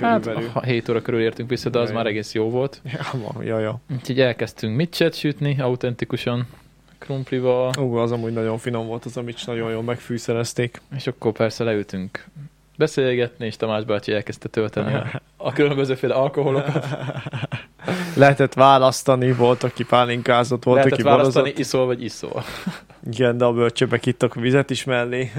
Hát 0.00 0.20
körülbelül. 0.22 0.50
ha 0.50 0.62
7 0.62 0.88
óra 0.88 1.02
körül 1.02 1.20
értünk 1.20 1.48
vissza, 1.48 1.68
de 1.70 1.78
az 1.78 1.88
Ja, 1.88 1.94
már 1.94 2.06
egész 2.06 2.32
jó 2.34 2.50
volt. 2.50 2.80
Ja, 2.84 3.42
ja, 3.42 3.58
ja. 3.58 3.80
Úgyhogy 3.92 4.20
elkezdtünk 4.20 4.76
micset 4.76 5.14
sütni, 5.14 5.56
autentikusan 5.60 6.46
krumplival, 6.98 7.72
Ú, 7.78 7.94
az 7.94 8.12
amúgy 8.12 8.32
nagyon 8.32 8.58
finom 8.58 8.86
volt, 8.86 9.04
az, 9.04 9.16
amit 9.16 9.46
nagyon 9.46 9.70
jól 9.70 9.82
megfűszerezték. 9.82 10.80
és 10.96 11.06
akkor 11.06 11.32
persze 11.32 11.64
leültünk 11.64 12.24
beszélgetni, 12.80 13.46
és 13.46 13.56
Tamás 13.56 13.84
bácsi 13.84 14.12
elkezdte 14.12 14.48
tölteni 14.48 14.94
a, 14.94 15.20
a 15.36 15.52
különbözőféle 15.52 16.14
alkoholokat. 16.14 16.86
Lehetett 18.16 18.54
választani, 18.54 19.32
volt, 19.32 19.62
aki 19.62 19.84
pálinkázott, 19.84 20.64
volt, 20.64 20.76
Lehetett 20.76 20.98
aki 20.98 21.08
választani, 21.08 21.34
borozott. 21.34 21.58
iszol 21.58 21.86
vagy 21.86 22.02
iszol. 22.02 22.44
Igen, 23.10 23.36
de 23.36 23.44
a 23.44 23.52
bölcsőbe 23.52 23.98
ittak 24.04 24.34
vizet 24.34 24.70
is 24.70 24.84
mellé, 24.84 25.32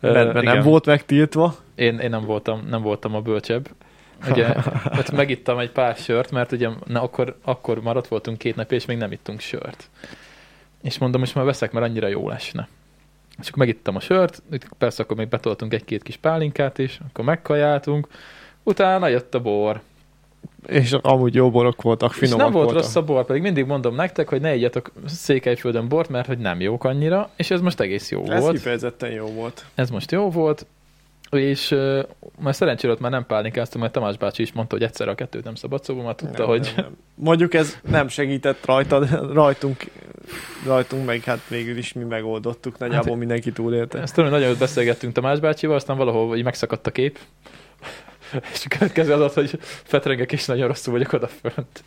mert 0.00 0.42
nem 0.42 0.62
volt 0.62 0.86
megtiltva. 0.86 1.56
Én, 1.74 1.98
én 1.98 2.10
nem, 2.10 2.24
voltam, 2.24 2.66
nem 2.70 2.82
voltam 2.82 3.14
a 3.14 3.20
bölcsebb. 3.20 3.68
Ugye, 4.30 4.54
ott 4.98 5.10
megittam 5.22 5.58
egy 5.58 5.70
pár 5.70 5.96
sört, 5.96 6.30
mert 6.30 6.52
ugye 6.52 6.68
na, 6.86 7.02
akkor, 7.02 7.36
akkor 7.44 7.82
már 7.82 7.96
ott 7.96 8.08
voltunk 8.08 8.38
két 8.38 8.56
nap, 8.56 8.72
és 8.72 8.84
még 8.84 8.96
nem 8.96 9.12
ittunk 9.12 9.40
sört. 9.40 9.88
És 10.82 10.98
mondom, 10.98 11.20
most 11.20 11.34
már 11.34 11.44
veszek, 11.44 11.72
mert 11.72 11.86
annyira 11.86 12.08
jó 12.08 12.28
lesne. 12.28 12.68
És 13.40 13.48
akkor 13.48 13.58
megittam 13.58 13.96
a 13.96 14.00
sört, 14.00 14.42
persze 14.78 15.02
akkor 15.02 15.16
még 15.16 15.28
betoltunk 15.28 15.74
egy-két 15.74 16.02
kis 16.02 16.16
pálinkát 16.16 16.78
is, 16.78 17.00
akkor 17.08 17.24
megkajáltunk, 17.24 18.08
utána 18.62 19.08
jött 19.08 19.34
a 19.34 19.40
bor. 19.40 19.80
És 20.66 20.92
amúgy 20.92 21.34
jó 21.34 21.50
borok 21.50 21.82
voltak, 21.82 22.10
és 22.10 22.16
finomak 22.16 22.40
nem 22.40 22.52
volt 22.52 22.64
voltak. 22.64 22.82
rossz 22.82 22.96
a 22.96 23.02
bor, 23.02 23.24
pedig 23.24 23.42
mindig 23.42 23.66
mondom 23.66 23.94
nektek, 23.94 24.28
hogy 24.28 24.40
ne 24.40 24.54
igyatok 24.54 24.92
Székelyföldön 25.06 25.88
bort, 25.88 26.08
mert 26.08 26.26
hogy 26.26 26.38
nem 26.38 26.60
jók 26.60 26.84
annyira, 26.84 27.30
és 27.36 27.50
ez 27.50 27.60
most 27.60 27.80
egész 27.80 28.10
jó 28.10 28.30
Ez 28.30 28.40
volt. 28.42 28.52
kifejezetten 28.52 29.10
jó 29.10 29.26
volt. 29.26 29.64
Ez 29.74 29.90
most 29.90 30.10
jó 30.10 30.30
volt, 30.30 30.66
és 31.30 31.70
uh, 31.70 32.04
már 32.38 32.54
szerencsére 32.54 32.92
ott 32.92 33.00
már 33.00 33.10
nem 33.10 33.26
pálinkáztunk, 33.26 33.82
mert 33.82 33.94
Tamás 33.94 34.16
bácsi 34.16 34.42
is 34.42 34.52
mondta, 34.52 34.74
hogy 34.76 34.84
egyszerre 34.84 35.10
a 35.10 35.14
kettőt 35.14 35.44
nem 35.44 35.54
szabad, 35.54 35.84
szóval 35.84 36.04
már 36.04 36.14
tudta, 36.14 36.38
Nem, 36.38 36.46
hogy 36.46 36.72
nem, 36.76 36.84
nem. 36.84 36.96
Mondjuk 37.14 37.54
ez 37.54 37.78
nem 37.88 38.08
segített 38.08 38.64
rajta, 38.66 38.98
de 38.98 39.16
rajtunk, 39.32 39.84
rajtunk 40.66 41.06
meg 41.06 41.22
hát 41.22 41.40
végül 41.48 41.76
is 41.76 41.92
mi 41.92 42.04
megoldottuk, 42.04 42.78
nagyjából 42.78 43.08
Hát- 43.10 43.18
mindenki 43.18 43.52
túlélte. 43.52 44.00
ezt 44.00 44.14
tudom, 44.14 44.30
hogy 44.30 44.40
nagyon 44.40 44.56
beszélgettünk 44.58 45.12
Tamás 45.12 45.40
bácsival, 45.40 45.76
aztán 45.76 45.96
valahol 45.96 46.36
így 46.36 46.44
megszakadt 46.44 46.86
a 46.86 46.90
kép, 46.90 47.18
és 48.52 48.64
a 48.64 48.68
következő 48.68 49.12
az 49.12 49.20
az, 49.20 49.34
hogy 49.34 49.58
fetrengek 49.62 50.32
és 50.32 50.46
nagyon 50.46 50.66
rosszul 50.66 50.92
vagyok 50.92 51.12
odafönt. 51.12 51.84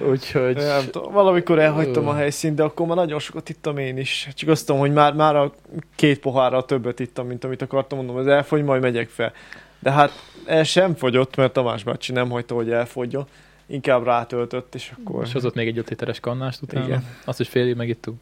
Úgyhogy... 0.00 0.56
Nem, 0.56 0.84
tudom, 0.90 1.12
valamikor 1.12 1.58
elhagytam 1.58 2.08
a 2.08 2.14
helyszínt, 2.14 2.54
de 2.54 2.62
akkor 2.62 2.86
már 2.86 2.96
nagyon 2.96 3.18
sokat 3.18 3.48
ittam 3.48 3.78
én 3.78 3.98
is. 3.98 4.28
Csak 4.34 4.48
azt 4.48 4.66
tudom, 4.66 4.80
hogy 4.80 4.92
már, 4.92 5.14
már 5.14 5.36
a 5.36 5.52
két 5.94 6.18
pohárral 6.20 6.64
többet 6.64 7.00
ittam, 7.00 7.26
mint 7.26 7.44
amit 7.44 7.62
akartam, 7.62 7.98
mondom, 7.98 8.16
az 8.16 8.26
elfogy, 8.26 8.64
majd 8.64 8.82
megyek 8.82 9.08
fel. 9.08 9.32
De 9.78 9.90
hát 9.90 10.10
el 10.46 10.64
sem 10.64 10.94
fogyott, 10.94 11.36
mert 11.36 11.52
Tamás 11.52 11.82
bácsi 11.82 12.12
nem 12.12 12.30
hagyta, 12.30 12.54
hogy 12.54 12.70
elfogjon. 12.70 13.26
Inkább 13.66 14.04
rátöltött, 14.04 14.74
és 14.74 14.92
akkor... 14.98 15.24
És 15.24 15.32
hozott 15.32 15.54
még 15.54 15.68
egy 15.68 15.78
5 15.78 15.88
literes 15.88 16.20
kannást 16.20 16.62
utána. 16.62 16.86
Igen. 16.86 17.06
Azt 17.24 17.40
is 17.40 17.48
fél 17.48 17.66
év 17.66 17.76
megittuk. 17.76 18.14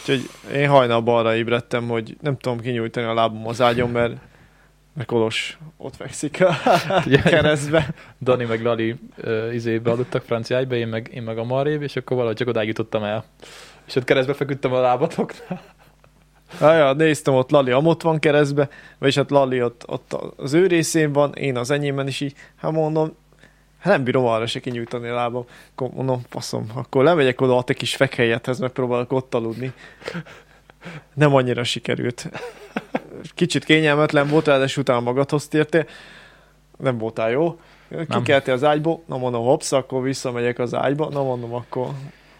Úgyhogy 0.00 0.28
én 0.54 0.68
hajnalban 0.68 1.18
arra 1.18 1.36
ébredtem, 1.36 1.88
hogy 1.88 2.16
nem 2.20 2.36
tudom 2.38 2.60
kinyújtani 2.60 3.06
a 3.06 3.14
lábam 3.14 3.46
az 3.46 3.60
ágyon, 3.60 3.90
mert, 3.90 4.14
mert 4.94 5.08
Kolos 5.08 5.58
ott 5.76 5.96
fekszik 5.96 6.44
a 6.44 6.54
keresztbe. 7.24 7.94
Dani 8.20 8.44
meg 8.44 8.62
Lali 8.62 8.94
uh, 9.24 9.54
izébe 9.54 9.90
aludtak 9.90 10.22
franciájba, 10.22 10.74
én 10.74 10.88
meg, 10.88 11.10
én 11.12 11.22
meg 11.22 11.38
a 11.38 11.44
marrébb, 11.44 11.82
és 11.82 11.96
akkor 11.96 12.16
valahogy 12.16 12.36
csak 12.36 12.48
odáig 12.48 12.68
jutottam 12.68 13.02
el. 13.02 13.24
És 13.86 13.96
ott 13.96 14.04
keresztbe 14.04 14.34
feküdtem 14.34 14.72
a 14.72 14.80
lábatoknál. 14.80 15.60
Ja, 16.60 16.92
néztem 16.92 17.34
ott 17.34 17.50
Lali 17.50 17.70
amott 17.70 18.02
van 18.02 18.18
keresztbe, 18.18 18.68
vagyis 18.98 19.14
hát 19.14 19.30
Lali 19.30 19.62
ott, 19.62 19.84
ott 19.86 20.12
az 20.36 20.52
ő 20.52 20.66
részén 20.66 21.12
van, 21.12 21.34
én 21.34 21.56
az 21.56 21.70
enyémben 21.70 22.06
is 22.06 22.20
így, 22.20 22.34
hát 22.56 22.72
mondom, 22.72 23.16
hát 23.78 23.92
nem 23.92 24.04
bírom 24.04 24.24
arra 24.24 24.46
se 24.46 24.60
kinyújtani 24.60 25.08
a 25.08 25.14
lábam. 25.14 25.44
Akkor 25.72 25.90
mondom, 25.90 26.22
faszom, 26.28 26.66
akkor 26.74 27.04
lemegyek 27.04 27.40
oda 27.40 27.56
a 27.56 27.62
te 27.62 27.74
kis 27.74 27.96
fekhelyedhez, 27.96 28.58
megpróbálok 28.58 29.12
ott 29.12 29.34
aludni. 29.34 29.72
Nem 31.14 31.34
annyira 31.34 31.64
sikerült. 31.64 32.30
Kicsit 33.34 33.64
kényelmetlen 33.64 34.28
volt, 34.28 34.46
ráadásul 34.46 34.82
utána 34.82 35.00
magadhoz 35.00 35.48
tértél. 35.48 35.86
Nem 36.78 36.98
voltál 36.98 37.30
jó. 37.30 37.60
Kikeltél 38.08 38.54
az 38.54 38.64
ágyból, 38.64 39.02
na 39.06 39.16
mondom, 39.16 39.44
hopsz, 39.44 39.72
akkor 39.72 40.02
visszamegyek 40.02 40.58
az 40.58 40.74
ágyba, 40.74 41.08
na 41.08 41.22
mondom, 41.22 41.54
akkor... 41.54 41.88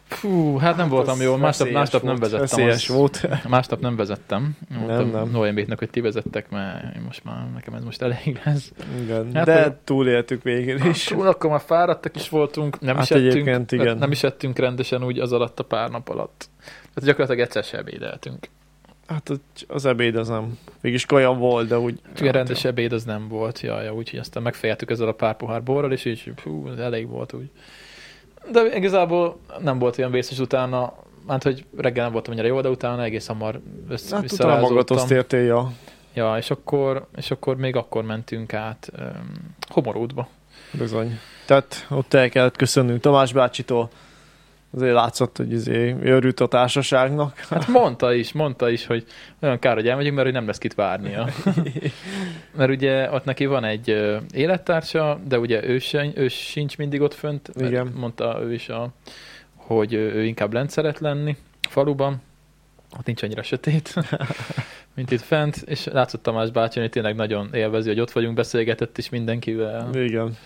Fú, 0.04 0.56
hát 0.56 0.76
nem 0.76 0.88
voltam 0.88 1.14
az 1.14 1.22
jó, 1.22 1.36
másnap, 1.36 1.70
másnap 1.70 2.02
nem 2.02 2.16
vezettem. 2.16 2.40
Veszélyes 2.40 2.88
az- 2.88 2.96
volt. 2.96 3.28
Másnap 3.48 3.80
nem 3.80 3.96
vezettem. 3.96 4.56
Mondtam 4.68 5.10
nem. 5.10 5.30
Noémbéknek, 5.30 5.78
hogy 5.78 5.90
ti 5.90 6.00
vezettek, 6.00 6.50
mert 6.50 7.02
most 7.04 7.24
már, 7.24 7.50
nekem 7.54 7.74
ez 7.74 7.84
most 7.84 8.02
elég 8.02 8.40
lesz. 8.44 8.72
Igen, 9.02 9.34
Hát, 9.34 9.44
de 9.44 9.62
hogy- 9.62 9.72
túléltük 9.74 10.42
végül 10.42 10.84
is. 10.84 11.04
Túl, 11.04 11.26
akkor 11.26 11.50
már 11.50 11.60
fáradtak 11.60 12.16
is 12.16 12.28
voltunk, 12.28 12.80
nem, 12.80 12.94
Hát 12.96 13.04
is 13.04 13.10
ettünk, 13.10 13.72
igen. 13.72 13.98
nem 13.98 14.10
is 14.10 14.22
ettünk 14.22 14.58
rendesen 14.58 15.04
úgy 15.04 15.18
az 15.18 15.32
alatt 15.32 15.58
a 15.58 15.64
pár 15.64 15.90
nap 15.90 16.08
alatt. 16.08 16.48
Tehát 16.60 17.04
gyakorlatilag 17.04 17.40
egyszer 17.40 17.64
se 17.64 17.78
ebédeltünk. 17.78 18.48
Hát 19.07 19.28
az- 19.28 19.40
az 19.68 19.84
ebéd 19.86 20.16
az 20.16 20.28
nem. 20.28 20.59
Mégis 20.80 21.07
kaja 21.07 21.32
volt, 21.32 21.68
de 21.68 21.78
úgy... 21.78 22.00
Csak 22.14 22.26
egy 22.26 22.32
rendes 22.32 22.64
ebéd 22.64 22.92
az 22.92 23.05
nem 23.05 23.28
volt, 23.28 23.61
jaj, 23.61 23.84
ja, 23.84 23.94
úgyhogy 23.94 24.18
aztán 24.18 24.42
megfejeltük 24.42 24.90
ezzel 24.90 25.09
a 25.09 25.12
pár 25.12 25.36
pohár 25.36 25.62
borral, 25.62 25.92
és 25.92 26.05
így, 26.05 26.32
hú, 26.42 26.68
elég 26.78 27.09
volt 27.09 27.32
úgy. 27.32 27.50
De 28.50 28.76
igazából 28.76 29.38
nem 29.59 29.78
volt 29.78 29.98
olyan 29.98 30.11
vészes 30.11 30.38
utána, 30.38 30.94
hát 31.28 31.42
hogy 31.42 31.64
reggel 31.76 32.03
nem 32.05 32.12
voltam 32.12 32.32
annyira 32.32 32.46
jó, 32.48 32.61
de 32.61 32.68
utána 32.68 33.03
egész 33.03 33.26
hamar 33.26 33.61
össze, 33.88 34.16
Hát 34.16 34.32
utána 34.32 34.61
magadhoz 34.61 35.05
tértél, 35.05 35.42
ja. 35.42 35.72
Ja, 36.14 36.36
és 36.36 36.50
akkor, 36.50 37.07
és 37.16 37.30
akkor 37.30 37.57
még 37.57 37.76
akkor 37.76 38.05
mentünk 38.05 38.55
át 38.55 38.92
um, 38.98 39.55
Homoródba. 39.68 40.28
Bizony. 40.72 41.18
Tehát 41.46 41.86
ott 41.90 42.14
el 42.14 42.28
kellett 42.28 42.57
köszönnünk 42.57 43.00
Tamás 43.00 43.32
bácsitól. 43.32 43.90
Azért 44.74 44.94
látszott, 44.94 45.36
hogy 45.36 45.52
izé 45.52 45.96
örült 46.02 46.40
a 46.40 46.46
társaságnak. 46.46 47.38
Hát 47.38 47.68
mondta 47.68 48.14
is, 48.14 48.32
mondta 48.32 48.70
is, 48.70 48.86
hogy 48.86 49.04
olyan 49.40 49.58
kár, 49.58 49.74
hogy 49.74 49.88
elmegyünk, 49.88 50.14
mert 50.14 50.26
hogy 50.26 50.36
nem 50.36 50.46
lesz 50.46 50.58
kit 50.58 50.74
várnia. 50.74 51.28
mert 52.56 52.70
ugye 52.70 53.10
ott 53.10 53.24
neki 53.24 53.46
van 53.46 53.64
egy 53.64 53.88
élettársa, 54.34 55.20
de 55.24 55.38
ugye 55.38 55.64
ő, 55.64 55.78
se, 55.78 56.10
ő 56.14 56.28
sincs 56.28 56.76
mindig 56.76 57.00
ott 57.00 57.14
fönt. 57.14 57.50
Igen. 57.54 57.92
Mondta 57.96 58.38
ő 58.42 58.52
is, 58.52 58.68
a, 58.68 58.88
hogy 59.54 59.92
ő 59.92 60.24
inkább 60.24 60.52
lent 60.52 60.70
szeret 60.70 60.98
lenni 60.98 61.36
faluban. 61.68 62.22
Ott 62.98 63.06
nincs 63.06 63.22
annyira 63.22 63.42
sötét, 63.42 63.94
mint 64.96 65.10
itt 65.10 65.20
fent, 65.20 65.56
és 65.56 65.84
látszott 65.84 66.22
Tamás 66.22 66.50
bácsi, 66.50 66.80
hogy 66.80 66.90
tényleg 66.90 67.14
nagyon 67.14 67.54
élvezi, 67.54 67.88
hogy 67.88 68.00
ott 68.00 68.10
vagyunk, 68.10 68.34
beszélgetett 68.34 68.98
is 68.98 69.08
mindenkivel. 69.08 69.90
Igen. 69.94 70.36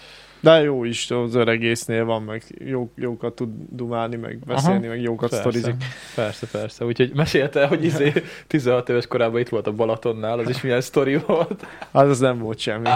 De 0.47 0.63
jó 0.63 0.85
is, 0.85 1.11
az 1.11 1.35
öregésznél 1.35 2.05
van, 2.05 2.23
meg 2.23 2.43
jó, 2.65 2.91
jókat 2.95 3.35
tud 3.35 3.49
dumálni, 3.71 4.17
meg 4.17 4.39
beszélni, 4.39 4.79
Aha. 4.79 4.89
meg 4.89 5.01
jókat 5.03 5.31
Persze, 5.31 5.51
sztorizik. 5.51 5.85
persze, 6.15 6.47
persze. 6.47 6.85
Úgyhogy 6.85 7.13
mesélte, 7.15 7.67
hogy 7.67 7.85
izé 7.85 8.13
16 8.47 8.89
éves 8.89 9.07
korában 9.07 9.41
itt 9.41 9.49
volt 9.49 9.67
a 9.67 9.73
Balatonnál, 9.73 10.39
az 10.39 10.49
is 10.49 10.61
milyen 10.61 10.81
sztori 10.81 11.17
volt. 11.27 11.67
Hát 11.93 12.07
az 12.07 12.19
nem 12.19 12.39
volt 12.39 12.59
semmi. 12.59 12.89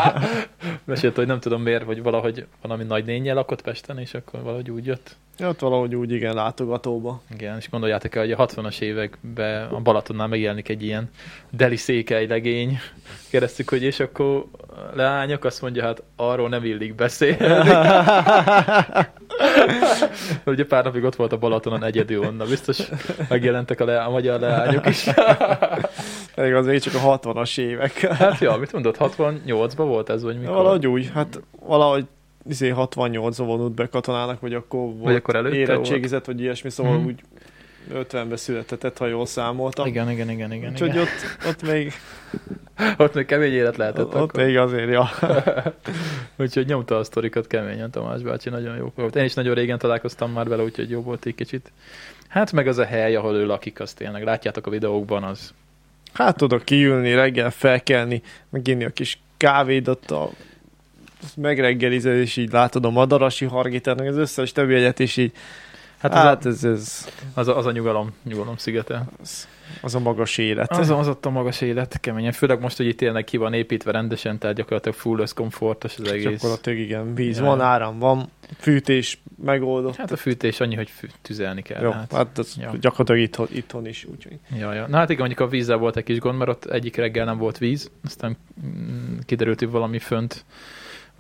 Mesélte, 0.85 1.17
hogy 1.17 1.27
nem 1.27 1.41
tudom 1.41 1.63
miért, 1.63 1.83
hogy 1.83 2.03
valahogy 2.03 2.47
valami 2.63 2.85
nagy 2.85 3.05
nényel 3.05 3.35
lakott 3.35 3.63
Pesten, 3.63 3.99
és 3.99 4.15
akkor 4.15 4.43
valahogy 4.43 4.71
úgy 4.71 4.87
jött. 4.87 5.17
Ja, 5.41 5.49
Ott 5.49 5.61
valahogy 5.61 5.95
úgy 5.95 6.13
igen 6.13 6.35
látogatóba. 6.35 7.23
Igen, 7.35 7.57
és 7.57 7.71
gondoljátok 7.71 8.15
el, 8.15 8.23
hogy 8.23 8.33
a 8.33 8.47
60-as 8.47 8.81
években 8.81 9.67
a 9.69 9.81
Balatonnál 9.81 10.27
megjelenik 10.27 10.69
egy 10.69 10.83
ilyen 10.83 11.11
deli 11.51 11.77
székely 11.77 12.27
legény. 12.27 12.79
Kérdeztük, 13.31 13.69
hogy 13.69 13.83
és 13.83 14.01
akkor 14.01 14.45
leányok, 14.95 15.45
azt 15.45 15.63
mondja, 15.63 15.83
hát 15.83 16.03
arról 16.17 16.49
nem 16.49 16.65
illik 16.65 16.95
beszélni. 16.95 17.40
Ugye 20.47 20.65
pár 20.67 20.85
napig 20.85 21.05
ott 21.05 21.17
volt 21.17 21.33
a 21.33 21.37
Balatonon 21.39 21.85
egyedül 21.85 22.25
onnan, 22.25 22.49
biztos 22.49 22.79
megjelentek 23.29 23.81
a, 23.81 23.85
le- 23.85 24.03
a 24.03 24.11
magyar 24.11 24.41
leányok 24.41 24.87
is. 24.87 25.07
Pedig 26.35 26.55
azért 26.55 26.83
csak 26.83 26.95
a 26.95 27.19
60-as 27.19 27.59
évek. 27.59 27.99
Hát 28.01 28.39
ja, 28.39 28.57
mit 28.57 28.73
mondod, 28.73 28.97
68-ban 28.99 29.73
volt 29.77 30.11
ez, 30.11 30.23
vagy 30.23 30.39
mikor? 30.39 30.55
Valahogy 30.55 30.87
úgy, 30.87 31.11
hát 31.15 31.41
valahogy 31.67 32.05
izé 32.49 32.73
68-ban 32.77 33.35
vonult 33.37 33.73
be 33.73 33.89
katonának, 33.89 34.41
vagy 34.41 34.55
akkor 34.55 34.81
volt 34.81 35.03
Vagy 35.03 35.15
akkor 35.15 35.37
előtte 35.37 35.57
érettségizett, 35.57 36.25
vagy 36.25 36.41
ilyesmi, 36.41 36.71
szóval 36.71 36.97
Mhm. 36.97 37.07
úgy 37.07 37.21
50-ben 37.95 38.37
született, 38.37 38.99
ha 38.99 39.07
jól 39.07 39.27
számoltam. 39.27 39.87
Igen, 39.87 40.11
igen, 40.11 40.31
igen, 40.31 40.53
igen. 40.53 40.71
Úgyhogy 40.71 40.89
igen. 40.89 41.01
ott, 41.01 41.47
ott 41.47 41.63
még, 41.63 41.93
Ott 42.97 43.15
még 43.15 43.27
kemény 43.27 43.53
élet 43.53 43.77
lehetett 43.77 44.05
ott 44.05 44.15
akkor. 44.15 44.45
még 44.45 44.57
azért, 44.57 44.91
ja. 44.91 45.11
Úgyhogy 46.45 46.67
nyomta 46.67 46.97
a 46.97 47.05
sztorikat 47.05 47.47
keményen 47.47 47.91
Tamás 47.91 48.23
bácsi, 48.23 48.49
nagyon 48.49 48.77
jó 48.77 48.93
volt. 48.95 49.17
Én 49.17 49.25
is 49.25 49.35
nagyon 49.35 49.55
régen 49.55 49.79
találkoztam 49.79 50.33
már 50.33 50.49
vele, 50.49 50.63
úgyhogy 50.63 50.91
jó 50.91 51.03
volt 51.03 51.27
egy 51.27 51.35
kicsit. 51.35 51.73
Hát 52.29 52.53
meg 52.53 52.67
az 52.67 52.79
a 52.79 52.85
hely, 52.85 53.17
ahol 53.17 53.35
ő 53.35 53.47
lakik, 53.47 53.81
az 53.81 53.93
tényleg 53.93 54.25
látjátok 54.25 54.67
a 54.67 54.71
videókban, 54.71 55.23
az 55.23 55.55
Hát 56.13 56.37
tudok 56.37 56.65
kiülni, 56.65 57.15
reggel 57.15 57.51
felkelni, 57.51 58.23
meginni 58.49 58.85
a 58.85 58.91
kis 58.91 59.21
kávédat, 59.37 60.11
a 60.11 60.31
megreggelized, 61.37 62.17
és 62.17 62.37
így 62.37 62.53
látod 62.53 62.85
a 62.85 62.91
madarasi 62.91 63.45
hargítának 63.45 64.07
az 64.07 64.17
összes 64.17 64.53
többi 64.53 64.75
egyet, 64.75 65.01
és 65.01 65.17
így 65.17 65.33
Hát, 66.01 66.13
Hát, 66.13 66.23
az, 66.23 66.27
hát 66.27 66.47
ez, 66.47 66.65
ez, 66.65 67.09
a, 67.35 67.41
az, 67.41 67.49
a, 67.49 67.57
az 67.57 67.67
a 67.67 67.71
nyugalom, 67.71 68.11
nyugalom 68.25 68.57
szigete. 68.57 69.05
az, 69.23 69.49
az 69.83 69.95
a 69.95 69.99
magas 69.99 70.39
élet. 70.39 70.71
Az, 70.71 70.91
az 70.91 71.09
ott 71.09 71.27
a 71.27 71.31
magas 71.31 71.61
élet, 71.61 72.01
keményen. 72.01 72.33
Főleg 72.33 72.61
most, 72.61 72.77
hogy 72.77 72.87
itt 72.87 72.97
tényleg 72.97 73.25
ki 73.25 73.37
van 73.37 73.53
építve 73.53 73.91
rendesen, 73.93 74.39
tehát 74.39 74.57
gyakorlatilag 74.57 74.97
full 74.97 75.19
összkomfortos 75.21 75.99
az 75.99 76.11
egész. 76.11 76.25
Gyakorlatilag 76.31 76.79
igen, 76.79 77.15
víz 77.15 77.39
Ja. 77.39 77.45
van, 77.45 77.61
áram 77.61 77.99
van, 77.99 78.29
fűtés 78.59 79.23
megoldott. 79.45 79.97
Hát 79.97 80.11
a 80.13 80.17
fűtés 80.17 80.61
annyi, 80.61 80.75
hogy 80.75 80.91
fű, 80.91 81.07
tüzelni 81.23 81.63
kell. 81.63 81.83
Jó, 81.83 81.91
hát. 81.91 82.13
hát 82.13 82.39
az 82.39 82.57
Ja. 82.61 82.73
gyakorlatilag 82.81 83.21
itthon, 83.21 83.47
itthon 83.51 83.87
is, 83.87 84.05
úgyhogy. 84.05 84.39
Ja, 84.59 84.73
ja. 84.73 84.87
Na 84.87 84.97
hát 84.97 85.09
igen, 85.11 85.21
mondjuk 85.27 85.41
a 85.49 85.51
vízzel 85.51 85.77
volt 85.77 85.97
egy 85.97 86.05
kis 86.05 86.19
gond, 86.19 86.39
mert 86.39 86.51
ott 86.51 86.65
egyik 86.65 86.97
reggel 86.97 87.25
nem 87.25 87.39
volt 87.39 87.59
víz, 87.59 87.91
aztán 88.05 88.37
mm, 88.67 89.19
kiderült, 89.27 89.59
hogy 89.59 89.71
valami 89.71 89.99
fönt 89.99 90.45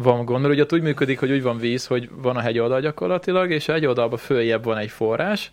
van 0.02 0.24
gond, 0.24 0.40
mert 0.40 0.54
ugye 0.54 0.62
ott 0.62 0.72
úgy 0.72 0.82
működik, 0.82 1.18
hogy 1.18 1.30
úgy 1.30 1.42
van 1.42 1.58
víz, 1.58 1.86
hogy 1.86 2.10
van 2.12 2.36
a 2.36 2.40
hegyoldal 2.40 2.80
gyakorlatilag, 2.80 3.50
és 3.50 3.68
a 3.68 3.72
hegyoldalban 3.72 4.18
följebb 4.18 4.64
van 4.64 4.78
egy 4.78 4.90
forrás, 4.90 5.52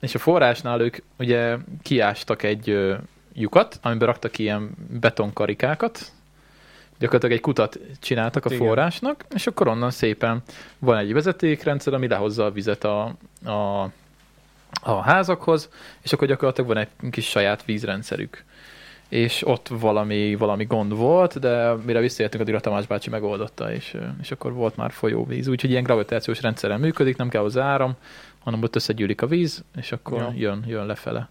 és 0.00 0.14
a 0.14 0.18
forrásnál 0.18 0.80
ők 0.80 0.96
ugye 1.18 1.56
kiástak 1.82 2.42
egy 2.42 2.96
lyukat, 3.34 3.78
amiben 3.82 4.06
raktak 4.06 4.38
ilyen 4.38 4.70
betonkarikákat, 5.00 6.12
gyakorlatilag 6.98 7.36
egy 7.36 7.42
kutat 7.42 7.78
csináltak 8.00 8.44
a 8.44 8.52
Igen. 8.52 8.66
forrásnak, 8.66 9.24
és 9.34 9.46
akkor 9.46 9.68
onnan 9.68 9.90
szépen 9.90 10.42
van 10.78 10.96
egy 10.96 11.12
vezetékrendszer, 11.12 11.94
ami 11.94 12.08
lehozza 12.08 12.44
a 12.44 12.50
vizet 12.50 12.84
a, 12.84 13.14
a, 13.44 13.82
a 14.82 15.00
házakhoz, 15.02 15.68
és 16.02 16.12
akkor 16.12 16.28
gyakorlatilag 16.28 16.70
van 16.70 16.78
egy 16.78 17.10
kis 17.10 17.28
saját 17.28 17.64
vízrendszerük. 17.64 18.44
És 19.08 19.46
ott 19.46 19.68
valami, 19.68 20.34
valami 20.34 20.64
gond 20.64 20.96
volt, 20.96 21.38
de 21.38 21.72
mire 21.72 22.00
visszaértünk, 22.00 22.42
addigra 22.42 22.60
Tamás 22.60 22.86
bácsi 22.86 23.10
megoldotta, 23.10 23.72
és, 23.72 23.96
és 24.22 24.30
akkor 24.30 24.52
volt 24.52 24.76
már 24.76 24.90
folyóvíz. 24.90 25.48
Úgyhogy 25.48 25.70
ilyen 25.70 25.82
gravitációs 25.82 26.40
rendszeren 26.42 26.80
működik, 26.80 27.16
nem 27.16 27.28
kell 27.28 27.42
hozzá 27.42 27.64
áram, 27.64 27.94
hanem 28.38 28.62
ott 28.62 28.76
összegyűlik 28.76 29.22
a 29.22 29.26
víz, 29.26 29.64
és 29.76 29.92
akkor 29.92 30.18
Ja. 30.18 30.32
jön, 30.36 30.64
jön 30.66 30.86
lefele. 30.86 31.28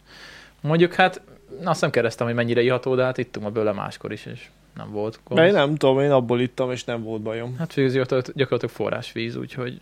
Mondjuk 0.61 0.93
hát, 0.93 1.21
azt 1.63 1.81
nem 1.81 1.89
kérdeztem, 1.89 2.25
hogy 2.25 2.35
mennyire 2.35 2.61
iható, 2.61 2.95
de 2.95 3.03
hát 3.03 3.17
ittunk 3.17 3.45
a 3.45 3.49
bőle 3.49 3.71
máskor 3.71 4.11
is, 4.11 4.25
és 4.25 4.49
nem 4.75 4.91
volt 4.91 5.19
gond. 5.23 5.41
Én 5.41 5.53
nem 5.53 5.75
tudom, 5.75 5.99
én 5.99 6.11
abból 6.11 6.39
ittam, 6.41 6.71
és 6.71 6.83
nem 6.83 7.03
volt 7.03 7.21
bajom. 7.21 7.55
Hát 7.57 7.73
főzi, 7.73 7.97
gyakorlatilag 7.97 8.69
forrásvíz, 8.69 9.35
úgyhogy 9.35 9.81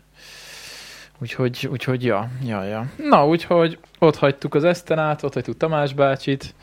úgyhogy, 1.22 1.68
úgyhogy 1.72 2.04
ja, 2.04 2.30
ja, 2.46 2.64
ja. 2.64 2.92
Na, 3.10 3.28
úgyhogy 3.28 3.78
ott 4.00 4.16
hagytuk 4.16 4.56
az 4.56 4.64
Esztenát, 4.64 5.24
ott 5.24 5.34
hagytuk 5.34 5.58
Tamás 5.58 5.94
bácsit, 5.94 6.54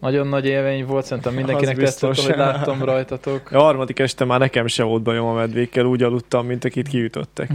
nagyon 0.00 0.26
nagy 0.26 0.46
élmény 0.46 0.86
volt, 0.86 1.04
szerintem 1.04 1.34
mindenkinek 1.34 1.76
biztos. 1.76 2.26
hogy 2.26 2.36
láttam 2.36 2.84
rajtatok. 2.84 3.50
A 3.50 3.58
harmadik 3.58 3.98
este 3.98 4.24
már 4.24 4.38
nekem 4.38 4.66
se 4.66 4.82
volt 4.82 5.02
bajom 5.02 5.26
a 5.26 5.32
medvékkel, 5.32 5.84
úgy 5.84 6.02
aludtam, 6.02 6.46
mint 6.46 6.64
akit 6.64 6.88
kiütöttek. 6.88 7.50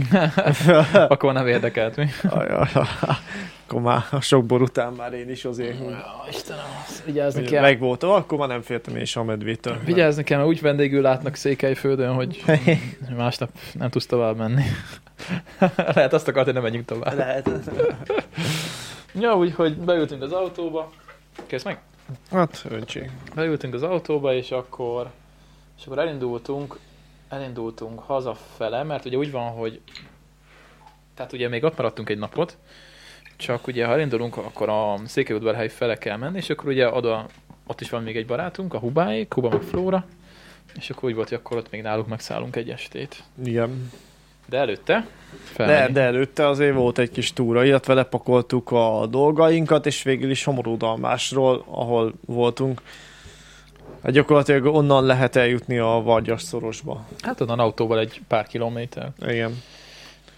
Akkor 1.08 1.32
nem 1.32 1.46
érdekelt 1.46 1.96
mi. 1.96 2.06
Akkor 3.66 3.80
már 3.80 4.04
a 4.10 4.20
sok 4.20 4.44
bor 4.44 4.62
után 4.62 4.92
már 4.92 5.12
én 5.12 5.30
is 5.30 5.44
azért 5.44 5.78
Istenem, 6.28 6.64
vigyázni 7.04 7.42
kell. 7.42 7.62
meg 7.62 7.78
voltam, 7.78 8.10
akkor 8.10 8.38
már 8.38 8.48
nem 8.48 8.62
féltem 8.62 8.96
én 8.96 9.04
sem 9.04 9.22
a 9.22 9.24
medvétől. 9.24 9.76
Vigyázni 9.84 10.24
kell, 10.24 10.38
mert 10.38 10.50
úgy 10.50 10.60
vendégül 10.60 11.02
látnak 11.02 11.34
Székelyföldön, 11.34 12.14
hogy 12.14 12.42
másnap 13.16 13.50
nem 13.72 13.90
tudsz 13.90 14.06
tovább 14.06 14.36
menni. 14.36 14.62
Lehet 15.76 16.12
azt 16.12 16.28
akart, 16.28 16.44
hogy 16.44 16.54
nem 16.54 16.62
menjünk 16.62 16.86
tovább. 16.86 17.16
Lehet. 17.16 17.50
Ja, 19.20 19.36
úgyhogy 19.36 19.76
beültünk 19.76 20.22
az 20.22 20.32
autóba. 20.32 20.92
Kész 21.46 21.62
meg? 21.62 21.78
Hát, 22.30 22.64
öntség. 22.68 23.10
beültünk 23.34 23.74
az 23.74 23.82
autóba, 23.82 24.34
és 24.34 24.50
akkor, 24.50 25.10
és 25.78 25.86
akkor 25.86 25.98
elindultunk, 25.98 26.78
elindultunk 27.28 27.98
hazafele, 27.98 28.82
mert 28.82 29.04
ugye 29.04 29.16
úgy 29.16 29.30
van, 29.30 29.52
hogy 29.52 29.80
tehát 31.14 31.32
ugye 31.32 31.48
még 31.48 31.64
ott 31.64 31.76
maradtunk 31.76 32.08
egy 32.08 32.18
napot, 32.18 32.56
csak 33.36 33.66
ugye 33.66 33.86
ha 33.86 33.92
elindulunk, 33.92 34.36
akkor 34.36 34.68
a 34.68 34.98
Székelyudvarhely 35.06 35.68
fele 35.68 35.98
kell 35.98 36.16
menni, 36.16 36.36
és 36.36 36.50
akkor 36.50 36.68
ugye 36.68 36.92
oda, 36.92 37.26
ott 37.66 37.80
is 37.80 37.90
van 37.90 38.02
még 38.02 38.16
egy 38.16 38.26
barátunk, 38.26 38.74
a 38.74 38.78
Hubáék, 38.78 39.34
Huba 39.34 39.48
meg 39.48 39.62
Flóra, 39.62 40.04
és 40.74 40.90
akkor 40.90 41.04
úgy 41.08 41.14
volt, 41.14 41.28
hogy 41.28 41.38
akkor 41.38 41.56
ott 41.56 41.70
még 41.70 41.82
náluk 41.82 42.06
megszállunk 42.06 42.56
egy 42.56 42.70
estét. 42.70 43.22
Igen. 43.44 43.90
De 44.46 44.56
előtte 44.56 45.06
De, 45.56 45.88
de 45.92 46.00
előtte 46.00 46.48
azért 46.48 46.74
volt 46.74 46.98
egy 46.98 47.10
kis 47.10 47.32
túra, 47.32 47.64
illetve 47.64 47.94
lepakoltuk 47.94 48.70
a 48.70 49.06
dolgainkat, 49.10 49.86
és 49.86 50.02
végül 50.02 50.30
is 50.30 50.44
Homorodalmásról, 50.44 51.64
ahol 51.70 52.14
voltunk. 52.26 52.82
Hát 54.02 54.12
gyakorlatilag 54.12 54.64
onnan 54.64 55.04
lehet 55.04 55.36
eljutni 55.36 55.78
a 55.78 56.00
Vargyas 56.04 56.42
szorosba. 56.42 57.06
Hát 57.20 57.40
onnan 57.40 57.58
autóval 57.58 57.98
egy 57.98 58.20
pár 58.28 58.46
kilométer. 58.46 59.10
Igen. 59.26 59.62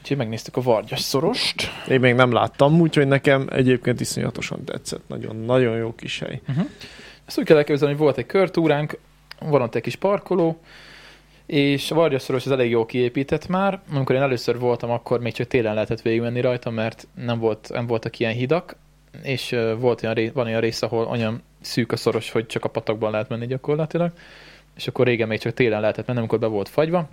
Úgyhogy 0.00 0.16
megnéztük 0.16 0.56
a 0.56 0.60
Vargyas 0.62 1.00
szorost. 1.00 1.70
Én 1.88 2.00
még 2.00 2.14
nem 2.14 2.32
láttam, 2.32 2.80
úgyhogy 2.80 3.06
nekem 3.06 3.46
egyébként 3.50 4.00
iszonyatosan 4.00 4.64
tetszett. 4.64 5.02
Nagyon, 5.06 5.36
nagyon 5.36 5.76
jó 5.76 5.94
kis 5.94 6.18
hely. 6.18 6.40
Uh-huh. 6.48 6.66
Ezt 7.24 7.38
úgy 7.38 7.44
kell 7.44 7.56
elképzelni, 7.56 7.94
hogy 7.94 8.02
volt 8.02 8.18
egy 8.18 8.26
körtúránk, 8.26 8.98
van 9.40 9.62
ott 9.62 9.74
egy 9.74 9.82
kis 9.82 9.96
parkoló, 9.96 10.60
és 11.46 11.90
a 11.90 11.94
Vargyaszoros 11.94 12.46
az 12.46 12.52
elég 12.52 12.70
jól 12.70 12.86
kiépített 12.86 13.48
már. 13.48 13.80
Amikor 13.92 14.14
én 14.14 14.22
először 14.22 14.58
voltam, 14.58 14.90
akkor 14.90 15.20
még 15.20 15.32
csak 15.32 15.46
télen 15.46 15.74
lehetett 15.74 16.02
végigmenni 16.02 16.40
rajta, 16.40 16.70
mert 16.70 17.06
nem, 17.14 17.38
volt, 17.38 17.68
nem 17.72 17.86
voltak 17.86 18.18
ilyen 18.18 18.32
hidak, 18.32 18.76
és 19.22 19.56
volt 19.78 20.02
olyan 20.02 20.30
van 20.34 20.46
olyan 20.46 20.60
rész, 20.60 20.82
ahol 20.82 21.06
olyan 21.06 21.42
szűk 21.60 21.92
a 21.92 21.96
szoros, 21.96 22.30
hogy 22.30 22.46
csak 22.46 22.64
a 22.64 22.68
patakban 22.68 23.10
lehet 23.10 23.28
menni 23.28 23.46
gyakorlatilag, 23.46 24.12
és 24.76 24.86
akkor 24.86 25.06
régen 25.06 25.28
még 25.28 25.38
csak 25.38 25.54
télen 25.54 25.80
lehetett 25.80 26.06
menni, 26.06 26.18
amikor 26.18 26.38
be 26.38 26.46
volt 26.46 26.68
fagyva. 26.68 27.08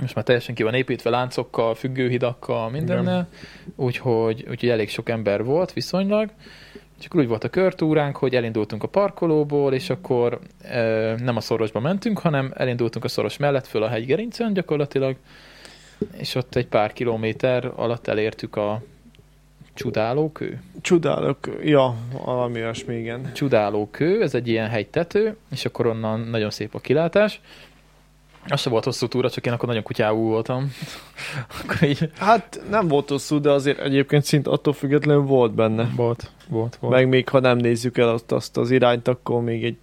Most 0.00 0.14
már 0.14 0.24
teljesen 0.24 0.54
ki 0.54 0.62
van 0.62 0.74
építve 0.74 1.10
láncokkal, 1.10 1.74
függőhidakkal, 1.74 2.70
mindennel, 2.70 3.28
úgyhogy, 3.76 4.44
úgyhogy 4.50 4.68
elég 4.68 4.88
sok 4.88 5.08
ember 5.08 5.44
volt 5.44 5.72
viszonylag. 5.72 6.30
És 7.02 7.08
akkor 7.08 7.20
úgy 7.20 7.28
volt 7.28 7.44
a 7.44 7.48
körtúránk, 7.48 8.16
hogy 8.16 8.34
elindultunk 8.34 8.82
a 8.82 8.88
parkolóból, 8.88 9.74
és 9.74 9.90
akkor 9.90 10.38
e, 10.62 10.80
nem 11.18 11.36
a 11.36 11.40
szorosba 11.40 11.80
mentünk, 11.80 12.18
hanem 12.18 12.52
elindultunk 12.54 13.04
a 13.04 13.08
szoros 13.08 13.36
mellett 13.36 13.66
föl 13.66 13.82
a 13.82 13.88
hegygerincen 13.88 14.52
gyakorlatilag, 14.52 15.16
és 16.16 16.34
ott 16.34 16.54
egy 16.54 16.66
pár 16.66 16.92
kilométer 16.92 17.72
alatt 17.76 18.06
elértük 18.06 18.56
a 18.56 18.82
Csudálókő. 19.74 20.60
Csodálok, 20.80 21.38
ja, 21.62 21.94
valami 22.24 22.60
olyasmi, 22.60 22.96
igen. 22.96 23.32
Csudálókő, 23.32 24.22
ez 24.22 24.34
egy 24.34 24.48
ilyen 24.48 24.68
hegytető, 24.68 25.36
és 25.50 25.64
akkor 25.64 25.86
onnan 25.86 26.20
nagyon 26.20 26.50
szép 26.50 26.74
a 26.74 26.78
kilátás. 26.78 27.40
Az 28.48 28.60
se 28.60 28.70
volt 28.70 28.84
hosszú 28.84 29.08
túra, 29.08 29.30
csak 29.30 29.46
én 29.46 29.52
akkor 29.52 29.68
nagyon 29.68 29.82
kutyáú 29.82 30.28
voltam. 30.28 30.72
akkor 31.60 31.88
így 31.88 32.10
Hát 32.18 32.60
nem 32.70 32.88
volt 32.88 33.08
hosszú, 33.08 33.40
de 33.40 33.50
azért 33.50 33.78
egyébként 33.78 34.24
szint 34.24 34.46
attól 34.46 34.72
függetlenül 34.72 35.22
volt 35.22 35.52
benne. 35.52 35.90
volt, 35.96 36.30
volt, 36.48 36.76
volt. 36.80 36.94
Meg 36.94 37.08
még 37.08 37.28
ha 37.28 37.40
nem 37.40 37.56
nézzük 37.56 37.98
el 37.98 38.08
azt, 38.08 38.32
azt 38.32 38.56
az 38.56 38.70
irányt, 38.70 39.08
akkor 39.08 39.42
még 39.42 39.64
egy 39.64 39.76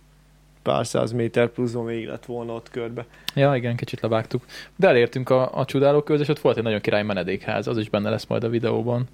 pár 0.61 0.87
száz 0.87 1.11
méter 1.11 1.47
pluszban 1.47 1.85
még 1.85 2.07
lett 2.07 2.25
volna 2.25 2.53
ott 2.53 2.69
körbe. 2.69 3.05
Ja, 3.35 3.55
igen, 3.55 3.75
kicsit 3.75 4.01
levágtuk. 4.01 4.45
De 4.75 4.87
elértünk 4.87 5.29
a, 5.29 5.57
a 5.57 5.65
csudálókőhöz, 5.65 6.21
és 6.21 6.27
ott 6.27 6.39
volt 6.39 6.57
egy 6.57 6.63
nagyon 6.63 6.81
király 6.81 7.03
menedékház, 7.03 7.67
az 7.67 7.77
is 7.77 7.89
benne 7.89 8.09
lesz 8.09 8.25
majd 8.25 8.43
a 8.43 8.49
videóban. 8.49 9.07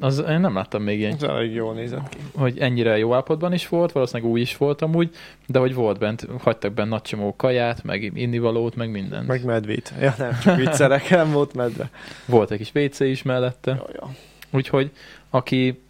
Az, 0.00 0.24
én 0.28 0.40
nem 0.40 0.54
láttam 0.54 0.82
még 0.82 0.98
ilyen, 0.98 1.12
Ez 1.12 1.22
elég 1.22 1.52
jól 1.52 1.74
nézett 1.74 2.08
ki. 2.08 2.18
hogy 2.34 2.58
ennyire 2.58 2.98
jó 2.98 3.12
állapotban 3.12 3.52
is 3.52 3.68
volt, 3.68 3.92
valószínűleg 3.92 4.32
új 4.32 4.40
is 4.40 4.56
volt 4.56 4.82
amúgy, 4.82 5.10
de 5.46 5.58
hogy 5.58 5.74
volt 5.74 5.98
bent, 5.98 6.26
hagytak 6.38 6.72
benne 6.72 6.88
nagy 6.88 7.02
csomó 7.02 7.36
kaját, 7.36 7.82
meg 7.84 8.02
innivalót, 8.02 8.74
meg 8.74 8.90
mindent. 8.90 9.26
Meg 9.26 9.44
medvét. 9.44 9.92
Ja 10.00 10.14
nem, 10.18 10.38
csak 10.42 10.56
viccelek, 10.56 11.10
nem 11.20 11.32
volt 11.32 11.54
medve. 11.54 11.90
Volt 12.26 12.50
egy 12.50 12.58
kis 12.58 12.70
WC 12.74 13.00
is 13.00 13.22
mellette. 13.22 13.70
Ja, 13.70 13.86
ja. 13.92 14.10
Úgyhogy 14.50 14.90
aki, 15.30 15.80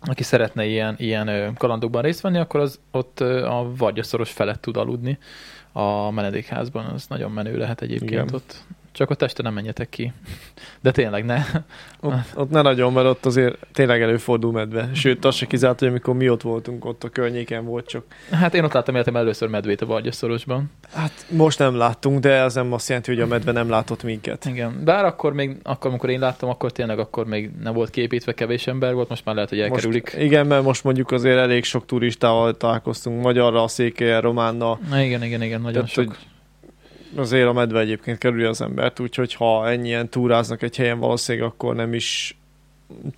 aki 0.00 0.22
szeretne 0.22 0.64
ilyen, 0.66 0.94
ilyen 0.98 1.54
kalandokban 1.58 2.02
részt 2.02 2.20
venni, 2.20 2.38
akkor 2.38 2.60
az 2.60 2.78
ott 2.90 3.20
a 3.20 3.70
Vargyaszoros 3.76 4.30
felett 4.30 4.60
tud 4.60 4.76
aludni 4.76 5.18
a 5.72 6.10
menedékházban. 6.10 6.84
Az 6.84 7.06
nagyon 7.06 7.30
menő 7.30 7.56
lehet 7.56 7.82
egyébként 7.82 8.10
Igen. 8.10 8.28
ott. 8.34 8.64
Csak 8.96 9.10
ott 9.10 9.22
este 9.22 9.42
nem 9.42 9.54
menjetek 9.54 9.88
ki. 9.88 10.12
De 10.80 10.90
tényleg 10.90 11.24
ne. 11.24 11.42
Ott, 12.00 12.14
ott 12.34 12.50
ne 12.50 12.62
nagyon, 12.62 12.92
mert 12.92 13.06
ott 13.06 13.26
azért 13.26 13.56
tényleg 13.72 14.02
előfordul 14.02 14.52
medve. 14.52 14.90
Sőt, 14.94 15.24
az 15.24 15.34
se 15.34 15.46
kizárt, 15.46 15.78
hogy 15.78 15.88
amikor 15.88 16.14
mi 16.14 16.28
ott 16.28 16.42
voltunk, 16.42 16.84
ott 16.84 17.04
a 17.04 17.08
környéken 17.08 17.64
volt 17.64 17.86
csak. 17.86 18.04
Hát 18.30 18.54
én 18.54 18.64
ott 18.64 18.72
láttam 18.72 18.94
életem 18.94 19.16
először 19.16 19.48
medvét 19.48 19.80
a 19.80 19.86
Vargyaszorosban. 19.86 20.70
Hát 20.92 21.26
most 21.30 21.58
nem 21.58 21.76
láttunk, 21.76 22.18
de 22.18 22.42
az 22.42 22.54
nem 22.54 22.72
azt 22.72 22.88
jelenti, 22.88 23.10
hogy 23.14 23.20
a 23.20 23.26
medve 23.26 23.52
nem 23.52 23.68
látott 23.68 24.02
minket. 24.02 24.44
Igen. 24.44 24.84
Bár 24.84 25.04
akkor 25.04 25.32
még, 25.32 25.56
akkor, 25.62 25.90
amikor 25.90 26.10
én 26.10 26.20
láttam, 26.20 26.48
akkor 26.48 26.72
tényleg 26.72 26.98
akkor 26.98 27.26
még 27.26 27.50
nem 27.62 27.74
volt 27.74 27.90
képítve, 27.90 28.32
kevés 28.32 28.66
ember 28.66 28.94
volt, 28.94 29.08
most 29.08 29.24
már 29.24 29.34
lehet, 29.34 29.50
hogy 29.50 29.60
elkerülik. 29.60 30.02
Most, 30.02 30.24
igen, 30.24 30.46
mert 30.46 30.62
most 30.62 30.84
mondjuk 30.84 31.10
azért 31.10 31.38
elég 31.38 31.64
sok 31.64 31.86
turistával 31.86 32.56
találkoztunk, 32.56 33.22
magyarral, 33.22 33.68
székelyen, 33.68 34.20
románnal. 34.20 34.78
Na, 34.90 35.00
igen, 35.00 35.22
igen, 35.22 35.42
igen, 35.42 35.60
nagyon 35.60 35.72
Tehát, 35.72 35.88
sok. 35.88 36.06
hogy 36.06 36.16
azért 37.18 37.48
a 37.48 37.52
medve 37.52 37.80
egyébként 37.80 38.18
kerüli 38.18 38.44
az 38.44 38.60
embert, 38.60 39.00
úgyhogy 39.00 39.34
ha 39.34 39.70
ennyien 39.70 40.08
túráznak 40.08 40.62
egy 40.62 40.76
helyen, 40.76 40.98
valószínűleg 40.98 41.48
akkor 41.48 41.74
nem 41.74 41.94
is 41.94 42.36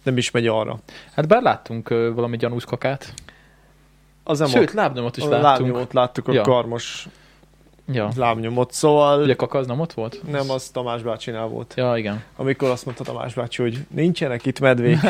nem 0.03 0.17
is 0.17 0.31
megy 0.31 0.47
arra. 0.47 0.79
Hát 1.15 1.29
bár 1.29 1.43
láttunk 1.43 1.91
ö, 1.91 2.13
valami 2.15 2.37
gyanús 2.37 2.65
kakát. 2.65 3.15
Az 4.25 4.39
nem 4.39 4.49
Sőt, 4.49 4.73
lábnyomot 4.73 5.17
is 5.17 5.23
a 5.23 5.29
láttunk. 5.29 5.45
lábnyomot 5.67 5.93
láttuk 5.93 6.29
a 6.29 6.33
Ja. 6.33 6.43
karmos 6.43 7.09
Ja. 7.93 8.09
lábnyomot, 8.17 8.73
szóval 8.73 9.23
Ugye 9.23 9.35
Kaka 9.35 9.59
az 9.59 9.67
nem 9.67 9.81
ott 9.81 9.93
volt? 9.93 10.23
nem 10.31 10.51
az 10.51 10.69
Tamás 10.69 11.03
bácsinál 11.03 11.47
volt. 11.47 11.75
Ja, 11.77 11.97
igen. 11.97 12.23
Amikor 12.37 12.71
azt 12.71 12.85
mondta 12.85 13.05
Tamás 13.05 13.35
bácsi, 13.35 13.63
hogy 13.63 13.79
nincsenek 13.91 14.47
itt 14.47 14.61
medvék. 14.61 14.99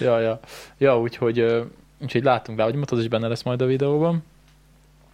Ja, 0.00 0.18
ja. 0.20 0.40
Ja, 0.78 1.00
úgyhogy, 1.00 1.62
úgyhogy 2.02 2.22
látunk 2.22 2.60
hogy 2.60 2.76
az 2.90 2.98
is 2.98 3.08
benne 3.08 3.28
lesz 3.28 3.42
majd 3.42 3.62
a 3.62 3.66
videóban. 3.66 4.24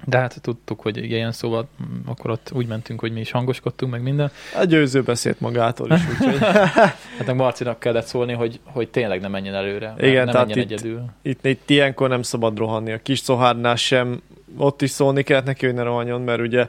De 0.04 0.18
hát 0.18 0.40
tudtuk, 0.40 0.80
hogy 0.80 0.96
ilyen 0.96 1.32
szóval 1.32 1.68
mm, 1.82 1.96
akkor 2.06 2.30
ott 2.30 2.50
úgy 2.52 2.66
mentünk, 2.66 3.00
hogy 3.00 3.12
mi 3.12 3.20
is 3.20 3.30
hangoskodtunk, 3.30 3.92
meg 3.92 4.02
minden. 4.02 4.30
A 4.60 4.64
győző 4.64 5.02
beszélt 5.02 5.40
magától 5.40 5.90
is, 5.92 6.00
úgyhogy 6.08 6.38
Hát 7.18 7.26
meg 7.26 7.36
Marcinak 7.36 7.78
kellett 7.78 8.06
szólni, 8.06 8.32
hogy, 8.32 8.60
hogy 8.64 8.88
tényleg 8.88 9.20
ne 9.20 9.28
menjen 9.28 9.54
előre. 9.54 9.94
Igen, 9.98 10.24
ne 10.24 10.32
tehát 10.32 10.46
menjen 10.46 10.66
itt- 10.66 10.72
egyedül. 10.72 11.04
itt, 11.22 11.46
itt 11.46 11.70
ilyenkor 11.70 12.08
nem 12.08 12.22
szabad 12.22 12.58
rohanni. 12.58 12.92
A 12.92 13.02
kis 13.02 13.18
szohárnál 13.18 13.76
sem 13.76 14.22
ott 14.56 14.82
is 14.82 14.90
szólni 14.90 15.22
kellett 15.22 15.44
neki, 15.44 15.66
hogy 15.66 15.74
ne 15.74 15.82
rohanjon, 15.82 16.20
mert 16.20 16.40
ugye 16.40 16.68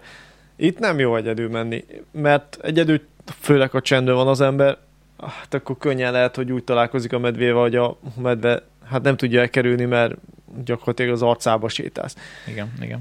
itt 0.56 0.80
nem 0.80 1.00
jó 1.00 1.16
egyedül 1.16 1.50
menni, 1.50 1.86
mert 2.12 2.58
egyedül, 2.62 3.02
főleg 3.40 3.76
a 3.76 3.82
csendben 3.82 4.16
van 4.16 4.28
az 4.28 4.42
ember, 4.42 4.78
hát 5.22 5.54
akkor 5.54 5.78
könnyen 5.78 6.12
lehet, 6.12 6.36
hogy 6.36 6.52
úgy 6.52 6.64
találkozik 6.64 7.14
a 7.14 7.20
medvével, 7.20 7.62
hogy 7.62 7.76
a 7.76 7.98
medve 8.22 8.62
hát 8.90 9.02
nem 9.02 9.18
tudja 9.18 9.40
elkerülni, 9.40 9.86
mert 9.86 10.16
gyakorlatilag 10.64 11.12
az 11.12 11.22
arcába 11.22 11.70
sétálsz. 11.70 12.16
Igen, 12.48 12.74
igen. 12.82 13.00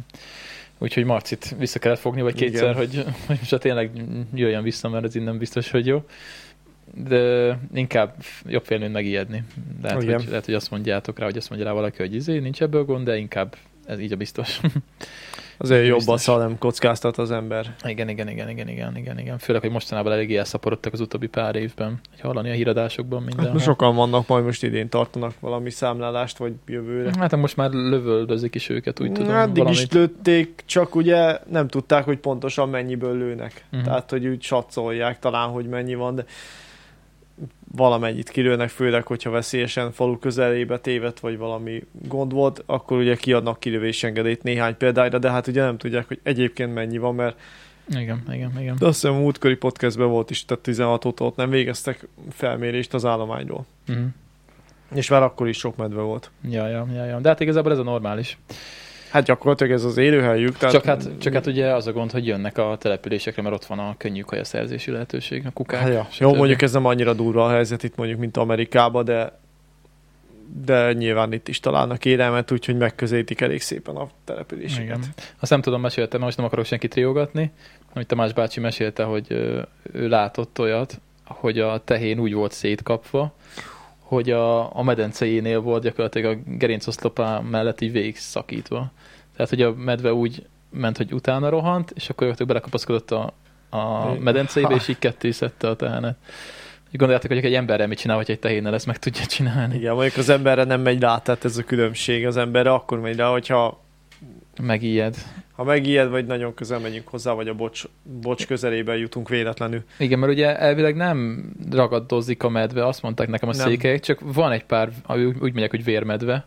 Úgyhogy 0.79 1.05
Marcit 1.05 1.55
vissza 1.59 1.79
kellett 1.79 1.99
fogni, 1.99 2.23
vagy 2.23 2.37
Igen. 2.37 2.51
kétszer, 2.51 2.75
hogy, 2.75 3.05
hogy 3.27 3.37
most 3.39 3.51
hát 3.51 3.61
tényleg 3.61 3.91
jöjjön 4.35 4.63
vissza, 4.63 4.89
mert 4.89 5.05
ez 5.05 5.15
innen 5.15 5.39
biztos, 5.39 5.71
hogy 5.71 5.87
jó. 5.87 6.05
De 6.95 7.59
inkább 7.75 8.15
jobb 8.47 8.65
félni, 8.65 8.83
mint 8.83 8.95
megijedni. 8.95 9.45
Lehet, 9.83 10.03
Igen. 10.03 10.15
hogy, 10.15 10.29
lehet, 10.29 10.45
hogy 10.45 10.55
azt 10.55 10.71
mondjátok 10.71 11.19
rá, 11.19 11.25
hogy 11.25 11.37
azt 11.37 11.49
mondja 11.51 11.69
rá 11.69 11.73
valaki, 11.73 11.97
hogy 11.97 12.15
izé, 12.15 12.39
nincs 12.39 12.63
ebből 12.63 12.85
gond, 12.85 13.05
de 13.05 13.17
inkább 13.17 13.57
ez 13.87 14.01
így 14.01 14.13
a 14.13 14.17
biztos. 14.17 14.61
Azért 15.59 15.87
jobb 15.87 15.97
Biztos. 15.97 16.25
ha 16.25 16.39
nem 16.39 16.59
kockáztat 16.59 17.19
az 17.19 17.31
ember. 17.31 17.75
igen, 17.85 18.09
igen, 18.09 18.29
igen, 18.29 18.49
igen, 18.49 18.69
igen, 18.69 18.97
igen, 18.97 19.19
igen. 19.19 19.39
Főleg, 19.39 19.63
hogy 19.63 19.71
mostanában 19.71 20.13
eléggé 20.13 20.37
elszaporodtak 20.37 20.93
az 20.93 21.01
utóbbi 21.01 21.27
pár 21.27 21.57
évben. 21.57 22.01
Hogy 22.11 22.21
hallani 22.21 22.51
a 22.51 22.53
híradásokban 22.53 23.23
minden. 23.23 23.51
Hát 23.51 23.61
sokan 23.61 23.95
vannak, 23.95 24.27
majd 24.27 24.45
most 24.45 24.63
idén 24.63 24.89
tartanak 24.89 25.33
valami 25.41 25.71
számlálást, 25.71 26.39
vagy 26.39 26.53
jövőre. 26.67 27.11
Hát 27.19 27.37
most 27.37 27.57
már 27.57 27.71
lövöldözik 27.71 28.55
is 28.55 28.69
őket, 28.69 29.01
úgy 29.01 29.13
tudom. 29.13 29.51
Is 29.51 29.59
valamit. 29.59 29.93
lőtték, 29.93 30.63
csak 30.67 30.95
ugye 30.95 31.39
nem 31.51 31.69
tudták, 31.69 32.05
hogy 32.05 32.19
pontosan 32.19 32.69
mennyiből 32.69 33.17
lőnek. 33.17 33.65
Mhm. 33.71 33.83
Tehát, 33.83 34.11
hogy 34.11 34.27
úgy 34.27 34.43
satszolják 34.43 35.19
talán, 35.19 35.49
hogy 35.49 35.67
mennyi 35.67 35.95
van, 35.95 36.15
de 36.15 36.25
valamennyit 37.73 38.29
kilőnek, 38.29 38.69
főleg, 38.69 39.07
hogyha 39.07 39.31
veszélyesen 39.31 39.93
falu 39.93 40.19
közelébe 40.19 40.79
tévedt, 40.79 41.21
vagy 41.21 41.39
valami 41.39 41.83
gond 41.93 42.33
volt, 42.33 42.63
akkor 42.67 42.99
ugye 42.99 43.17
kiadnak 43.17 43.61
kilövés 43.61 44.05
engedélyt 44.05 44.43
néhány 44.43 44.77
példára, 44.77 45.19
de 45.19 45.31
hát 45.31 45.47
ugye 45.47 45.63
nem 45.63 45.79
tudják, 45.79 46.09
hogy 46.09 46.21
egyébként 46.23 46.75
mennyi 46.75 46.99
van, 46.99 47.15
mert 47.15 47.41
Igen, 47.89 48.23
igen, 48.33 48.53
igen. 48.61 48.77
de 48.79 48.87
azt 48.87 49.01
hiszem 49.01 49.17
a 49.17 49.19
múltkori 49.19 49.55
podcastben 49.55 50.09
volt 50.09 50.31
is, 50.31 50.45
tehát 50.45 50.63
16 50.63 51.05
óta 51.05 51.25
ott 51.25 51.37
nem 51.37 51.51
végeztek 51.51 52.09
felmérést 52.31 52.95
az 52.95 53.05
állományról. 53.05 53.67
Mhm. 53.87 54.05
És 54.95 55.09
már 55.09 55.23
akkor 55.23 55.49
is 55.49 55.59
sok 55.59 55.77
medve 55.77 56.01
volt. 56.01 56.31
Ja, 56.49 56.69
ja, 56.69 56.87
ja, 56.95 57.05
ja. 57.05 57.19
De 57.19 57.29
hát 57.29 57.41
igazából 57.41 57.73
ez 57.73 57.79
a 57.79 57.83
normális. 57.83 58.39
Hát 59.11 59.25
gyakorlatilag 59.25 59.73
ez 59.73 59.85
az 59.85 59.97
élőhelyük. 59.97 60.57
Tehát 60.57 60.75
Csak 60.75 60.85
hát, 60.85 61.09
csak 61.19 61.33
hát 61.33 61.47
ugye 61.47 61.75
az 61.75 61.87
a 61.87 61.93
gond, 61.93 62.11
hogy 62.11 62.27
jönnek 62.27 62.59
a 62.59 62.77
településekre, 62.81 63.43
mert 63.43 63.55
ott 63.55 63.65
van 63.65 63.79
a 63.79 63.95
könnyű 63.99 64.21
kajaszerzési 64.21 64.91
lehetőség, 64.91 65.47
a 65.47 65.51
kukák. 65.51 65.81
Hát 65.81 65.93
ja. 65.93 66.09
Jó, 66.19 66.35
mondjuk 66.35 66.63
ez 66.63 66.73
nem 66.73 66.85
annyira 66.85 67.13
durva 67.13 67.45
a 67.45 67.51
helyzet 67.51 67.83
itt 67.83 67.97
mondjuk, 67.97 68.19
mint 68.19 68.37
Amerikában, 68.37 69.05
de 69.05 69.39
de 70.65 70.93
nyilván 70.93 71.33
itt 71.33 71.49
is 71.49 71.61
találnak 71.61 72.05
élelmet, 72.05 72.51
úgyhogy 72.51 72.77
megközelítik 72.77 73.41
elég 73.41 73.61
szépen 73.61 73.97
a 73.97 74.09
településeket. 74.25 74.87
Igen. 74.87 75.15
Azt 75.41 75.51
nem 75.51 75.61
tudom, 75.61 75.81
meséltem, 75.81 76.21
most 76.21 76.37
nem 76.37 76.47
akarok 76.47 76.65
senkit 76.65 76.95
riogatni, 76.95 77.51
hogy 77.93 78.07
Tamás 78.07 78.33
bácsi 78.33 78.61
mesélte, 78.61 79.03
hogy 79.03 79.31
ő 79.93 80.09
látott 80.09 80.59
olyat, 80.59 81.01
hogy 81.25 81.59
a 81.59 81.81
tehén 81.85 82.19
úgy 82.19 82.33
volt 82.33 82.53
szétkapva, 82.53 83.35
hogy 84.09 84.31
a, 84.31 84.77
a 84.77 84.83
medencejénél 84.83 85.61
volt 85.61 85.83
gyakorlatilag 85.83 86.39
a 86.39 86.41
gerincoszlopá 86.47 87.39
mellett 87.39 87.81
így 87.81 87.93
végig 87.93 88.17
szakítva. 88.17 88.91
Tehát, 89.37 89.51
hogy 89.51 89.63
a 89.63 89.75
medve 89.75 90.13
úgy 90.13 90.47
ment, 90.71 90.97
hogy 90.97 91.13
utána 91.13 91.49
rohant, 91.49 91.91
és 91.91 92.09
akkor 92.09 92.27
gyakorlatilag 92.27 92.49
belekapaszkodott 92.49 93.11
a, 93.11 93.33
a 93.79 94.15
medencébe, 94.19 94.75
és 94.75 94.89
így 94.89 94.99
ketté 94.99 95.31
szedte 95.31 95.69
a 95.69 95.77
tehenet. 95.77 96.17
Gondoljátok, 96.93 97.31
hogy 97.31 97.45
egy 97.45 97.55
emberrel 97.55 97.87
mit 97.87 97.99
csinál, 97.99 98.17
hogy 98.17 98.31
egy 98.31 98.39
tehénnel 98.39 98.75
ezt 98.75 98.87
meg 98.87 98.99
tudja 98.99 99.27
csinálni. 99.27 99.77
Igen, 99.77 99.95
mondjuk 99.95 100.17
az 100.17 100.29
emberre 100.29 100.65
nem 100.65 100.81
megy 100.81 101.01
rá, 101.01 101.19
tehát 101.19 101.45
ez 101.45 101.57
a 101.57 101.65
különbség. 101.65 102.27
Az 102.27 102.37
emberre 102.37 102.73
akkor 102.73 103.01
megy 103.01 103.17
rá, 103.17 103.31
hogyha 103.31 103.81
Megijed. 104.63 105.17
Ha 105.59 105.65
megijed, 105.65 106.11
vagy 106.11 106.27
nagyon 106.27 106.55
közel 106.55 106.79
megyünk 106.79 107.09
hozzá, 107.09 107.33
vagy 107.33 107.49
a 107.49 107.55
bocs, 107.55 107.85
bocs 108.21 108.47
közelébe 108.47 108.97
jutunk 108.97 109.29
véletlenül. 109.29 109.83
Igen, 109.99 110.19
mert 110.19 110.33
ugye 110.33 110.59
elvileg 110.59 110.97
nem 110.97 111.45
ragadozik 111.71 112.43
a 112.43 112.49
medve, 112.49 112.87
azt 112.87 113.03
mondták 113.03 113.29
nekem 113.29 113.49
a 113.49 113.53
Nem. 113.57 113.67
székelyek, 113.69 114.01
csak 114.01 114.19
van 114.23 114.53
egy 114.53 114.65
pár, 114.65 114.91
úgy 115.09 115.25
úgy 115.25 115.35
mondják, 115.41 115.71
hogy 115.71 115.85
vérmedve, 115.85 116.47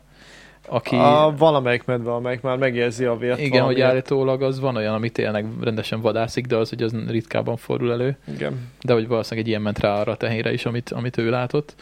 aki... 0.67 0.95
A, 0.95 1.33
valamelyik 1.37 1.85
medve, 1.85 2.13
amelyik 2.13 2.41
már 2.41 2.57
megérzi 2.57 3.05
a 3.05 3.17
vért. 3.17 3.37
igen, 3.39 3.49
hogy 3.49 3.59
valamiért. 3.59 3.89
állítólag 3.89 4.41
az 4.41 4.59
van 4.59 4.75
olyan, 4.75 4.93
ami 4.93 5.09
tényleg 5.09 5.45
rendesen 5.61 6.01
vadászik, 6.01 6.45
de 6.45 6.55
az, 6.55 6.69
hogy 6.69 6.83
az 6.83 6.95
ritkában 7.07 7.57
fordul 7.57 7.91
elő. 7.91 8.17
Igen. 8.33 8.69
De 8.81 8.93
hogy 8.93 9.07
valószínűleg 9.07 9.43
egy 9.43 9.49
ilyen 9.49 9.61
ment 9.61 9.79
rá 9.79 9.99
arra 9.99 10.11
a 10.11 10.17
tehénre 10.17 10.53
is, 10.53 10.65
amit, 10.65 10.89
amit 10.89 11.17
ő 11.17 11.29
látott. 11.29 11.75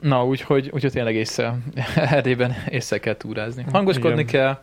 Na, 0.00 0.26
úgyhogy, 0.26 0.70
úgyhogy 0.72 0.92
tényleg 0.92 1.14
észre, 1.14 1.58
Erdélyben 1.96 2.54
észre 2.68 2.98
kell 2.98 3.16
túrázni. 3.16 3.64
Hangoskodni 3.72 4.20
Igen. 4.20 4.26
kell, 4.26 4.58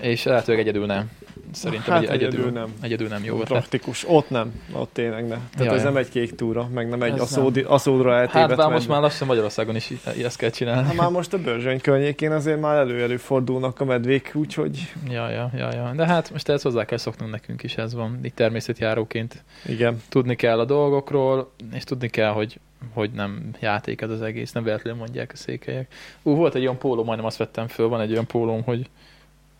és 0.00 0.22
lehetőleg 0.24 0.60
egyedül 0.60 0.86
nem. 0.86 1.10
Szerintem 1.52 1.92
Hát 1.94 2.02
egy, 2.02 2.08
egyedül 2.08 2.38
egyedül, 2.38 2.50
nem. 2.50 2.74
egyedül 2.80 3.08
nem 3.08 3.24
jó 3.24 3.34
ötlet. 3.34 3.48
Praktikus. 3.48 4.04
Ott 4.08 4.30
nem. 4.30 4.62
Ott 4.72 4.90
tényleg 4.92 5.28
nem. 5.28 5.48
Tehát 5.56 5.72
Ja, 5.72 5.78
ez 5.78 5.82
nem 5.82 5.96
egy 5.96 6.08
kék 6.08 6.34
túra, 6.34 6.68
meg 6.74 6.88
nem 6.88 7.02
egy 7.02 7.18
aszódi, 7.18 7.60
aszódra 7.60 8.14
eltévedt 8.14 8.48
Hát 8.48 8.56
bár 8.56 8.70
most 8.70 8.88
már 8.88 9.00
lassan 9.00 9.26
Magyarországon 9.26 9.76
is 9.76 9.92
ezt 10.22 10.36
kell 10.36 10.50
csinálni. 10.50 10.86
Hát 10.86 10.96
már 10.96 11.10
most 11.10 11.32
a 11.32 11.38
Börzsöny 11.38 11.80
környékén 11.80 12.32
azért 12.32 12.60
már 12.60 12.76
elő-elő 12.76 13.16
fordulnak 13.16 13.80
a 13.80 13.84
medvék, 13.84 14.30
úgyhogy 14.34 14.92
Ja, 15.10 15.30
ja, 15.30 15.50
ja, 15.56 15.72
ja. 15.72 15.92
De 15.96 16.06
hát 16.06 16.30
most 16.30 16.48
ehhez 16.48 16.62
hozzá 16.62 16.84
kell 16.84 16.98
szoknunk 16.98 17.30
nekünk 17.32 17.62
is, 17.62 17.76
ez 17.76 17.94
van. 17.94 18.18
Itt 18.22 18.34
természetjáróként 18.34 19.44
igen. 19.66 20.02
tudni 20.08 20.34
kell 20.36 20.58
a 20.58 20.64
dolgokról, 20.64 21.50
és 21.72 21.84
tudni 21.84 22.08
kell, 22.08 22.30
hogy, 22.30 22.60
hogy 22.92 23.10
nem 23.10 23.50
játék 23.60 24.00
ez 24.00 24.10
az 24.10 24.22
egész, 24.22 24.52
nem 24.52 24.62
véletlenül 24.62 24.98
mondják 24.98 25.30
a 25.32 25.36
székelyek. 25.36 25.92
Ú, 26.22 26.34
volt 26.34 26.54
egy 26.54 26.62
olyan 26.62 26.78
póló, 26.78 27.04
majdnem 27.04 27.26
azt 27.26 27.36
vettem 27.36 27.66
föl, 27.66 27.88
van 27.88 28.00
egy 28.00 28.12
olyan 28.12 28.26
pólóm, 28.26 28.62
hogy 28.62 28.88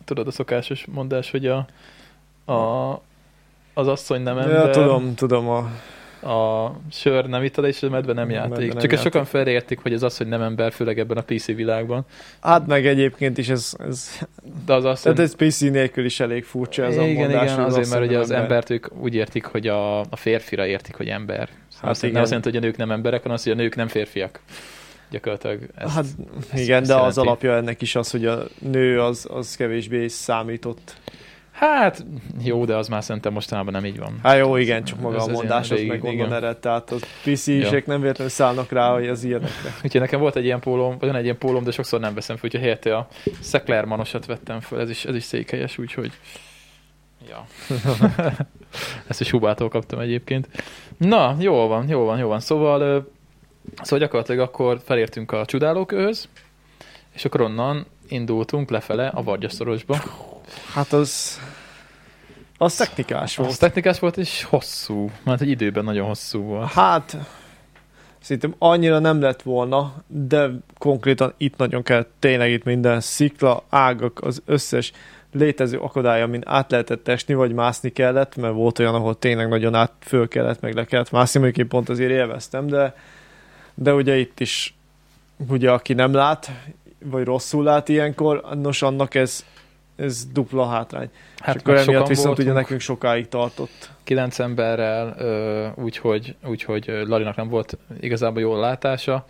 tudod 0.09 0.27
a 0.27 0.31
szokásos 0.31 0.85
mondás, 0.93 1.31
hogy 1.31 1.47
a, 1.47 1.57
a 2.53 3.01
az 3.75 3.87
asszony 3.89 4.23
nem 4.23 4.39
ember, 4.39 4.65
Ja, 4.67 4.71
tudom, 4.71 5.15
tudom. 5.15 5.49
A, 5.49 5.59
a 6.29 6.73
sör 6.91 7.27
nem 7.27 7.43
ital, 7.43 7.65
és 7.67 7.83
a 7.83 7.89
medve 7.89 8.13
nem 8.13 8.25
A 8.25 8.27
medve 8.27 8.45
játék. 8.49 8.69
nem 8.73 8.79
Csak 8.83 8.91
játék. 8.93 8.99
sokan 9.13 9.25
felértik, 9.25 9.79
hogy 9.79 9.93
az 9.93 10.03
asszony 10.03 10.29
nem 10.29 10.43
ember, 10.43 10.73
főleg 10.73 10.99
ebben 10.99 11.17
a 11.17 11.21
PC 11.21 11.47
világban. 11.47 12.05
hát 12.41 12.67
meg 12.67 12.87
egyébként 12.87 13.39
is 13.39 13.49
ez, 13.49 13.73
ez 13.89 14.19
De 14.67 14.75
az 14.75 14.85
asszony... 14.85 15.15
tehát 15.15 15.31
ez 15.31 15.37
PC 15.49 15.61
nélkül 15.61 16.05
is 16.05 16.21
elég 16.21 16.45
furcsa 16.45 16.85
ez 16.85 16.97
a 16.97 17.03
igen, 17.03 17.15
mondás. 17.29 17.43
igen, 17.43 17.55
hogy 17.57 17.65
azért, 17.65 17.91
mert 17.91 18.05
ugye 18.05 18.19
az 18.19 18.31
ember. 18.31 18.43
embert 18.45 18.71
ők 18.71 18.87
úgy 19.01 19.15
értik, 19.15 19.45
hogy 19.45 19.67
a, 19.67 20.01
a 20.01 20.17
férfira 20.17 20.67
értik, 20.67 20.95
hogy 20.97 21.09
ember. 21.09 21.49
Hát 21.81 21.91
azt 21.91 22.01
igen. 22.03 22.13
nem 22.15 22.23
azt 22.23 22.31
jelenti, 22.31 22.51
hogy 22.51 22.59
a 22.59 22.67
nők 22.67 22.77
nem 22.77 22.91
emberek, 22.91 23.21
hanem 23.21 23.37
azt, 23.37 23.45
hogy 23.45 23.53
a 23.53 23.57
nők 23.57 23.77
nem 23.77 23.89
férfiak. 23.89 24.41
Gyakorlatilag 25.11 25.69
ezt, 25.75 25.95
Hát 25.95 26.05
ezt- 26.05 26.63
igen, 26.63 26.81
ezt 26.81 26.91
de 26.91 26.97
az 26.97 27.19
alapja 27.19 27.57
ennek 27.57 27.83
is 27.83 27.95
az, 27.95 28.11
hogy 28.11 28.27
a 28.27 28.43
nő 28.59 29.01
az, 29.01 29.27
az 29.31 29.57
kevésbé 29.57 30.09
számított. 30.09 30.97
hát 31.53 32.05
jó, 32.43 32.65
de 32.65 32.77
az 32.77 32.89
már 32.89 33.05
szerintem 33.05 33.33
mostanában 33.33 33.73
nem 33.73 33.85
így 33.85 33.99
van. 33.99 34.19
Hát 34.23 34.39
jó, 34.39 34.57
igen, 34.57 34.85
csak 34.85 35.01
maga 35.01 35.17
Ez- 35.17 35.27
a 35.27 35.31
mondás 35.31 35.71
az 35.71 35.81
meg 35.83 36.05
onnan 36.05 36.33
ered, 36.33 36.57
tehát 36.59 36.91
az 36.91 37.03
PC-sek 37.25 37.87
nem 37.87 38.01
véletlenül 38.01 38.33
szállnak 38.33 38.71
rá, 38.73 38.93
hogy 38.93 39.09
az 39.09 39.25
ilyenekre. 39.25 39.75
Úgyhogy 39.85 40.01
nekem 40.01 40.21
volt 40.21 40.37
egy 40.37 40.45
ilyen 40.45 40.61
pólóm, 40.61 40.97
vagy 40.99 41.09
van 41.09 41.17
egy 41.17 41.25
ilyen 41.25 41.39
pólóm, 41.39 41.65
de 41.65 41.71
sokszor 41.71 42.01
nem 42.01 42.15
veszem 42.15 42.37
föl, 42.37 42.45
úgyhogy 42.45 42.61
helyette 42.61 42.97
a 42.97 43.09
Szeklermanosat 43.41 44.27
vettem 44.27 44.61
föl, 44.61 44.81
ez 44.81 44.91
is, 44.91 45.05
ez 45.05 45.15
is 45.15 45.23
székelyes, 45.25 45.79
úgyhogy 45.79 46.13
ja. 47.29 47.47
Ezt 49.09 49.21
is 49.21 49.31
Hubától 49.31 49.69
kaptam 49.69 49.99
egyébként. 49.99 50.49
Na, 50.97 51.37
jól 51.39 51.69
van, 51.69 51.89
jól 51.89 52.05
van, 52.05 52.19
jól 52.19 52.29
van. 52.29 52.41
Szóval, 52.41 53.11
szóval 53.83 53.99
gyakorlatilag 53.99 54.41
akkor 54.41 54.81
felértünk 54.85 55.33
a 55.33 55.45
csodálókőhöz, 55.45 56.29
és 57.15 57.25
akkor 57.25 57.41
onnan 57.41 57.87
indultunk 58.09 58.71
lefele 58.71 59.07
a 59.07 59.23
Vargyaszorosba. 59.23 60.03
Hát 60.73 60.93
az... 60.93 61.41
Az 62.59 62.75
technikás 62.77 63.37
volt. 63.37 63.51
Az 63.51 63.59
technikás 63.59 63.99
volt, 63.99 64.17
és 64.17 64.43
hosszú, 64.43 65.11
mert 65.25 65.41
egy 65.41 65.49
időben 65.49 65.85
nagyon 65.85 66.07
hosszú 66.07 66.43
volt. 66.43 66.71
Hát, 66.71 67.17
szerintem 68.21 68.55
annyira 68.59 68.99
nem 68.99 69.21
lett 69.21 69.43
volna, 69.43 69.95
de 70.07 70.51
konkrétan 70.79 71.35
itt 71.37 71.57
nagyon 71.57 71.83
kell, 71.83 72.07
tényleg 72.19 72.51
itt 72.51 72.65
minden 72.65 73.01
szikla, 73.01 73.65
ágak, 73.69 74.21
az 74.21 74.43
összes 74.47 74.93
létező 75.33 75.79
akadálya, 75.79 76.25
amin 76.25 76.43
át 76.47 76.71
lehetett 76.71 77.09
esni, 77.09 77.35
vagy 77.35 77.53
mászni 77.53 77.91
kellett, 77.91 78.37
mert 78.37 78.55
volt 78.55 78.79
olyan, 78.79 78.95
ahol 78.95 79.19
tényleg 79.19 79.49
nagyon 79.49 79.75
át 79.75 79.93
föl 80.01 80.29
kellett, 80.29 80.61
meg 80.61 80.75
le 80.75 80.85
kellett 80.85 81.11
mászni, 81.11 81.41
mondjuk 81.41 81.65
én 81.65 81.69
pont 81.71 81.89
azért 81.89 82.11
élveztem, 82.11 82.67
de, 82.67 82.95
de 83.79 83.95
ugye 83.95 84.17
itt 84.17 84.41
is, 84.41 84.75
ugye 85.49 85.71
aki 85.71 85.93
nem 85.93 86.13
lát, 86.13 86.51
vagy 87.05 87.25
rosszul 87.25 87.65
lát 87.65 87.89
ilyenkor, 87.89 88.45
nos 88.63 88.83
annak 88.83 89.15
ez 89.15 89.45
ez 89.97 90.27
dupla 90.33 90.67
hátrány. 90.67 91.09
Hát 91.39 91.55
és 91.55 91.61
akkor 91.61 91.77
emiatt 91.77 92.07
viszont 92.07 92.27
ugye 92.39 92.45
voltunk, 92.45 92.57
nekünk 92.57 92.81
sokáig 92.81 93.29
tartott. 93.29 93.91
kilenc 94.05 94.39
emberrel, 94.39 95.17
úgyhogy, 95.75 96.35
úgyhogy 96.47 96.85
ö, 96.89 97.03
Larinak 97.07 97.37
nem 97.37 97.49
volt 97.49 97.79
igazából 98.01 98.41
jó 98.41 98.57
látása. 98.61 99.27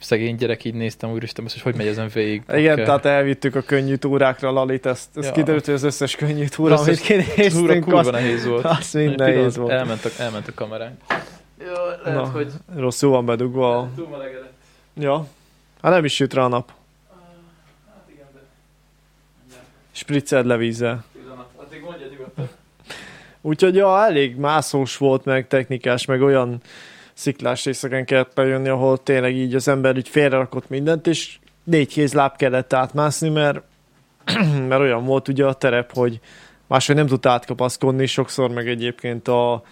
Szegény 0.00 0.36
gyerek 0.36 0.64
így 0.64 0.74
néztem, 0.74 1.10
úristen, 1.10 1.42
most, 1.42 1.54
hogy 1.54 1.62
hogy 1.62 1.74
megy 1.74 1.86
ezen 1.86 2.08
végig. 2.14 2.42
Igen, 2.52 2.72
Akkor- 2.72 2.84
tehát 2.84 3.04
elvittük 3.04 3.54
a 3.54 3.60
könnyű 3.60 3.94
túrákra 3.94 4.50
Lalit, 4.50 4.86
ezt, 4.86 5.08
ezt 5.16 5.26
Ja. 5.26 5.32
kiderült, 5.32 5.64
hogy 5.64 5.74
az 5.74 5.82
összes 5.82 6.16
könnyű 6.16 6.44
túra, 6.44 6.74
Összes 6.74 6.86
amit 6.86 7.24
Túra 7.26 7.34
kinéztünk, 7.34 7.84
kurva 7.84 7.98
az, 7.98 8.06
nehéz 8.06 8.46
volt. 8.46 8.64
az 8.64 8.92
mind 8.92 9.18
nehéz 9.18 9.56
volt. 9.56 9.70
Elment 9.70 10.04
a, 10.04 10.08
elment 10.18 10.48
a 10.48 10.52
kameránk. 10.54 11.00
Jó, 11.66 11.72
lehet, 12.04 12.22
Na. 12.22 12.30
hogy 12.30 12.52
Rosszul 12.76 13.10
van 13.10 13.26
bedugva. 13.26 13.78
a- 13.78 13.88
túl 13.96 14.08
melegedett. 14.08 14.52
Ja. 14.94 15.26
Hát 15.82 15.92
nem 15.92 16.04
is 16.04 16.14
süt 16.14 16.34
rá 16.34 16.42
a 16.44 16.48
nap. 16.48 16.72
Hát 17.88 18.04
igen, 18.10 18.26
de 18.34 18.40
Spricced 19.92 20.46
le 20.46 20.56
vízzel. 20.56 21.04
pillanat. 21.12 21.48
Addig 21.56 21.82
mondja 21.82 22.06
nyugodtan. 22.10 22.48
Úgyhogy 23.40 23.74
ja, 23.74 24.04
elég 24.04 24.36
mászós 24.36 24.96
volt, 24.96 25.24
meg 25.24 25.48
technikás, 25.48 26.04
meg 26.04 26.22
olyan 26.22 26.60
sziklás 27.12 27.64
részeken 27.64 28.04
kellett 28.04 28.34
bejönni, 28.34 28.68
ahol 28.68 29.02
tényleg 29.02 29.34
így 29.36 29.54
az 29.54 29.68
ember 29.68 29.96
így 29.96 30.08
félrerakott 30.08 30.68
mindent, 30.68 31.06
és 31.06 31.38
négy 31.64 31.88
kézláb 31.88 32.36
kellett 32.36 32.72
átmászni, 32.72 33.28
mert, 33.28 33.62
mert 34.68 34.80
olyan 34.80 35.04
volt 35.04 35.28
ugye 35.28 35.46
a 35.46 35.52
terep, 35.52 35.92
hogy 35.92 36.20
máshogy 36.66 36.96
nem 36.96 37.06
tudta 37.06 37.30
átkapaszkodni, 37.30 38.06
sokszor 38.06 38.50
meg 38.50 38.68
egyébként 38.68 39.28
a 39.28 39.62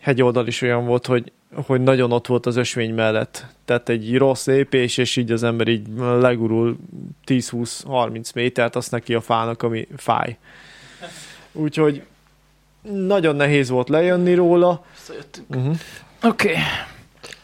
hegyoldal 0.00 0.46
is 0.46 0.62
olyan 0.62 0.86
volt, 0.86 1.06
hogy, 1.06 1.32
hogy 1.66 1.80
nagyon 1.80 2.12
ott 2.12 2.26
volt 2.26 2.46
az 2.46 2.56
ösvény 2.56 2.94
mellett. 2.94 3.46
Tehát 3.64 3.88
egy 3.88 4.16
rossz 4.16 4.46
lépés, 4.46 4.96
és 4.96 5.16
így 5.16 5.32
az 5.32 5.42
ember 5.42 5.68
így 5.68 5.86
legurul 5.96 6.76
10-20-30 7.26 8.34
métert, 8.34 8.76
azt 8.76 8.90
neki 8.90 9.14
a 9.14 9.20
fának, 9.20 9.62
ami 9.62 9.88
fáj. 9.96 10.38
Úgyhogy 11.52 12.02
nagyon 12.92 13.36
nehéz 13.36 13.68
volt 13.68 13.88
lejönni 13.88 14.34
róla. 14.34 14.84
Uh-huh. 15.48 15.76
Oké. 16.22 16.48
Okay. 16.50 16.62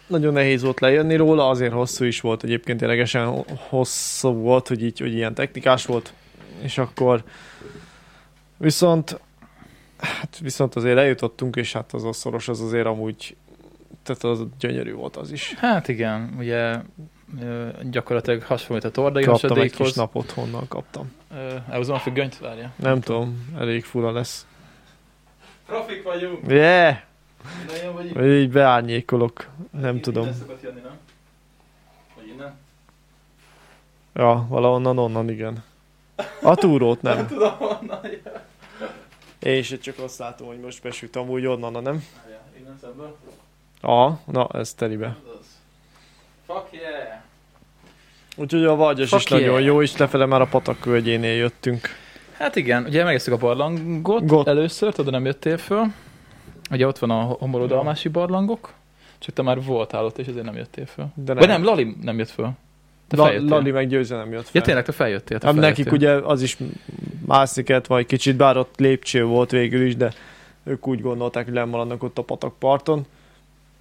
Nagyon 0.07 0.33
nehéz 0.33 0.63
volt 0.63 0.81
lejönni 0.81 1.17
róla, 1.17 1.49
azért 1.49 1.73
hosszú 1.73 2.05
is 2.05 2.21
volt, 2.21 2.43
egyébként 2.43 2.79
ténylegesen 2.79 3.45
hosszú 3.69 4.33
volt, 4.33 4.69
hogy 4.69 4.83
így, 4.83 4.99
hogy 4.99 5.13
ilyen 5.13 5.35
technikás 5.35 5.87
volt, 5.87 6.13
és 6.63 6.79
akkor 6.79 7.25
viszont 8.57 9.21
hát 10.05 10.39
viszont 10.39 10.75
azért 10.75 10.99
eljutottunk, 10.99 11.57
és 11.57 11.73
hát 11.73 11.93
az 11.93 12.05
a 12.05 12.13
szoros 12.13 12.49
az 12.49 12.61
azért 12.61 12.87
amúgy 12.87 13.37
tehát 14.03 14.25
az 14.25 14.47
gyönyörű 14.59 14.93
volt 14.93 15.17
az 15.17 15.31
is. 15.33 15.55
Hát 15.55 15.89
igen, 15.89 16.35
ugye 16.39 16.77
gyakorlatilag 17.83 18.43
hasonlít 18.43 18.85
a 18.85 18.91
tordai 18.91 19.25
Kaptam 19.25 19.51
egy 19.51 19.63
kis 19.63 19.71
hasadékhoz. 19.73 19.95
napot, 19.95 20.31
honnan 20.31 20.69
kaptam. 20.69 21.13
Elhozom 21.71 21.95
a 21.95 21.99
függönyt, 21.99 22.39
várja. 22.39 22.73
Nem 22.77 23.01
tudom, 23.01 23.51
elég 23.59 23.85
fura 23.85 24.13
lesz. 24.13 24.47
Profik 25.67 26.03
vagyunk. 26.03 26.51
Yeah! 26.51 26.97
Vagy 28.13 28.31
így 28.31 28.51
beárnyékolok, 28.51 29.49
nem 29.81 30.01
tudom. 30.01 30.33
szokott 30.33 30.63
jönni, 30.63 30.81
nem? 30.81 30.99
Vagy 32.15 32.27
innen? 32.29 32.55
Ja, 34.15 34.47
valahonnan 34.49 34.99
onnan, 34.99 35.31
igen. 35.31 35.63
A 36.43 36.55
túrót 36.55 37.03
nem. 37.03 37.17
Nem 37.17 37.27
tudom, 37.27 37.53
honnan 37.59 38.01
jön. 38.03 38.43
Én 39.45 39.59
is 39.59 39.79
csak 39.81 39.99
azt 39.99 40.19
látom, 40.19 40.47
hogy 40.47 40.61
most 40.61 40.83
besüt 40.83 41.17
amúgy 41.17 41.47
onnan, 41.47 41.83
nem? 41.83 42.05
Innen 42.59 42.79
szemből. 42.81 43.17
Aha, 43.81 44.21
na 44.25 44.49
ez 44.53 44.75
az. 44.79 45.59
Fuck 46.47 46.73
yeah! 46.73 47.23
Úgyhogy 48.37 48.65
a 48.65 48.75
Vargyas 48.75 49.05
is 49.05 49.11
Fuck 49.11 49.31
nagyon 49.31 49.49
yeah. 49.49 49.65
jó, 49.65 49.83
és 49.83 49.97
lefele 49.97 50.27
már 50.27 50.41
a 50.41 50.47
patak 50.47 50.85
völgyénél 50.85 51.35
jöttünk. 51.35 51.89
Hát 52.37 52.57
igen, 52.57 52.85
ugye 52.85 53.05
megesztük 53.05 53.33
a 53.33 53.37
barlangot 53.37 54.27
Got. 54.27 54.49
először, 54.49 54.93
tudod, 54.93 55.13
nem 55.13 55.25
jöttél 55.25 55.59
föl. 55.59 55.85
Ugye 56.71 56.87
ott 56.87 56.99
van 56.99 57.11
a 57.11 57.23
homorodalmási 57.23 58.09
barlangok, 58.09 58.73
csak 59.19 59.35
te 59.35 59.43
már 59.43 59.63
voltál 59.63 60.05
ott, 60.05 60.19
és 60.19 60.27
ezért 60.27 60.45
nem 60.45 60.57
jöttél 60.57 60.87
föl. 60.87 61.07
De 61.15 61.35
Vagy 61.35 61.47
nem, 61.47 61.65
Lali 61.65 61.97
nem 62.03 62.19
jött 62.19 62.31
föl. 62.31 62.51
Te 63.15 63.21
La, 63.21 63.27
feljöttél. 63.27 63.49
Lali 63.51 63.71
meg 63.71 63.89
Győző 63.89 64.17
nem 64.17 64.33
jött 64.33 64.43
fel. 64.43 64.51
Ja, 64.53 64.61
tényleg, 64.61 64.85
te 64.85 64.93
feljöttél. 64.93 65.39
Te 65.39 65.47
Nem, 65.47 65.55
feljöttél. 65.55 65.85
nekik 65.85 65.99
ugye 66.01 66.11
az 66.11 66.43
is 66.43 66.57
mászni 67.27 67.63
kellett, 67.63 67.87
vagy 67.87 68.07
kicsit, 68.07 68.37
bár 68.37 68.57
ott 68.57 68.75
lépcső 68.79 69.25
volt 69.25 69.51
végül 69.51 69.87
is, 69.87 69.97
de 69.97 70.13
ők 70.65 70.87
úgy 70.87 71.01
gondolták, 71.01 71.45
hogy 71.45 71.55
lemaradnak 71.55 72.03
ott 72.03 72.19
a 72.19 72.23
patakparton. 72.23 73.07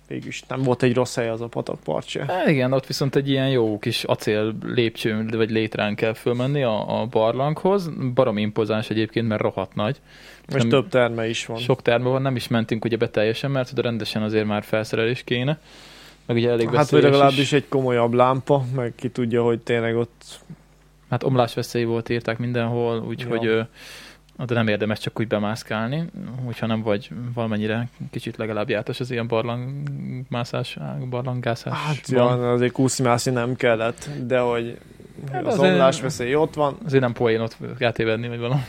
Végülis 0.08 0.44
nem 0.48 0.62
volt 0.62 0.84
egy 0.84 0.94
rossz 0.94 1.16
hely 1.16 1.30
az 1.30 1.42
a 1.42 1.48
patakpart 1.48 2.08
se. 2.08 2.26
Há, 2.28 2.50
igen, 2.50 2.74
ott 2.74 2.86
viszont 2.86 3.16
egy 3.16 3.30
ilyen 3.30 3.50
jó 3.50 3.80
kis 3.80 4.04
acél 4.04 4.56
lépcső, 4.66 5.26
vagy 5.32 5.52
létrán 5.52 5.96
kell 5.96 6.14
fölmenni 6.14 6.64
a, 6.64 7.02
a 7.02 7.06
barlanghoz. 7.06 7.90
Barom 8.14 8.38
impozáns 8.38 8.90
egyébként, 8.90 9.28
mert 9.28 9.42
rohadt 9.42 9.76
nagy. 9.76 9.98
És 10.48 10.54
nem- 10.54 10.70
több 10.70 10.90
terme 10.90 11.30
is 11.30 11.46
van. 11.46 11.58
Sok 11.58 11.82
terme 11.82 12.10
van, 12.10 12.22
nem 12.22 12.36
is 12.36 12.48
mentünk 12.48 12.86
ugye 12.86 12.98
be 12.98 13.10
teljesen, 13.10 13.52
mert 13.52 13.72
oda 13.72 13.82
rendesen 13.82 14.24
azért 14.24 14.46
már 14.46 14.64
felszerelés 14.64 15.24
kéne. 15.24 15.60
Meg 16.26 16.36
ugye 16.38 16.50
elég 16.50 16.70
Hát 16.70 16.90
vagy 16.90 17.02
legalábbis 17.04 17.38
is. 17.40 17.54
egy 17.54 17.68
komolyabb 17.70 18.14
lámpa, 18.14 18.64
meg 18.76 18.94
ki 18.96 19.10
tudja, 19.10 19.44
hogy 19.44 19.60
tényleg 19.60 19.96
ott 19.98 20.42
Hát 21.10 21.24
omlásveszély 21.24 21.84
volt, 21.84 22.10
írták 22.10 22.38
mindenhol, 22.38 23.00
úgyhogy 23.08 23.42
Ja. 23.44 23.68
oda 24.38 24.54
nem 24.54 24.68
érdemes 24.68 25.00
csak 25.00 25.20
úgy 25.20 25.28
bemászkálni, 25.28 26.04
hogyha 26.46 26.66
nem 26.66 26.82
vagy 26.82 27.10
valamennyire 27.34 27.88
kicsit 28.12 28.38
legalább 28.38 28.70
jártas 28.70 29.00
az 29.00 29.12
ilyen 29.12 29.28
barlangmászás, 29.28 30.78
barlangászás. 31.10 31.74
Hát 31.78 32.08
ja, 32.08 32.52
azért 32.52 32.72
kúszni 32.72 33.10
nem 33.32 33.56
kellett, 33.56 34.10
de 34.26 34.40
hogy 34.40 34.78
Hát 35.32 35.46
az 35.46 35.54
azért- 35.54 35.72
omlás 35.74 36.02
veszély 36.02 36.36
ott 36.36 36.54
van. 36.54 36.78
Azért 36.86 37.02
nem 37.02 37.14
poén 37.14 37.40
ott 37.42 37.58
eltévedni, 37.78 38.28
vagy 38.28 38.40
valami. 38.40 38.62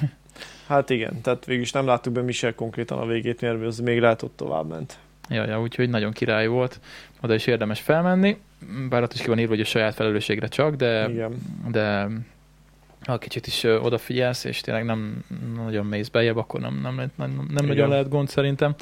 Hát 0.66 0.90
igen, 0.90 1.20
tehát 1.20 1.44
végülis 1.44 1.72
nem 1.72 1.86
láttuk 1.86 2.12
be 2.12 2.20
mi 2.22 2.32
se 2.32 2.54
konkrétan 2.54 2.98
a 2.98 3.06
végét, 3.06 3.40
mert 3.40 3.62
az 3.62 3.78
még 3.78 4.00
lehet 4.00 4.22
ott 4.22 4.36
tovább 4.36 4.68
ment. 4.68 4.98
Ja, 5.28 5.60
úgyhogy 5.60 5.88
nagyon 5.88 6.12
király 6.12 6.46
volt. 6.46 6.80
Oda 7.20 7.34
is 7.34 7.46
érdemes 7.46 7.80
felmenni, 7.80 8.36
bár 8.88 9.02
ott 9.02 9.12
is 9.12 9.20
ki 9.20 9.28
van 9.28 9.38
írva, 9.38 9.50
hogy 9.50 9.60
a 9.60 9.64
saját 9.64 9.94
felelősségre 9.94 10.46
csak, 10.48 10.74
de, 10.74 11.08
Igen. 11.10 11.32
de 11.70 12.08
ha 13.06 13.18
kicsit 13.18 13.46
is 13.46 13.62
odafigyelsz, 13.64 14.44
és 14.44 14.60
tényleg 14.60 14.84
nem 14.84 15.24
nagyon 15.56 15.86
mész 15.86 16.08
bejebb, 16.08 16.36
akkor 16.36 16.60
nem, 16.60 16.80
nem, 16.82 16.94
nem, 16.94 17.10
nem, 17.16 17.30
nem 17.36 17.46
Igen. 17.50 17.64
nagyon 17.66 17.88
lehet 17.88 18.08
gond 18.08 18.28
szerintem. 18.28 18.74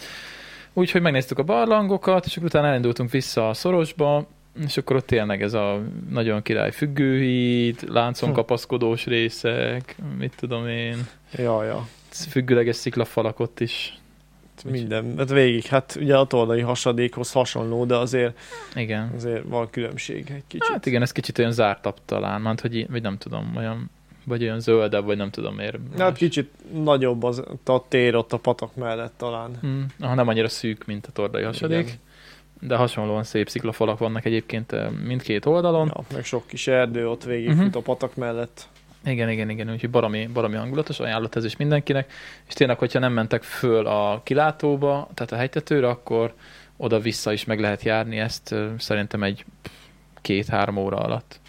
Úgyhogy 0.73 1.01
megnéztük 1.01 1.39
a 1.39 1.43
barlangokat, 1.43 2.27
és 2.27 2.37
akkor 2.37 2.49
utána 2.49 2.67
elindultunk 2.67 3.11
vissza 3.11 3.49
a 3.49 3.55
szorosba, 3.55 4.27
és 4.67 4.77
akkor 4.77 4.97
ott 4.97 5.07
tényleg 5.07 5.43
ez 5.43 5.53
a 5.55 5.81
nagyon 6.11 6.43
király 6.43 6.71
függőhíd, 6.71 7.85
láncon 7.89 8.29
Hm. 8.29 8.35
kapaszkodós 8.35 9.07
részek, 9.07 9.97
mit 10.19 10.33
tudom 10.37 10.69
én, 10.69 10.97
Ja, 11.37 11.65
ja. 11.65 11.87
függőleges 12.11 12.77
sziklafalak 12.77 13.41
ott 13.41 13.61
is. 13.61 13.95
Minden, 14.71 15.15
hát 15.17 15.31
végig, 15.31 15.65
hát 15.65 15.97
ugye 16.01 16.17
a 16.17 16.25
toldai 16.25 16.61
hasadékhoz 16.61 17.33
hasonló, 17.33 17.85
de 17.85 17.97
azért, 17.97 18.39
Igen. 18.75 19.13
azért 19.17 19.43
van 19.45 19.71
különbség 19.71 20.31
egy 20.35 20.43
kicsit. 20.47 20.73
Hát 20.73 20.87
igen, 20.87 21.03
ez 21.03 21.13
kicsit 21.13 21.39
olyan 21.39 21.53
zártabb 21.53 21.97
talán, 22.05 22.41
mert 22.41 22.61
hogy, 22.61 22.91
vagy 22.91 23.03
nem 23.03 23.19
tudom, 23.19 23.53
olyan, 23.57 23.91
vagy 24.25 24.43
olyan 24.43 24.61
zöldebb, 24.61 25.05
vagy 25.05 25.17
nem 25.17 25.31
tudom 25.31 25.55
miért. 25.55 25.79
Hát 25.91 26.11
más. 26.11 26.19
kicsit 26.19 26.51
nagyobb 26.73 27.23
az 27.23 27.43
a 27.65 27.89
tér 27.89 28.15
ott 28.15 28.33
a 28.33 28.37
patak 28.37 28.75
mellett 28.75 29.13
talán. 29.17 29.51
Hmm, 29.61 29.87
aha, 30.01 30.15
nem 30.15 30.29
annyira 30.29 30.49
szűk, 30.49 30.85
mint 30.87 31.07
a 31.07 31.13
tordai 31.13 31.43
hasadék, 31.43 31.87
Igen. 31.87 31.99
de 32.61 32.77
hasonlóan 32.77 33.25
szép 33.25 33.49
sziklafalak 33.49 33.99
vannak 33.99 34.25
egyébként 34.25 34.73
eh, 34.73 34.91
mindkét 34.91 35.47
oldalon. 35.47 35.93
Ja, 35.95 36.05
meg 36.13 36.25
sok 36.25 36.47
kis 36.47 36.67
erdő 36.67 37.09
ott 37.09 37.25
végig 37.25 37.57
fut 37.57 37.77
a 37.77 37.81
patak 37.81 38.17
mellett. 38.17 38.69
Igen, 39.05 39.29
igen, 39.31 39.51
igen, 39.51 39.71
úgyhogy 39.71 39.91
baromi, 39.91 40.27
baromi 40.27 40.57
hangulatos, 40.57 41.01
ajánlott 41.01 41.35
ez 41.35 41.45
is 41.45 41.57
mindenkinek, 41.57 42.13
és 42.49 42.55
tényleg, 42.55 42.79
hogyha 42.79 42.99
nem 42.99 43.13
mentek 43.13 43.43
föl 43.43 43.87
a 43.87 44.21
kilátóba, 44.25 45.09
tehát 45.15 45.33
a 45.33 45.37
hegytetőre, 45.37 45.89
akkor 45.89 46.35
oda-vissza 46.77 47.33
is 47.33 47.45
meg 47.45 47.61
lehet 47.61 47.83
járni 47.83 48.19
ezt 48.19 48.55
szerintem 48.79 49.23
egy 49.23 49.45
két-három 50.21 50.77
óra 50.77 50.97
alatt. 50.97 51.41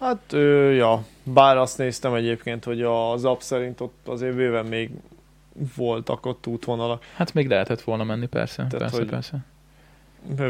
Hát, 0.00 0.32
ö, 0.32 0.70
ja, 0.70 1.04
bár 1.22 1.56
azt 1.56 1.78
néztem 1.78 2.14
egyébként, 2.14 2.64
hogy 2.64 2.82
az 2.82 3.24
app 3.24 3.40
szerint 3.40 3.80
ott 3.80 4.08
azért 4.08 4.34
bőven 4.34 4.66
még 4.66 4.90
voltak 5.76 6.26
ott 6.26 6.46
útvonalak. 6.46 7.04
Hát 7.14 7.34
még 7.34 7.48
lehetett 7.48 7.80
volna 7.80 8.04
menni, 8.04 8.26
persze, 8.26 8.56
Tehát, 8.56 8.78
persze, 8.78 8.96
hogy- 8.96 9.06
persze. 9.06 9.44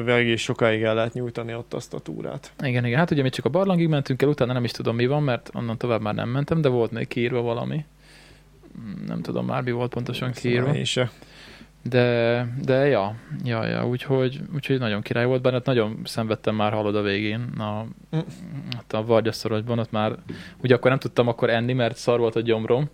Egész 0.07 0.41
sokáig 0.41 0.83
el 0.83 0.95
lehet 0.95 1.13
nyújtani 1.13 1.55
ott 1.55 1.75
azt 1.75 1.95
a 1.95 1.99
túrát. 1.99 2.53
Igen, 2.63 2.85
igen. 2.85 2.99
Hát 2.99 3.11
ugye 3.11 3.23
mi 3.23 3.29
csak 3.29 3.45
a 3.45 3.49
barlangig 3.49 3.89
mentünk 3.89 4.23
el, 4.23 4.29
utána 4.29 4.53
nem 4.53 4.65
is 4.65 4.71
tudom 4.71 4.97
mi 4.97 5.07
van, 5.07 5.23
mert 5.23 5.51
onnan 5.55 5.79
tovább 5.79 6.01
már 6.01 6.15
nem 6.15 6.29
mentem, 6.29 6.61
de 6.61 6.69
volt 6.69 6.91
még 6.91 7.09
kiírva 7.09 7.41
valami. 7.41 7.85
Nem 9.07 9.21
tudom 9.23 9.47
már 9.47 9.63
mi 9.63 9.71
volt 9.71 9.93
pontosan 9.93 10.33
kiírva. 10.33 10.75
Én 10.75 10.85
se. 10.85 11.11
De, 11.83 12.47
de 12.63 12.87
ja, 12.87 13.15
ja, 13.45 13.67
ja 13.67 13.87
úgyhogy, 13.87 14.41
úgyhogy 14.55 14.79
nagyon 14.79 15.03
király 15.03 15.25
volt 15.25 15.43
benne, 15.43 15.61
nagyon 15.65 16.01
szenvedtem 16.05 16.55
már 16.55 16.73
hallod 16.73 16.97
a 16.97 17.03
végén, 17.03 17.41
a, 17.59 17.87
Mm. 18.17 18.19
ott 18.79 18.93
a 18.93 19.05
Vargyasszorosban, 19.05 19.79
ott 19.79 19.91
már, 19.91 20.13
ugye 20.63 20.75
akkor 20.75 20.91
nem 20.91 20.99
tudtam 20.99 21.29
akkor 21.29 21.51
enni, 21.51 21.73
mert 21.73 21.97
szar 21.97 22.19
volt 22.19 22.37
a 22.37 22.41
gyomrom, 22.41 22.89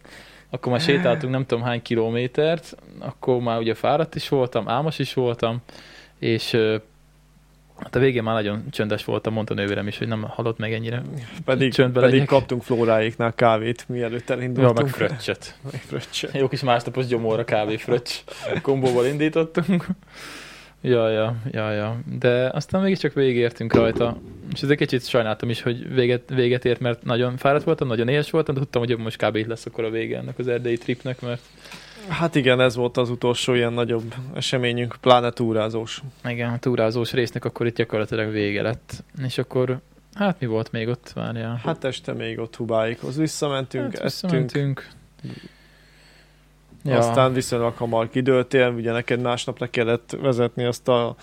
akkor 0.51 0.73
már 0.73 0.81
sétáltunk 0.81 1.33
nem 1.33 1.47
tudom 1.47 1.65
hány 1.65 1.83
kilométert, 1.83 2.77
akkor 2.99 3.41
már 3.41 3.59
ugye 3.59 3.75
fáradt 3.75 4.15
is 4.15 4.29
voltam, 4.29 4.69
álmos 4.69 4.99
is 4.99 5.15
voltam, 5.15 5.63
és 6.23 6.57
Hát 7.79 7.97
a 7.97 7.99
végén 7.99 8.23
már 8.23 8.35
nagyon 8.35 8.65
csöndes 8.71 9.05
voltam, 9.05 9.33
mondta 9.33 9.55
nővérem 9.55 9.87
is, 9.87 9.99
hogy 9.99 10.09
nem 10.09 10.23
hallott 10.23 10.59
meg 10.59 10.73
ennyire. 10.73 11.03
Pedig, 11.45 11.73
Csöndbe 11.73 12.01
pedig 12.01 12.13
legyek. 12.15 12.29
kaptunk 12.29 12.63
Flóráéknál 12.63 13.35
kávét, 13.35 13.85
mielőtt 13.89 14.29
Ja, 14.29 14.35
elindultunk. 14.35 14.81
meg 14.81 14.89
fröccset. 14.89 15.59
Meg 15.73 15.81
fröccset. 15.81 16.35
Jó 16.35 16.49
kis 16.49 16.63
másnapos 16.63 17.07
gyomorra 17.07 17.45
kávé 17.45 17.77
fröccs. 17.77 18.13
Kombóval 18.63 19.07
indítottunk. 19.07 19.87
Ja, 20.81 21.09
ja, 21.11 21.37
ja, 21.51 21.71
ja. 21.71 22.01
De 22.19 22.49
aztán 22.53 22.83
mégiscsak 22.83 23.13
végigértünk 23.13 23.75
rajta. 23.75 24.21
És 24.55 24.63
ez 24.63 24.71
egy 24.71 24.77
kicsit 24.77 25.09
sajnáltam 25.09 25.51
is, 25.51 25.63
hogy 25.63 25.95
véget, 25.95 26.23
véget 26.35 26.65
ért, 26.65 26.81
mert 26.81 27.03
nagyon 27.05 27.37
fáradt 27.37 27.65
voltam, 27.65 27.89
nagyon 27.89 28.09
éhes 28.09 28.31
voltam, 28.31 28.55
de 28.55 28.61
tudtam, 28.61 28.83
hogy 28.85 28.99
most 28.99 29.25
kb. 29.27 29.37
itt 29.37 29.47
lesz 29.47 29.67
akkor 29.67 29.85
a 29.85 29.91
vége 29.91 30.19
ennek 30.19 30.39
az 30.39 30.49
erdei 30.49 30.77
tripnek, 30.77 31.21
mert 31.21 31.43
Hát 32.09 32.35
igen, 32.35 32.61
ez 32.61 32.77
volt 32.77 32.97
az 32.97 33.11
utolsó 33.11 33.55
ilyen 33.55 33.73
nagyobb 33.73 34.15
eseményünk, 34.35 34.97
pláne 35.01 35.31
túrázós. 35.31 36.03
igen, 36.25 36.53
a 36.53 36.59
túrázós 36.59 37.13
résznek 37.13 37.45
akkor 37.45 37.67
itt 37.67 37.77
gyakorlatilag 37.77 38.31
vége 38.31 38.63
lett. 38.63 39.05
És 39.25 39.39
akkor, 39.39 39.81
hát 40.15 40.41
mi 40.41 40.47
volt 40.47 40.73
még 40.73 40.89
ott, 40.89 41.13
várjál. 41.15 41.61
Hát 41.65 41.85
este 41.85 42.13
még 42.13 42.39
ott 42.39 42.57
Hubáikhoz 42.57 43.17
visszamentünk, 43.17 43.85
hát 43.85 43.95
ettünk, 43.95 44.11
visszamentünk. 44.11 44.89
ja. 46.85 46.99
aztán 46.99 47.33
viszonylag 47.33 47.77
hamar 47.77 48.09
kidőltél, 48.09 48.69
ugye 48.69 48.93
neked 48.93 49.21
másnap 49.21 49.59
le 49.59 49.71
kellett 49.71 50.17
vezetni 50.21 50.65
azt 50.65 50.89
a 50.89 51.17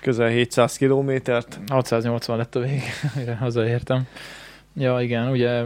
közel 0.00 0.28
700 0.28 0.76
kilométert. 0.76 1.60
680 1.68 2.36
lett 2.36 2.54
a 2.54 2.60
vég, 2.60 2.82
mire 3.16 3.34
hazaértem. 3.34 4.06
Ja, 4.78 5.00
igen, 5.00 5.28
ugye 5.30 5.64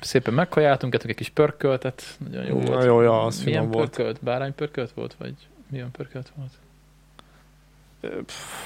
szépen 0.00 0.34
meghajáltunk, 0.34 0.94
ettünk 0.94 1.10
egy 1.10 1.16
kis 1.16 1.28
pörköltet, 1.28 2.02
nagyon 2.30 2.46
jó 2.46 2.54
volt. 2.54 2.68
Na 2.68 2.84
jó, 2.84 3.00
ja, 3.00 3.22
az 3.22 3.44
Milyen 3.44 3.60
finom 3.60 3.76
volt. 3.76 3.96
pörkölt? 3.96 4.18
Bárány 4.22 4.54
pörkölt 4.54 4.90
volt, 4.94 5.14
vagy 5.18 5.34
milyen 5.70 5.90
pörkölt 5.90 6.32
volt? 6.36 6.50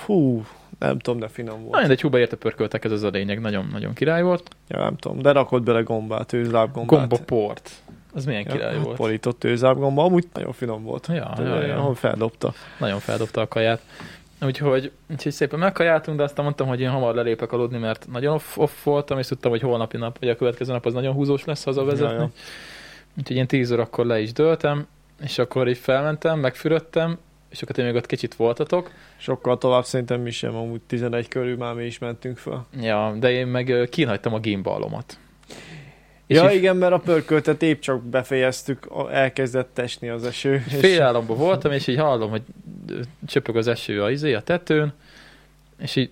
Fú, 0.04 0.44
nem 0.78 0.98
tudom, 0.98 1.20
de 1.20 1.28
finom 1.28 1.60
volt. 1.60 1.72
Na, 1.72 1.78
mindegy, 1.78 2.00
húba 2.00 2.18
érte 2.18 2.36
pörköltek, 2.36 2.84
ez 2.84 2.90
az 2.92 3.02
a 3.02 3.08
lényeg, 3.08 3.40
nagyon, 3.40 3.68
nagyon 3.72 3.92
király 3.92 4.22
volt. 4.22 4.50
Ja, 4.68 4.78
nem 4.78 4.96
tudom, 4.96 5.22
de 5.22 5.32
rakott 5.32 5.62
bele 5.62 5.80
gombát, 5.80 6.32
őzlábgombát. 6.32 6.98
Gombaport. 6.98 7.70
Az 8.14 8.24
milyen 8.24 8.44
király 8.44 8.74
ja, 8.74 8.80
volt. 8.80 8.96
Polított 8.96 9.44
őzlábgomba, 9.44 10.04
amúgy 10.04 10.28
nagyon 10.32 10.52
finom 10.52 10.82
volt. 10.82 11.06
Ja, 11.06 11.32
De, 11.36 11.42
ja, 11.42 11.62
ja. 11.66 11.76
Ahol 11.76 11.94
feldobta. 11.94 12.52
Nagyon 12.78 12.98
feldobta 12.98 13.40
a 13.40 13.48
kaját. 13.48 13.80
Úgyhogy, 14.42 14.92
úgyhogy 15.10 15.32
szépen 15.32 15.58
megkajáltunk, 15.58 16.16
de 16.16 16.22
aztán 16.22 16.44
mondtam, 16.44 16.66
hogy 16.66 16.80
én 16.80 16.90
hamar 16.90 17.14
lelépek 17.14 17.52
aludni, 17.52 17.78
mert 17.78 18.06
nagyon 18.10 18.34
off, 18.34 18.56
off 18.56 18.82
voltam, 18.84 19.18
és 19.18 19.26
tudtam, 19.26 19.50
hogy 19.50 19.60
holnapi 19.60 19.96
nap, 19.96 20.18
vagy 20.18 20.28
a 20.28 20.36
következő 20.36 20.72
nap 20.72 20.86
az 20.86 20.92
nagyon 20.92 21.14
húzós 21.14 21.44
lesz 21.44 21.64
hazavezetni. 21.64 22.14
Ja, 22.14 22.20
ja. 22.20 22.30
Úgyhogy 23.18 23.36
én 23.36 23.46
10 23.46 23.72
órakor 23.72 24.06
le 24.06 24.20
is 24.20 24.32
döltem, 24.32 24.86
és 25.22 25.38
akkor 25.38 25.68
így 25.68 25.78
felmentem, 25.78 26.38
megfürödtem, 26.38 27.18
és 27.48 27.62
akkor 27.62 27.74
ti 27.74 27.82
még 27.82 27.94
ott 27.94 28.06
kicsit 28.06 28.34
voltatok. 28.34 28.90
Sokkal 29.16 29.58
tovább 29.58 29.84
szerintem 29.84 30.20
mi 30.20 30.30
sem, 30.30 30.54
amúgy 30.54 30.80
11 30.80 31.28
körül 31.28 31.56
már 31.56 31.74
mi 31.74 31.84
is 31.84 31.98
mentünk 31.98 32.36
fel. 32.36 32.66
Ja, 32.80 33.14
de 33.18 33.30
én 33.30 33.46
meg 33.46 33.88
kínhagytam 33.90 34.34
a 34.34 34.38
gimbalomat. 34.38 35.18
Ja, 36.34 36.50
igen, 36.50 36.76
mert 36.76 36.92
a 36.92 36.98
pörköltet 36.98 37.62
épp 37.62 37.80
csak 37.80 38.02
befejeztük, 38.02 38.88
elkezdett 39.10 39.78
esni 39.78 40.08
az 40.08 40.24
eső. 40.24 40.64
és- 40.68 40.74
Félállamban 40.76 41.36
voltam, 41.36 41.72
és 41.72 41.86
így 41.86 41.98
hallom, 41.98 42.30
hogy 42.30 42.42
csöpög 43.26 43.56
az 43.56 43.66
eső 43.66 44.02
a 44.02 44.10
izé, 44.10 44.34
a 44.34 44.40
tetőn, 44.40 44.92
és 45.78 45.96
így 45.96 46.10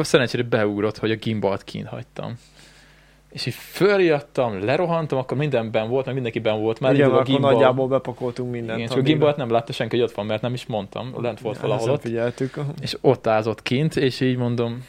szerencsére 0.00 0.42
beugrott, 0.42 0.98
hogy 0.98 1.10
a 1.10 1.16
gimbalt 1.16 1.64
kínhagytam. 1.64 2.34
És 3.32 3.46
így 3.46 3.54
följöttem, 3.54 4.64
lerohantam, 4.64 5.18
akkor 5.18 5.36
mindenben 5.36 5.88
volt, 5.88 6.04
meg 6.04 6.14
mindenkiben 6.14 6.60
volt. 6.60 6.80
Már 6.80 6.94
igen, 6.94 7.10
a 7.10 7.22
gimbal. 7.22 7.52
nagyjából 7.52 7.88
bepakoltunk 7.88 8.50
mindent. 8.50 8.78
Igen, 8.78 8.90
csak 8.90 8.98
a 8.98 9.02
gimbalt 9.02 9.36
nem 9.36 9.50
látta 9.50 9.72
senki, 9.72 9.96
hogy 9.96 10.04
ott 10.04 10.14
van, 10.14 10.26
mert 10.26 10.42
nem 10.42 10.54
is 10.54 10.66
mondtam, 10.66 11.14
lent 11.22 11.40
volt 11.40 11.58
valahol 11.60 11.90
ott. 11.90 12.00
figyeltük. 12.00 12.58
és 12.80 12.96
ott 13.00 13.26
ázott 13.26 13.62
kint, 13.62 13.96
és 13.96 14.20
így 14.20 14.36
mondom, 14.36 14.84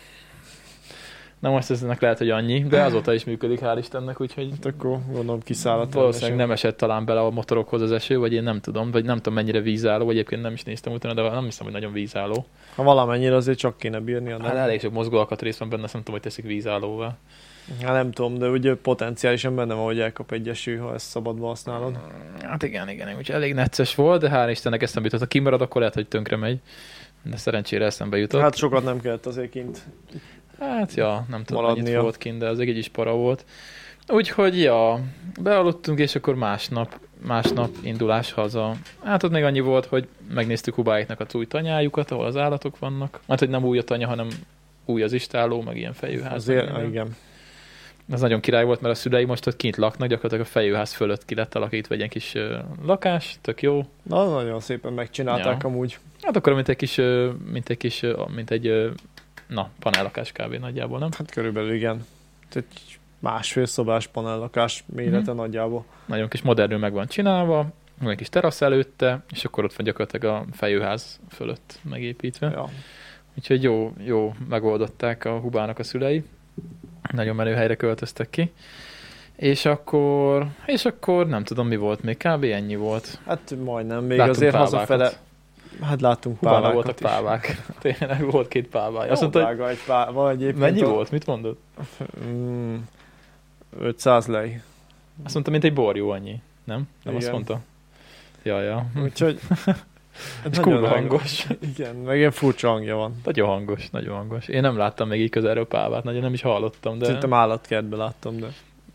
na 1.39 1.49
most 1.49 1.69
eznek 1.69 2.01
lehet, 2.01 2.17
hogy 2.17 2.29
annyi, 2.29 2.63
de 2.63 2.81
azóta 2.83 3.13
is 3.13 3.23
működik, 3.23 3.59
hál' 3.61 3.75
Istennek, 3.79 4.21
úgyhogy 4.21 4.49
Hát 4.51 4.65
akkor 4.65 4.97
gondolom 5.11 5.39
kiszállott. 5.41 5.93
valószínűleg 5.93 6.35
nem 6.37 6.51
esett 6.51 6.77
talán 6.77 7.05
bele 7.05 7.19
a 7.19 7.29
motorokhoz 7.29 7.81
az 7.81 7.91
eső, 7.91 8.17
vagy 8.17 8.33
én 8.33 8.43
nem 8.43 8.59
tudom, 8.59 8.91
vagy 8.91 9.05
nem 9.05 9.15
tudom 9.17 9.33
mennyire 9.33 9.59
vízálló, 9.61 10.05
vagy 10.05 10.13
egyébként 10.15 10.41
nem 10.41 10.53
is 10.53 10.63
néztem 10.63 10.93
utána, 10.93 11.13
de 11.13 11.29
nem 11.29 11.43
hiszem, 11.43 11.63
hogy 11.65 11.73
nagyon 11.73 11.93
vízálló. 11.93 12.45
Ha 12.75 12.83
valamennyire 12.83 13.35
azért 13.35 13.57
csak 13.57 13.77
kéne 13.77 13.99
bírni. 13.99 14.29
Hát 14.29 14.41
Nem, 14.41 14.55
elég 14.55 14.79
sok 14.79 14.91
mozgó 14.93 15.17
alkatrész 15.17 15.57
van 15.57 15.69
benne, 15.69 15.83
azt 15.83 15.93
nem 15.93 16.03
tudom, 16.03 16.19
hogy 16.19 16.29
teszik 16.29 16.45
vízállóvá. 16.45 17.17
hát 17.81 17.93
nem 17.93 18.11
tudom, 18.11 18.37
de 18.37 18.47
ugye 18.49 18.75
potenciálisan 18.75 19.55
benne 19.55 19.73
van, 19.73 19.83
hogy 19.85 19.99
elkap 19.99 20.31
egy 20.31 20.49
eső, 20.49 20.77
ha 20.77 20.93
ezt 20.93 21.05
szabadba 21.07 21.47
használod. 21.47 21.99
Hát 22.41 22.63
igen, 22.63 22.89
igen, 22.89 23.07
úgyhogy 23.17 23.35
elég 23.35 23.53
necces 23.53 23.95
volt, 23.95 24.21
de 24.21 24.29
hál' 24.33 24.49
Istennek 24.49 24.81
eszembe 24.81 25.03
jutott. 25.07 25.19
Ha 25.19 25.27
kimarad, 25.27 25.61
akkor 25.61 25.79
lehet, 25.79 25.95
hogy 25.95 26.07
tönkre 26.07 26.35
megy. 26.35 26.59
De 27.23 27.37
szerencsére 27.37 27.85
eszembe 27.85 28.17
jutott. 28.17 28.41
Hát 28.41 28.55
sokat 28.55 28.83
nem 28.83 29.01
kellett 29.01 29.25
azért 29.25 29.49
kint. 29.49 29.79
Hát 30.59 30.93
ja, 30.93 31.25
nem 31.29 31.43
tudom, 31.43 31.61
mennyit 31.63 31.77
Maradnia. 31.77 32.01
volt 32.01 32.17
kint, 32.17 32.37
de 32.37 32.47
az 32.47 32.59
egy 32.59 32.77
is 32.77 32.87
para 32.87 33.13
volt. 33.13 33.45
Úgyhogy 34.07 34.59
ja, 34.61 34.99
bealudtunk, 35.41 35.99
és 35.99 36.15
akkor 36.15 36.35
másnap, 36.35 36.99
másnap 37.25 37.69
indulás 37.83 38.31
haza. 38.31 38.75
Hát 39.03 39.23
ott 39.23 39.31
még 39.31 39.43
annyi 39.43 39.59
volt, 39.59 39.85
hogy 39.85 40.07
megnéztük 40.33 40.75
Hubáiknak 40.75 41.19
az 41.19 41.35
új 41.35 41.45
tanyájukat, 41.47 42.11
ahol 42.11 42.25
az 42.25 42.35
állatok 42.37 42.79
vannak. 42.79 43.19
Hát, 43.27 43.39
hogy 43.39 43.49
nem 43.49 43.63
új 43.63 43.77
a 43.77 43.83
tanya, 43.83 44.07
hanem 44.07 44.27
új 44.85 45.03
az 45.03 45.13
istáló, 45.13 45.61
meg 45.61 45.77
ilyen 45.77 45.93
fejőház. 45.93 46.33
Azért, 46.33 46.65
meg 46.71 46.81
minden. 46.81 46.89
igen. 46.89 47.15
Ez 48.11 48.21
nagyon 48.21 48.39
király 48.39 48.63
volt, 48.63 48.81
mert 48.81 48.93
a 48.95 48.97
szülei 48.97 49.25
most 49.25 49.47
ott 49.47 49.55
kint 49.55 49.77
laknak, 49.77 50.07
gyakorlatilag 50.07 50.45
a 50.45 50.49
fejőház 50.49 50.93
fölött 50.93 51.25
ki 51.25 51.35
lett 51.35 51.55
alakítva 51.55 51.93
egy 51.93 51.97
ilyen 51.99 52.09
kis 52.09 52.35
ö, 52.35 52.57
lakás, 52.85 53.37
tök 53.41 53.61
jó. 53.61 53.85
Na, 54.03 54.29
nagyon 54.29 54.59
szépen 54.59 54.93
megcsinálták 54.93 55.61
Ja. 55.63 55.69
amúgy. 55.69 55.97
Hát 56.21 56.35
akkor 56.35 56.53
mint 56.53 56.69
egy 56.69 56.75
kis, 56.75 56.95
mint 57.51 57.69
egy 57.69 57.77
kis, 57.77 58.05
mint 58.35 58.51
egy, 58.51 58.91
na, 59.49 59.69
panellakás 59.79 60.31
kb. 60.31 60.53
nagyjából, 60.53 60.99
nem? 60.99 61.09
Hát 61.17 61.31
körülbelül 61.31 61.73
igen. 61.73 62.05
Egy 62.53 62.99
másfél 63.19 63.65
szobás 63.65 64.07
panellakás 64.07 64.83
mérete 64.85 65.31
Mhm. 65.31 65.39
nagyjából. 65.39 65.85
nagyon 66.05 66.27
kis 66.29 66.41
modernül 66.41 66.77
meg 66.77 66.93
van 66.93 67.07
csinálva, 67.07 67.65
van 68.01 68.11
egy 68.11 68.17
kis 68.17 68.29
terasz 68.29 68.61
előtte, 68.61 69.23
és 69.31 69.45
akkor 69.45 69.63
ott 69.63 69.73
van 69.73 69.85
gyakorlatilag 69.85 70.35
a 70.35 70.45
fejőház 70.51 71.19
fölött 71.29 71.79
megépítve. 71.83 72.49
Ja. 72.49 72.69
Úgyhogy 73.37 73.63
jó, 73.63 73.93
jó 74.05 74.33
megoldották 74.49 75.25
a 75.25 75.39
Hubának 75.39 75.79
a 75.79 75.83
szülei. 75.83 76.23
Nagyon 77.11 77.35
menő 77.35 77.53
helyre 77.53 77.75
költöztek 77.75 78.29
ki. 78.29 78.51
És 79.35 79.65
akkor, 79.65 80.45
és 80.65 80.85
akkor 80.85 81.27
nem 81.27 81.43
tudom 81.43 81.67
mi 81.67 81.75
volt 81.75 82.03
még, 82.03 82.17
kb. 82.17 82.43
ennyi 82.43 82.75
volt. 82.75 83.19
Hát 83.25 83.55
majdnem, 83.63 84.03
még 84.03 84.17
Láttunk 84.17 84.35
azért 84.35 84.51
pávákat. 84.51 84.73
hazafele. 84.73 85.11
Hát 85.81 86.01
láttunk 86.01 86.39
Hubának 86.39 86.61
pávákat 86.61 86.83
voltak 86.83 86.99
is. 86.99 87.05
pávák. 87.05 87.65
Tényleg 87.97 88.31
volt 88.31 88.47
két 88.47 88.67
pávája. 88.67 89.11
Azt 89.11 89.21
mondta, 89.21 89.45
hogy 89.45 89.59
egy 89.59 89.83
páva 89.85 90.29
egyébként. 90.29 90.59
mennyi 90.59 90.81
a- 90.81 90.87
volt? 90.87 91.11
Mit 91.11 91.25
mondod? 91.25 91.57
Mm, 92.25 92.75
500 93.79 94.27
lej. 94.27 94.61
Azt 95.23 95.33
mondta, 95.33 95.51
mint 95.51 95.63
egy 95.63 95.73
borjú 95.73 96.09
annyi. 96.09 96.41
Nem? 96.63 96.87
Nem 97.03 97.13
azt 97.15 97.23
Igen. 97.23 97.33
mondta? 97.35 97.59
Ja, 98.43 98.61
ja. 98.61 98.85
Úgyhogy... 99.03 99.39
És 100.49 100.57
nagyon 100.57 100.61
kurva 100.63 100.87
hangos. 100.87 101.47
Igen, 101.75 101.95
meg 101.95 102.17
ilyen 102.17 102.31
furcsa 102.31 102.69
hangja 102.69 102.95
van. 102.95 103.15
Nagyon 103.23 103.47
hangos, 103.47 103.89
nagyon 103.89 104.15
hangos. 104.15 104.47
Én 104.47 104.61
nem 104.61 104.77
láttam 104.77 105.07
még 105.07 105.21
így 105.21 105.29
közelről 105.29 105.67
pávát, 105.67 106.03
nagyon 106.03 106.21
nem 106.21 106.33
is 106.33 106.41
hallottam, 106.41 106.97
de, 106.97 107.05
Szerintem 107.05 107.33
állatkertben 107.33 107.99
láttam, 107.99 108.37
de, 108.39 108.47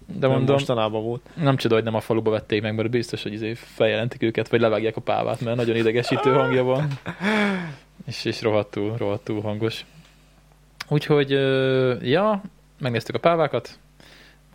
de 0.07 0.27
mondom, 0.29 0.55
mostanában 0.55 1.03
volt. 1.03 1.21
nem 1.35 1.57
csoda, 1.57 1.75
hogy 1.75 1.85
nem 1.85 1.95
a 1.95 2.01
faluba 2.01 2.31
vették 2.31 2.63
meg, 2.63 2.75
mert 2.75 2.91
biztos, 2.91 3.23
hogy 3.23 3.33
izé 3.33 3.55
feljelentik 3.55 4.23
őket, 4.23 4.49
vagy 4.49 4.61
levágják 4.61 4.97
a 4.97 5.01
pávát, 5.01 5.41
mert 5.41 5.57
nagyon 5.57 5.77
idegesítő 5.77 6.33
hangja 6.41 6.63
van. 6.63 6.89
És, 8.07 8.25
és 8.25 8.43
rohadtul, 8.43 8.97
rohadtul 8.97 9.41
hangos. 9.41 9.85
Úgyhogy, 10.89 11.31
ja, 12.11 12.43
megnéztük 12.81 13.15
a 13.15 13.19
pávákat, 13.19 13.79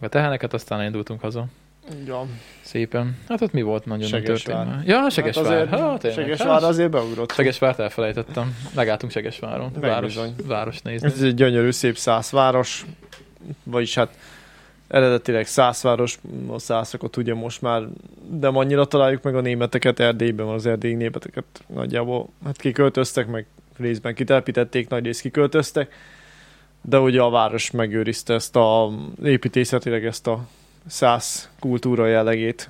a 0.01 0.07
teheneket, 0.07 0.53
aztán 0.53 0.84
indultunk 0.84 1.21
haza. 1.21 1.45
Ja. 2.05 2.26
Szépen. 2.61 3.17
Hát 3.27 3.41
ott 3.41 3.51
mi 3.51 3.61
volt 3.61 3.85
nagyon 3.85 4.07
Segesvár. 4.07 4.65
történt. 4.65 4.88
Ja, 4.88 5.09
Segesvár. 5.09 5.45
Hát 5.45 5.53
azért, 5.55 5.69
Hát, 5.81 5.99
tényleg. 5.99 6.19
Segesvár 6.19 6.49
Hát, 6.53 6.63
azért 6.63 6.89
beugrott. 6.89 7.31
Segesvárt 7.31 7.80
elfelejtettem. 7.80 8.55
Megálltunk 8.76 9.11
Segesváron. 9.11 9.71
Város, 9.80 10.17
város 10.45 10.81
nézni. 10.81 11.07
Ez 11.07 11.21
egy 11.21 11.34
gyönyörű, 11.34 11.71
szép 11.71 11.97
szászváros, 11.97 12.85
vagyis 13.63 13.95
hát 13.95 14.17
eredetileg 14.90 15.48
szászváros, 15.48 16.20
a 16.48 16.60
szászakot 16.60 17.18
ugye 17.18 17.34
most 17.34 17.61
már, 17.61 17.84
de 18.30 18.48
annyira 18.48 18.86
találjuk 18.86 19.24
meg 19.24 19.36
a 19.36 19.41
németeket 19.41 19.99
Erdélyben, 19.99 20.48
az 20.48 20.66
erdélyi 20.66 20.94
németeket 20.94 21.45
nagyjából, 21.68 22.30
hát 22.45 22.57
kiköltöztek, 22.57 23.28
meg 23.28 23.45
részben 23.78 24.14
kitelepítették, 24.14 24.90
nagy 24.90 25.06
rész 25.06 25.22
kiköltöztek, 25.22 25.94
de 26.82 26.99
ugye 26.99 27.22
a 27.22 27.30
város 27.30 27.72
megőrizte 27.72 28.34
ezt 28.34 28.56
a 28.56 28.91
építészetileg 29.24 30.06
ezt 30.06 30.28
a 30.28 30.48
szász 30.88 31.49
kultúra 31.60 32.07
jellegét. 32.07 32.70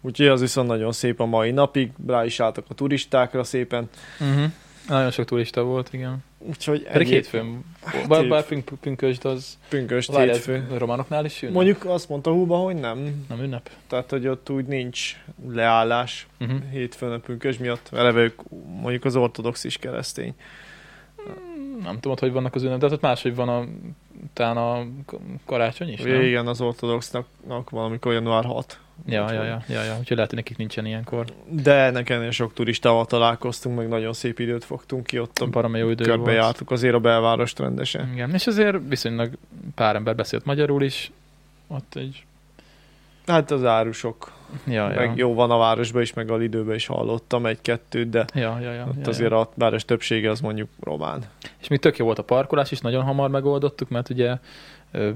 Úgyhogy 0.00 0.26
az 0.26 0.40
viszont 0.40 0.68
nagyon 0.68 0.92
szép 0.92 1.20
a 1.20 1.24
mai 1.24 1.50
napig, 1.50 1.90
rá 2.06 2.24
is 2.24 2.40
álltak 2.40 2.64
a 2.68 2.74
turistákra 2.74 3.44
szépen. 3.44 3.88
Uh-huh. 4.20 4.50
Nagyon 4.88 5.10
sok 5.10 5.24
turista 5.24 5.62
volt, 5.62 5.92
igen. 5.92 6.24
Úgyhogy 6.38 6.82
Pedig 6.82 6.94
egyéb- 6.94 7.12
hétfőn. 7.12 7.64
Hát 7.84 8.08
Bár, 8.08 8.28
bár 8.28 8.44
pünk, 8.46 8.70
pünkösd 8.80 9.24
az... 9.24 9.58
Ez 9.70 10.14
hétfő. 10.14 10.66
románoknál 10.76 11.24
is 11.24 11.42
ünnep? 11.42 11.54
Mondjuk 11.54 11.84
azt 11.84 12.08
mondta 12.08 12.30
Húba, 12.30 12.56
hogy 12.56 12.74
nem. 12.74 13.24
Nem 13.28 13.40
ünnep? 13.40 13.70
Tehát, 13.86 14.10
hogy 14.10 14.26
ott 14.28 14.50
úgy 14.50 14.64
nincs 14.66 15.16
leállás 15.48 16.26
Uh-huh. 16.40 16.58
hétfőn 16.70 17.12
a 17.12 17.18
pünkös 17.18 17.58
miatt. 17.58 17.88
Eleve 17.92 18.20
ők 18.20 18.40
mondjuk 18.80 19.04
az 19.04 19.16
ortodox 19.16 19.64
is 19.64 19.76
keresztény. 19.76 20.34
nem 21.82 21.94
tudom, 22.00 22.16
hogy 22.20 22.32
vannak 22.32 22.54
az 22.54 22.62
ünnep, 22.62 22.78
de 22.78 22.86
ott 22.86 23.00
máshogy 23.00 23.34
van 23.34 23.48
a, 23.48 23.64
talán 24.32 24.56
a 24.56 24.86
karácsony 25.44 25.88
is, 25.92 26.00
nem? 26.00 26.20
Igen, 26.22 26.46
az 26.46 26.60
ortodoxnak 26.60 27.26
valamikor 27.70 28.12
január 28.12 28.44
6. 28.44 28.78
Ja, 29.04 29.32
ja, 29.32 29.44
ja, 29.44 29.62
ja, 29.68 29.82
ja, 29.82 29.96
úgyhogy 29.98 30.16
lehet, 30.16 30.30
hogy 30.30 30.38
nekik 30.38 30.56
nincsen 30.56 30.86
ilyenkor. 30.86 31.26
De 31.48 31.90
nekem 31.90 32.30
sok 32.30 32.52
turistával 32.52 33.06
találkoztunk, 33.06 33.76
meg 33.76 33.88
nagyon 33.88 34.12
szép 34.12 34.38
időt 34.38 34.64
fogtunk 34.64 35.06
ki 35.06 35.18
ott. 35.18 35.48
Baromi 35.50 35.78
jó 35.78 35.90
idő 35.90 36.04
Körbe 36.04 36.22
volt. 36.22 36.36
jártuk 36.36 36.70
azért 36.70 36.94
a 36.94 37.00
belvárost 37.00 37.58
rendesen. 37.58 38.12
Igen, 38.12 38.34
és 38.34 38.46
azért 38.46 38.76
viszonylag 38.88 39.30
pár 39.74 39.96
ember 39.96 40.14
beszélt 40.16 40.44
magyarul 40.44 40.82
is. 40.82 41.10
Ott 41.66 41.94
egy... 41.94 42.24
Hát 43.26 43.50
az 43.50 43.64
árusok. 43.64 44.32
Ja, 44.66 44.90
ja. 44.90 44.96
Meg 44.96 45.16
jó 45.16 45.34
van 45.34 45.50
a 45.50 45.58
városban 45.58 46.02
is, 46.02 46.12
meg 46.12 46.30
a 46.30 46.42
időben 46.42 46.74
is 46.74 46.86
hallottam 46.86 47.46
egy-kettőt, 47.46 48.10
de 48.10 48.24
Ja, 48.34 48.58
ja, 48.60 48.72
ja, 48.72 48.86
ott 48.88 49.02
ja, 49.02 49.08
azért 49.08 49.30
ja. 49.30 49.40
a 49.40 49.50
város 49.54 49.84
többsége 49.84 50.30
az 50.30 50.40
mondjuk 50.40 50.68
román. 50.80 51.22
És 51.60 51.68
még 51.68 51.78
tök 51.78 51.96
jó 51.96 52.04
volt 52.04 52.18
a 52.18 52.22
parkolás 52.22 52.70
is, 52.70 52.80
nagyon 52.80 53.02
hamar 53.02 53.30
megoldottuk, 53.30 53.88
mert 53.88 54.10
ugye 54.10 54.36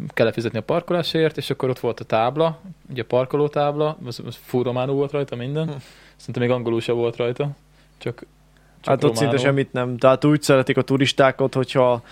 kellett 0.09 0.35
fizetni 0.35 0.59
a 0.59 0.63
parkolásért, 0.63 1.37
és 1.37 1.51
akkor 1.51 1.69
ott 1.69 1.79
volt 1.79 2.01
a 2.01 2.05
tábla, 2.05 2.59
ugye 2.91 3.03
a 3.03 3.05
parkolótábla, 3.05 3.97
az, 4.05 4.21
az 4.27 4.39
full 4.45 4.63
románul 4.63 4.95
volt 4.95 5.13
rajta 5.13 5.37
minden, 5.37 5.67
Hm. 5.67 5.73
szerintem 6.17 6.43
még 6.43 6.53
angolul 6.53 6.81
sem 6.81 6.95
volt 6.97 7.17
rajta, 7.17 7.51
csak, 7.99 8.15
csak 8.81 8.89
Hát 8.89 9.05
ott 9.05 9.17
szinte 9.17 9.21
románul. 9.25 9.39
semmit 9.45 9.73
nem. 9.73 9.97
Tehát 9.97 10.25
úgy 10.25 10.43
szeretik 10.43 10.77
a 10.77 10.83
turisták 10.83 11.41
ott, 11.41 11.55
hogyha 11.55 12.03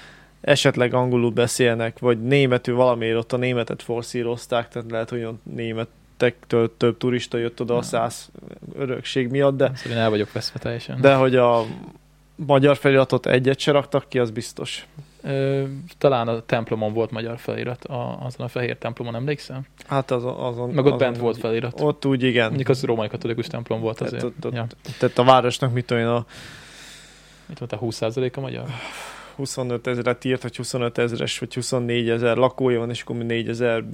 esetleg 0.41 0.95
angolul 0.95 1.31
beszélnek, 1.31 1.99
vagy 1.99 2.23
németül 2.23 2.75
valamiért 2.77 3.17
ott 3.19 3.33
a 3.33 3.37
németet 3.37 3.83
forszírozták, 3.83 4.69
tehát 4.69 4.91
lehet, 4.91 5.11
hogy 5.11 5.25
ott 5.25 5.41
németektől 5.55 6.77
több 6.77 6.97
turista 6.97 7.39
jött 7.39 7.61
oda 7.61 7.77
a 7.77 7.83
száz 7.83 8.31
örökség 8.79 9.29
miatt, 9.31 9.57
de, 9.57 9.73
én 9.91 9.97
el 9.97 10.11
vagyok 10.11 10.33
veszve 10.33 10.59
teljesen. 10.59 11.01
de 11.01 11.15
hogy 11.15 11.37
a 11.37 11.65
magyar 12.35 12.77
feliratot 12.77 13.27
egyet 13.27 13.59
se 13.59 13.71
raktak 13.73 14.05
ki, 14.09 14.19
az 14.19 14.31
biztos. 14.31 14.87
Talán 15.99 16.29
a 16.29 16.41
templomon 16.41 16.93
volt 16.93 17.11
magyar 17.11 17.39
felirat, 17.39 17.85
a, 17.85 18.19
azon 18.25 18.47
a 18.47 18.49
fehér 18.49 18.77
templomon, 18.77 19.15
emlékszem? 19.15 19.61
Hát 19.87 20.11
az, 20.11 20.25
azon... 20.25 20.69
Meg 20.69 20.79
ott 20.79 20.85
azon 20.87 20.99
bent 20.99 21.17
volt 21.19 21.39
felirat. 21.39 21.81
Ott 21.81 22.05
úgy 22.07 22.23
igen. 22.23 22.47
Mondjuk 22.47 22.69
az 22.69 22.83
római 22.85 23.09
katolikus 23.09 23.47
templom 23.47 23.81
volt 23.81 23.99
Tehát, 23.99 24.13
azért. 24.13 24.35
ott, 24.37 24.45
ott, 24.47 24.53
ja. 24.55 24.67
tehát 24.99 25.19
a 25.19 25.25
városnak 25.25 25.73
mit 25.73 25.87
tudom 25.87 26.03
én, 26.03 26.09
a 26.09 26.27
Mit 27.47 27.59
mondta, 27.61 27.79
20% 28.07 28.33
a 28.37 28.41
magyar? 28.41 28.65
25 29.37 29.87
ezeret 29.87 30.25
írt, 30.25 30.43
vagy 30.43 30.57
25 30.57 30.99
ezeres, 30.99 31.39
vagy 31.39 31.55
24 31.55 32.09
ezer 32.11 32.37
lakója 32.37 32.79
van, 32.79 32.91
és 32.91 33.03
akkor 33.03 33.17
4 33.17 33.49
ezer, 33.49 33.85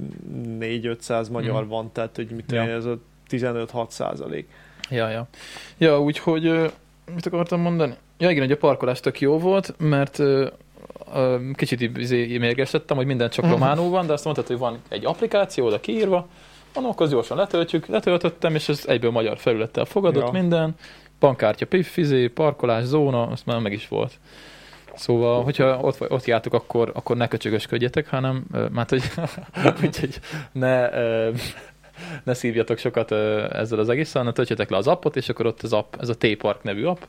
4-500 0.59 1.31
magyar 1.31 1.61
Mhm. 1.61 1.69
van, 1.69 1.91
tehát 1.91 2.15
hogy 2.15 2.29
mit 2.29 2.45
tudom 2.45 2.67
Ja. 2.67 2.73
ez 2.73 2.85
a 2.85 2.97
15-6 3.29 3.89
százalék. 3.91 4.47
Ja, 4.89 5.09
ja. 5.09 5.27
Ja, 5.77 6.01
úgyhogy 6.01 6.71
mit 7.15 7.25
akartam 7.25 7.59
mondani? 7.61 7.93
Ja, 8.17 8.29
igen, 8.29 8.41
hogy 8.43 8.51
a 8.51 8.57
parkolás 8.57 8.99
tök 8.99 9.19
jó 9.21 9.39
volt, 9.39 9.73
mert 9.77 10.19
kicsit 11.53 11.97
izé 11.97 12.37
mérgesedtem, 12.37 12.97
hogy 12.97 13.05
minden 13.05 13.29
csak 13.29 13.45
Mhm. 13.45 13.53
románul 13.53 13.89
van, 13.89 14.07
de 14.07 14.13
azt 14.13 14.23
mondtad, 14.23 14.47
hogy 14.47 14.57
van 14.57 14.79
egy 14.89 15.05
applikáció 15.05 15.65
oda 15.65 15.79
kiírva, 15.79 16.27
mondom, 16.73 16.93
akkor 16.93 17.07
gyorsan 17.07 17.37
letöltjük, 17.37 17.85
letöltöttem, 17.85 18.55
és 18.55 18.69
ez 18.69 18.83
egyből 18.87 19.11
magyar 19.11 19.37
felülettel 19.37 19.85
fogadott 19.85 20.25
Ja. 20.25 20.31
minden, 20.41 20.75
bankkártya, 21.19 21.65
fizé, 21.83 22.27
parkolás, 22.27 22.83
zóna, 22.83 23.27
azt 23.27 23.45
már 23.45 23.59
meg 23.59 23.71
is 23.73 23.87
volt. 23.87 24.13
Szóval, 24.95 25.43
hogyha 25.43 25.79
ott, 25.81 26.11
ott 26.11 26.25
jártok, 26.25 26.53
akkor, 26.53 26.91
akkor 26.93 27.17
ne 27.17 27.27
köcsögösködjetek, 27.27 28.09
hanem, 28.09 28.45
mert 28.73 28.89
hogy, 28.89 29.03
úgyhogy 29.83 30.19
ne, 30.51 30.89
ne 32.23 32.33
szívjatok 32.33 32.77
sokat 32.77 33.11
ezzel 33.51 33.79
az 33.79 33.89
egésszel, 33.89 34.19
hanem 34.19 34.33
töltsétek 34.33 34.69
le 34.69 34.77
az 34.77 34.87
appot, 34.87 35.15
és 35.15 35.29
akkor 35.29 35.45
ott 35.45 35.61
az 35.61 35.73
app, 35.73 35.95
ez 35.99 36.09
a 36.09 36.15
T-Park 36.17 36.63
nevű 36.63 36.83
app, 36.83 37.01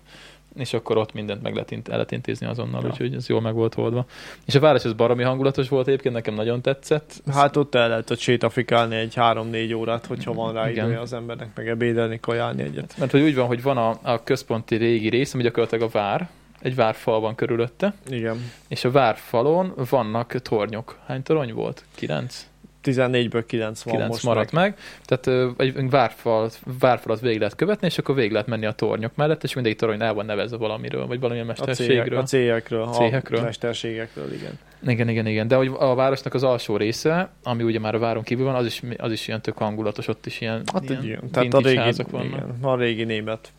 és 0.57 0.73
akkor 0.73 0.97
ott 0.97 1.13
mindent 1.13 1.43
meg 1.43 1.53
lehet, 1.55 1.71
int- 1.71 1.89
lehet 1.89 2.13
intézni 2.13 2.47
azonnal, 2.47 2.81
Ja. 2.83 2.89
úgyhogy 2.89 3.15
ez 3.15 3.29
jól 3.29 3.41
meg 3.41 3.55
volt 3.55 3.77
oldva. 3.77 4.07
És 4.45 4.55
a 4.55 4.61
város 4.61 4.85
ez 4.85 4.93
baromi 4.93 5.23
hangulatos 5.23 5.69
volt 5.69 5.87
egyébként, 5.87 6.15
nekem 6.15 6.35
nagyon 6.35 6.63
tetszett. 6.63 7.23
Hát 7.33 7.57
ott 7.57 7.75
el 7.75 7.89
lehet 7.89 8.11
ott 8.11 8.19
sétafikálni 8.19 8.97
egy 8.97 9.15
3-4 9.17 9.77
órát, 9.77 10.07
hogyha 10.07 10.33
van 10.33 10.53
rá 10.53 10.71
Igen. 10.71 10.85
idője 10.85 11.01
az 11.01 11.13
embernek, 11.13 11.49
meg 11.55 11.69
ebédelni, 11.69 12.21
kajálni 12.21 12.63
egyet. 12.63 12.95
Mert 12.99 13.11
hogy 13.11 13.23
úgy 13.23 13.35
van, 13.35 13.47
hogy 13.47 13.63
van 13.63 13.77
a, 13.77 13.99
a 14.03 14.23
központi 14.23 14.77
régi 14.77 15.09
rész, 15.09 15.35
ami 15.35 15.43
gyakorlatilag 15.43 15.85
a 15.89 15.99
vár, 15.99 16.29
egy 16.61 16.75
várfal 16.75 17.21
van 17.21 17.35
körülötte, 17.35 17.95
Igen. 18.09 18.51
és 18.69 18.85
a 18.85 18.91
várfalon 18.91 19.73
vannak 19.91 20.33
tornyok. 20.43 20.99
Hány 21.07 21.23
torony 21.23 21.53
volt? 21.55 21.85
Kilenc? 21.95 22.47
14-ből 22.87 23.45
9 23.47 23.83
van 23.83 23.95
9 23.95 24.11
most 24.11 24.25
maradt 24.25 24.53
meg. 24.53 24.75
meg. 25.05 25.25
Tehát 25.25 25.55
egy 25.61 25.91
várfal, 25.91 26.51
várfalat 26.79 27.21
végig 27.21 27.39
lehet 27.39 27.55
követni, 27.55 27.87
és 27.87 27.99
akkor 27.99 28.15
végig 28.15 28.33
lehet 28.33 28.47
menni 28.47 28.67
a 28.67 28.73
tornyok 28.73 29.15
mellett, 29.15 29.45
és 29.45 29.55
mindegyik 29.55 29.79
torony 29.79 30.03
el 30.03 30.15
van 30.15 30.27
nevezve 30.27 30.57
valamiről, 30.57 31.07
vagy 31.07 31.21
valamilyen 31.21 31.47
A, 31.49 31.49
mesterségről. 31.49 32.19
a 32.19 32.23
cégekről, 32.23 32.87
Cégekről. 32.87 33.41
a 33.41 33.43
mesterségekről, 33.43 34.33
igen. 34.33 34.59
Igen, 34.87 35.09
igen, 35.09 35.27
igen. 35.27 35.49
De 35.49 35.57
hogy 35.57 35.71
a 35.79 35.95
városnak 35.95 36.35
az 36.35 36.43
alsó 36.43 36.77
része, 36.77 37.31
ami 37.43 37.63
ugye 37.63 37.79
már 37.79 37.95
a 37.95 37.99
váron 37.99 38.23
kívül 38.23 38.45
van, 38.45 38.55
az 38.55 38.67
is, 38.67 38.83
az 38.97 39.13
is 39.13 39.29
ilyen 39.29 39.41
tök 39.43 39.57
hangulatos, 39.57 40.09
ott 40.09 40.27
is 40.27 40.41
ilyen, 40.41 40.63
Hát 40.73 40.91
ilyen 40.91 41.05
ilyen. 41.05 41.31
Tehát 41.31 41.55
a 41.55 41.59
régi, 41.59 41.77
házak 41.77 42.11
vannak. 42.11 42.29
igen, 42.29 42.57
a 42.61 42.77
régi 42.77 43.05
német 43.05 43.53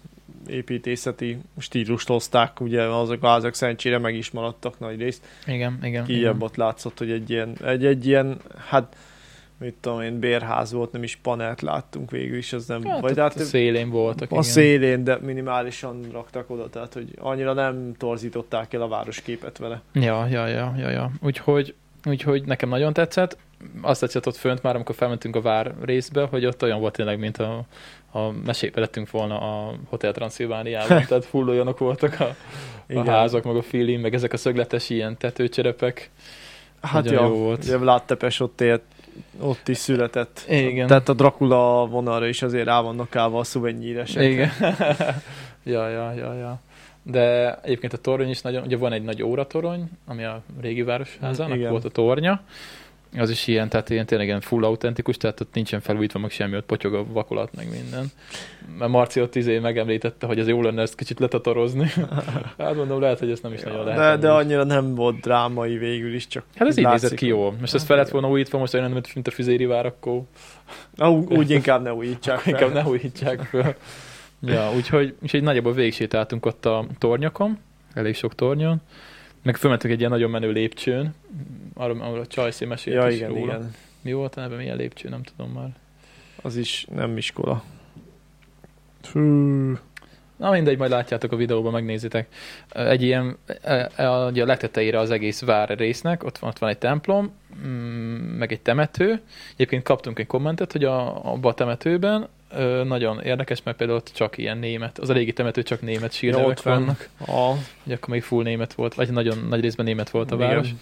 építészeti 0.47 1.37
stílust 1.59 2.07
hozták, 2.07 2.59
ugye 2.59 2.81
azok 2.81 3.23
a 3.23 3.27
házak 3.27 3.53
szerencsére 3.53 3.97
meg 3.97 4.15
is 4.15 4.31
maradtak 4.31 4.79
nagy 4.79 4.99
részt. 4.99 5.25
Igen, 5.45 5.79
igen. 5.83 6.03
Igen. 6.07 6.35
ott 6.39 6.55
látszott, 6.55 6.97
hogy 6.97 7.11
egy 7.11 7.29
ilyen, 7.29 7.57
egy, 7.65 7.85
egy 7.85 8.07
ilyen, 8.07 8.37
hát 8.67 8.95
mit 9.59 9.73
tudom 9.81 10.01
én, 10.01 10.19
bérház 10.19 10.71
volt, 10.71 10.91
nem 10.91 11.03
is 11.03 11.15
panelt 11.15 11.61
láttunk 11.61 12.11
végül 12.11 12.37
is, 12.37 12.53
az 12.53 12.65
nem, 12.65 12.83
Hát, 12.85 13.01
vagy 13.01 13.17
hát 13.17 13.35
a 13.35 13.39
szélén 13.43 13.89
voltak. 13.89 14.31
a 14.31 14.33
igen. 14.33 14.43
szélén, 14.43 15.03
de 15.03 15.17
minimálisan 15.21 16.07
raktak 16.11 16.49
oda, 16.49 16.69
tehát 16.69 16.93
hogy 16.93 17.07
annyira 17.19 17.53
nem 17.53 17.93
torzították 17.97 18.73
el 18.73 18.81
a 18.81 18.87
városképet 18.87 19.57
vele. 19.57 19.81
Ja, 19.93 20.27
ja, 20.29 20.47
ja, 20.47 20.73
ja, 20.77 20.89
ja. 20.89 21.11
Úgyhogy, 21.21 21.73
úgyhogy 22.05 22.43
nekem 22.45 22.69
nagyon 22.69 22.93
tetszett. 22.93 23.37
Azt 23.81 23.99
tetszett 23.99 24.27
ott 24.27 24.35
fönt 24.35 24.61
már, 24.63 24.75
amikor 24.75 24.95
felmentünk 24.95 25.35
a 25.35 25.41
vár 25.41 25.73
részbe, 25.81 26.27
hogy 26.29 26.45
ott 26.45 26.63
olyan 26.63 26.79
volt 26.79 26.93
tényleg, 26.95 27.19
mint 27.19 27.37
a, 27.37 27.65
a 28.11 28.31
mesébe 28.45 28.79
lettünk 28.79 29.11
volna 29.11 29.39
a 29.39 29.73
Hotel 29.89 30.11
Transzilvániában, 30.11 31.05
tehát 31.07 31.25
full 31.25 31.47
olyanok 31.47 31.77
voltak 31.77 32.19
a, 32.19 32.35
a 32.93 33.09
házak, 33.09 33.43
meg 33.43 33.55
a 33.55 33.61
feeling, 33.61 34.01
meg 34.01 34.13
ezek 34.13 34.33
a 34.33 34.37
szögletes 34.37 34.89
ilyen 34.89 35.17
tetőcserepek. 35.17 36.09
Hát 36.81 37.03
Nagyon 37.03 37.23
ja, 37.23 37.29
jó 37.29 37.35
volt. 37.35 37.63
ugye 37.63 37.77
Vlad 37.77 38.03
Tepes 38.03 38.39
ott 38.39 38.61
élt, 38.61 38.81
ott 39.39 39.67
is 39.67 39.77
született. 39.77 40.45
Igen. 40.49 40.87
Tehát 40.87 41.09
a 41.09 41.13
Dracula 41.13 41.85
vonalra 41.85 42.27
is 42.27 42.41
azért 42.41 42.65
rá 42.65 42.81
vannak 42.81 43.15
állva 43.15 43.39
a 43.39 43.43
szuvenyíresek. 43.43 44.23
Igen. 44.23 44.51
ja, 45.63 45.89
ja, 45.89 46.13
ja, 46.13 46.33
ja. 46.33 46.59
De 47.03 47.55
egyébként 47.61 47.93
a 47.93 47.97
torony 47.97 48.29
is 48.29 48.41
nagyon, 48.41 48.63
ugye 48.63 48.77
van 48.77 48.93
egy 48.93 49.03
nagy 49.03 49.23
óratorony, 49.23 49.89
ami 50.05 50.23
a 50.23 50.41
régi 50.61 50.81
városházának 50.81 51.57
Igen. 51.57 51.71
volt 51.71 51.85
a 51.85 51.89
tornya, 51.89 52.41
az 53.17 53.29
is 53.29 53.47
ilyen, 53.47 53.69
tehát 53.69 53.89
ilyen 53.89 54.05
tényleg 54.05 54.27
ilyen 54.27 54.41
full 54.41 54.63
autentikus, 54.63 55.17
tehát 55.17 55.41
ott 55.41 55.53
nincsen 55.53 55.79
felújítva, 55.79 56.19
meg 56.19 56.29
semmi, 56.31 56.55
ott 56.55 56.65
potyog 56.65 56.93
a 56.93 57.05
vakolat, 57.05 57.55
meg 57.55 57.69
minden. 57.69 58.11
Mert 58.77 58.91
Marci 58.91 59.21
ott 59.21 59.35
izé 59.35 59.59
megemlítette, 59.59 60.25
hogy 60.25 60.39
ez 60.39 60.47
jó 60.47 60.61
lenne 60.61 60.81
ezt 60.81 60.95
kicsit 60.95 61.19
letatorozni. 61.19 61.87
hát 62.57 62.75
mondom, 62.75 63.01
lehet, 63.01 63.19
hogy 63.19 63.31
ezt 63.31 63.43
nem 63.43 63.53
is 63.53 63.61
nagyon 63.61 63.85
lehet. 63.85 64.19
de, 64.19 64.27
de 64.27 64.33
annyira 64.33 64.63
nem 64.63 64.95
volt 64.95 65.19
drámai 65.19 65.77
végül 65.77 66.13
is, 66.13 66.27
csak 66.27 66.43
Hát 66.55 66.67
ez 66.67 66.77
így 66.77 66.85
nézett 66.85 67.13
ki 67.13 67.29
hogy- 67.29 67.39
jó. 67.39 67.53
Most 67.59 67.73
ez 67.73 67.83
fel 67.83 67.97
lett 67.97 68.09
volna 68.09 68.29
újítva, 68.29 68.57
most 68.57 68.73
olyan 68.73 69.03
mint 69.13 69.27
a 69.27 69.31
füzéri 69.31 69.65
vár, 69.65 69.85
akkor 69.85 70.21
Na, 70.95 71.11
úgy 71.11 71.49
inkább 71.49 71.81
ne 71.81 71.93
újítsák 71.93 72.39
fel. 72.39 72.53
inkább 72.53 72.73
ne 72.73 72.83
újítsák 72.89 73.39
föl. 73.41 73.75
ja, 74.41 74.71
úgyhogy, 74.75 75.15
úgyhogy 75.21 75.43
nagyjából 75.43 75.73
végigsétáltunk 75.73 76.45
ott 76.45 76.65
a 76.65 76.85
tornyokon, 76.97 77.57
elég 77.93 78.15
sok 78.15 78.35
tornyon, 78.35 78.81
meg 79.47 79.55
fölmentünk 79.55 79.93
egy 79.93 79.99
ilyen 79.99 80.11
nagyon 80.11 80.29
menő 80.29 80.51
lépcsőn, 80.51 81.13
arra, 81.73 81.93
arra 81.93 82.19
a 82.19 82.27
Csajci 82.27 82.65
mesélt 82.65 82.95
Ja, 82.95 83.09
is 83.09 83.15
igen, 83.15 83.29
róla. 83.29 83.41
igen. 83.41 83.73
Mi 84.01 84.13
volt 84.13 84.35
a 84.35 84.41
neve, 84.41 84.55
milyen 84.55 84.77
lépcső, 84.77 85.09
nem 85.09 85.21
tudom 85.23 85.51
már. 85.51 85.69
Az 86.41 86.55
is 86.55 86.85
nem 86.95 87.17
iskola. 87.17 87.63
Fú. 89.01 89.19
Na 90.37 90.51
mindegy, 90.51 90.77
majd 90.77 90.91
látjátok 90.91 91.31
a 91.31 91.35
videóban, 91.35 91.71
megnézitek. 91.71 92.27
Egy 92.69 93.01
ilyen, 93.01 93.37
e- 93.61 93.89
e- 93.95 94.25
ugye 94.25 94.43
a 94.43 94.45
legtetejére 94.45 94.99
az 94.99 95.11
egész 95.11 95.41
vár 95.41 95.69
résznek, 95.77 96.23
ott 96.23 96.37
van, 96.37 96.49
ott 96.49 96.57
van 96.59 96.69
egy 96.69 96.77
templom, 96.77 97.31
mm, 97.67 98.37
meg 98.37 98.51
egy 98.51 98.61
temető. 98.61 99.21
Egyébként 99.53 99.83
kaptunk 99.83 100.19
egy 100.19 100.27
kommentet, 100.27 100.71
hogy 100.71 100.83
a, 100.83 101.25
abban 101.31 101.51
a 101.51 101.55
temetőben 101.55 102.27
ö, 102.51 102.83
nagyon 102.83 103.21
érdekes, 103.21 103.63
mert 103.63 103.77
például 103.77 103.99
ott 103.99 104.11
csak 104.15 104.37
ilyen 104.37 104.57
német, 104.57 104.99
az 104.99 105.09
a 105.09 105.13
régi 105.13 105.33
temető 105.33 105.63
csak 105.63 105.81
német 105.81 106.11
Ja, 106.11 106.17
sírnevek 106.17 106.61
van. 106.61 106.73
vannak. 106.79 107.09
A, 107.27 107.57
Hogy 107.83 107.93
akkor 107.93 108.09
még 108.09 108.23
full 108.23 108.43
német 108.43 108.73
volt, 108.73 108.93
vagy 108.93 109.09
nagyon 109.09 109.45
nagy 109.49 109.59
részben 109.61 109.85
német 109.85 110.09
volt 110.09 110.31
a 110.31 110.35
Igen. 110.35 110.79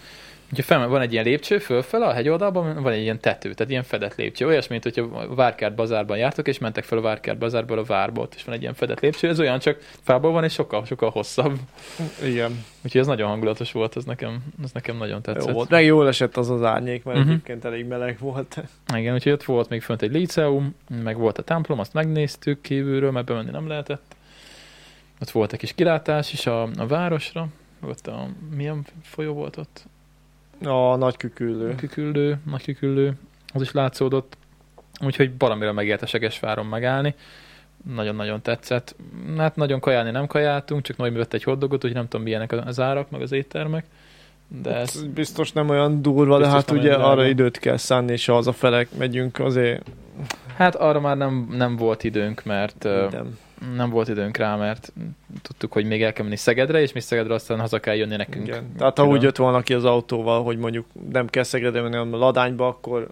Ugye 0.52 0.62
fel, 0.62 0.88
van 0.88 1.00
egy 1.00 1.12
ilyen 1.12 1.24
lépcső 1.24 1.58
fölfele 1.58 2.06
a 2.06 2.12
hegyoldalban, 2.12 2.82
van 2.82 2.92
egy 2.92 3.00
ilyen 3.00 3.20
tető, 3.20 3.54
tehát 3.54 3.70
ilyen 3.70 3.82
fedett 3.82 4.14
lépcső. 4.14 4.46
Olyas, 4.46 4.66
mint 4.68 4.82
hogyha 4.82 5.34
Várkert 5.34 5.74
bazárban 5.74 6.16
jártok, 6.16 6.48
és 6.48 6.58
mentek 6.58 6.84
fel 6.84 6.98
a 6.98 7.00
Várkert 7.00 7.38
bazárból 7.38 7.78
a 7.78 7.82
várba, 7.82 8.20
ott 8.20 8.34
is 8.34 8.44
van 8.44 8.54
egy 8.54 8.60
ilyen 8.60 8.74
fedett 8.74 9.00
lépcső. 9.00 9.28
Ez 9.28 9.40
olyan 9.40 9.58
csak 9.58 9.78
fából 10.02 10.32
van, 10.32 10.44
és 10.44 10.52
sokkal, 10.52 10.84
sokkal 10.84 11.10
hosszabb. 11.10 11.58
igen, 12.24 12.64
Úgyhogy 12.84 13.00
ez 13.00 13.06
nagyon 13.06 13.28
hangulatos 13.28 13.72
volt, 13.72 13.96
ez 13.96 14.04
nekem, 14.04 14.38
ez 14.64 14.70
nekem 14.72 14.96
nagyon 14.96 15.22
tetszett. 15.22 15.46
jó 15.46 15.52
volt. 15.52 15.68
Meg 15.68 15.84
jól 15.84 16.08
esett 16.08 16.36
az 16.36 16.50
az 16.50 16.62
árnyék, 16.62 17.04
mert 17.04 17.18
Mhm. 17.18 17.28
egyébként 17.28 17.64
elég 17.64 17.86
meleg 17.86 18.16
volt. 18.20 18.62
Igen, 18.94 19.14
úgyhogy 19.14 19.32
ott 19.32 19.44
volt 19.44 19.68
még 19.68 19.82
fönt 19.82 20.02
egy 20.02 20.12
liceum, 20.12 20.74
meg 21.02 21.16
volt 21.18 21.38
a 21.38 21.42
templom, 21.42 21.78
azt 21.78 21.92
megnéztük 21.92 22.60
kívülről, 22.60 23.10
mert 23.10 23.26
bemenni 23.26 23.50
nem 23.50 23.68
lehetett. 23.68 24.16
Ott 25.20 25.30
volt 25.30 25.52
egy 25.52 25.58
kis 25.58 25.74
kilátás 25.74 26.32
is 26.32 26.46
a, 26.46 26.62
a 26.62 26.86
városra, 26.86 27.46
ott 27.86 28.06
a, 28.06 28.28
milyen 28.56 28.86
folyó 29.02 29.32
volt 29.32 29.56
ott? 29.56 29.86
A 30.64 30.96
nagy 30.96 31.16
küküllő. 31.16 31.74
Küküllő, 31.74 32.38
nagy 32.50 32.64
küküllő, 32.64 33.12
az 33.54 33.62
is 33.62 33.72
látszódott. 33.72 34.36
Úgyhogy 35.04 35.30
valamire 35.38 35.72
megért 35.72 36.02
a 36.02 36.06
Segesváron 36.06 36.66
megállni. 36.66 37.14
Nagyon-nagyon 37.94 38.42
tetszett. 38.42 38.96
Hát 39.36 39.56
nagyon 39.56 39.80
kajálni 39.80 40.10
nem 40.10 40.26
kajáltunk, 40.26 40.82
csak 40.82 40.96
Noémi 40.96 41.16
vett 41.16 41.32
egy 41.32 41.42
hoddogot, 41.42 41.74
úgyhogy 41.74 41.92
nem 41.92 42.08
tudom 42.08 42.24
milyenek 42.24 42.52
az 42.52 42.80
árak, 42.80 43.10
meg 43.10 43.22
az 43.22 43.32
éttermek. 43.32 43.84
De 44.62 44.72
Hát 44.72 44.80
ez, 44.80 45.02
biztos 45.02 45.52
nem 45.52 45.68
olyan 45.68 46.02
durva, 46.02 46.38
de 46.38 46.48
hát 46.48 46.70
ugye 46.70 46.80
olyan 46.80 46.98
drága. 46.98 47.10
arra 47.10 47.26
időt 47.26 47.58
kell 47.58 47.76
szánni, 47.76 48.12
és 48.12 48.26
ha 48.26 48.36
az 48.36 48.46
a 48.46 48.52
felek 48.52 48.88
megyünk, 48.98 49.38
azért 49.38 49.90
hát 50.56 50.74
arra 50.74 51.00
már 51.00 51.16
nem, 51.16 51.48
nem 51.56 51.76
volt 51.76 52.04
időnk, 52.04 52.44
mert 52.44 52.82
nem. 53.10 53.38
Nem 53.76 53.90
volt 53.90 54.08
időnk 54.08 54.36
rá, 54.36 54.56
mert 54.56 54.92
tudtuk, 55.42 55.72
hogy 55.72 55.84
még 55.86 56.02
el 56.02 56.12
kell 56.12 56.24
menni 56.24 56.36
Szegedre, 56.36 56.80
és 56.80 56.92
mi 56.92 57.00
Szegedre 57.00 57.34
aztán 57.34 57.58
haza 57.60 57.78
kell 57.80 57.94
jönni 57.94 58.16
nekünk. 58.16 58.46
Igen. 58.46 58.72
Tehát 58.78 58.96
ha 58.98 59.02
Külön. 59.02 59.18
úgy 59.18 59.22
jött 59.22 59.36
volna 59.36 59.60
ki 59.62 59.74
az 59.74 59.84
autóval, 59.84 60.42
hogy 60.42 60.58
mondjuk 60.58 60.86
nem 61.12 61.26
kell 61.26 61.42
Szegedre 61.42 61.80
menni, 61.80 61.96
hanem 61.96 62.14
a 62.14 62.16
Ladányba, 62.18 62.66
akkor 62.68 63.08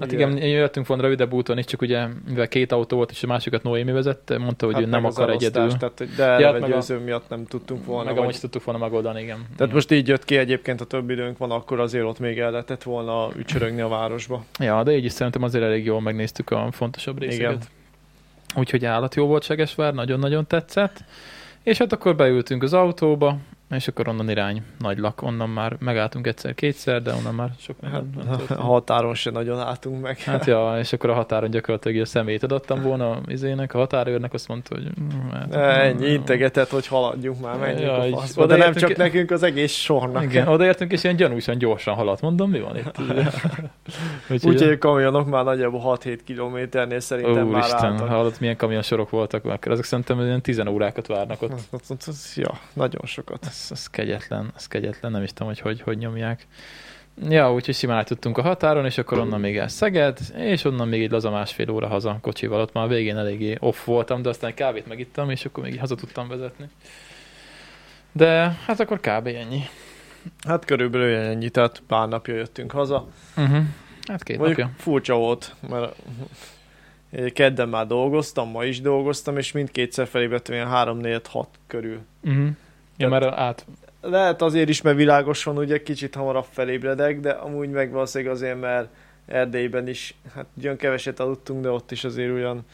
Hát 0.00 0.12
ugye, 0.12 0.26
igen, 0.28 0.36
jöttünk 0.48 0.86
volna 0.86 1.02
rövidebb 1.02 1.32
úton 1.32 1.58
is, 1.58 1.64
csak 1.64 1.82
ugye, 1.82 2.06
mivel 2.28 2.48
két 2.48 2.72
autó 2.72 2.96
volt, 2.96 3.10
és 3.10 3.22
a 3.22 3.26
másikat 3.26 3.62
Noémi 3.62 3.92
vezette, 3.92 4.38
mondta, 4.38 4.66
hogy 4.66 4.74
hát 4.74 4.84
ő 4.84 4.86
nem 4.86 5.04
akar 5.04 5.28
elosztás, 5.28 5.48
egyedül. 5.50 5.76
Tehát, 5.78 5.98
hogy 5.98 6.08
de 6.16 6.24
Ja, 6.38 6.44
hát 6.52 6.60
meg 6.60 6.70
a- 6.70 6.74
győző 6.74 6.98
miatt 6.98 7.28
nem 7.28 7.44
tudtunk 7.46 7.84
volna. 7.84 8.04
Meg 8.04 8.14
vagy- 8.14 8.22
amúgy 8.22 8.40
tudtuk 8.40 8.64
volna 8.64 8.80
megoldani, 8.80 9.20
igen. 9.22 9.36
Tehát 9.36 9.52
igen. 9.58 9.68
most 9.74 9.90
így 9.90 10.08
jött 10.08 10.24
ki 10.24 10.36
egyébként, 10.36 10.78
ha 10.78 10.84
több 10.84 11.10
időnk 11.10 11.38
van, 11.38 11.50
akkor 11.50 11.80
azért 11.80 12.04
ott 12.04 12.18
még 12.18 12.38
el 12.38 12.50
lehetett 12.50 12.82
volna 12.82 13.28
ücsörögni 13.36 13.80
a 13.80 13.88
városba. 13.88 14.44
Ja, 14.58 14.82
de 14.82 14.96
így 14.96 15.04
is 15.04 15.12
szerintem 15.12 15.42
azért 15.42 15.64
elég 15.64 15.84
jól 15.84 16.00
megnéztük 16.00 16.50
a 16.50 16.68
fontosabb 16.72 17.18
részeket. 17.20 17.50
Igen. 17.50 17.58
Úgyhogy 18.54 18.84
állat 18.84 19.14
jó 19.14 19.26
volt 19.26 19.42
Segesvár, 19.42 19.94
nagyon-nagyon 19.94 20.46
tetszett. 20.46 21.04
És 21.62 21.78
hát 21.78 21.92
akkor 21.92 22.16
beültünk 22.16 22.62
az 22.62 22.72
autóba, 22.72 23.36
és 23.70 23.88
akkor 23.88 24.08
onnan 24.08 24.30
irány 24.30 24.62
nagy 24.78 24.98
lak, 24.98 25.22
onnan 25.22 25.48
már 25.48 25.76
megálltunk 25.78 26.26
egyszer-kétszer, 26.26 27.02
de 27.02 27.12
onnan 27.12 27.34
már 27.34 27.50
sok 27.58 27.76
Hát, 27.90 28.02
a 28.50 28.62
határon 28.62 29.14
se 29.14 29.30
nagyon 29.30 29.58
álltunk 29.60 30.02
meg. 30.02 30.18
Hát 30.18 30.44
ja, 30.44 30.78
és 30.78 30.92
akkor 30.92 31.10
a 31.10 31.14
határon 31.14 31.50
gyakorlatilag 31.50 32.00
a 32.00 32.04
szemét 32.04 32.42
adottam 32.42 32.82
volna 32.82 33.20
izének, 33.26 33.74
a 33.74 33.78
határőrnek 33.78 34.32
azt 34.32 34.48
mondta, 34.48 34.74
hogy... 34.74 34.90
mm, 35.00 35.30
hát, 35.30 35.54
Ennyi 35.54 36.06
integetett, 36.06 36.68
hogy 36.68 36.86
haladjunk 36.86 37.40
már, 37.40 37.58
menjünk 37.58 37.80
Ja, 37.80 37.92
a 37.92 38.16
faszba. 38.18 38.46
De 38.46 38.56
nem 38.56 38.74
csak 38.74 38.96
nekünk, 38.96 39.30
az 39.30 39.42
egész 39.42 39.72
sornak. 39.72 40.22
Igen, 40.22 40.48
odaértünk, 40.48 40.92
és 40.92 41.04
ilyen 41.04 41.16
gyanúsan 41.16 41.58
gyorsan 41.58 41.94
haladt. 41.94 42.20
Mondom, 42.20 42.50
mi 42.50 42.60
van 42.60 42.76
itt? 42.76 42.98
Úgyhogy, 44.30 44.52
Úgyhogy 44.52 44.72
a 44.72 44.78
kamionok 44.78 45.28
már 45.28 45.44
nagyjából 45.44 45.98
6-7 46.02 46.18
kilométernél 46.24 47.00
szerintem 47.00 47.46
már 47.46 47.62
Úristen, 47.62 47.92
álltak. 47.92 48.08
hallott, 48.08 48.40
milyen 48.40 48.56
kamionsorok 48.56 49.10
voltak, 49.10 49.44
akkor 49.44 49.72
ezek 49.72 49.84
szerintem 49.84 50.20
ilyen 50.20 50.40
10 50.40 50.62
órákat 50.68 51.06
várnak 51.06 51.42
ott. 51.42 51.52
Ja, 52.34 52.58
nagyon 52.72 53.00
sokat. 53.04 53.46
Ez, 53.54 53.68
ez 53.70 53.86
kegyetlen, 53.90 54.52
ez 54.56 54.66
kegyetlen, 54.66 55.12
nem 55.12 55.22
is 55.22 55.32
tudom, 55.32 55.48
hogy 55.48 55.60
hogy, 55.60 55.80
hogy 55.80 55.98
nyomják. 55.98 56.46
Ja, 57.28 57.52
úgyhogy 57.52 57.74
simán 57.74 58.04
tudtunk 58.04 58.38
a 58.38 58.42
határon, 58.42 58.84
és 58.84 58.98
akkor 58.98 59.18
onnan 59.18 59.40
még 59.40 59.56
el 59.56 59.68
Szeged, 59.68 60.18
és 60.36 60.64
onnan 60.64 60.88
még 60.88 61.02
egy 61.02 61.10
laza 61.10 61.30
másfél 61.30 61.70
óra 61.70 61.86
haza 61.86 62.18
kocsival. 62.20 62.60
Ott 62.60 62.72
már 62.72 62.84
a 62.84 62.88
végén 62.88 63.16
eléggé 63.16 63.56
off 63.60 63.84
voltam, 63.84 64.22
de 64.22 64.28
aztán 64.28 64.54
kávét 64.54 64.86
megittam, 64.86 65.30
és 65.30 65.44
akkor 65.44 65.64
még 65.64 65.80
haza 65.80 65.94
tudtam 65.94 66.28
vezetni. 66.28 66.68
De 68.12 68.58
hát 68.66 68.80
akkor 68.80 69.00
kb. 69.00 69.26
ennyi. 69.26 69.62
Hát 70.46 70.64
körülbelül 70.64 71.16
ennyi, 71.16 71.48
tehát 71.48 71.82
pár 71.86 72.08
napja 72.08 72.34
jöttünk 72.34 72.70
haza. 72.70 73.06
Uh-huh. 73.36 73.64
Hát 74.06 74.22
két 74.22 74.36
Mondjuk 74.36 74.58
napja. 74.58 74.74
furcsa 74.78 75.14
volt, 75.14 75.54
mert 75.68 75.94
kedden 77.32 77.68
már 77.68 77.86
dolgoztam, 77.86 78.50
ma 78.50 78.64
is 78.64 78.80
dolgoztam, 78.80 79.38
és 79.38 79.52
mindkétszer 79.52 80.06
felébredtem 80.06 80.54
ilyen 80.54 80.68
3-4-6 80.72 81.44
körül. 81.66 82.00
Uh-huh. 82.24 82.48
Ja, 82.96 83.08
mert 83.08 83.24
át, 83.24 83.66
Lehet 84.00 84.42
azért 84.42 84.68
is, 84.68 84.82
mert 84.82 84.96
világos 84.96 85.44
van, 85.44 85.58
ugye 85.58 85.82
kicsit 85.82 86.14
hamarabb 86.14 86.46
felébredek, 86.50 87.20
de 87.20 87.30
amúgy 87.30 87.70
meg 87.70 87.90
valószínűleg 87.90 88.34
azért, 88.34 88.60
mert 88.60 88.88
Erdélyben 89.26 89.88
is, 89.88 90.14
hát 90.34 90.46
ugyan 90.56 90.76
keveset 90.76 91.20
aludtunk, 91.20 91.62
de 91.62 91.70
ott 91.70 91.90
is 91.90 92.04
azért 92.04 92.32
olyan 92.32 92.66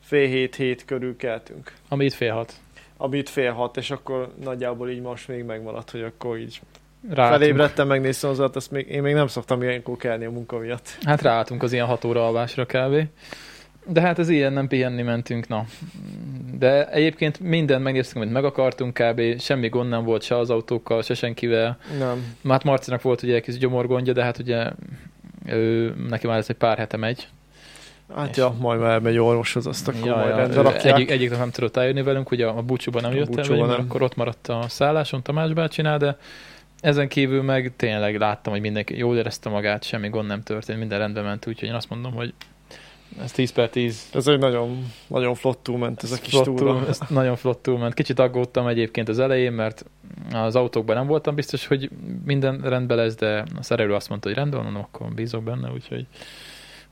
fél 0.00 0.26
hét-hét 0.26 0.84
körül 0.84 1.16
keltünk. 1.16 1.72
ami 1.88 2.04
itt 2.04 2.12
fél 2.12 2.32
hat. 2.32 2.52
Amit 2.96 3.28
fél 3.28 3.52
hat, 3.52 3.76
és 3.76 3.90
akkor 3.90 4.32
nagyjából 4.42 4.90
így 4.90 5.00
most 5.00 5.28
még 5.28 5.44
megmaradt, 5.44 5.90
hogy 5.90 6.02
akkor 6.02 6.38
így 6.38 6.60
Ráálltunk. 7.10 7.42
felébredtem, 7.42 7.86
megnéztem 7.86 8.30
az 8.30 8.40
azt 8.40 8.70
még, 8.70 8.88
én 8.88 9.02
még 9.02 9.14
nem 9.14 9.26
szoktam 9.26 9.62
ilyenkor 9.62 9.96
kelni 9.96 10.24
a 10.24 10.30
munka 10.30 10.58
miatt. 10.58 10.98
Hát 11.02 11.22
ráálltunk 11.22 11.62
az 11.62 11.72
ilyen 11.72 11.86
hat 11.86 12.04
óra 12.04 12.26
alvásra 12.26 12.66
kb. 12.66 13.06
De 13.86 14.00
hát 14.00 14.18
ez 14.18 14.28
ilyen, 14.28 14.52
nem 14.52 14.68
pihenni 14.68 15.02
mentünk, 15.02 15.48
na. 15.48 15.64
De 16.58 16.90
egyébként 16.90 17.40
mindent 17.40 17.82
megnéztünk, 17.82 18.16
amit 18.22 18.34
meg 18.34 18.44
akartunk 18.44 18.94
kb. 18.94 19.40
Semmi 19.40 19.68
gond 19.68 19.88
nem 19.88 20.04
volt 20.04 20.22
se 20.22 20.38
az 20.38 20.50
autókkal, 20.50 21.02
se 21.02 21.14
senkivel. 21.14 21.78
Nem. 21.98 22.34
Hát 22.48 22.64
Marcinak 22.64 23.02
volt 23.02 23.22
ugye 23.22 23.34
egy 23.34 23.42
kis 23.42 23.58
gyomorgondja, 23.58 24.12
de 24.12 24.22
hát 24.22 24.38
ugye 24.38 24.70
ő, 25.46 25.94
neki 26.08 26.26
már 26.26 26.38
ez 26.38 26.46
egy 26.48 26.56
pár 26.56 26.78
hete 26.78 26.96
megy. 26.96 27.28
Hát 28.16 28.28
És- 28.30 28.36
ja, 28.36 28.54
majd 28.60 28.80
már 28.80 28.90
elmegy 28.90 29.18
orvoshoz, 29.18 29.66
azt 29.66 29.88
akkor 29.88 30.06
Ja, 30.06 30.14
majd 30.16 30.28
ja, 30.28 30.36
rendbe 30.36 30.60
rakják. 30.62 30.94
egyik, 30.94 31.10
egyik 31.10 31.30
nap 31.30 31.38
nem 31.38 31.50
tudott 31.50 31.76
eljönni 31.76 32.02
velünk, 32.02 32.30
ugye 32.30 32.46
a 32.46 32.62
búcsúban 32.62 33.02
nem 33.02 33.10
A 33.10 33.14
jött 33.14 33.28
el, 33.28 33.34
búcsúban 33.34 33.66
mert 33.66 33.78
nem. 33.78 33.86
akkor 33.88 34.02
ott 34.02 34.16
maradt 34.16 34.48
a 34.48 34.64
szálláson 34.68 35.22
Tamás 35.22 35.52
bácsinál, 35.52 35.98
de 35.98 36.16
ezen 36.80 37.08
kívül 37.08 37.42
meg 37.42 37.72
tényleg 37.76 38.18
láttam, 38.18 38.52
hogy 38.52 38.62
mindenki 38.62 38.96
jól 38.98 39.16
érezte 39.16 39.48
magát, 39.48 39.82
semmi 39.84 40.08
gond 40.08 40.26
nem 40.28 40.42
történt, 40.42 40.78
minden 40.78 40.98
rendben 40.98 41.24
ment, 41.24 41.46
úgyhogy 41.46 41.68
én 41.68 41.74
azt 41.74 41.90
mondom, 41.90 42.12
hogy 42.12 42.32
ez 43.22 43.32
10 43.32 43.52
per 43.52 43.68
10 43.68 44.08
Ez 44.14 44.26
egy 44.26 44.38
nagyon, 44.38 44.84
nagyon 45.06 45.34
flottul 45.34 45.78
ment 45.78 46.02
ez 46.02 46.12
a 46.12 46.16
kis 46.16 46.32
flottul, 46.32 46.56
túra. 46.56 46.86
ez 46.88 47.00
nagyon 47.08 47.36
flottul 47.36 47.78
ment. 47.78 47.94
Kicsit 47.94 48.18
aggódtam 48.18 48.66
egyébként 48.66 49.08
az 49.08 49.18
elején, 49.18 49.52
mert 49.52 49.84
az 50.32 50.56
autókban 50.56 50.96
nem 50.96 51.06
voltam 51.06 51.34
biztos, 51.34 51.66
hogy 51.66 51.90
minden 52.24 52.60
rendben 52.60 52.96
lesz, 52.96 53.16
de 53.16 53.44
a 53.56 53.62
szerelő 53.62 53.94
azt 53.94 54.08
mondta, 54.08 54.28
hogy 54.28 54.36
rendben 54.36 54.62
van, 54.62 54.74
akkor 54.74 55.14
bízok 55.14 55.42
benne, 55.42 55.70
úgyhogy 55.70 56.06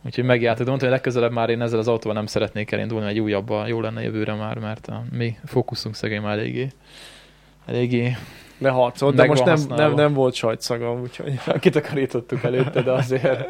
Úgyhogy 0.05 0.25
megjártuk, 0.25 0.65
de 0.65 0.69
mondtam, 0.69 0.89
hogy 0.89 0.99
legközelebb 0.99 1.33
már 1.33 1.51
én 1.51 1.61
ezzel 1.61 1.79
az 1.79 1.89
autóval 1.89 2.17
nem 2.17 2.27
szeretnék 2.27 2.73
elindulni, 2.73 3.07
egy 3.07 3.21
újabba 3.21 3.67
jó 3.67 3.81
lenne 3.81 4.03
jövőre 4.03 4.35
már, 4.35 4.59
mert 4.59 4.87
a 4.87 5.03
mi 5.13 5.37
fókuszunk 5.45 5.95
szegény 5.95 6.21
már 6.21 6.39
eléggé, 6.39 6.69
eléggé 7.67 8.17
Leharcolt, 8.59 9.15
de 9.15 9.25
most 9.25 9.45
nem, 9.45 9.59
nem, 9.69 9.95
nem 9.95 10.13
volt 10.13 10.35
sajtszaga, 10.35 10.93
úgyhogy 10.93 11.39
kitakarítottuk 11.61 12.43
előtte, 12.43 12.83
de 12.83 12.93
azért, 12.93 13.49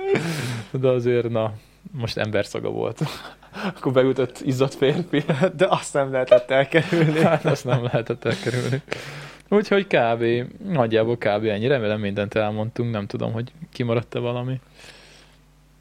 de 0.70 0.88
azért, 0.88 1.28
na, 1.28 1.52
most 1.90 2.16
emberszaga 2.16 2.70
volt. 2.70 3.00
Akkor 3.76 3.92
beütött 3.92 4.40
izzadt 4.44 4.74
férfi. 4.74 5.24
de 5.56 5.66
azt 5.68 5.94
nem 5.94 6.12
lehetett 6.12 6.50
elkerülni. 6.50 7.20
Hát 7.32 7.44
azt 7.44 7.64
nem 7.64 7.82
lehetett 7.82 8.24
elkerülni. 8.24 8.82
Úgyhogy 9.48 9.86
kb. 9.86 10.24
Nagyjából 10.68 11.16
kb. 11.16 11.44
ennyi. 11.44 11.66
Remélem 11.66 12.00
mindent 12.00 12.34
elmondtunk, 12.34 12.92
nem 12.92 13.06
tudom, 13.06 13.32
hogy 13.32 13.52
kimaradt-e 13.72 14.18
valami. 14.18 14.60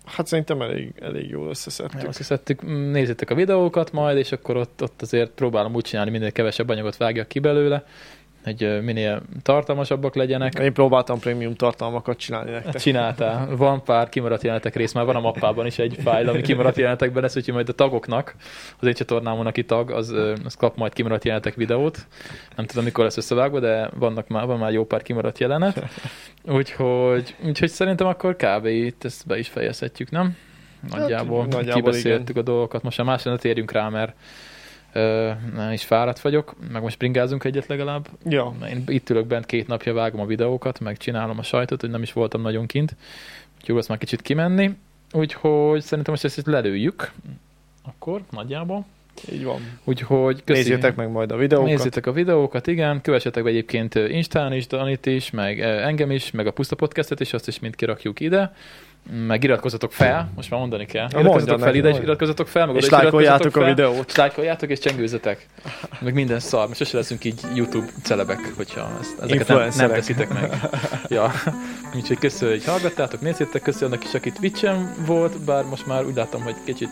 Hát 0.05 0.27
szerintem 0.27 0.61
elég, 0.61 0.93
elég 1.01 1.29
jól 1.29 1.49
összeszedtük. 1.49 2.15
Hiszem, 2.15 2.37
nézzétek 2.91 3.29
a 3.29 3.35
videókat 3.35 3.91
majd, 3.91 4.17
és 4.17 4.31
akkor 4.31 4.57
ott, 4.57 4.81
ott 4.83 5.01
azért 5.01 5.29
próbálom 5.29 5.75
úgy 5.75 5.83
csinálni, 5.83 6.11
minél 6.11 6.31
kevesebb 6.31 6.69
anyagot 6.69 6.97
vágjak 6.97 7.27
ki 7.27 7.39
belőle, 7.39 7.85
hogy 8.43 8.83
minél 8.83 9.21
tartalmasabbak 9.41 10.15
legyenek. 10.15 10.59
Én 10.59 10.73
próbáltam 10.73 11.19
prémium 11.19 11.55
tartalmakat 11.55 12.17
csinálni 12.17 12.51
nektek. 12.51 12.81
Csináltál. 12.81 13.55
Van 13.55 13.83
pár 13.83 14.09
kimaradt 14.09 14.43
jelenetek 14.43 14.75
rész, 14.75 14.93
már 14.93 15.05
van 15.05 15.15
a 15.15 15.19
mappában 15.19 15.65
is 15.65 15.79
egy 15.79 15.97
fájl, 16.03 16.29
ami 16.29 16.41
kimaradt 16.41 16.77
jelenetekben 16.77 17.21
lesz, 17.21 17.35
úgyhogy 17.35 17.53
majd 17.53 17.69
a 17.69 17.73
tagoknak, 17.73 18.35
az 18.79 18.87
én 18.87 18.93
csatornámon, 18.93 19.45
aki 19.45 19.65
tag, 19.65 19.91
az, 19.91 20.13
az 20.45 20.55
kap 20.55 20.77
majd 20.77 20.93
kimaradt 20.93 21.23
jelenetek 21.23 21.55
videót. 21.55 22.07
Nem 22.55 22.65
tudom, 22.65 22.83
mikor 22.83 23.03
lesz 23.03 23.17
összevágva, 23.17 23.59
de 23.59 23.89
vannak 23.95 24.27
már, 24.27 24.45
van 24.45 24.57
már 24.57 24.71
jó 24.71 24.85
pár 24.85 25.01
kimaradt 25.01 25.39
jelenet. 25.39 25.83
Úgyhogy, 26.43 27.35
úgyhogy 27.45 27.69
szerintem 27.69 28.07
akkor 28.07 28.35
kb. 28.35 28.65
itt 28.65 29.03
ezt 29.03 29.27
be 29.27 29.37
is 29.37 29.47
fejezhetjük, 29.47 30.09
nem? 30.09 30.35
Nagyjából, 30.89 31.41
Hát, 31.41 31.51
nagyjából 31.51 31.81
kibeszéltük 31.81 32.37
a 32.37 32.41
dolgokat. 32.41 32.83
Most 32.83 32.97
már 32.97 33.07
másra 33.07 33.31
ne 33.31 33.37
térjünk 33.37 33.71
rá, 33.71 33.89
mert 33.89 34.13
nem 35.55 35.71
is 35.71 35.83
fáradt 35.83 36.19
vagyok, 36.19 36.55
meg 36.71 36.81
most 36.81 36.97
bringázunk 36.97 37.43
egyet 37.43 37.67
legalább. 37.67 38.07
Ja, 38.23 38.53
Én 38.69 38.83
itt 38.87 39.09
ülök 39.09 39.25
bent 39.25 39.45
két 39.45 39.67
napja, 39.67 39.93
vágom 39.93 40.19
a 40.19 40.25
videókat, 40.25 40.79
meg 40.79 40.97
csinálom 40.97 41.39
a 41.39 41.43
sajtot, 41.43 41.81
hogy 41.81 41.89
nem 41.89 42.01
is 42.01 42.13
voltam 42.13 42.41
nagyon 42.41 42.65
kint. 42.65 42.95
Úgyhogy 43.59 43.77
azt 43.77 43.87
már 43.87 43.97
kicsit 43.97 44.21
kimenni. 44.21 44.71
Úgyhogy 45.13 45.81
szerintem 45.81 46.13
most 46.13 46.25
ezt 46.25 46.37
itt 46.37 46.45
lelőjük. 46.45 47.11
Akkor 47.83 48.21
nagyjából. 48.29 48.85
így 49.31 49.43
van. 49.43 49.79
Úgyhogy 49.83 50.43
köszi. 50.43 50.59
Nézzétek 50.59 50.95
meg 50.95 51.11
majd 51.11 51.31
a 51.31 51.37
videókat. 51.37 51.69
Nézzétek 51.69 52.05
a 52.05 52.11
videókat, 52.11 52.67
igen, 52.67 53.01
kövessetek 53.01 53.43
be 53.43 53.49
egyébként 53.49 53.95
Instán 53.95 54.53
is, 54.53 54.67
Danit 54.67 55.05
is, 55.05 55.29
meg 55.29 55.59
eh, 55.61 55.85
engem 55.85 56.11
is, 56.11 56.31
meg 56.31 56.47
a 56.47 56.51
Puszta 56.51 56.75
Podcastet 56.75 57.19
is, 57.19 57.33
azt 57.33 57.47
is 57.47 57.59
mind 57.59 57.75
kirakjuk 57.75 58.19
ide. 58.19 58.53
Meg 59.27 59.43
iratkozzatok 59.43 59.91
fel, 59.93 60.31
most 60.35 60.49
már 60.49 60.59
mondani 60.59 60.85
kell. 60.85 61.07
Iratkozzatok 61.11 61.59
fel 61.59 61.67
neki, 61.67 61.77
ide, 61.77 61.89
és 61.89 61.97
iratkozzatok 62.01 62.47
fel, 62.47 62.65
meg 62.65 62.75
oda 62.75 62.85
És 62.85 62.91
lájkoljátok 62.91 63.55
a 63.55 63.65
videót. 63.65 64.07
És 64.07 64.15
lájkoljátok 64.15 64.69
és 64.69 64.79
csengőzzetek. 64.79 65.47
Meg 65.99 66.13
minden 66.13 66.39
szar, 66.39 66.67
most 66.67 66.79
sose 66.79 66.97
leszünk 66.97 67.23
így 67.23 67.39
YouTube 67.55 67.87
celebek, 68.03 68.53
hogyha 68.55 68.89
ezt, 68.99 69.19
ezeket 69.21 69.47
nem, 69.47 69.69
nem 69.77 69.89
teszitek 69.89 70.29
meg. 70.33 70.59
Ja. 71.07 71.31
Úgyhogy 71.95 72.17
köszönöm, 72.17 72.53
hogy 72.53 72.65
hallgattátok, 72.65 73.21
nézzétek, 73.21 73.61
köszönöm, 73.61 73.93
aki 73.93 74.05
is, 74.07 74.13
aki 74.13 74.31
Twitch-en 74.31 74.95
volt, 75.05 75.41
bár 75.45 75.63
most 75.63 75.87
már 75.87 76.05
úgy 76.05 76.15
látom, 76.15 76.41
hogy 76.41 76.55
kicsit 76.65 76.89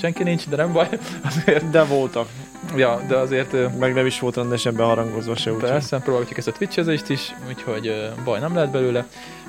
senki 0.00 0.22
nincs, 0.22 0.48
de 0.48 0.56
nem 0.56 0.72
baj. 0.72 0.88
Azért, 1.28 1.70
De 1.70 1.84
voltak. 1.84 2.28
ja, 2.76 3.00
de 3.08 3.16
azért 3.16 3.78
Meg 3.78 3.94
nem 3.94 4.06
is 4.06 4.20
volt 4.20 4.36
rendesen 4.36 4.74
beharangozva 4.74 5.36
se, 5.36 5.52
úgyhogy. 5.52 5.70
persze, 5.70 5.98
próbáljuk 5.98 6.38
ezt 6.38 6.48
a 6.48 6.52
twitchezést 6.52 7.08
is, 7.08 7.34
úgyhogy 7.48 8.10
baj 8.24 8.40
nem 8.40 8.54
lehet 8.54 8.70
belőle. 8.70 9.06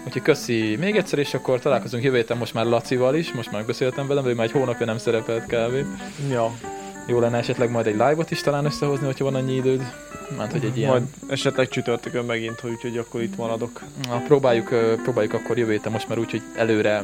Úgyhogy 0.08 0.22
köszi 0.22 0.76
még 0.80 0.96
egyszer, 0.96 1.20
és 1.20 1.34
akkor 1.34 1.60
találkozunk 1.60 2.04
jövő 2.04 2.16
héten 2.18 2.38
most 2.38 2.54
már 2.54 2.66
Lacival 2.66 3.16
is, 3.16 3.32
most 3.34 3.52
már 3.52 3.66
beszéltem 3.66 4.08
velem, 4.08 4.26
ő 4.26 4.34
már 4.34 4.46
egy 4.46 4.52
hónapja 4.52 4.86
nem 4.86 4.98
szerepelt 4.98 5.44
kb. 5.46 5.86
Ja, 6.32 6.52
Jó 7.08 7.20
lenne 7.20 7.38
esetleg 7.38 7.72
majd 7.72 7.88
egy 7.88 7.94
live-ot 7.94 8.32
is 8.32 8.42
talán 8.42 8.66
összehozni, 8.66 9.06
hogyha 9.06 9.24
van 9.24 9.36
annyi 9.36 9.56
időd. 9.56 9.82
Mert 10.38 10.52
hogy 10.52 10.64
egy 10.66 10.78
ilyen... 10.78 10.90
majd 10.90 11.04
esetleg 11.28 11.68
csütörtökön 11.70 12.26
megint, 12.26 12.60
hogy 12.60 12.72
úgyhogy 12.72 12.98
akkor 12.98 13.22
itt 13.22 13.38
maradok. 13.38 13.82
Na, 14.08 14.18
próbáljuk, 14.28 14.68
próbáljuk 15.04 15.34
akkor 15.34 15.58
jövő 15.58 15.72
héten 15.72 15.92
most 15.92 16.08
már 16.10 16.18
úgy, 16.20 16.32
hogy 16.32 16.42
előre 16.56 17.04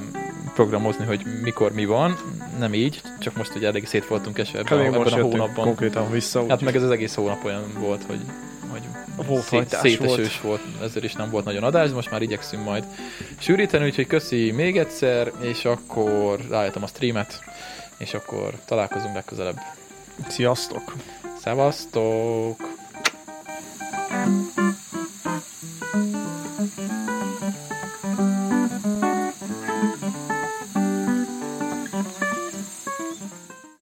programozni, 0.54 1.06
hogy 1.06 1.22
mikor 1.42 1.72
mi 1.72 1.86
van. 1.86 2.18
Nem 2.60 2.74
így, 2.74 3.02
csak 3.20 3.36
most 3.38 3.56
ugye 3.56 3.68
elég 3.68 3.86
szét 3.88 4.08
voltunk 4.08 4.38
esve 4.38 4.60
ebben, 4.60 4.80
a- 4.80 4.84
ebben 4.84 5.22
hónapban. 5.22 5.66
konkrétan 5.66 6.12
vissza. 6.12 6.46
Hát 6.50 6.62
meg 6.62 6.76
ez 6.76 6.84
az 6.84 6.90
egész 6.92 7.16
hónap 7.16 7.46
olyan 7.46 7.64
volt, 7.80 8.04
hogy, 8.08 8.20
hogy 8.74 9.26
volt 9.26 9.44
szét, 9.44 9.70
szétesős 9.70 10.42
volt. 10.42 10.62
volt, 10.62 10.84
ezért 10.84 11.06
is 11.06 11.14
nem 11.14 11.30
volt 11.30 11.46
nagyon 11.46 11.64
adás, 11.64 11.90
de 11.90 11.96
most 11.96 12.12
már 12.12 12.22
igyekszünk 12.22 12.64
majd 12.64 12.84
sűríteni, 13.38 13.86
úgyhogy 13.86 14.08
köszi 14.08 14.52
még 14.52 14.78
egyszer, 14.78 15.32
és 15.42 15.66
akkor 15.66 16.40
ráállítom 16.50 16.84
a 16.84 16.88
streamet, 16.88 17.40
és 17.98 18.14
akkor 18.14 18.54
találkozunk 18.66 19.14
legközelebb. 19.14 19.58
Sziasztok! 20.28 20.94
Szevasztok! 21.44 22.72
thank 24.10 24.58
you 24.58 24.73